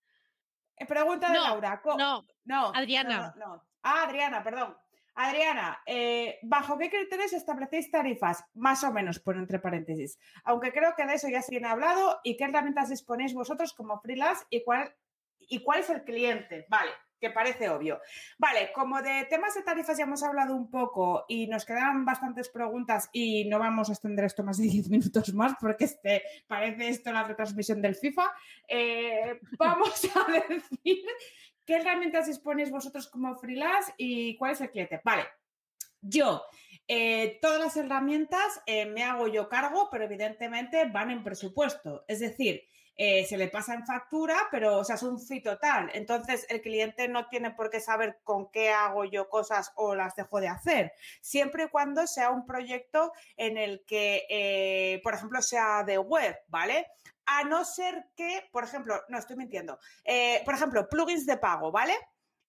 eh, 0.78 0.86
Pregunta 0.86 1.28
de 1.28 1.34
No, 1.38 1.44
Laura. 1.44 1.82
co- 1.82 1.98
No, 1.98 2.26
no, 2.46 2.72
Adriana. 2.74 3.34
No, 3.38 3.48
no. 3.58 3.64
Ah, 3.88 4.06
Adriana, 4.08 4.44
perdón. 4.44 4.76
Adriana, 5.14 5.80
eh, 5.86 6.40
¿bajo 6.42 6.76
qué 6.78 6.90
criterios 6.90 7.34
establecéis 7.34 7.92
tarifas? 7.92 8.44
Más 8.56 8.84
o 8.84 8.92
menos, 8.92 9.20
por 9.20 9.38
entre 9.38 9.60
paréntesis. 9.60 10.18
Aunque 10.44 10.74
creo 10.74 10.96
que 10.98 11.06
de 11.06 11.14
eso 11.14 11.30
ya 11.30 11.44
se 11.44 11.52
viene 11.52 11.68
hablado. 11.68 12.20
¿Y 12.24 12.36
qué 12.36 12.46
herramientas 12.46 12.90
disponéis 12.90 13.36
vosotros 13.36 13.74
como 13.74 14.02
freelance 14.02 14.44
y 14.50 14.64
cuál, 14.64 14.92
y 15.38 15.64
cuál 15.64 15.82
es 15.82 15.90
el 15.92 16.04
cliente? 16.04 16.66
Vale, 16.68 16.90
que 17.20 17.30
parece 17.30 17.70
obvio. 17.70 18.02
Vale, 18.40 18.72
como 18.74 19.04
de 19.04 19.26
temas 19.26 19.54
de 19.54 19.62
tarifas 19.62 20.00
ya 20.00 20.06
hemos 20.06 20.24
hablado 20.24 20.56
un 20.56 20.72
poco 20.72 21.26
y 21.30 21.46
nos 21.46 21.64
quedan 21.64 22.06
bastantes 22.06 22.50
preguntas 22.50 23.12
y 23.14 23.46
no 23.46 23.60
vamos 23.60 23.90
a 23.90 23.94
extender 23.94 24.26
esto 24.26 24.44
más 24.44 24.58
de 24.58 24.64
10 24.64 24.90
minutos 24.90 25.32
más 25.36 25.54
porque 25.62 25.86
este, 25.86 26.24
parece 26.48 26.90
esto 26.90 27.14
la 27.14 27.24
retransmisión 27.24 27.84
del 27.84 27.96
FIFA, 27.96 28.32
eh, 28.68 29.40
vamos 29.60 30.10
a 30.16 30.32
decir 30.50 31.06
¿Qué 31.66 31.76
herramientas 31.76 32.28
disponéis 32.28 32.70
vosotros 32.70 33.08
como 33.08 33.36
freelance 33.36 33.94
y 33.98 34.38
cuál 34.38 34.52
es 34.52 34.62
el 34.62 34.70
cliente? 34.70 35.02
Vale, 35.04 35.24
yo, 36.02 36.44
eh, 36.88 37.40
todas 37.42 37.60
las 37.60 37.78
herramientas 37.78 38.62
eh, 38.68 38.86
me 38.86 39.04
hago 39.04 39.28
yo 39.28 39.50
cargo, 39.50 39.90
pero 39.92 40.06
evidentemente 40.06 40.86
van 40.86 41.10
en 41.10 41.24
presupuesto. 41.24 42.06
Es 42.08 42.20
decir, 42.20 42.64
eh, 42.96 43.26
se 43.26 43.38
le 43.38 43.48
pasa 43.48 43.74
en 43.74 43.86
factura, 43.86 44.38
pero 44.52 44.80
o 44.80 44.84
sea, 44.84 44.96
es 44.96 45.04
un 45.04 45.20
fee 45.20 45.42
total. 45.42 45.90
Entonces, 45.94 46.46
el 46.50 46.62
cliente 46.62 47.08
no 47.08 47.28
tiene 47.28 47.52
por 47.52 47.70
qué 47.70 47.80
saber 47.80 48.20
con 48.24 48.50
qué 48.52 48.72
hago 48.72 49.06
yo 49.06 49.30
cosas 49.30 49.72
o 49.76 49.96
las 49.96 50.16
dejo 50.16 50.40
de 50.40 50.48
hacer, 50.48 50.94
siempre 51.22 51.66
y 51.66 51.70
cuando 51.70 52.08
sea 52.08 52.30
un 52.30 52.46
proyecto 52.46 53.12
en 53.38 53.58
el 53.58 53.84
que, 53.86 55.00
por 55.04 55.14
ejemplo, 55.14 55.42
sea 55.42 55.84
de 55.84 55.98
web, 55.98 56.38
¿vale? 56.48 56.88
a 57.26 57.44
no 57.44 57.66
ser 57.66 58.08
que, 58.16 58.48
por 58.52 58.64
ejemplo, 58.64 59.02
no 59.10 59.18
estoy 59.18 59.36
mintiendo, 59.36 59.80
eh, 60.04 60.42
por 60.46 60.54
ejemplo, 60.54 60.88
plugins 60.88 61.26
de 61.26 61.38
pago, 61.38 61.72
¿vale? 61.72 61.94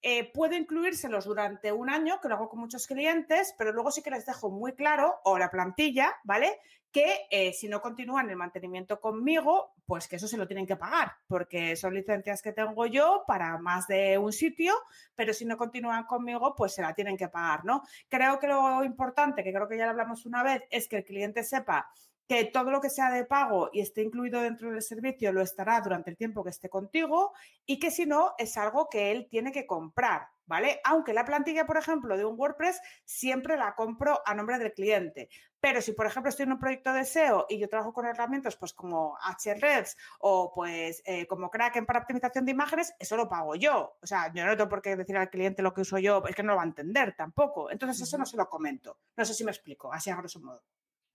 Eh, 0.02 0.30
puedo 0.32 0.54
incluírselos 0.54 1.24
durante 1.24 1.72
un 1.72 1.90
año, 1.90 2.20
que 2.20 2.28
lo 2.28 2.34
hago 2.34 2.48
con 2.48 2.60
muchos 2.60 2.86
clientes, 2.86 3.54
pero 3.58 3.72
luego 3.72 3.90
sí 3.90 4.02
que 4.02 4.10
les 4.10 4.26
dejo 4.26 4.50
muy 4.50 4.74
claro, 4.74 5.20
o 5.24 5.38
la 5.38 5.50
plantilla, 5.50 6.14
¿vale? 6.24 6.60
Que 6.96 7.26
eh, 7.30 7.52
si 7.52 7.68
no 7.68 7.82
continúan 7.82 8.30
el 8.30 8.36
mantenimiento 8.36 9.02
conmigo, 9.02 9.74
pues 9.84 10.08
que 10.08 10.16
eso 10.16 10.26
se 10.26 10.38
lo 10.38 10.46
tienen 10.46 10.66
que 10.66 10.76
pagar, 10.76 11.12
porque 11.26 11.76
son 11.76 11.92
licencias 11.92 12.40
que 12.40 12.54
tengo 12.54 12.86
yo 12.86 13.24
para 13.26 13.58
más 13.58 13.86
de 13.86 14.16
un 14.16 14.32
sitio, 14.32 14.72
pero 15.14 15.34
si 15.34 15.44
no 15.44 15.58
continúan 15.58 16.04
conmigo, 16.04 16.54
pues 16.56 16.72
se 16.72 16.80
la 16.80 16.94
tienen 16.94 17.18
que 17.18 17.28
pagar, 17.28 17.66
¿no? 17.66 17.82
Creo 18.08 18.38
que 18.38 18.46
lo 18.46 18.82
importante, 18.82 19.44
que 19.44 19.52
creo 19.52 19.68
que 19.68 19.76
ya 19.76 19.84
lo 19.84 19.90
hablamos 19.90 20.24
una 20.24 20.42
vez, 20.42 20.62
es 20.70 20.88
que 20.88 20.96
el 20.96 21.04
cliente 21.04 21.44
sepa 21.44 21.92
que 22.28 22.44
todo 22.44 22.70
lo 22.70 22.80
que 22.80 22.90
sea 22.90 23.10
de 23.10 23.24
pago 23.24 23.70
y 23.72 23.80
esté 23.80 24.02
incluido 24.02 24.40
dentro 24.40 24.70
del 24.70 24.82
servicio 24.82 25.32
lo 25.32 25.42
estará 25.42 25.80
durante 25.80 26.10
el 26.10 26.16
tiempo 26.16 26.42
que 26.42 26.50
esté 26.50 26.68
contigo 26.68 27.32
y 27.66 27.78
que 27.78 27.90
si 27.90 28.06
no 28.06 28.34
es 28.38 28.56
algo 28.56 28.88
que 28.88 29.12
él 29.12 29.28
tiene 29.30 29.52
que 29.52 29.66
comprar, 29.66 30.28
¿vale? 30.46 30.80
Aunque 30.84 31.12
la 31.12 31.24
plantilla, 31.24 31.66
por 31.66 31.76
ejemplo, 31.76 32.16
de 32.16 32.24
un 32.24 32.38
WordPress 32.38 32.80
siempre 33.04 33.56
la 33.56 33.74
compro 33.74 34.22
a 34.24 34.34
nombre 34.34 34.58
del 34.58 34.72
cliente. 34.72 35.28
Pero 35.66 35.82
si, 35.82 35.90
por 35.90 36.06
ejemplo, 36.06 36.28
estoy 36.28 36.44
en 36.44 36.52
un 36.52 36.60
proyecto 36.60 36.92
de 36.92 37.04
SEO 37.04 37.46
y 37.48 37.58
yo 37.58 37.68
trabajo 37.68 37.92
con 37.92 38.06
herramientas 38.06 38.54
pues 38.54 38.72
como 38.72 39.18
Ahrefs 39.20 39.96
o 40.20 40.52
pues 40.54 41.02
eh, 41.04 41.26
como 41.26 41.50
Kraken 41.50 41.84
para 41.84 41.98
optimización 41.98 42.44
de 42.44 42.52
imágenes, 42.52 42.94
eso 43.00 43.16
lo 43.16 43.28
pago 43.28 43.56
yo. 43.56 43.96
O 44.00 44.06
sea, 44.06 44.32
yo 44.32 44.46
no 44.46 44.56
tengo 44.56 44.70
por 44.70 44.80
qué 44.80 44.94
decir 44.94 45.16
al 45.16 45.28
cliente 45.28 45.62
lo 45.62 45.74
que 45.74 45.80
uso 45.80 45.98
yo, 45.98 46.22
es 46.28 46.36
que 46.36 46.44
no 46.44 46.52
lo 46.52 46.58
va 46.58 46.62
a 46.62 46.66
entender 46.66 47.16
tampoco. 47.16 47.68
Entonces, 47.68 48.00
eso 48.00 48.16
no 48.16 48.24
se 48.24 48.36
lo 48.36 48.48
comento. 48.48 49.00
No 49.16 49.24
sé 49.24 49.34
si 49.34 49.42
me 49.42 49.50
explico, 49.50 49.92
así 49.92 50.08
a 50.08 50.14
grosso 50.14 50.38
modo. 50.38 50.62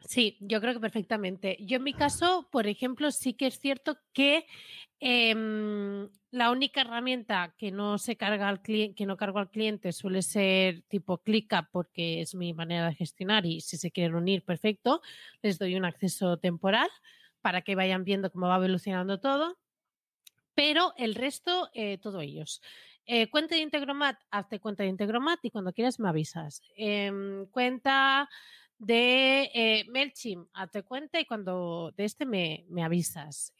Sí, 0.01 0.35
yo 0.41 0.59
creo 0.59 0.73
que 0.73 0.81
perfectamente. 0.81 1.55
Yo 1.61 1.77
en 1.77 1.83
mi 1.83 1.93
caso, 1.93 2.49
por 2.51 2.67
ejemplo, 2.67 3.09
sí 3.11 3.33
que 3.33 3.47
es 3.47 3.57
cierto 3.57 3.99
que 4.11 4.47
em, 4.99 5.90
la 6.31 6.49
única 6.49 6.81
herramienta 6.81 7.53
que 7.57 7.71
no 7.71 7.97
se 7.97 8.15
carga 8.15 8.47
al 8.47 8.61
cliente, 8.61 8.95
que 8.95 9.05
no 9.05 9.17
cargo 9.17 9.39
al 9.39 9.49
cliente 9.49 9.91
suele 9.91 10.21
ser 10.21 10.81
tipo 10.83 11.17
ClickUp 11.17 11.65
porque 11.71 12.21
es 12.21 12.35
mi 12.35 12.53
manera 12.53 12.87
de 12.87 12.95
gestionar 12.95 13.45
y 13.45 13.59
si 13.59 13.77
se 13.77 13.91
quieren 13.91 14.15
unir, 14.15 14.43
perfecto, 14.43 15.01
les 15.41 15.59
doy 15.59 15.75
un 15.75 15.83
acceso 15.83 16.37
temporal 16.37 16.89
para 17.41 17.61
que 17.61 17.75
vayan 17.75 18.05
viendo 18.05 18.31
cómo 18.31 18.47
va 18.47 18.55
evolucionando 18.55 19.19
todo. 19.19 19.57
Pero 20.53 20.93
el 20.97 21.15
resto, 21.15 21.69
eh, 21.73 21.97
todo 21.97 22.21
ellos. 22.21 22.61
Eh, 23.05 23.29
cuenta 23.29 23.55
de 23.55 23.61
Integromat, 23.61 24.17
hazte 24.29 24.59
cuenta 24.59 24.83
de 24.83 24.89
Integromat 24.89 25.39
y 25.43 25.49
cuando 25.51 25.73
quieras 25.73 25.99
me 25.99 26.07
avisas. 26.07 26.61
Em, 26.77 27.45
cuenta 27.47 28.29
de 28.77 29.51
eh, 29.53 29.85
MailChimp, 29.89 30.47
hazte 30.53 30.83
cuenta 30.83 31.19
y 31.19 31.25
cuando 31.25 31.91
de 31.97 32.05
este 32.05 32.25
me, 32.25 32.65
avisas. 32.81 33.53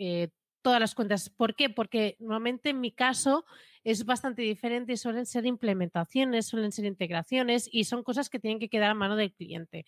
Eh, 0.61 0.63
todas 0.63 0.79
las 0.79 0.95
cuentas. 0.95 1.29
¿Por 1.29 1.55
qué? 1.55 1.69
Porque 1.69 2.15
normalmente 2.19 2.69
en 2.69 2.79
mi 2.79 2.91
caso 2.91 3.45
es 3.83 4.05
bastante 4.05 4.41
diferente, 4.41 4.97
suelen 4.97 5.25
ser 5.25 5.45
implementaciones, 5.45 6.47
suelen 6.47 6.71
ser 6.71 6.85
integraciones 6.85 7.67
y 7.71 7.85
son 7.85 8.03
cosas 8.03 8.29
que 8.29 8.39
tienen 8.39 8.59
que 8.59 8.69
quedar 8.69 8.91
a 8.91 8.95
mano 8.95 9.15
del 9.15 9.33
cliente. 9.33 9.85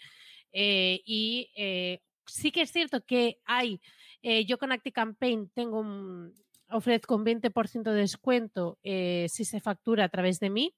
Eh, 0.51 1.01
y 1.05 1.49
sí 2.25 2.51
que 2.51 2.61
es 2.61 2.71
cierto 2.71 3.05
que 3.05 3.39
hay, 3.45 3.79
yo 4.47 4.57
con 4.57 4.71
ActiCampaign 4.71 5.49
tengo 5.53 5.79
un, 5.79 6.33
ofrezco 6.69 7.15
un 7.15 7.25
20% 7.25 7.91
de 7.91 7.99
descuento 7.99 8.79
si 8.83 9.45
se 9.45 9.59
factura 9.59 10.05
a 10.05 10.09
través 10.09 10.39
de 10.39 10.49
mí. 10.49 10.73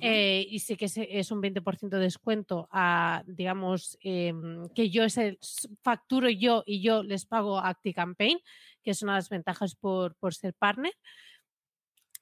Eh, 0.00 0.46
y 0.50 0.58
sí 0.58 0.76
que 0.76 0.86
es, 0.86 1.30
un 1.30 1.40
20% 1.40 1.90
de 1.90 1.98
descuento 2.00 2.68
a, 2.72 3.22
digamos, 3.26 3.96
em, 4.00 4.68
que 4.74 4.90
yo 4.90 5.04
ese 5.04 5.38
facturo 5.82 6.28
yo 6.28 6.64
y 6.66 6.82
yo 6.82 7.04
les 7.04 7.24
pago 7.24 7.58
ActiCampaign, 7.58 8.38
que 8.86 8.92
es 8.92 9.02
una 9.02 9.14
de 9.14 9.18
las 9.18 9.28
ventajas 9.28 9.74
por, 9.74 10.14
ser 10.30 10.54
partner. 10.54 10.94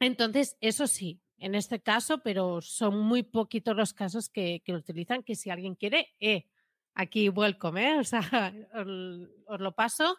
Entonces, 0.00 0.56
eso 0.62 0.86
sí, 0.86 1.20
en 1.36 1.54
este 1.54 1.82
caso, 1.82 2.22
pero 2.22 2.62
son 2.62 2.98
muy 3.00 3.22
poquitos 3.22 3.76
los 3.76 3.92
casos 3.92 4.30
que, 4.30 4.62
que 4.64 4.72
lo 4.72 4.78
utilizan, 4.78 5.22
que 5.22 5.34
si 5.34 5.50
alguien 5.50 5.74
quiere, 5.74 6.14
eh, 6.20 6.46
aquí 6.94 7.28
welcome, 7.28 7.86
¿eh? 7.86 7.98
O 8.00 8.04
sea, 8.04 8.54
os, 8.72 9.60
lo 9.60 9.72
paso 9.74 10.16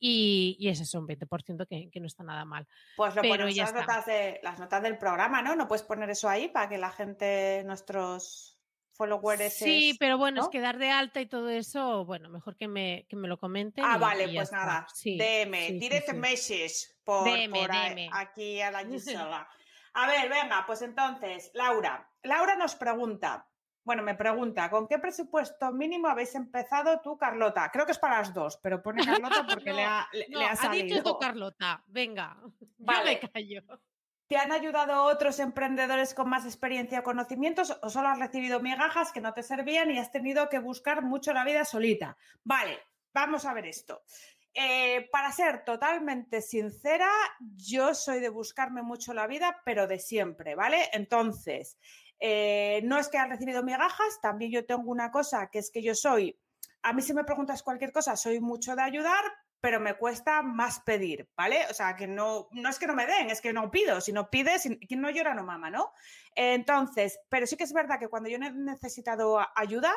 y, 0.00 0.56
y 0.58 0.68
ese 0.68 0.82
es 0.82 0.92
un 0.94 1.06
20% 1.06 1.64
que, 1.68 1.92
que, 1.92 2.00
no 2.00 2.06
está 2.06 2.24
nada 2.24 2.44
mal. 2.44 2.66
Pues 2.96 3.14
lo 3.14 3.22
Pero 3.22 3.48
ya 3.48 3.66
las 3.66 3.74
notas, 3.74 4.06
de, 4.06 4.40
las 4.42 4.58
notas 4.58 4.82
del 4.82 4.98
programa, 4.98 5.42
¿no? 5.42 5.54
No 5.54 5.68
puedes 5.68 5.84
poner 5.84 6.10
eso 6.10 6.28
ahí 6.28 6.48
para 6.48 6.68
que 6.68 6.78
la 6.78 6.90
gente, 6.90 7.62
nuestros 7.64 8.53
followers... 8.94 9.54
Sí, 9.54 9.96
pero 9.98 10.18
bueno, 10.18 10.42
es 10.42 10.48
que 10.48 10.60
dar 10.60 10.78
de 10.78 10.90
alta 10.90 11.20
y 11.20 11.26
todo 11.26 11.48
eso, 11.50 12.04
bueno, 12.04 12.28
mejor 12.28 12.56
que 12.56 12.68
me, 12.68 13.06
que 13.08 13.16
me 13.16 13.28
lo 13.28 13.38
comenten. 13.38 13.84
Ah, 13.84 13.98
vale, 13.98 14.28
pues 14.34 14.52
nada, 14.52 14.86
sí, 14.92 15.18
DM, 15.18 15.78
direct 15.78 16.12
message 16.14 16.94
por, 17.04 17.24
por 17.50 17.70
aquí 18.12 18.60
a 18.60 18.70
la 18.70 18.84
Gisela. 18.86 19.48
A 19.94 20.06
ver, 20.06 20.28
venga, 20.28 20.64
pues 20.66 20.82
entonces, 20.82 21.50
Laura. 21.54 22.10
Laura 22.22 22.56
nos 22.56 22.74
pregunta, 22.74 23.46
bueno, 23.84 24.02
me 24.02 24.14
pregunta, 24.14 24.70
¿con 24.70 24.88
qué 24.88 24.98
presupuesto 24.98 25.70
mínimo 25.70 26.08
habéis 26.08 26.34
empezado 26.34 27.00
tú, 27.02 27.18
Carlota? 27.18 27.70
Creo 27.70 27.84
que 27.84 27.92
es 27.92 27.98
para 27.98 28.18
las 28.18 28.32
dos, 28.32 28.58
pero 28.62 28.82
pone 28.82 29.04
Carlota 29.04 29.46
porque 29.48 29.72
le, 29.72 29.84
ha, 29.84 30.08
le, 30.12 30.44
ha 30.44 30.56
salido. 30.56 30.84
Ha 30.84 30.88
dicho 30.88 31.02
tú, 31.02 31.18
Carlota. 31.18 31.84
Venga, 31.86 32.36
vale. 32.78 33.14
yo 33.20 33.20
me 33.22 33.30
callo. 33.30 33.80
¿Te 34.26 34.36
han 34.36 34.52
ayudado 34.52 35.04
otros 35.04 35.38
emprendedores 35.38 36.14
con 36.14 36.30
más 36.30 36.46
experiencia 36.46 37.00
o 37.00 37.02
conocimientos 37.02 37.78
o 37.82 37.90
solo 37.90 38.08
has 38.08 38.18
recibido 38.18 38.60
migajas 38.60 39.12
que 39.12 39.20
no 39.20 39.34
te 39.34 39.42
servían 39.42 39.90
y 39.90 39.98
has 39.98 40.12
tenido 40.12 40.48
que 40.48 40.58
buscar 40.58 41.02
mucho 41.02 41.32
la 41.32 41.44
vida 41.44 41.64
solita? 41.64 42.16
Vale, 42.42 42.78
vamos 43.12 43.44
a 43.44 43.52
ver 43.52 43.66
esto. 43.66 44.02
Eh, 44.54 45.08
para 45.10 45.32
ser 45.32 45.64
totalmente 45.64 46.40
sincera, 46.40 47.10
yo 47.56 47.94
soy 47.94 48.20
de 48.20 48.28
buscarme 48.28 48.82
mucho 48.82 49.12
la 49.12 49.26
vida, 49.26 49.60
pero 49.64 49.86
de 49.86 49.98
siempre, 49.98 50.54
¿vale? 50.54 50.88
Entonces, 50.92 51.76
eh, 52.18 52.80
no 52.84 52.98
es 52.98 53.08
que 53.08 53.18
han 53.18 53.30
recibido 53.30 53.62
migajas, 53.62 54.20
también 54.22 54.52
yo 54.52 54.64
tengo 54.64 54.90
una 54.90 55.10
cosa 55.10 55.48
que 55.50 55.58
es 55.58 55.70
que 55.70 55.82
yo 55.82 55.94
soy, 55.94 56.38
a 56.84 56.92
mí 56.92 57.02
si 57.02 57.14
me 57.14 57.24
preguntas 57.24 57.62
cualquier 57.62 57.92
cosa, 57.92 58.14
soy 58.14 58.40
mucho 58.40 58.76
de 58.76 58.82
ayudar, 58.82 59.24
pero 59.64 59.80
me 59.80 59.94
cuesta 59.94 60.42
más 60.42 60.80
pedir, 60.80 61.26
¿vale? 61.34 61.60
O 61.70 61.72
sea, 61.72 61.96
que 61.96 62.06
no, 62.06 62.48
no 62.52 62.68
es 62.68 62.78
que 62.78 62.86
no 62.86 62.94
me 62.94 63.06
den, 63.06 63.30
es 63.30 63.40
que 63.40 63.54
no 63.54 63.70
pido. 63.70 63.98
Si 64.02 64.12
no 64.12 64.28
pides, 64.28 64.68
quien 64.86 65.00
no 65.00 65.08
llora 65.08 65.32
no 65.32 65.42
mama, 65.42 65.70
¿no? 65.70 65.90
Entonces, 66.34 67.18
pero 67.30 67.46
sí 67.46 67.56
que 67.56 67.64
es 67.64 67.72
verdad 67.72 67.98
que 67.98 68.08
cuando 68.08 68.28
yo 68.28 68.36
he 68.36 68.52
necesitado 68.52 69.40
ayuda, 69.56 69.90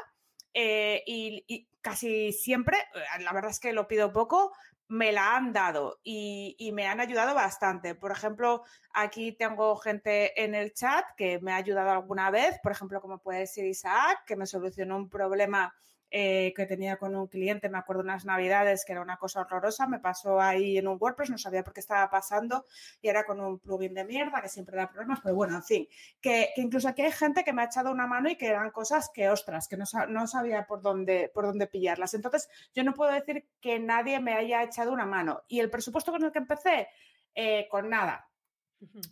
eh, 0.54 1.04
y, 1.06 1.68
casi 1.82 2.32
siempre, 2.32 2.78
eh, 2.78 3.22
la 3.24 3.34
verdad 3.34 3.52
es 3.52 3.60
que 3.60 3.74
lo 3.74 3.90
pido 3.90 4.14
poco, 4.14 4.54
me 4.88 5.12
la 5.12 5.36
han 5.36 5.52
dado 5.52 6.00
y, 6.02 6.72
me 6.74 6.88
han 6.88 7.02
ayudado 7.02 7.36
bastante. 7.36 7.94
Por 7.94 8.14
ejemplo, 8.14 8.64
aquí 8.94 9.34
tengo 9.34 9.76
gente 9.76 10.42
en 10.42 10.56
el 10.56 10.74
chat 10.76 11.04
que 11.18 11.42
me 11.42 11.52
ha 11.52 11.58
ayudado 11.58 11.90
alguna 11.90 12.32
vez, 12.32 12.58
por 12.64 12.72
ejemplo, 12.72 13.02
como 13.02 13.20
puede 13.20 13.46
ser 13.48 13.66
Isaac, 13.66 14.24
que 14.26 14.38
me 14.38 14.46
solucionó 14.46 14.96
un 14.96 15.10
problema 15.10 15.76
eh, 16.10 16.54
que 16.56 16.66
tenía 16.66 16.98
con 16.98 17.16
un 17.16 17.28
cliente, 17.28 17.70
me 17.70 17.78
acuerdo 17.78 18.02
unas 18.02 18.26
navidades 18.26 18.86
que 18.86 18.94
era 18.94 19.02
una 19.02 19.18
cosa 19.18 19.42
horrorosa, 19.42 19.88
me 19.88 20.00
pasó 20.00 20.40
ahí 20.40 20.78
en 20.78 20.88
un 20.88 20.98
WordPress, 21.00 21.30
no 21.30 21.38
sabía 21.38 21.64
por 21.64 21.74
qué 21.74 21.82
estaba 21.82 22.10
pasando 22.10 22.66
y 23.02 23.10
era 23.10 23.26
con 23.26 23.40
un 23.40 23.60
plugin 23.60 23.94
de 23.94 24.06
mierda 24.06 24.42
que 24.42 24.50
siempre 24.50 24.78
da 24.78 24.90
problemas, 24.90 25.20
pero 25.22 25.36
bueno, 25.36 25.56
en 25.56 25.64
fin, 25.64 25.88
que, 26.22 26.52
incluso 26.56 26.88
aquí 26.88 27.02
hay 27.02 27.12
gente 27.12 27.44
que 27.44 27.54
me 27.54 27.62
ha 27.62 27.66
echado 27.66 27.92
una 27.92 28.08
mano 28.08 28.30
y 28.30 28.38
que 28.38 28.48
eran 28.48 28.72
cosas 28.72 29.10
que, 29.14 29.30
ostras, 29.30 29.68
que 29.68 29.78
no, 29.78 29.86
no 30.10 30.28
sabía 30.28 30.66
por 30.66 30.82
dónde, 30.82 31.30
por 31.34 31.46
dónde 31.46 31.68
pillarlas. 31.68 32.14
Entonces, 32.14 32.50
yo 32.74 32.84
no 32.84 32.94
puedo 32.94 33.12
decir 33.12 33.48
que 33.60 33.80
nadie 33.80 34.20
me 34.20 34.34
haya 34.34 34.64
echado 34.64 34.94
una 34.94 35.06
mano. 35.06 35.44
Y 35.48 35.60
el 35.60 35.70
presupuesto 35.70 36.12
con 36.12 36.24
el 36.24 36.32
que 36.32 36.40
empecé, 36.40 36.88
eh, 37.36 37.68
con 37.70 37.90
nada, 37.90 38.27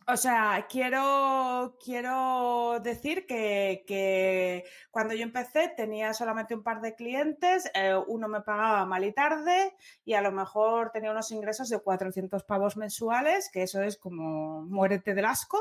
O 0.08 0.16
sea, 0.16 0.68
quiero, 0.70 1.78
quiero 1.84 2.80
decir 2.82 3.26
que, 3.26 4.64
cuando 4.92 5.16
yo 5.16 5.24
empecé 5.24 5.70
tenía 5.76 6.14
solamente 6.14 6.54
un 6.54 6.64
par 6.64 6.82
de 6.82 6.94
clientes, 6.94 7.70
eh, 7.74 7.96
uno 8.08 8.28
me 8.28 8.42
pagaba 8.42 8.86
mal 8.86 9.04
y 9.04 9.12
tarde 9.12 9.76
y 10.04 10.14
a 10.14 10.22
lo 10.22 10.32
mejor 10.32 10.92
tenía 10.92 11.12
unos 11.12 11.32
ingresos 11.32 11.70
de 11.70 11.80
400 11.80 12.44
pavos 12.44 12.78
mensuales, 12.78 13.50
que 13.52 13.64
eso 13.64 13.82
es 13.82 13.98
como 13.98 14.62
muérete 14.64 15.16
del 15.16 15.26
asco. 15.26 15.58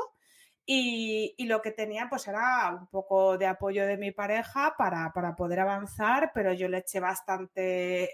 Y, 0.67 1.35
y, 1.37 1.45
lo 1.45 1.61
que 1.61 1.71
tenía 1.71 2.07
pues 2.09 2.27
era 2.27 2.75
un 2.79 2.87
poco 2.87 3.37
de 3.37 3.45
apoyo 3.45 3.85
de 3.85 3.97
mi 3.97 4.11
pareja 4.11 4.73
para, 4.75 5.11
para 5.13 5.35
poder 5.35 5.59
avanzar, 5.59 6.31
pero 6.33 6.53
yo 6.53 6.67
le 6.67 6.79
eché 6.79 6.99
bastante 6.99 8.09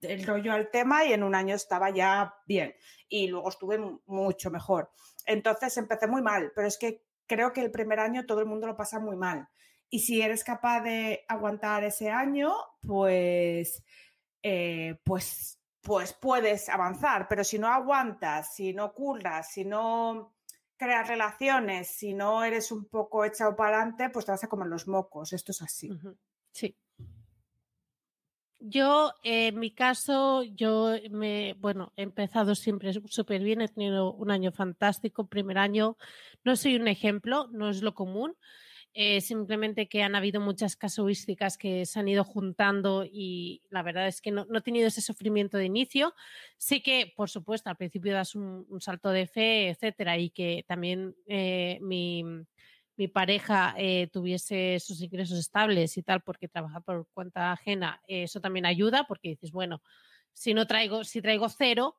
el 0.00 0.26
rollo 0.26 0.52
al 0.52 0.70
tema 0.70 1.04
y 1.04 1.12
en 1.12 1.22
un 1.22 1.34
año 1.34 1.54
estaba 1.54 1.90
ya 1.90 2.34
bien 2.46 2.74
y 3.08 3.28
luego 3.28 3.48
estuve 3.48 3.78
mucho 4.06 4.50
mejor. 4.50 4.90
Entonces 5.26 5.76
empecé 5.76 6.06
muy 6.06 6.22
mal, 6.22 6.52
pero 6.54 6.66
es 6.66 6.78
que 6.78 7.02
creo 7.26 7.52
que 7.52 7.60
el 7.60 7.70
primer 7.70 8.00
año 8.00 8.26
todo 8.26 8.40
el 8.40 8.46
mundo 8.46 8.66
lo 8.66 8.76
pasa 8.76 8.98
muy 8.98 9.16
mal. 9.16 9.48
Y 9.90 10.00
si 10.00 10.22
eres 10.22 10.42
capaz 10.42 10.80
de 10.80 11.24
aguantar 11.28 11.84
ese 11.84 12.10
año, 12.10 12.54
pues, 12.80 13.84
eh, 14.42 14.98
pues, 15.04 15.60
pues 15.80 16.12
puedes 16.12 16.68
avanzar. 16.68 17.28
Pero 17.28 17.44
si 17.44 17.58
no 17.58 17.68
aguantas, 17.68 18.54
si 18.54 18.72
no 18.72 18.92
curras, 18.92 19.50
si 19.52 19.64
no 19.64 20.34
creas 20.76 21.08
relaciones, 21.08 21.88
si 21.88 22.14
no 22.14 22.44
eres 22.44 22.72
un 22.72 22.86
poco 22.86 23.24
echado 23.24 23.54
para 23.56 23.78
adelante, 23.78 24.10
pues 24.10 24.24
te 24.26 24.32
vas 24.32 24.44
a 24.44 24.48
comer 24.48 24.68
los 24.68 24.88
mocos. 24.88 25.32
Esto 25.32 25.52
es 25.52 25.62
así. 25.62 25.90
Sí. 26.52 26.76
Yo, 28.58 29.12
en 29.22 29.58
mi 29.58 29.70
caso, 29.70 30.42
yo 30.42 30.94
me, 31.10 31.54
bueno, 31.58 31.92
he 31.96 32.02
empezado 32.02 32.54
siempre 32.54 32.90
súper 33.06 33.42
bien, 33.42 33.60
he 33.60 33.68
tenido 33.68 34.12
un 34.14 34.30
año 34.30 34.50
fantástico, 34.50 35.26
primer 35.28 35.58
año, 35.58 35.98
no 36.42 36.56
soy 36.56 36.76
un 36.76 36.88
ejemplo, 36.88 37.48
no 37.52 37.68
es 37.68 37.82
lo 37.82 37.94
común, 37.94 38.34
eh, 38.94 39.20
simplemente 39.20 39.88
que 39.88 40.02
han 40.02 40.14
habido 40.16 40.40
muchas 40.40 40.74
casuísticas 40.76 41.58
que 41.58 41.84
se 41.84 42.00
han 42.00 42.08
ido 42.08 42.24
juntando 42.24 43.04
y 43.04 43.62
la 43.70 43.82
verdad 43.82 44.08
es 44.08 44.22
que 44.22 44.30
no, 44.32 44.46
no 44.48 44.58
he 44.60 44.62
tenido 44.62 44.88
ese 44.88 45.02
sufrimiento 45.02 45.58
de 45.58 45.66
inicio. 45.66 46.14
Sí 46.56 46.82
que, 46.82 47.12
por 47.14 47.28
supuesto, 47.28 47.68
al 47.68 47.76
principio 47.76 48.14
das 48.14 48.34
un, 48.34 48.64
un 48.70 48.80
salto 48.80 49.10
de 49.10 49.26
fe, 49.26 49.68
etcétera, 49.68 50.16
y 50.18 50.30
que 50.30 50.64
también 50.66 51.14
eh, 51.28 51.78
mi 51.82 52.24
mi 52.96 53.08
pareja 53.08 53.74
eh, 53.76 54.08
tuviese 54.12 54.78
sus 54.80 55.00
ingresos 55.02 55.38
estables 55.38 55.96
y 55.96 56.02
tal, 56.02 56.22
porque 56.22 56.48
trabaja 56.48 56.80
por 56.80 57.06
cuenta 57.12 57.52
ajena, 57.52 58.00
eh, 58.08 58.24
eso 58.24 58.40
también 58.40 58.66
ayuda, 58.66 59.04
porque 59.06 59.30
dices, 59.30 59.52
bueno, 59.52 59.82
si 60.32 60.54
no 60.54 60.66
traigo, 60.66 61.04
si 61.04 61.20
traigo 61.20 61.48
cero, 61.48 61.96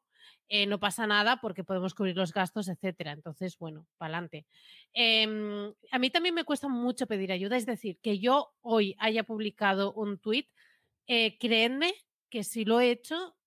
eh, 0.50 0.66
no 0.66 0.80
pasa 0.80 1.06
nada 1.06 1.40
porque 1.42 1.64
podemos 1.64 1.94
cubrir 1.94 2.16
los 2.16 2.34
gastos, 2.34 2.68
etcétera. 2.68 3.12
Entonces, 3.12 3.58
bueno, 3.58 3.88
para 3.98 4.16
adelante. 4.16 4.48
Em, 4.94 5.74
a 5.92 6.00
mí 6.00 6.10
también 6.10 6.36
me 6.36 6.46
cuesta 6.46 6.68
mucho 6.68 7.06
pedir 7.06 7.32
ayuda, 7.32 7.58
es 7.58 7.66
decir, 7.66 8.00
que 8.02 8.20
yo 8.20 8.54
hoy 8.62 8.96
haya 9.00 9.24
publicado 9.24 9.94
un 9.94 10.20
tweet, 10.20 10.48
créanme 11.40 11.94
que 12.30 12.44
si 12.44 12.66
lo 12.66 12.82
he 12.82 12.92
hecho 12.92 13.38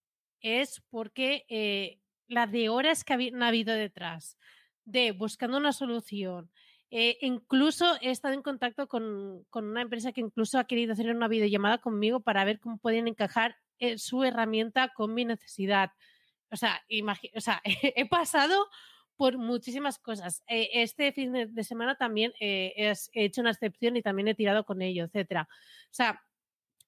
es 0.40 0.82
porque 0.88 1.98
la 2.26 2.46
de 2.46 2.68
horas 2.70 3.04
que 3.04 3.12
han 3.12 3.42
habido 3.42 3.74
detrás 3.74 4.38
de 4.84 5.12
buscando 5.12 5.58
una 5.58 5.72
solución, 5.72 6.50
eh, 6.90 7.18
incluso 7.20 7.86
he 8.00 8.10
estado 8.10 8.34
en 8.34 8.42
contacto 8.42 8.88
con, 8.88 9.44
con, 9.50 9.64
una 9.66 9.82
empresa 9.82 10.12
que 10.12 10.20
incluso 10.20 10.58
ha 10.58 10.64
querido 10.64 10.92
hacer 10.92 11.14
una 11.14 11.28
videollamada 11.28 11.78
conmigo 11.78 12.20
para 12.20 12.44
ver 12.44 12.58
cómo 12.58 12.78
pueden 12.78 13.06
encajar 13.06 13.56
eh, 13.78 13.96
su 13.98 14.24
herramienta 14.24 14.92
con 14.92 15.14
mi 15.14 15.24
necesidad. 15.24 15.92
O 16.50 16.56
sea, 16.56 16.82
o 17.34 17.40
sea 17.40 17.62
he 17.64 18.08
pasado 18.08 18.68
por 19.16 19.38
muchísimas 19.38 19.98
cosas. 19.98 20.42
Eh, 20.48 20.68
este 20.72 21.12
fin 21.12 21.32
de, 21.32 21.64
semana 21.64 21.94
también 21.94 22.32
he 22.40 22.92
hecho 23.12 23.40
una 23.40 23.50
excepción 23.50 23.96
y 23.96 24.02
también 24.02 24.28
he 24.28 24.34
tirado 24.34 24.64
con 24.64 24.82
ello, 24.82 25.04
etcétera. 25.04 25.46
O 25.50 25.94
sea, 25.94 26.22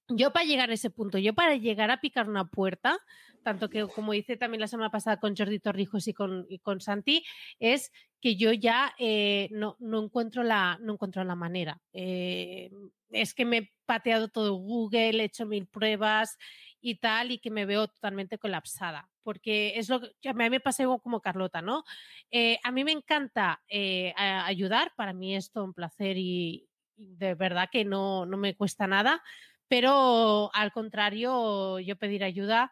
yo 0.09 0.31
para 0.31 0.45
llegar 0.45 0.69
a 0.69 0.73
ese 0.73 0.89
punto, 0.89 1.17
yo 1.17 1.33
para 1.33 1.55
llegar 1.55 1.91
a 1.91 2.01
picar 2.01 2.29
una 2.29 2.45
puerta, 2.45 2.99
tanto 3.43 3.69
que 3.69 3.87
como 3.87 4.13
hice 4.13 4.37
también 4.37 4.61
la 4.61 4.67
semana 4.67 4.89
pasada 4.89 5.17
con 5.17 5.35
Jordi 5.35 5.59
Torrijos 5.59 6.07
y 6.07 6.13
con, 6.13 6.47
con 6.61 6.81
Santi, 6.81 7.23
es 7.59 7.91
que 8.21 8.35
yo 8.35 8.53
ya 8.53 8.93
eh, 8.99 9.49
no, 9.51 9.75
no, 9.79 10.03
encuentro 10.03 10.43
la, 10.43 10.77
no 10.81 10.93
encuentro 10.93 11.23
la 11.23 11.35
manera. 11.35 11.79
Eh, 11.91 12.71
es 13.11 13.33
que 13.33 13.45
me 13.45 13.57
he 13.57 13.71
pateado 13.85 14.29
todo 14.29 14.53
Google, 14.55 15.21
he 15.21 15.25
hecho 15.25 15.45
mil 15.45 15.67
pruebas 15.67 16.37
y 16.81 16.95
tal, 16.95 17.31
y 17.31 17.39
que 17.39 17.51
me 17.51 17.65
veo 17.65 17.87
totalmente 17.87 18.37
colapsada. 18.37 19.09
Porque 19.23 19.77
es 19.77 19.89
lo 19.89 20.01
que 20.21 20.29
a 20.29 20.33
mí 20.33 20.49
me 20.49 20.59
pasa 20.59 20.83
igual 20.83 21.01
como 21.01 21.21
Carlota, 21.21 21.61
¿no? 21.61 21.83
Eh, 22.31 22.59
a 22.63 22.71
mí 22.71 22.83
me 22.83 22.91
encanta 22.91 23.61
ayudar, 24.45 24.93
para 24.95 25.13
mí 25.13 25.35
es 25.35 25.51
todo 25.51 25.63
un 25.63 25.73
placer 25.73 26.17
y, 26.17 26.67
y 26.97 27.15
de 27.15 27.35
verdad 27.35 27.69
que 27.71 27.85
no, 27.85 28.25
no 28.25 28.37
me 28.37 28.55
cuesta 28.55 28.87
nada 28.87 29.21
pero 29.73 30.51
al 30.53 30.71
contrario, 30.71 31.79
yo 31.79 31.95
pedir 31.95 32.23
ayuda 32.23 32.71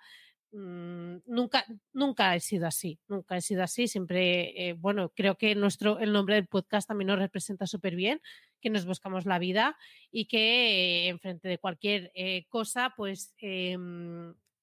mmm, 0.52 1.16
nunca, 1.26 1.66
nunca 1.94 2.36
he 2.36 2.40
sido 2.40 2.68
así, 2.68 3.00
nunca 3.08 3.38
he 3.38 3.42
sido 3.42 3.64
así. 3.64 3.88
Siempre, 3.88 4.70
eh, 4.70 4.74
bueno, 4.74 5.12
creo 5.16 5.36
que 5.36 5.56
nuestro, 5.56 5.98
el 5.98 6.14
nombre 6.14 6.36
del 6.36 6.46
podcast 6.46 6.88
también 6.88 7.08
nos 7.08 7.18
representa 7.18 7.66
súper 7.66 7.96
bien, 7.96 8.22
que 8.62 8.70
nos 8.70 8.86
buscamos 8.86 9.26
la 9.26 9.40
vida 9.40 9.78
y 10.12 10.26
que 10.28 11.06
eh, 11.06 11.08
enfrente 11.08 11.48
de 11.48 11.58
cualquier 11.58 12.12
eh, 12.14 12.46
cosa, 12.50 12.94
pues, 12.96 13.34
eh, 13.42 13.76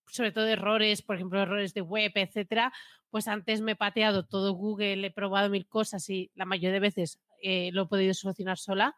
sobre 0.07 0.31
todo 0.31 0.47
errores, 0.47 1.03
por 1.03 1.17
ejemplo, 1.17 1.43
errores 1.43 1.75
de 1.75 1.81
web, 1.81 2.13
etcétera, 2.15 2.73
pues 3.11 3.27
antes 3.27 3.63
me 3.63 3.73
he 3.73 3.77
pateado 3.77 4.27
todo 4.27 4.53
Google, 4.53 5.05
he 5.05 5.11
probado 5.11 5.51
mil 5.51 5.67
cosas 5.67 6.09
y 6.09 6.31
la 6.37 6.45
mayoría 6.45 6.71
de 6.71 6.79
veces 6.79 7.19
lo 7.73 7.83
he 7.83 7.87
podido 7.87 8.15
solucionar 8.15 8.59
sola 8.59 8.95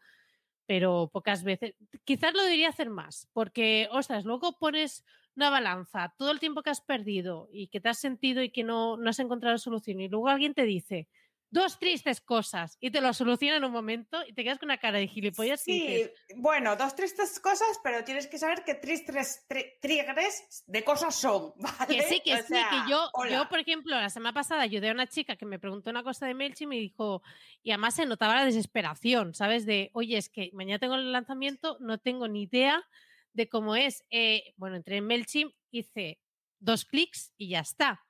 pero 0.71 1.11
pocas 1.13 1.43
veces. 1.43 1.75
Quizás 2.05 2.33
lo 2.33 2.45
debería 2.45 2.69
hacer 2.69 2.91
más, 2.91 3.27
porque, 3.33 3.89
ostras, 3.91 4.25
luego 4.25 4.57
pones 4.57 5.05
una 5.35 5.51
balanza, 5.51 6.15
todo 6.17 6.31
el 6.31 6.39
tiempo 6.39 6.63
que 6.63 6.71
has 6.71 6.81
perdido 6.81 7.49
y 7.53 7.67
que 7.67 7.81
te 7.81 7.89
has 7.89 7.99
sentido 7.99 8.41
y 8.41 8.51
que 8.51 8.63
no, 8.63 8.97
no 8.97 9.11
has 9.11 9.19
encontrado 9.19 9.59
solución, 9.59 10.01
y 10.01 10.09
luego 10.09 10.29
alguien 10.29 10.55
te 10.55 10.63
dice, 10.63 11.09
dos 11.51 11.79
tristes 11.79 12.21
cosas 12.21 12.77
y 12.81 12.91
te 12.91 13.01
lo 13.01 13.13
soluciona 13.13 13.57
en 13.57 13.65
un 13.65 13.73
momento 13.73 14.19
y 14.27 14.33
te 14.33 14.45
quedas 14.45 14.59
con 14.59 14.69
una 14.69 14.79
cara 14.79 14.99
de 14.99 15.09
gilipollas. 15.09 15.61
Sí, 15.61 15.87
dices, 15.87 16.13
bueno, 16.37 16.77
dos 16.77 16.95
tristes 16.95 17.41
cosas, 17.41 17.81
pero 17.83 18.05
tienes 18.05 18.29
que 18.29 18.39
saber 18.39 18.63
que 18.65 18.75
tristes 18.75 19.47
trigres 19.81 20.65
de 20.67 20.85
cosas 20.85 21.15
son. 21.15 21.53
¿vale? 21.57 21.97
Que 21.97 22.03
sí, 22.03 22.21
que 22.25 22.35
o 22.35 22.37
sí, 22.39 22.45
sea, 22.45 22.71
que 22.71 22.91
yo, 22.91 23.11
hola. 23.15 23.31
yo, 23.33 23.49
por 23.49 23.59
ejemplo, 23.59 24.01
la 24.01 24.11
semana 24.11 24.33
pasada 24.33 24.63
ayudé 24.63 24.91
a 24.91 24.93
una 24.93 25.07
chica 25.09 25.37
que 25.37 25.47
me 25.47 25.59
preguntó 25.59 25.91
una 25.91 26.05
cosa 26.05 26.27
de 26.27 26.35
MailChimp 26.35 26.73
y 26.73 26.77
me 26.77 26.81
dijo, 26.81 27.23
y 27.63 27.73
además 27.73 27.95
se 27.95 28.07
notaba 28.07 28.37
la 28.37 28.45
desesperación, 28.45 29.35
¿sabes? 29.35 29.67
De, 29.67 29.91
oye, 29.93 30.17
es 30.17 30.29
que 30.29 30.51
mañana 30.53 30.79
tengo 30.79 30.95
el 30.95 31.13
lanzamiento, 31.13 31.77
no 31.81 31.99
tengo 31.99 32.29
ni 32.29 32.43
idea 32.43 32.87
de 33.33 33.49
cómo 33.49 33.75
es. 33.75 34.05
Eh, 34.11 34.55
bueno, 34.57 34.77
entré 34.77 34.99
en 34.99 35.07
MailChimp, 35.07 35.53
hice 35.71 36.21
dos 36.61 36.85
clics 36.85 37.33
y 37.37 37.49
ya 37.49 37.61
está. 37.61 38.05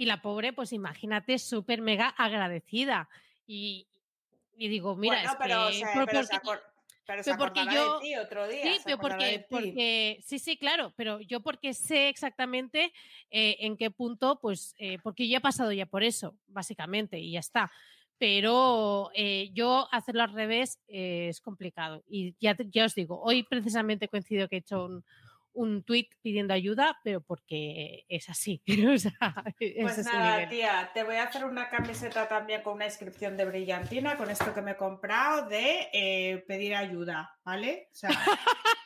Y 0.00 0.06
la 0.06 0.22
pobre, 0.22 0.54
pues 0.54 0.72
imagínate, 0.72 1.38
súper 1.38 1.82
mega 1.82 2.08
agradecida. 2.08 3.10
Y, 3.46 3.86
y 4.56 4.68
digo, 4.68 4.96
mira, 4.96 5.16
bueno, 5.16 5.30
es 5.30 5.36
pero, 5.38 5.68
que... 5.68 5.84
pero 5.92 6.06
porque- 6.06 6.36
acor- 6.36 6.62
pero 7.04 7.22
pero 7.22 7.36
porque 7.36 7.64
yo- 7.70 7.98
de 7.98 8.06
ti 8.06 8.16
otro 8.16 8.48
día. 8.48 8.62
Sí, 8.62 8.80
pero 8.82 8.98
porque, 8.98 10.22
sí, 10.24 10.38
sí, 10.38 10.56
claro, 10.56 10.94
pero 10.96 11.20
yo 11.20 11.40
porque 11.40 11.74
sé 11.74 12.08
exactamente 12.08 12.94
eh, 13.30 13.56
en 13.60 13.76
qué 13.76 13.90
punto, 13.90 14.38
pues, 14.40 14.74
eh, 14.78 14.98
porque 15.02 15.28
yo 15.28 15.36
he 15.36 15.40
pasado 15.42 15.70
ya 15.70 15.84
por 15.84 16.02
eso, 16.02 16.34
básicamente, 16.46 17.18
y 17.18 17.32
ya 17.32 17.40
está. 17.40 17.70
Pero 18.16 19.10
eh, 19.14 19.50
yo 19.52 19.86
hacerlo 19.92 20.22
al 20.22 20.32
revés 20.32 20.78
es 20.88 21.42
complicado. 21.42 22.02
Y 22.08 22.34
ya, 22.40 22.56
ya 22.70 22.86
os 22.86 22.94
digo, 22.94 23.20
hoy 23.22 23.42
precisamente 23.42 24.08
coincido 24.08 24.48
que 24.48 24.56
he 24.56 24.58
hecho 24.60 24.86
un, 24.86 25.04
un 25.52 25.82
tweet 25.82 26.08
pidiendo 26.22 26.54
ayuda, 26.54 26.98
pero 27.02 27.20
porque 27.20 28.04
es 28.08 28.28
así. 28.28 28.62
o 28.94 28.98
sea, 28.98 29.44
ese 29.58 29.82
Pues 29.82 29.98
es 29.98 30.06
nada, 30.06 30.48
tía, 30.48 30.90
te 30.94 31.02
voy 31.02 31.16
a 31.16 31.24
hacer 31.24 31.44
una 31.44 31.68
camiseta 31.68 32.28
también 32.28 32.62
con 32.62 32.74
una 32.74 32.86
inscripción 32.86 33.36
de 33.36 33.44
brillantina, 33.44 34.16
con 34.16 34.30
esto 34.30 34.54
que 34.54 34.62
me 34.62 34.72
he 34.72 34.76
comprado, 34.76 35.48
de 35.48 35.88
eh, 35.92 36.44
pedir 36.46 36.74
ayuda, 36.74 37.36
¿vale? 37.44 37.88
O 37.92 37.94
sea, 37.94 38.10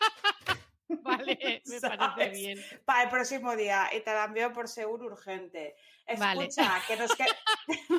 Vale, 1.02 1.38
me 1.66 1.80
parece 1.80 1.80
¿sabes? 1.80 2.32
bien. 2.32 2.58
para 2.84 3.04
el 3.04 3.08
próximo 3.08 3.56
día 3.56 3.88
y 3.94 4.00
te 4.00 4.12
la 4.12 4.24
envío 4.24 4.52
por 4.52 4.68
seguro 4.68 5.06
urgente. 5.06 5.76
Vale. 6.18 6.44
Escucha, 6.46 6.80
que 6.86 6.96
nos, 6.96 7.14
que- 7.14 7.24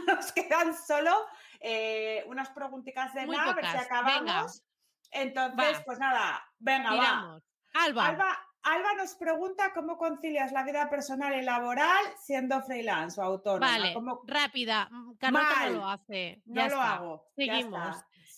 nos 0.07 0.31
quedan 0.31 0.75
solo 0.75 1.25
eh, 1.59 2.23
unas 2.27 2.49
preguntitas 2.49 3.13
de 3.13 3.25
nada, 3.25 3.51
a 3.51 3.55
ver 3.55 3.65
si 3.65 3.77
acabamos. 3.77 4.63
Entonces, 5.11 5.77
Va. 5.77 5.83
pues 5.85 5.99
nada, 5.99 6.45
venga, 6.59 6.91
va. 6.91 6.95
Tiramos. 6.95 7.43
Alba, 7.73 8.07
Alba, 8.07 8.47
Alba 8.67 8.93
nos 8.95 9.13
pregunta 9.15 9.71
cómo 9.73 9.95
concilias 9.97 10.51
la 10.51 10.63
vida 10.63 10.89
personal 10.89 11.35
y 11.39 11.43
laboral 11.43 12.03
siendo 12.19 12.61
freelance 12.63 13.21
o 13.21 13.23
autónoma. 13.23 13.67
vale, 13.71 13.93
¿Cómo- 13.93 14.21
rápida. 14.25 14.87
mm, 14.91 15.13
Carlota 15.17 15.65
no 15.69 15.69
lo 15.77 15.87
hace. 15.89 16.41
No 16.45 16.55
ya 16.55 16.61
lo 16.67 16.73
está. 16.75 16.93
hago. 16.95 17.27
Seguimos. 17.35 17.97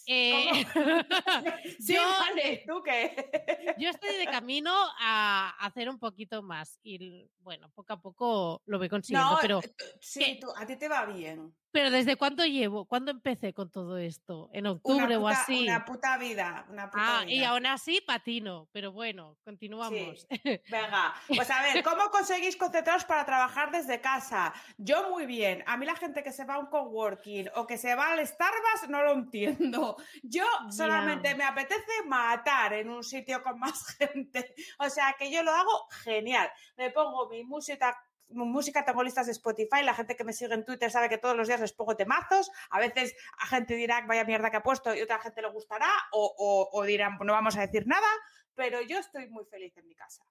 Eh, 0.09 0.45
Sí, 1.79 1.95
yo, 1.95 2.01
vale, 2.01 2.63
¿tú 2.67 2.81
qué? 2.83 3.75
yo 3.77 3.89
estoy 3.89 4.15
de 4.17 4.25
camino 4.25 4.73
a 4.99 5.49
hacer 5.59 5.89
un 5.89 5.99
poquito 5.99 6.41
más 6.41 6.79
y 6.83 7.29
bueno, 7.39 7.69
poco 7.75 7.93
a 7.93 8.01
poco 8.01 8.61
lo 8.65 8.77
voy 8.79 8.87
consiguiendo, 8.89 9.31
No, 9.31 9.37
pero 9.41 9.59
eh, 9.63 9.73
sí, 10.01 10.39
a 10.55 10.65
ti 10.65 10.75
te 10.77 10.87
va 10.87 11.05
bien. 11.05 11.53
Pero 11.71 11.91
¿desde 11.91 12.15
cuándo 12.15 12.45
llevo? 12.45 12.85
¿Cuándo 12.85 13.11
empecé 13.11 13.53
con 13.53 13.69
todo 13.69 13.97
esto? 13.97 14.49
¿En 14.53 14.67
octubre 14.67 15.17
o 15.17 15.27
así? 15.27 15.63
una 15.63 15.85
puta 15.85 16.17
vida, 16.17 16.65
una 16.69 16.89
puta 16.89 17.19
Ah, 17.19 17.25
y 17.27 17.43
aún 17.43 17.65
así 17.65 18.01
patino, 18.01 18.67
pero 18.71 18.91
bueno, 18.91 19.37
continuamos. 19.43 20.27
Venga, 20.69 21.13
pues 21.27 21.51
a 21.51 21.61
ver, 21.61 21.83
¿cómo 21.83 22.09
conseguís 22.09 22.55
concentraros 22.55 23.05
para 23.05 23.25
trabajar 23.25 23.71
desde 23.71 24.01
casa? 24.01 24.53
Yo 24.77 25.09
muy 25.09 25.25
bien. 25.25 25.63
A 25.67 25.77
mí 25.77 25.85
la 25.85 25.95
gente 25.95 26.23
que 26.23 26.31
se 26.31 26.45
va 26.45 26.55
a 26.55 26.59
un 26.59 26.67
coworking 26.67 27.49
o 27.55 27.67
que 27.67 27.77
se 27.77 27.95
va 27.95 28.13
al 28.13 28.25
Starbucks 28.25 28.89
no 28.89 29.03
lo 29.03 29.11
entiendo. 29.13 29.97
Yo 30.23 30.45
solamente 30.69 31.35
me 31.35 31.43
apetece 31.43 32.03
matar 32.07 32.73
en 32.73 32.89
un 32.89 33.03
sitio 33.03 33.43
con 33.43 33.59
más 33.59 33.85
gente. 33.97 34.55
O 34.79 34.89
sea 34.89 35.15
que 35.17 35.31
yo 35.31 35.43
lo 35.43 35.51
hago 35.51 35.87
genial. 36.03 36.49
Me 36.77 36.91
pongo 36.91 37.29
mi 37.29 37.43
música 37.43 37.95
música, 38.29 38.85
tengo 38.85 39.03
listas 39.03 39.25
de 39.25 39.31
Spotify, 39.31 39.83
la 39.83 39.93
gente 39.93 40.15
que 40.15 40.23
me 40.23 40.33
sigue 40.33 40.53
en 40.53 40.65
Twitter 40.65 40.91
sabe 40.91 41.09
que 41.09 41.17
todos 41.17 41.35
los 41.35 41.47
días 41.47 41.61
les 41.61 41.73
pongo 41.73 41.95
temazos, 41.95 42.51
a 42.69 42.79
veces 42.79 43.15
a 43.39 43.47
gente 43.47 43.75
dirá 43.75 44.05
vaya 44.07 44.23
mierda 44.23 44.51
que 44.51 44.57
ha 44.57 44.63
puesto 44.63 44.93
y 44.93 45.01
otra 45.01 45.19
gente 45.19 45.41
le 45.41 45.49
gustará 45.49 45.89
o, 46.11 46.83
dirán 46.85 47.17
no 47.23 47.33
vamos 47.33 47.57
a 47.57 47.61
decir 47.61 47.87
nada, 47.87 48.07
pero 48.55 48.81
yo 48.81 48.97
estoy 48.99 49.29
muy 49.29 49.45
feliz 49.45 49.75
en 49.77 49.87
mi 49.87 49.95
casa. 49.95 50.23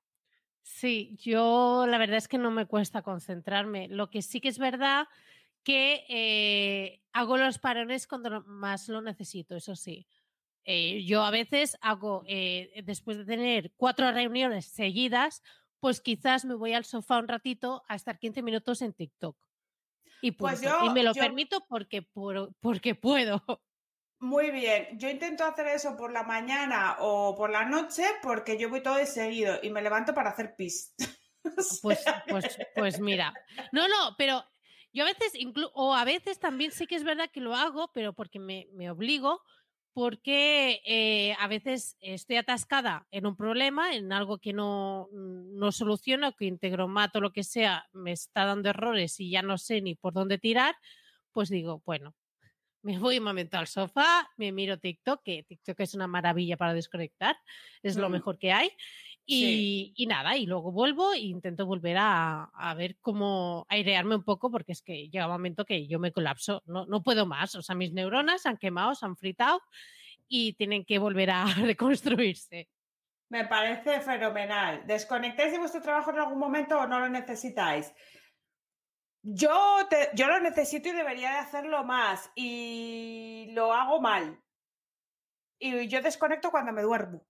Sí, 0.63 1.17
yo 1.21 1.87
la 1.87 1.97
verdad 1.97 2.17
es 2.17 2.27
que 2.27 2.39
no 2.39 2.51
me 2.51 2.67
cuesta 2.67 3.03
concentrarme. 3.03 3.87
Lo 3.87 4.11
que 4.11 4.21
sí 4.21 4.41
que 4.41 4.49
es 4.49 4.59
verdad 4.59 5.07
que 5.63 6.05
eh, 6.09 7.03
hago 7.13 7.37
los 7.37 7.59
parones 7.59 8.07
cuando 8.09 8.43
más 8.43 8.89
lo 8.89 9.01
necesito, 9.01 9.57
eso 9.57 9.77
sí. 9.77 10.07
Eh, 10.65 11.05
yo 11.05 11.23
a 11.23 11.31
veces 11.31 11.79
hago, 11.81 12.25
eh, 12.27 12.83
después 12.85 13.17
de 13.19 13.25
tener 13.25 13.73
cuatro 13.77 14.11
reuniones 14.11 14.67
seguidas, 14.67 15.45
pues 15.81 16.01
quizás 16.01 16.45
me 16.45 16.55
voy 16.55 16.73
al 16.73 16.85
sofá 16.85 17.19
un 17.19 17.29
ratito 17.29 17.85
a 17.89 17.95
estar 17.95 18.19
15 18.19 18.43
minutos 18.43 18.83
en 18.83 18.93
TikTok. 18.93 19.37
Y, 20.23 20.33
Pues 20.33 20.63
y 20.63 20.89
me 20.91 21.03
lo 21.03 21.13
yo- 21.13 21.21
permito 21.23 21.65
porque, 21.69 22.03
puedo- 22.03 22.55
porque 22.61 22.95
puedo. 22.95 23.43
Muy 24.19 24.51
bien, 24.51 24.99
yo 24.99 25.11
intento 25.11 25.45
hacer 25.45 25.67
eso 25.67 25.95
por 25.97 26.11
la 26.11 26.23
mañana 26.23 26.97
o 27.01 27.35
por 27.37 27.51
la 27.51 27.67
noche 27.67 28.03
porque 28.23 28.57
yo 28.59 28.71
voy 28.71 28.83
todo 28.83 28.95
de 28.97 29.05
seguido 29.05 29.59
y 29.63 29.69
me 29.69 29.83
levanto 29.83 30.15
para 30.15 30.31
hacer 30.31 30.55
pis. 30.57 30.95
Pues, 31.81 32.03
pues, 32.29 32.59
pues 32.75 32.99
mira. 32.99 33.33
No, 33.71 33.87
no, 33.87 34.17
pero 34.19 34.45
yo 34.93 35.05
a 35.05 35.07
veces, 35.07 35.33
inclu- 35.35 35.71
o 35.75 35.95
a 35.95 36.05
veces 36.05 36.41
también 36.41 36.73
sí 36.73 36.89
que 36.89 36.97
es 36.97 37.05
verdad 37.05 37.31
que 37.33 37.41
lo 37.41 37.55
hago, 37.55 37.93
pero 37.93 38.15
porque 38.15 38.41
me, 38.41 38.67
me 38.73 38.91
obligo, 38.91 39.41
porque 39.97 40.83
eh, 40.85 41.35
a 41.41 41.49
veces 41.49 41.97
estoy 42.01 42.37
atascada 42.37 43.07
en 43.11 43.25
un 43.25 43.35
problema, 43.35 43.95
en 43.95 44.13
algo 44.13 44.37
que 44.37 44.53
no, 44.53 45.09
no 45.11 45.73
soluciono, 45.73 46.37
que 46.37 46.45
Integromat 46.45 47.17
o 47.17 47.21
lo 47.23 47.33
que 47.33 47.43
sea 47.43 47.87
me 47.95 48.13
está 48.13 48.45
dando 48.45 48.69
errores 48.69 49.19
y 49.21 49.31
ya 49.31 49.41
no 49.41 49.57
sé 49.57 49.81
ni 49.81 49.95
por 49.95 50.13
dónde 50.13 50.37
tirar, 50.37 50.75
pues 51.33 51.49
digo, 51.49 51.83
bueno, 51.87 52.15
me 52.83 52.99
voy 52.99 53.19
un 53.19 53.25
momento 53.25 53.57
al 53.57 53.69
sofá, 53.69 54.29
me 54.37 54.53
miro 54.53 54.79
TikTok, 54.79 55.23
que 55.25 55.45
TikTok 55.45 55.81
es 55.81 55.95
una 55.95 56.07
maravilla 56.07 56.59
para 56.59 56.75
desconectar, 56.75 57.37
es 57.83 57.97
lo 57.97 58.11
Mm. 58.11 58.13
mejor 58.13 58.39
que 58.39 58.53
hay. 58.53 58.71
Y, 59.29 59.93
y 59.97 60.07
nada, 60.07 60.37
y 60.37 60.47
luego 60.47 60.71
vuelvo 60.71 61.13
e 61.13 61.19
intento 61.19 61.67
volver 61.67 61.97
a, 61.99 62.45
a 62.45 62.75
ver 62.75 62.97
cómo 63.01 63.67
airearme 63.69 64.15
un 64.15 64.23
poco, 64.23 64.51
porque 64.53 64.71
es 64.73 64.83
que 64.83 65.09
llega 65.09 65.27
un 65.27 65.33
momento 65.33 65.65
que 65.65 65.89
yo 65.89 65.99
me 65.99 66.13
colapso, 66.13 66.63
no, 66.67 66.87
no 66.87 67.03
puedo 67.03 67.27
más. 67.27 67.57
O 67.57 67.63
sea, 67.63 67.75
mis 67.75 67.93
neuronas 67.93 68.43
se 68.43 68.49
han 68.49 68.57
quemado, 68.57 68.95
se 68.95 69.05
han 69.05 69.17
fritado 69.17 69.61
y 70.29 70.53
tienen 70.53 70.85
que 70.85 70.99
volver 71.01 71.31
a 71.31 71.45
reconstruirse. 71.57 72.69
Me 73.29 73.45
parece 73.47 74.01
fenomenal. 74.01 74.87
¿Desconectáis 74.87 75.51
de 75.51 75.59
vuestro 75.59 75.83
trabajo 75.83 76.11
en 76.13 76.19
algún 76.21 76.39
momento 76.39 76.79
o 76.79 76.87
no 76.87 77.01
lo 77.01 77.09
necesitáis? 77.09 77.93
Yo, 79.23 79.79
te- 79.91 80.11
yo 80.15 80.29
lo 80.29 80.39
necesito 80.39 80.89
y 80.89 80.93
debería 80.93 81.33
de 81.33 81.39
hacerlo 81.39 81.83
más 81.83 82.31
y 82.37 83.49
lo 83.51 83.73
hago 83.73 84.01
mal. 84.01 84.41
Y 85.59 85.89
yo 85.89 86.01
desconecto 86.01 86.53
cuando 86.53 86.73
me 86.73 86.83
duermo. 86.83 87.27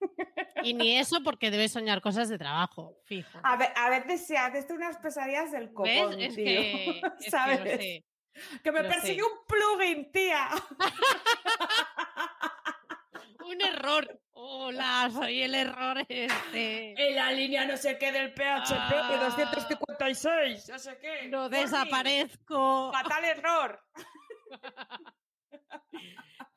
Y 0.62 0.74
ni 0.74 0.96
eso 0.98 1.22
porque 1.22 1.50
debes 1.50 1.72
soñar 1.72 2.00
cosas 2.00 2.28
de 2.28 2.38
trabajo, 2.38 2.96
fijo. 3.04 3.38
A, 3.42 3.56
ve- 3.56 3.72
a 3.76 3.90
veces 3.90 4.26
se 4.26 4.36
haces 4.36 4.66
unas 4.70 4.96
pesadillas 4.98 5.52
del 5.52 5.66
¿Ves? 5.68 5.74
copón, 5.74 6.20
Es 6.20 6.34
tío. 6.34 6.44
que, 6.44 6.90
es 6.90 6.94
que 6.94 7.00
lo 7.02 7.30
¿Sabes? 7.30 7.60
sé. 7.60 8.04
Que 8.62 8.72
me 8.72 8.82
lo 8.82 8.88
persigue 8.88 9.16
sé. 9.16 9.22
un 9.24 9.30
plugin, 9.46 10.12
tía. 10.12 10.48
Un 13.44 13.60
error. 13.62 14.20
Hola, 14.32 15.08
soy 15.12 15.42
el 15.42 15.54
error 15.54 16.04
este. 16.06 16.94
En 17.08 17.14
la 17.16 17.32
línea 17.32 17.64
no 17.64 17.76
sé 17.78 17.96
qué 17.98 18.12
del 18.12 18.32
PHP 18.34 18.90
de 18.90 18.98
Ah. 19.00 19.20
256, 19.24 20.68
no 20.68 20.78
sé 20.78 20.98
qué. 21.00 21.28
No 21.28 21.48
desaparezco. 21.48 22.92
Fatal 22.92 23.24
error. 23.24 23.80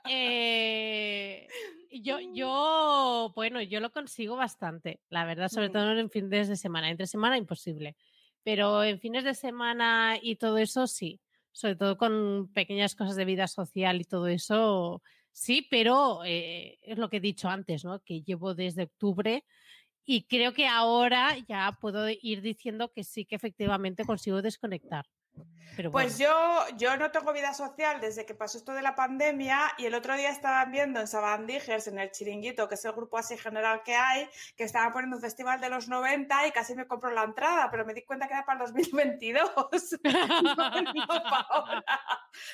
Eh, 0.05 1.47
yo, 1.91 2.19
yo, 2.33 3.31
bueno, 3.35 3.61
yo 3.61 3.79
lo 3.79 3.91
consigo 3.91 4.35
bastante, 4.35 5.01
la 5.09 5.25
verdad, 5.25 5.49
sobre 5.49 5.69
Mm. 5.69 5.73
todo 5.73 5.91
en 5.97 6.09
fines 6.09 6.47
de 6.47 6.55
semana. 6.55 6.89
Entre 6.89 7.07
semana 7.07 7.37
imposible, 7.37 7.95
pero 8.43 8.83
en 8.83 8.99
fines 8.99 9.23
de 9.23 9.33
semana 9.35 10.17
y 10.21 10.35
todo 10.37 10.57
eso 10.57 10.87
sí, 10.87 11.21
sobre 11.51 11.75
todo 11.75 11.97
con 11.97 12.51
pequeñas 12.53 12.95
cosas 12.95 13.15
de 13.15 13.25
vida 13.25 13.47
social 13.47 13.99
y 14.01 14.05
todo 14.05 14.27
eso, 14.27 15.01
sí, 15.31 15.67
pero 15.69 16.23
eh, 16.25 16.77
es 16.81 16.97
lo 16.97 17.09
que 17.09 17.17
he 17.17 17.19
dicho 17.19 17.49
antes, 17.49 17.83
¿no? 17.85 18.01
Que 18.03 18.21
llevo 18.21 18.55
desde 18.55 18.83
octubre 18.83 19.45
y 20.05 20.23
creo 20.27 20.53
que 20.53 20.67
ahora 20.67 21.37
ya 21.47 21.77
puedo 21.81 22.07
ir 22.09 22.41
diciendo 22.41 22.91
que 22.93 23.03
sí 23.03 23.25
que 23.25 23.35
efectivamente 23.35 24.05
consigo 24.05 24.41
desconectar. 24.41 25.05
Pero 25.75 25.91
Pues 25.91 26.17
yo, 26.17 26.65
yo 26.77 26.97
no 26.97 27.11
tengo 27.11 27.33
vida 27.33 27.53
social 27.53 28.01
desde 28.01 28.25
que 28.25 28.35
pasó 28.35 28.57
esto 28.57 28.73
de 28.73 28.81
la 28.81 28.95
pandemia 28.95 29.73
y 29.77 29.85
el 29.85 29.93
otro 29.93 30.15
día 30.15 30.29
estaban 30.29 30.71
viendo 30.71 30.99
en 30.99 31.07
Sabandijers, 31.07 31.87
en 31.87 31.99
el 31.99 32.11
Chiringuito, 32.11 32.67
que 32.67 32.75
es 32.75 32.85
el 32.85 32.91
grupo 32.91 33.17
así 33.17 33.37
general 33.37 33.81
que 33.83 33.95
hay, 33.95 34.29
que 34.55 34.63
estaban 34.63 34.91
poniendo 34.91 35.17
un 35.17 35.21
festival 35.21 35.61
de 35.61 35.69
los 35.69 35.87
90 35.87 36.47
y 36.47 36.51
casi 36.51 36.75
me 36.75 36.87
compro 36.87 37.11
la 37.11 37.23
entrada, 37.23 37.69
pero 37.71 37.85
me 37.85 37.93
di 37.93 38.03
cuenta 38.03 38.27
que 38.27 38.33
era 38.33 38.45
para 38.45 38.63
el 38.63 38.71
2022. 38.71 39.51
no, 40.03 40.81
no 40.81 41.07
para 41.07 41.41
ahora. 41.49 42.01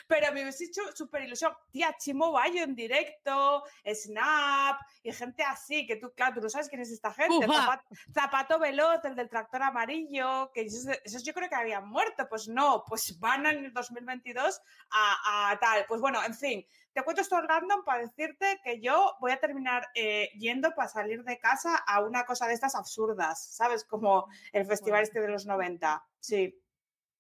Pero 0.07 0.31
me 0.33 0.41
hubiese 0.43 0.65
hecho 0.65 0.81
súper 0.95 1.23
ilusión. 1.23 1.53
Tía, 1.71 1.95
Chimo 1.97 2.31
Bayo 2.31 2.63
en 2.63 2.75
directo, 2.75 3.63
Snap 3.85 4.79
y 5.03 5.11
gente 5.11 5.43
así, 5.43 5.85
que 5.85 5.95
tú, 5.95 6.11
claro, 6.15 6.35
tú 6.35 6.41
no 6.41 6.49
sabes 6.49 6.69
quién 6.69 6.81
es 6.81 6.91
esta 6.91 7.13
gente. 7.13 7.45
Zapato, 7.47 7.95
Zapato 8.13 8.59
Veloz, 8.59 9.03
el 9.05 9.15
del 9.15 9.29
tractor 9.29 9.63
amarillo, 9.63 10.51
que 10.53 10.61
esos, 10.61 10.87
esos 11.03 11.23
yo 11.23 11.33
creo 11.33 11.49
que 11.49 11.55
habían 11.55 11.87
muerto. 11.87 12.27
Pues 12.29 12.47
no, 12.47 12.83
pues 12.87 12.96
van 13.19 13.45
en 13.45 13.65
el 13.65 13.73
2022 13.73 14.61
a, 14.91 15.51
a 15.51 15.59
tal. 15.59 15.85
Pues 15.87 16.01
bueno, 16.01 16.23
en 16.23 16.33
fin, 16.33 16.65
te 16.93 17.03
cuento 17.03 17.21
esto 17.21 17.39
random 17.41 17.83
para 17.85 18.01
decirte 18.03 18.59
que 18.63 18.79
yo 18.81 19.15
voy 19.19 19.31
a 19.31 19.39
terminar 19.39 19.87
eh, 19.95 20.29
yendo 20.37 20.71
para 20.75 20.87
salir 20.87 21.23
de 21.23 21.37
casa 21.39 21.75
a 21.87 22.01
una 22.01 22.25
cosa 22.25 22.47
de 22.47 22.53
estas 22.53 22.75
absurdas, 22.75 23.55
¿sabes? 23.55 23.83
Como 23.85 24.27
el 24.51 24.65
festival 24.65 25.03
este 25.03 25.21
de 25.21 25.27
los 25.29 25.45
90. 25.45 26.03
Sí. 26.19 26.59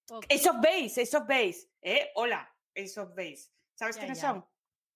Ok, 0.09 0.25
Ace 0.31 0.49
of 0.49 0.55
Base, 0.57 1.01
Ace 1.01 1.17
of 1.17 1.27
Base. 1.27 1.69
¿Eh? 1.81 2.09
Hola, 2.15 2.49
Ace 2.75 2.99
of 2.99 3.09
Base. 3.15 3.49
¿Sabes 3.75 3.95
Ya, 3.95 3.99
quiénes 4.01 4.21
ya. 4.21 4.29
son? 4.31 4.45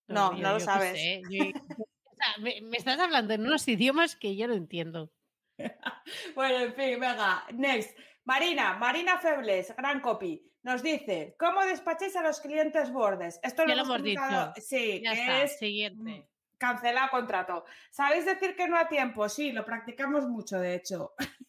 No, 0.08 0.36
yo- 0.36 0.42
no 0.44 0.54
lo 0.54 0.60
sabes. 0.60 0.94
sé, 0.94 1.22
yo- 1.30 1.46
o 1.46 2.16
sea, 2.16 2.38
me, 2.40 2.62
me 2.62 2.78
estás 2.78 3.00
hablando 3.00 3.34
en 3.34 3.42
unos 3.46 3.68
idiomas 3.68 4.16
que 4.16 4.36
yo 4.36 4.48
no 4.48 4.54
entiendo. 4.54 5.12
Bueno, 6.36 6.58
en 6.58 6.74
fin, 6.74 7.00
venga, 7.00 7.46
next. 7.54 7.98
Marina, 8.24 8.74
Marina 8.76 9.18
Febles, 9.20 9.76
gran 9.76 10.00
copy, 10.02 10.51
nos 10.64 10.84
dice, 10.84 11.36
¿cómo 11.40 11.62
despacháis 11.66 12.16
a 12.16 12.22
los 12.24 12.40
clientes 12.42 12.92
bordes? 12.92 13.40
Esto 13.44 13.66
lo 13.66 13.74
hemos 13.74 13.88
hemos 13.88 14.04
dicho. 14.04 14.54
Sí, 14.58 15.02
Ya 15.04 15.14
que 15.14 15.20
está, 15.22 15.44
es 15.44 15.58
siguiente. 15.60 16.28
cancelar 16.58 17.10
contrato. 17.10 17.66
¿Sabéis 17.90 18.26
decir 18.26 18.56
que 18.56 18.68
no 18.68 18.78
a 18.78 18.88
tiempo? 18.88 19.28
Sí, 19.30 19.52
lo 19.52 19.66
practicamos 19.66 20.28
mucho, 20.28 20.60
de 20.60 20.76
hecho. 20.76 21.14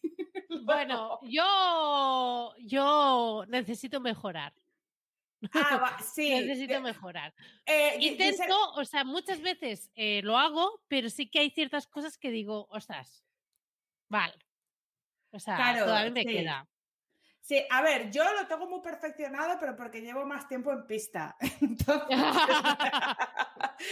Bueno, 0.65 1.19
yo, 1.23 2.53
yo 2.59 3.43
necesito 3.49 3.99
mejorar. 3.99 4.53
Ah, 5.51 5.77
va, 5.77 5.97
sí. 6.15 6.29
necesito 6.29 6.79
mejorar. 6.79 7.33
eh, 7.65 7.97
Intento, 7.99 8.71
o 8.75 8.85
sea, 8.85 9.03
muchas 9.03 9.41
veces 9.41 9.91
eh, 9.95 10.21
lo 10.23 10.37
hago, 10.37 10.81
pero 10.87 11.09
sí 11.09 11.29
que 11.29 11.39
hay 11.39 11.49
ciertas 11.49 11.87
cosas 11.87 12.17
que 12.17 12.29
digo, 12.29 12.67
ostras, 12.69 13.25
vale. 14.09 14.35
O 15.31 15.39
sea, 15.39 15.55
Claro, 15.57 15.85
todavía 15.85 16.11
me 16.11 16.21
sí. 16.21 16.27
queda. 16.29 16.69
Sí, 17.43 17.61
a 17.69 17.81
ver, 17.81 18.09
yo 18.09 18.23
lo 18.23 18.47
tengo 18.47 18.69
muy 18.69 18.79
perfeccionado, 18.79 19.57
pero 19.59 19.75
porque 19.75 19.99
llevo 19.99 20.25
más 20.25 20.47
tiempo 20.47 20.71
en 20.71 20.87
pista. 20.87 21.35
Entonces, 21.61 22.17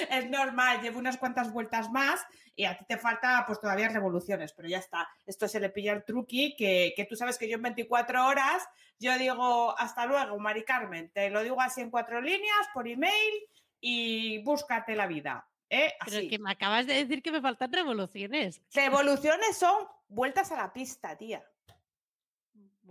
es 0.10 0.30
normal, 0.30 0.82
llevo 0.82 0.99
unas 0.99 1.18
cuantas 1.18 1.52
vueltas 1.52 1.91
más 1.91 2.26
y 2.56 2.64
a 2.64 2.78
ti 2.78 2.86
te 2.86 2.98
falta 2.98 3.44
pues 3.45 3.60
todavía 3.60 3.90
revoluciones, 3.90 4.53
pero 4.53 4.69
ya 4.69 4.78
está. 4.78 5.06
Esto 5.26 5.49
se 5.49 5.60
le 5.60 5.69
pilla 5.69 5.91
el 5.91 6.06
truqui, 6.06 6.56
que, 6.56 6.94
que 6.95 7.03
tú 7.03 7.18
sabes 7.18 7.38
que 7.38 7.49
yo 7.49 7.57
en 7.57 7.64
24 7.64 8.26
horas, 8.26 8.65
yo 8.99 9.18
digo 9.18 9.78
hasta 9.78 10.06
luego, 10.06 10.40
Mari 10.40 10.64
Carmen, 10.64 11.11
te 11.14 11.30
lo 11.30 11.44
digo 11.44 11.60
así 11.60 11.82
en 11.82 11.91
cuatro 11.91 12.22
líneas, 12.22 12.69
por 12.73 12.88
email 12.88 13.34
y 13.82 14.41
búscate 14.44 14.95
la 14.95 15.07
vida. 15.07 15.45
¿eh? 15.69 15.94
Pero 16.06 16.18
Así. 16.19 16.30
que 16.30 16.40
me 16.40 16.52
acabas 16.52 16.88
de 16.88 16.94
decir 16.94 17.22
que 17.22 17.34
me 17.34 17.41
faltan 17.41 17.73
revoluciones. 17.73 18.61
Revoluciones 18.73 19.57
son 19.57 19.88
vueltas 20.07 20.53
a 20.53 20.56
la 20.56 20.72
pista, 20.72 21.18
tía. 21.18 21.44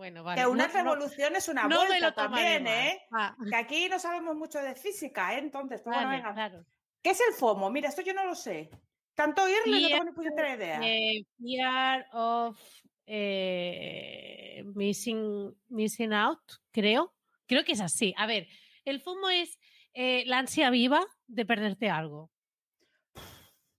Bueno, 0.01 0.25
vale. 0.25 0.41
Que 0.41 0.47
una 0.47 0.67
no- 0.67 0.73
no- 0.73 0.79
revolución 0.95 1.37
es 1.37 1.47
una 1.49 1.69
no 1.69 1.77
vuelta 1.77 2.15
también. 2.15 2.67
¿eh? 2.67 3.03
Ah, 3.13 3.37
Que 3.51 3.55
aquí 3.55 3.87
no 3.91 3.99
sabemos 3.99 4.35
mucho 4.35 4.59
de 4.59 4.75
física, 4.75 5.35
¿eh? 5.35 5.39
Entonces, 5.41 5.83
pues 5.83 5.95
bueno, 5.95 6.09
vale, 6.09 6.23
claro. 6.33 6.65
¿Qué 7.03 7.11
es 7.11 7.21
el 7.21 7.35
FOMO? 7.35 7.69
Mira, 7.71 7.91
esto 7.91 8.01
yo 8.01 8.15
no 8.15 8.25
lo 8.25 8.35
sé. 8.35 8.71
Tanto 9.15 9.43
oírlo 9.43 9.77
y 9.77 9.83
no 9.83 9.89
tengo 9.89 10.05
ni 10.05 10.13
puñetera 10.13 10.55
idea. 10.55 10.81
eh, 10.83 11.23
fear 11.39 12.07
of 12.15 12.59
eh, 13.05 14.63
missing, 14.75 15.55
missing 15.69 16.15
out, 16.15 16.41
creo. 16.71 17.13
Creo 17.47 17.63
que 17.65 17.73
es 17.73 17.81
así. 17.83 18.15
A 18.17 18.27
ver, 18.27 18.47
el 18.87 19.01
FOMO 19.03 19.29
es 19.29 19.59
eh, 19.93 20.23
la 20.25 20.39
ansia 20.39 20.71
viva 20.71 21.05
de 21.27 21.45
perderte 21.45 21.91
algo. 21.91 22.31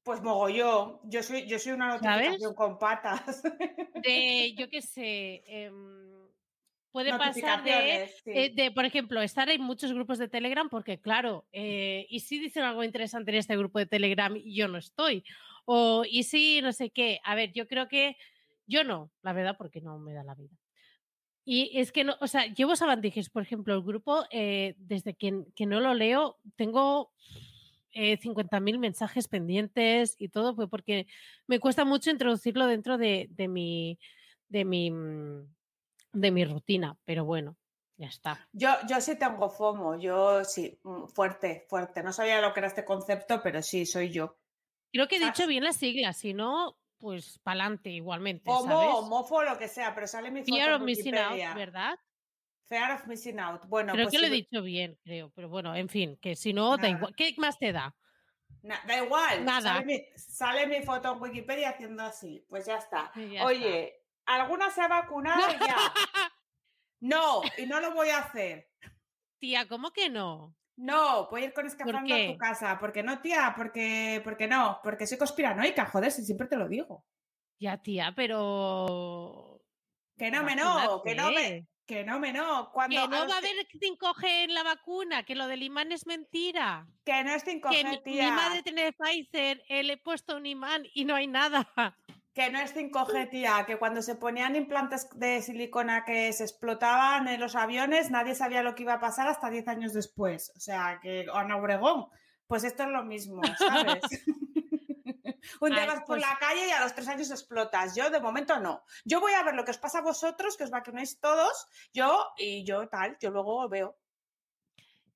Pues 0.03 0.21
mogollón. 0.21 0.99
Yo 1.03 1.21
soy, 1.21 1.45
yo 1.47 1.59
soy 1.59 1.73
una 1.73 1.89
notificación 1.89 2.39
¿Sabes? 2.39 2.55
con 2.55 2.79
patas. 2.79 3.43
De, 4.03 4.53
yo 4.57 4.67
qué 4.69 4.81
sé, 4.81 5.43
em, 5.45 6.11
puede 6.91 7.11
pasar 7.11 7.63
de, 7.63 7.71
Notificaciones, 7.71 8.21
sí. 8.23 8.31
eh, 8.33 8.51
de, 8.53 8.71
por 8.71 8.85
ejemplo, 8.85 9.21
estar 9.21 9.49
en 9.49 9.61
muchos 9.61 9.93
grupos 9.93 10.17
de 10.17 10.27
Telegram, 10.27 10.69
porque 10.69 10.99
claro, 10.99 11.45
eh, 11.51 12.07
y 12.09 12.21
si 12.21 12.39
dicen 12.39 12.63
algo 12.63 12.83
interesante 12.83 13.31
en 13.31 13.37
este 13.37 13.55
grupo 13.55 13.77
de 13.77 13.85
Telegram 13.85 14.35
y 14.35 14.55
yo 14.55 14.67
no 14.67 14.79
estoy, 14.79 15.23
o 15.65 16.03
y 16.09 16.23
si 16.23 16.61
no 16.61 16.73
sé 16.73 16.89
qué, 16.89 17.19
a 17.23 17.35
ver, 17.35 17.51
yo 17.53 17.67
creo 17.67 17.87
que 17.87 18.17
yo 18.65 18.83
no, 18.83 19.11
la 19.21 19.33
verdad, 19.33 19.55
porque 19.57 19.81
no 19.81 19.99
me 19.99 20.13
da 20.13 20.23
la 20.23 20.33
vida. 20.33 20.55
Y 21.43 21.77
es 21.79 21.91
que 21.91 22.03
no, 22.03 22.15
o 22.21 22.27
sea, 22.27 22.45
llevo 22.45 22.75
Sabantijes, 22.75 23.29
por 23.29 23.43
ejemplo, 23.43 23.73
el 23.73 23.81
grupo, 23.81 24.25
eh, 24.31 24.75
desde 24.77 25.15
que, 25.15 25.43
que 25.55 25.65
no 25.65 25.79
lo 25.79 25.93
leo, 25.93 26.37
tengo 26.55 27.11
eh, 27.93 28.17
50.000 28.19 28.79
mensajes 28.79 29.27
pendientes 29.27 30.15
y 30.17 30.29
todo, 30.29 30.55
pues 30.55 30.69
porque 30.69 31.07
me 31.47 31.59
cuesta 31.59 31.85
mucho 31.85 32.09
introducirlo 32.09 32.67
dentro 32.67 32.97
de, 32.97 33.27
de 33.31 33.47
mi 33.47 33.99
de 34.47 34.65
mi 34.65 34.91
mm, 34.91 35.47
de 36.13 36.31
mi 36.31 36.45
rutina, 36.45 36.97
pero 37.05 37.25
bueno, 37.25 37.57
ya 37.97 38.07
está. 38.07 38.47
Yo, 38.51 38.69
yo 38.87 38.99
sí 38.99 39.17
tengo 39.17 39.49
FOMO, 39.49 39.99
yo 39.99 40.43
sí, 40.43 40.79
mm, 40.83 41.05
fuerte, 41.07 41.65
fuerte. 41.69 42.03
No 42.03 42.11
sabía 42.11 42.41
lo 42.41 42.53
que 42.53 42.59
era 42.59 42.67
este 42.67 42.85
concepto, 42.85 43.41
pero 43.41 43.61
sí, 43.61 43.85
soy 43.85 44.11
yo. 44.11 44.37
Creo 44.91 45.07
que 45.07 45.17
he 45.17 45.25
dicho 45.25 45.47
bien 45.47 45.63
las 45.63 45.77
siglas, 45.77 46.17
si 46.17 46.33
no, 46.33 46.77
pues 46.97 47.39
pa'lante 47.39 47.89
igualmente, 47.89 48.43
FOMO, 48.45 48.65
¿sabes? 48.65 48.89
homofo, 48.93 49.43
lo 49.43 49.57
que 49.57 49.67
sea, 49.67 49.95
pero 49.95 50.07
sale 50.07 50.31
mi 50.31 50.41
foto 50.41 50.53
Fear 50.53 50.81
en 50.81 51.17
out. 51.17 51.55
¿verdad? 51.55 51.99
Fear 52.71 52.91
of 52.93 53.05
missing 53.05 53.37
out. 53.37 53.65
Bueno, 53.67 53.91
creo 53.91 54.05
pues 54.05 54.13
que 54.15 54.19
lo 54.21 54.27
he 54.27 54.29
dicho 54.29 54.61
bien, 54.61 54.97
creo, 55.03 55.29
pero 55.35 55.49
bueno, 55.49 55.75
en 55.75 55.89
fin, 55.89 56.17
que 56.21 56.37
si 56.37 56.53
no, 56.53 56.77
da 56.77 56.87
igual. 56.87 57.13
¿Qué 57.17 57.35
más 57.37 57.59
te 57.59 57.73
da? 57.73 57.93
na- 58.61 58.81
da 58.87 59.03
igual. 59.03 59.43
Nada. 59.43 59.73
Sale 59.73 59.85
mi, 59.85 60.05
sale 60.15 60.67
mi 60.67 60.81
foto 60.81 61.11
en 61.11 61.21
Wikipedia 61.21 61.71
haciendo 61.71 62.01
así. 62.03 62.45
Pues 62.47 62.65
ya 62.65 62.77
está. 62.77 63.11
Ya 63.13 63.43
Oye, 63.43 63.93
¿alguna 64.25 64.71
se 64.71 64.79
ha 64.83 64.87
vacunado 64.87 65.41
ya? 65.59 65.75
No, 67.01 67.41
y 67.57 67.65
no 67.65 67.81
lo 67.81 67.93
voy 67.93 68.07
a 68.07 68.19
hacer. 68.19 68.69
Tía, 69.37 69.67
¿cómo 69.67 69.91
que 69.91 70.09
no? 70.09 70.55
No, 70.77 71.27
voy 71.29 71.41
a 71.41 71.45
ir 71.47 71.53
con 71.53 71.65
escafandra 71.65 72.15
a 72.15 72.27
tu 72.27 72.37
casa. 72.37 72.79
¿Por 72.79 72.93
qué 72.93 73.03
no, 73.03 73.19
tía? 73.19 73.53
Porque, 73.57 74.21
porque 74.23 74.47
no, 74.47 74.79
porque 74.81 75.05
soy 75.05 75.17
conspiranoica, 75.17 75.87
joder, 75.87 76.09
si 76.09 76.23
siempre 76.23 76.47
te 76.47 76.55
lo 76.55 76.69
digo. 76.69 77.05
Ya, 77.59 77.81
tía, 77.81 78.13
pero. 78.15 79.61
Que 80.17 80.31
no 80.31 80.41
me 80.43 80.55
no, 80.55 81.01
que 81.03 81.15
no 81.15 81.31
me. 81.31 81.67
Que 81.91 82.05
no 82.05 82.19
me 82.19 82.31
no. 82.31 82.71
Cuando 82.71 83.01
Que 83.01 83.07
no 83.09 83.27
va 83.27 83.35
a 83.35 83.37
haber 83.39 83.67
5G 83.67 84.45
en 84.45 84.53
la 84.53 84.63
vacuna, 84.63 85.23
que 85.23 85.35
lo 85.35 85.47
del 85.47 85.61
imán 85.61 85.91
es 85.91 86.07
mentira. 86.07 86.87
que 87.03 87.21
no 87.25 87.33
es 87.33 87.45
5G, 87.45 87.69
que 87.69 87.83
mi, 87.83 87.89
mi 87.89 88.01
tía. 88.01 88.31
madre 88.31 88.63
tiene 88.63 88.93
Pfizer, 88.93 89.61
le 89.67 89.93
he 89.93 89.97
puesto 89.97 90.37
un 90.37 90.45
imán 90.45 90.83
y 90.93 91.03
no 91.03 91.15
hay 91.15 91.27
nada. 91.27 91.67
Que 92.33 92.49
no 92.49 92.59
es 92.61 92.73
5G, 92.73 93.29
tía, 93.29 93.65
que 93.67 93.75
cuando 93.75 94.01
se 94.01 94.15
ponían 94.15 94.55
implantes 94.55 95.09
de 95.19 95.41
silicona 95.41 96.05
que 96.05 96.31
se 96.31 96.45
explotaban 96.45 97.27
en 97.27 97.41
los 97.41 97.57
aviones, 97.57 98.09
nadie 98.09 98.35
sabía 98.35 98.63
lo 98.63 98.73
que 98.73 98.83
iba 98.83 98.93
a 98.93 98.99
pasar 99.01 99.27
hasta 99.27 99.49
10 99.49 99.67
años 99.67 99.91
después. 99.91 100.53
O 100.55 100.61
sea, 100.61 101.01
que 101.01 101.25
Ana 101.33 101.57
Obregón, 101.57 102.05
pues 102.47 102.63
esto 102.63 102.83
es 102.83 102.89
lo 102.89 103.03
mismo, 103.03 103.41
¿sabes? 103.59 103.99
Un 105.59 105.71
día 105.71 105.81
Ay, 105.81 105.87
vas 105.87 105.97
por 105.99 106.17
pues- 106.17 106.21
la 106.21 106.37
calle 106.39 106.67
y 106.67 106.71
a 106.71 106.81
los 106.81 106.93
tres 106.93 107.07
años 107.07 107.29
explotas. 107.31 107.95
Yo, 107.95 108.09
de 108.09 108.19
momento, 108.19 108.59
no. 108.59 108.83
Yo 109.05 109.19
voy 109.19 109.33
a 109.33 109.43
ver 109.43 109.55
lo 109.55 109.65
que 109.65 109.71
os 109.71 109.77
pasa 109.77 109.99
a 109.99 110.01
vosotros, 110.01 110.55
que 110.57 110.63
os 110.63 110.69
vacunáis 110.71 111.19
todos, 111.19 111.67
yo 111.93 112.25
y 112.37 112.63
yo 112.63 112.87
tal, 112.87 113.17
yo 113.19 113.29
luego 113.31 113.67
veo. 113.69 113.97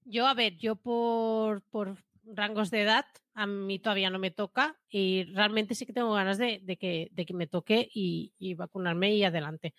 Yo, 0.04 0.28
a 0.28 0.34
ver, 0.34 0.56
yo 0.58 0.76
por, 0.76 1.64
por 1.64 1.98
rangos 2.26 2.70
de 2.72 2.82
edad, 2.82 3.06
a 3.34 3.46
mí 3.48 3.80
todavía 3.80 4.10
no 4.10 4.20
me 4.20 4.32
toca 4.32 4.78
y 4.90 5.26
realmente 5.34 5.76
sí 5.76 5.86
que 5.86 5.94
tengo 5.94 6.14
ganas 6.14 6.38
de, 6.38 6.60
de 6.64 6.78
que, 6.78 7.10
de 7.12 7.26
que 7.26 7.34
me 7.34 7.48
toque 7.48 7.90
y, 7.94 8.34
y 8.38 8.54
vacunarme 8.54 9.14
y 9.14 9.24
adelante. 9.24 9.74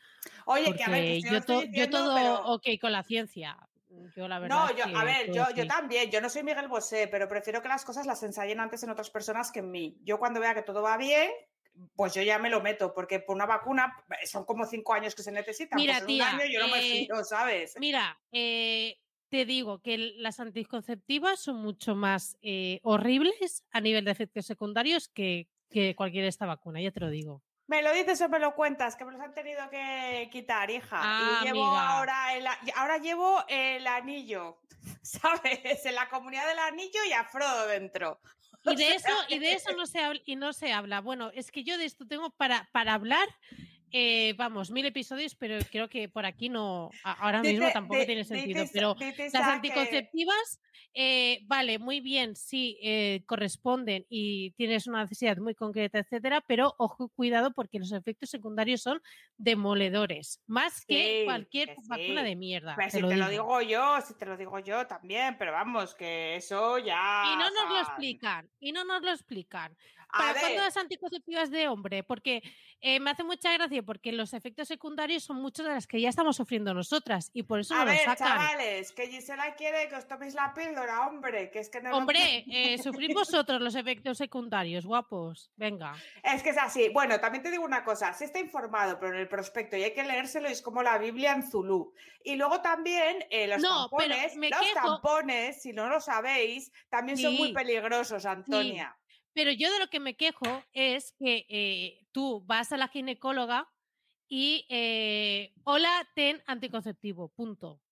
Oye, 0.47 0.75
que 0.75 0.85
a 0.85 0.89
ver, 0.91 1.05
Porque 1.05 1.21
que 1.23 1.29
sí 1.29 1.35
os 1.37 1.47
yo, 1.47 1.63
yo 1.73 1.91
todo 1.91 2.15
pero- 2.15 2.45
ok 2.47 2.67
con 2.81 2.93
la 2.93 3.03
ciencia. 3.03 3.57
Yo 4.15 4.29
la 4.29 4.39
verdad. 4.39 4.57
No, 4.57 4.71
yo, 4.77 4.85
que 4.85 4.97
a 4.97 5.05
ver, 5.05 5.33
yo, 5.33 5.45
yo 5.55 5.67
también, 5.67 6.11
yo 6.11 6.21
no 6.21 6.29
soy 6.29 6.43
Miguel 6.43 6.69
Bosé, 6.69 7.09
pero 7.09 7.29
prefiero 7.29 7.63
que 7.63 7.69
las 7.69 7.85
cosas 7.85 8.07
las 8.07 8.23
ensayen 8.23 8.61
antes 8.61 8.83
en 8.83 8.91
otras 8.91 9.11
personas 9.11 9.51
que 9.51 9.61
en 9.61 9.71
mí. 9.71 9.99
Yo 10.03 10.19
cuando 10.19 10.41
vea 10.41 10.55
que 10.55 10.63
todo 10.63 10.83
va 10.83 10.97
bien, 10.97 11.31
pues 11.95 12.15
yo 12.15 12.23
ya 12.23 12.39
me 12.39 12.51
lo 12.51 12.63
meto, 12.63 12.93
porque 12.95 13.21
por 13.21 13.37
una 13.37 13.47
vacuna 13.47 13.95
son 14.25 14.45
como 14.45 14.65
cinco 14.67 14.95
años 14.95 15.15
que 15.15 15.23
se 15.23 15.33
necesitan. 15.33 15.77
Mira, 15.77 15.95
pues 15.95 16.07
tía, 16.07 16.31
un 16.35 16.41
año 16.41 16.53
yo 16.53 16.61
no 16.61 16.69
me 16.69 16.79
eh, 16.79 17.07
fío, 17.07 17.25
¿sabes? 17.25 17.75
Mira, 17.79 18.19
eh, 18.33 18.99
te 19.29 19.45
digo 19.45 19.81
que 19.81 19.99
las 19.99 20.41
anticonceptivas 20.41 21.41
son 21.41 21.57
mucho 21.57 21.95
más 21.95 22.39
eh, 22.43 22.81
horribles 22.83 23.65
a 23.71 23.81
nivel 23.81 24.05
de 24.05 24.13
efectos 24.13 24.47
secundarios 24.47 25.09
que, 25.09 25.49
que 25.71 25.95
cualquier 25.95 26.25
esta 26.25 26.47
vacuna, 26.47 26.81
ya 26.81 26.91
te 26.91 27.01
lo 27.01 27.11
digo. 27.11 27.43
Me 27.69 27.83
lo 27.83 27.93
dices 27.93 28.21
o 28.21 28.29
me 28.29 28.39
lo 28.39 28.55
cuentas, 28.55 28.95
que 28.95 29.05
me 29.05 29.13
los 29.13 29.21
han 29.21 29.35
tenido 29.35 29.69
que 29.71 30.29
quitar, 30.31 30.71
hija. 30.71 31.01
Ah, 31.03 31.41
y 31.43 31.47
llevo 31.47 31.67
amiga. 31.67 31.89
ahora 31.89 32.35
el, 32.35 32.47
ahora 32.77 32.99
llevo 32.99 33.45
el 33.49 33.87
anillo, 33.87 34.59
¿sabes? 35.03 35.85
En 35.85 35.95
la 35.95 36.09
comunidad 36.09 36.47
del 36.47 36.61
anillo 36.61 37.01
y 37.09 37.13
a 37.13 37.25
Frodo 37.25 37.67
dentro. 37.67 38.21
Y 38.65 38.77
de 38.77 38.95
eso, 38.95 39.13
y 39.29 39.39
de 39.39 39.53
eso 39.53 39.73
no 39.73 39.87
se 39.87 40.01
habla, 40.01 40.21
y 40.25 40.37
no 40.37 40.53
se 40.53 40.73
habla. 40.73 41.01
Bueno, 41.01 41.31
es 41.35 41.53
que 41.53 41.63
yo 41.63 41.79
de 41.79 41.85
esto 41.85 42.07
tengo 42.07 42.31
para, 42.31 42.69
para 42.73 42.95
hablar, 42.95 43.29
eh, 43.93 44.35
vamos, 44.37 44.71
mil 44.71 44.85
episodios, 44.87 45.35
pero 45.35 45.59
creo 45.71 45.89
que 45.89 46.09
por 46.09 46.27
aquí 46.27 46.49
no, 46.49 46.91
ahora 47.03 47.41
mismo 47.43 47.69
tampoco 47.73 48.05
tiene 48.05 48.25
sentido. 48.25 48.65
Pero 48.73 48.97
las 49.33 49.49
anticonceptivas, 49.49 50.61
eh, 50.93 51.41
vale, 51.45 51.79
muy 51.79 52.01
bien, 52.01 52.35
sí, 52.37 52.79
eh, 52.83 53.23
corresponden 53.27 54.07
y 54.09 54.53
tienes 54.53 54.87
una 54.87 55.03
necesidad 55.03 55.37
muy 55.39 55.55
concreta, 55.55 55.99
etcétera, 55.99 56.43
pero 56.47 56.75
ojo, 56.79 57.09
cuidado, 57.11 57.53
porque 57.53 57.79
los 57.79 57.93
efectos 57.93 58.31
secundarios 58.31 58.83
son 58.83 59.01
demoledores, 59.37 60.43
más 60.47 60.85
que 60.87 61.21
Sí, 61.21 61.25
cualquier 61.25 61.69
que 61.69 61.75
vacuna 61.87 62.23
sí. 62.23 62.29
de 62.29 62.37
mierda. 62.37 62.75
Pues 62.75 62.93
te 62.93 62.99
si 62.99 63.03
lo 63.03 63.09
te 63.09 63.17
lo 63.17 63.29
digo. 63.29 63.63
yo, 63.63 64.01
si 64.01 64.15
te 64.15 64.27
lo 64.27 64.37
digo 64.37 64.59
yo 64.59 64.87
también, 64.87 65.37
pero 65.39 65.53
vamos, 65.53 65.95
que 65.95 66.37
eso 66.37 66.79
ya. 66.79 67.25
Y 67.33 67.37
no 67.37 67.51
nos 67.51 67.69
lo 67.69 67.79
explican, 67.81 68.51
y 68.59 68.73
no 68.73 68.85
nos 68.85 69.03
lo 69.03 69.11
explican. 69.13 69.77
A 70.17 70.19
¿Para 70.19 70.41
cuándo 70.41 70.57
ver, 70.57 70.65
las 70.65 70.77
anticonceptivas 70.77 71.51
de 71.51 71.69
hombre? 71.69 72.03
Porque 72.03 72.43
eh, 72.81 73.01
me 73.01 73.11
hace 73.11 73.23
mucha 73.25 73.53
gracia 73.53 73.83
porque 73.83 74.13
los 74.13 74.33
efectos 74.33 74.69
secundarios 74.69 75.25
son 75.25 75.37
muchos 75.43 75.67
de 75.67 75.73
las 75.73 75.87
que 75.87 76.01
ya 76.01 76.09
estamos 76.09 76.37
sufriendo 76.37 76.73
nosotras 76.75 77.31
y 77.35 77.43
por 77.43 77.61
eso 77.61 77.75
a 77.75 77.79
no 77.81 77.85
ver, 77.87 77.95
los 77.97 78.05
sacan. 78.05 78.39
chavales, 78.39 78.93
que 78.93 79.09
Gisela 79.09 79.55
quiere 79.55 79.89
que 79.89 79.97
os 79.97 80.07
toméis 80.09 80.35
la 80.35 80.53
píldora, 80.55 81.07
hombre, 81.07 81.51
que 81.51 81.59
es 81.61 81.69
que 81.69 81.81
no 81.81 81.91
lo- 81.91 81.97
Hombre, 81.99 82.45
eh, 82.51 82.79
sufrid 82.79 83.13
vosotros 83.15 83.61
los 83.61 83.75
efectos 83.75 84.19
secundarios, 84.19 84.87
guapos. 84.87 85.51
Venga. 85.57 85.95
Es 86.23 86.43
que 86.43 86.51
es 86.51 86.59
así. 86.59 86.89
Bueno, 86.91 87.21
también 87.21 87.43
te 87.43 87.51
digo 87.51 87.65
una 87.65 87.85
cosa, 87.85 88.13
sí 88.15 88.25
está 88.25 88.39
informado, 88.39 88.99
pero 88.99 89.15
en 89.15 89.21
el 89.21 89.29
prospecto 89.29 89.77
y 89.77 89.83
hay 89.85 89.93
que 89.95 90.03
leérselo, 90.05 90.49
es 90.49 90.63
como 90.63 90.83
la 90.83 90.99
Biblia 90.99 91.33
en 91.33 91.43
Zulú. 91.49 91.93
Y 92.25 92.37
luego 92.37 92.61
también 92.61 93.25
eh, 93.31 93.47
los 93.47 93.63
No, 93.63 93.89
pero 93.97 94.09
tampones, 94.15 94.37
me 94.37 94.51
los 94.51 94.61
quejo- 94.61 94.75
tampones, 95.01 95.63
si 95.63 95.73
no 95.73 95.89
lo 95.89 96.01
sabéis, 96.01 96.73
también 96.89 97.17
son 97.19 97.35
muy 97.35 97.49
Sí. 97.49 97.55
peligrosos, 97.55 98.27
Antonia. 98.27 98.97
Pero 99.37 99.53
yo 99.53 99.71
de 99.71 99.79
lo 99.81 99.89
que 99.89 100.01
me 100.01 100.17
quejo 100.17 100.65
es 100.73 101.13
que 101.19 101.45
eh, 101.51 102.07
tú 102.11 102.43
vas 102.47 102.73
a 102.73 102.79
la 102.79 102.89
ginecóloga 102.89 103.71
y 104.29 104.65
eh, 104.71 105.53
hola, 105.65 106.09
ten 106.15 106.43
anticonceptivo, 106.47 107.29
punto. 107.29 107.83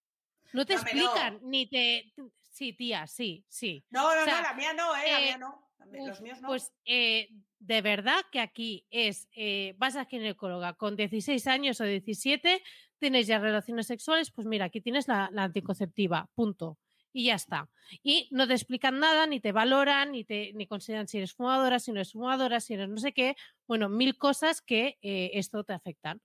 No 0.54 0.64
te 0.64 0.72
no. 0.74 0.80
explican, 0.80 1.40
ni 1.42 1.66
te... 1.66 2.14
Sí, 2.50 2.72
tía, 2.72 3.06
sí, 3.06 3.44
sí. 3.46 3.84
No, 3.90 4.14
no, 4.14 4.22
O 4.22 4.24
sea, 4.24 4.36
no, 4.36 4.42
la 4.42 4.54
mía 4.54 4.72
no, 4.72 4.96
¿eh? 4.96 5.02
La 5.12 5.20
eh, 5.20 5.24
mía 5.24 5.38
no. 5.38 5.68
Mía- 5.90 6.00
Uf, 6.00 6.08
Los 6.08 6.20
míos 6.22 6.40
no. 6.40 6.48
Pues 6.48 6.72
eh, 6.86 7.28
de 7.58 7.82
verdad 7.82 8.24
que 8.32 8.40
aquí 8.40 8.86
es, 8.88 9.28
eh, 9.36 9.74
vas 9.76 9.96
a 9.96 10.06
ginecóloga 10.06 10.72
con 10.72 10.96
16 10.96 11.46
años 11.46 11.78
o 11.82 11.84
17, 11.84 12.62
tienes 12.98 13.26
ya 13.26 13.38
relaciones 13.38 13.86
sexuales, 13.86 14.30
pues 14.30 14.46
mira, 14.46 14.64
aquí 14.64 14.80
tienes 14.80 15.08
la, 15.08 15.28
la 15.30 15.42
anticonceptiva, 15.42 16.30
punto. 16.34 16.78
Y 17.16 17.26
ya 17.26 17.36
está. 17.36 17.70
Y 18.02 18.28
no 18.32 18.46
te 18.48 18.54
explican 18.54 18.98
nada, 18.98 19.26
ni 19.28 19.40
te 19.40 19.52
valoran, 19.52 20.12
ni 20.12 20.24
te 20.24 20.52
ni 20.54 20.66
consideran 20.66 21.06
si 21.08 21.18
eres 21.18 21.32
fumadora, 21.34 21.78
si 21.78 21.92
no 21.92 21.98
eres 21.98 22.12
fumadora, 22.12 22.60
si 22.60 22.74
eres 22.74 22.88
no 22.88 22.98
sé 22.98 23.12
qué. 23.12 23.36
Bueno, 23.68 23.88
mil 23.88 24.18
cosas 24.18 24.60
que 24.60 24.98
eh, 25.02 25.30
esto 25.34 25.62
te 25.64 25.74
afectan. 25.74 26.20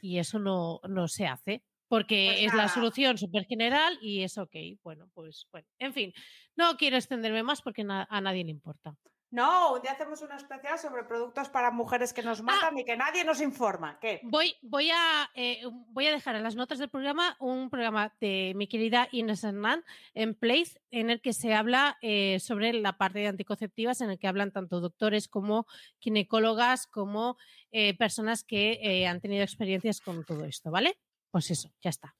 Y 0.00 0.18
eso 0.18 0.38
no, 0.38 0.80
no 0.88 1.08
se 1.08 1.26
hace. 1.26 1.64
Porque 1.88 2.30
Pues 2.30 2.46
es 2.46 2.54
la 2.54 2.68
solución 2.68 3.18
súper 3.18 3.44
general 3.46 3.98
y 4.02 4.22
es 4.22 4.38
ok. 4.38 4.56
Bueno, 4.82 5.08
pues 5.14 5.46
bueno. 5.52 5.68
En 5.78 5.92
fin, 5.92 6.12
no 6.56 6.76
quiero 6.78 6.96
extenderme 6.96 7.42
más 7.42 7.62
porque 7.62 7.84
na- 7.84 8.06
a 8.10 8.20
nadie 8.20 8.44
le 8.44 8.50
importa. 8.50 8.96
No, 9.32 9.72
un 9.72 9.80
día 9.82 9.92
hacemos 9.92 10.20
una 10.20 10.36
especial 10.36 10.78
sobre 10.78 11.04
productos 11.04 11.48
para 11.48 11.70
mujeres 11.70 12.12
que 12.12 12.22
nos 12.22 12.40
Ah. 12.40 12.42
matan 12.44 12.78
y 12.78 12.84
que 12.84 12.96
nadie 12.98 13.24
nos 13.24 13.40
informa. 13.40 13.98
¿Qué? 13.98 14.20
Voy, 14.24 14.54
voy, 14.60 14.90
a, 14.90 15.30
eh, 15.34 15.62
voy 15.88 16.06
a 16.06 16.12
dejar 16.12 16.36
en 16.36 16.42
las 16.42 16.54
notas 16.54 16.78
del 16.78 16.90
programa 16.90 17.34
un 17.40 17.70
programa 17.70 18.14
de 18.20 18.52
mi 18.54 18.66
querida 18.68 19.08
Inés 19.10 19.42
Hernán 19.42 19.84
en 20.12 20.34
Place, 20.34 20.78
en 20.90 21.08
el 21.08 21.22
que 21.22 21.32
se 21.32 21.54
habla 21.54 21.96
eh, 22.02 22.40
sobre 22.40 22.74
la 22.74 22.98
parte 22.98 23.20
de 23.20 23.28
anticonceptivas, 23.28 24.02
en 24.02 24.10
el 24.10 24.18
que 24.18 24.28
hablan 24.28 24.52
tanto 24.52 24.80
doctores 24.80 25.28
como 25.28 25.66
ginecólogas, 25.98 26.86
como 26.86 27.38
eh, 27.70 27.96
personas 27.96 28.44
que 28.44 28.80
eh, 28.82 29.06
han 29.06 29.22
tenido 29.22 29.42
experiencias 29.42 30.02
con 30.02 30.24
todo 30.26 30.44
esto, 30.44 30.70
¿vale? 30.70 30.98
Pues 31.30 31.50
eso, 31.50 31.72
ya 31.80 31.88
está. 31.88 32.14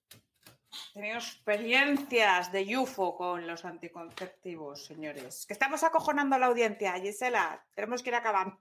Tenido 0.94 1.16
experiencias 1.16 2.53
de 2.53 2.77
UFO 2.77 3.16
con 3.16 3.47
los 3.47 3.65
anticonceptivos, 3.65 4.85
señores. 4.86 5.44
Que 5.47 5.53
estamos 5.53 5.82
acojonando 5.85 6.36
a 6.36 6.39
la 6.39 6.47
audiencia, 6.47 6.93
Gisela. 6.94 7.65
Tenemos 7.74 8.03
que 8.03 8.11
ir 8.11 8.15
acabando. 8.15 8.59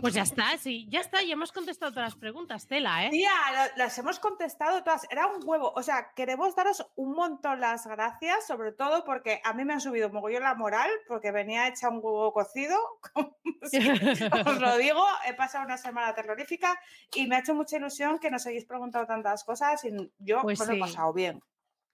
Pues 0.00 0.14
ya 0.14 0.22
está, 0.22 0.56
sí, 0.58 0.86
ya 0.88 1.00
está, 1.00 1.22
ya 1.22 1.32
hemos 1.32 1.52
contestado 1.52 1.92
todas 1.92 2.12
las 2.12 2.20
preguntas, 2.20 2.66
Tela, 2.66 3.06
¿eh? 3.06 3.10
Tía, 3.10 3.30
las 3.76 3.98
hemos 3.98 4.18
contestado 4.18 4.82
todas. 4.82 5.06
Era 5.10 5.26
un 5.26 5.42
huevo. 5.44 5.72
O 5.74 5.82
sea, 5.82 6.12
queremos 6.14 6.54
daros 6.54 6.86
un 6.96 7.12
montón 7.12 7.60
las 7.60 7.86
gracias, 7.86 8.46
sobre 8.46 8.72
todo 8.72 9.04
porque 9.04 9.40
a 9.44 9.52
mí 9.52 9.64
me 9.64 9.74
han 9.74 9.80
subido 9.80 10.10
mogollón 10.10 10.42
la 10.42 10.54
moral, 10.54 10.90
porque 11.06 11.32
venía 11.32 11.68
hecha 11.68 11.88
un 11.88 11.96
huevo 11.96 12.32
cocido. 12.32 12.76
Os 13.62 13.72
lo 14.60 14.76
digo, 14.78 15.04
he 15.26 15.34
pasado 15.34 15.64
una 15.64 15.76
semana 15.76 16.14
terrorífica 16.14 16.78
y 17.14 17.26
me 17.26 17.36
ha 17.36 17.40
hecho 17.40 17.54
mucha 17.54 17.76
ilusión 17.76 18.18
que 18.18 18.30
nos 18.30 18.46
hayáis 18.46 18.64
preguntado 18.64 19.06
tantas 19.06 19.44
cosas 19.44 19.84
y 19.84 19.90
yo 20.18 20.42
Pues 20.42 20.60
me 20.60 20.66
lo 20.66 20.72
he 20.74 20.78
pasado 20.80 21.12
bien. 21.12 21.42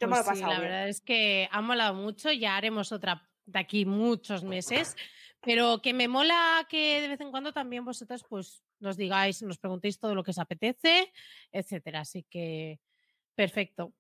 Yo 0.05 0.10
me 0.10 0.16
lo 0.16 0.22
he 0.22 0.24
Pues 0.24 0.36
sí, 0.39 0.43
la 0.43 0.48
bien. 0.48 0.60
verdad 0.62 0.89
es 0.89 1.01
que 1.01 1.48
ha 1.51 1.60
molado 1.60 1.94
mucho, 1.94 2.31
ya 2.32 2.56
haremos 2.56 2.93
otra 2.93 3.28
de 3.47 3.59
aquí 3.59 3.85
muchos 3.85 4.43
meses, 4.44 4.97
pero 5.40 5.81
que 5.82 5.93
me 5.93 6.09
mola 6.09 6.66
que 6.68 7.01
de 7.01 7.09
vez 7.09 7.20
en 7.20 7.31
cuando 7.31 7.52
también 7.52 7.85
vosotros 7.85 8.24
pues 8.28 8.62
nos 8.81 8.97
digáis, 8.97 9.43
nos 9.43 9.59
preguntéis 9.59 9.98
todo 9.98 10.14
lo 10.14 10.22
que 10.24 10.31
os 10.31 10.39
apetece, 10.39 11.12
etcétera. 11.52 12.01
Así 12.01 12.24
que 12.31 12.81
perfecto. 13.35 13.93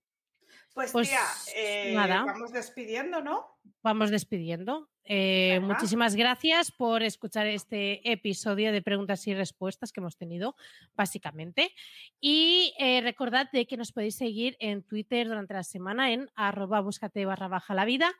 Pues, 0.72 0.92
Pues, 0.92 1.08
tía, 1.08 1.20
eh, 1.54 1.92
nada. 1.94 2.24
vamos 2.24 2.52
despidiendo, 2.52 3.20
¿no? 3.20 3.53
Vamos 3.82 4.10
despidiendo. 4.10 4.88
Eh, 5.06 5.60
muchísimas 5.60 6.16
gracias 6.16 6.70
por 6.72 7.02
escuchar 7.02 7.46
este 7.46 8.10
episodio 8.10 8.72
de 8.72 8.80
preguntas 8.80 9.26
y 9.26 9.34
respuestas 9.34 9.92
que 9.92 10.00
hemos 10.00 10.16
tenido, 10.16 10.56
básicamente. 10.94 11.70
Y 12.18 12.72
eh, 12.78 13.02
recordad 13.02 13.50
de 13.52 13.66
que 13.66 13.76
nos 13.76 13.92
podéis 13.92 14.16
seguir 14.16 14.56
en 14.60 14.82
Twitter 14.82 15.28
durante 15.28 15.52
la 15.52 15.62
semana 15.62 16.10
en 16.12 16.30
arroba 16.34 16.80
búscate 16.80 17.26
barra 17.26 17.48
baja 17.48 17.74
la 17.74 17.84
vida 17.84 18.10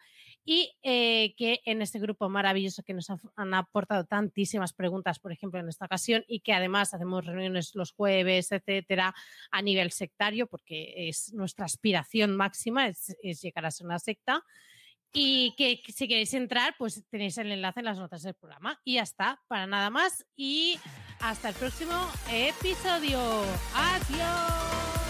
y 0.44 0.72
eh, 0.82 1.34
que 1.38 1.60
en 1.64 1.80
este 1.80 1.98
grupo 1.98 2.28
maravilloso 2.28 2.82
que 2.82 2.92
nos 2.92 3.08
ha- 3.08 3.18
han 3.36 3.54
aportado 3.54 4.04
tantísimas 4.04 4.74
preguntas, 4.74 5.18
por 5.18 5.32
ejemplo, 5.32 5.58
en 5.60 5.70
esta 5.70 5.86
ocasión, 5.86 6.22
y 6.28 6.40
que 6.40 6.52
además 6.52 6.92
hacemos 6.92 7.24
reuniones 7.24 7.74
los 7.74 7.92
jueves, 7.92 8.52
etcétera, 8.52 9.14
a 9.50 9.62
nivel 9.62 9.90
sectario, 9.90 10.46
porque 10.46 11.08
es 11.08 11.32
nuestra 11.32 11.64
aspiración 11.64 12.36
máxima, 12.36 12.88
es, 12.88 13.16
es 13.22 13.40
llegar 13.40 13.64
a 13.64 13.70
ser 13.70 13.86
una 13.86 13.98
secta. 13.98 14.44
Y 15.16 15.54
que 15.56 15.80
si 15.92 16.08
queréis 16.08 16.34
entrar, 16.34 16.74
pues 16.76 17.04
tenéis 17.08 17.38
el 17.38 17.52
enlace 17.52 17.80
en 17.80 17.86
las 17.86 17.98
notas 17.98 18.22
del 18.22 18.34
programa. 18.34 18.80
Y 18.84 18.94
ya 18.94 19.02
está, 19.02 19.40
para 19.46 19.66
nada 19.66 19.88
más. 19.88 20.26
Y 20.36 20.78
hasta 21.20 21.50
el 21.50 21.54
próximo 21.54 21.94
episodio. 22.28 23.20
Adiós. 23.74 25.03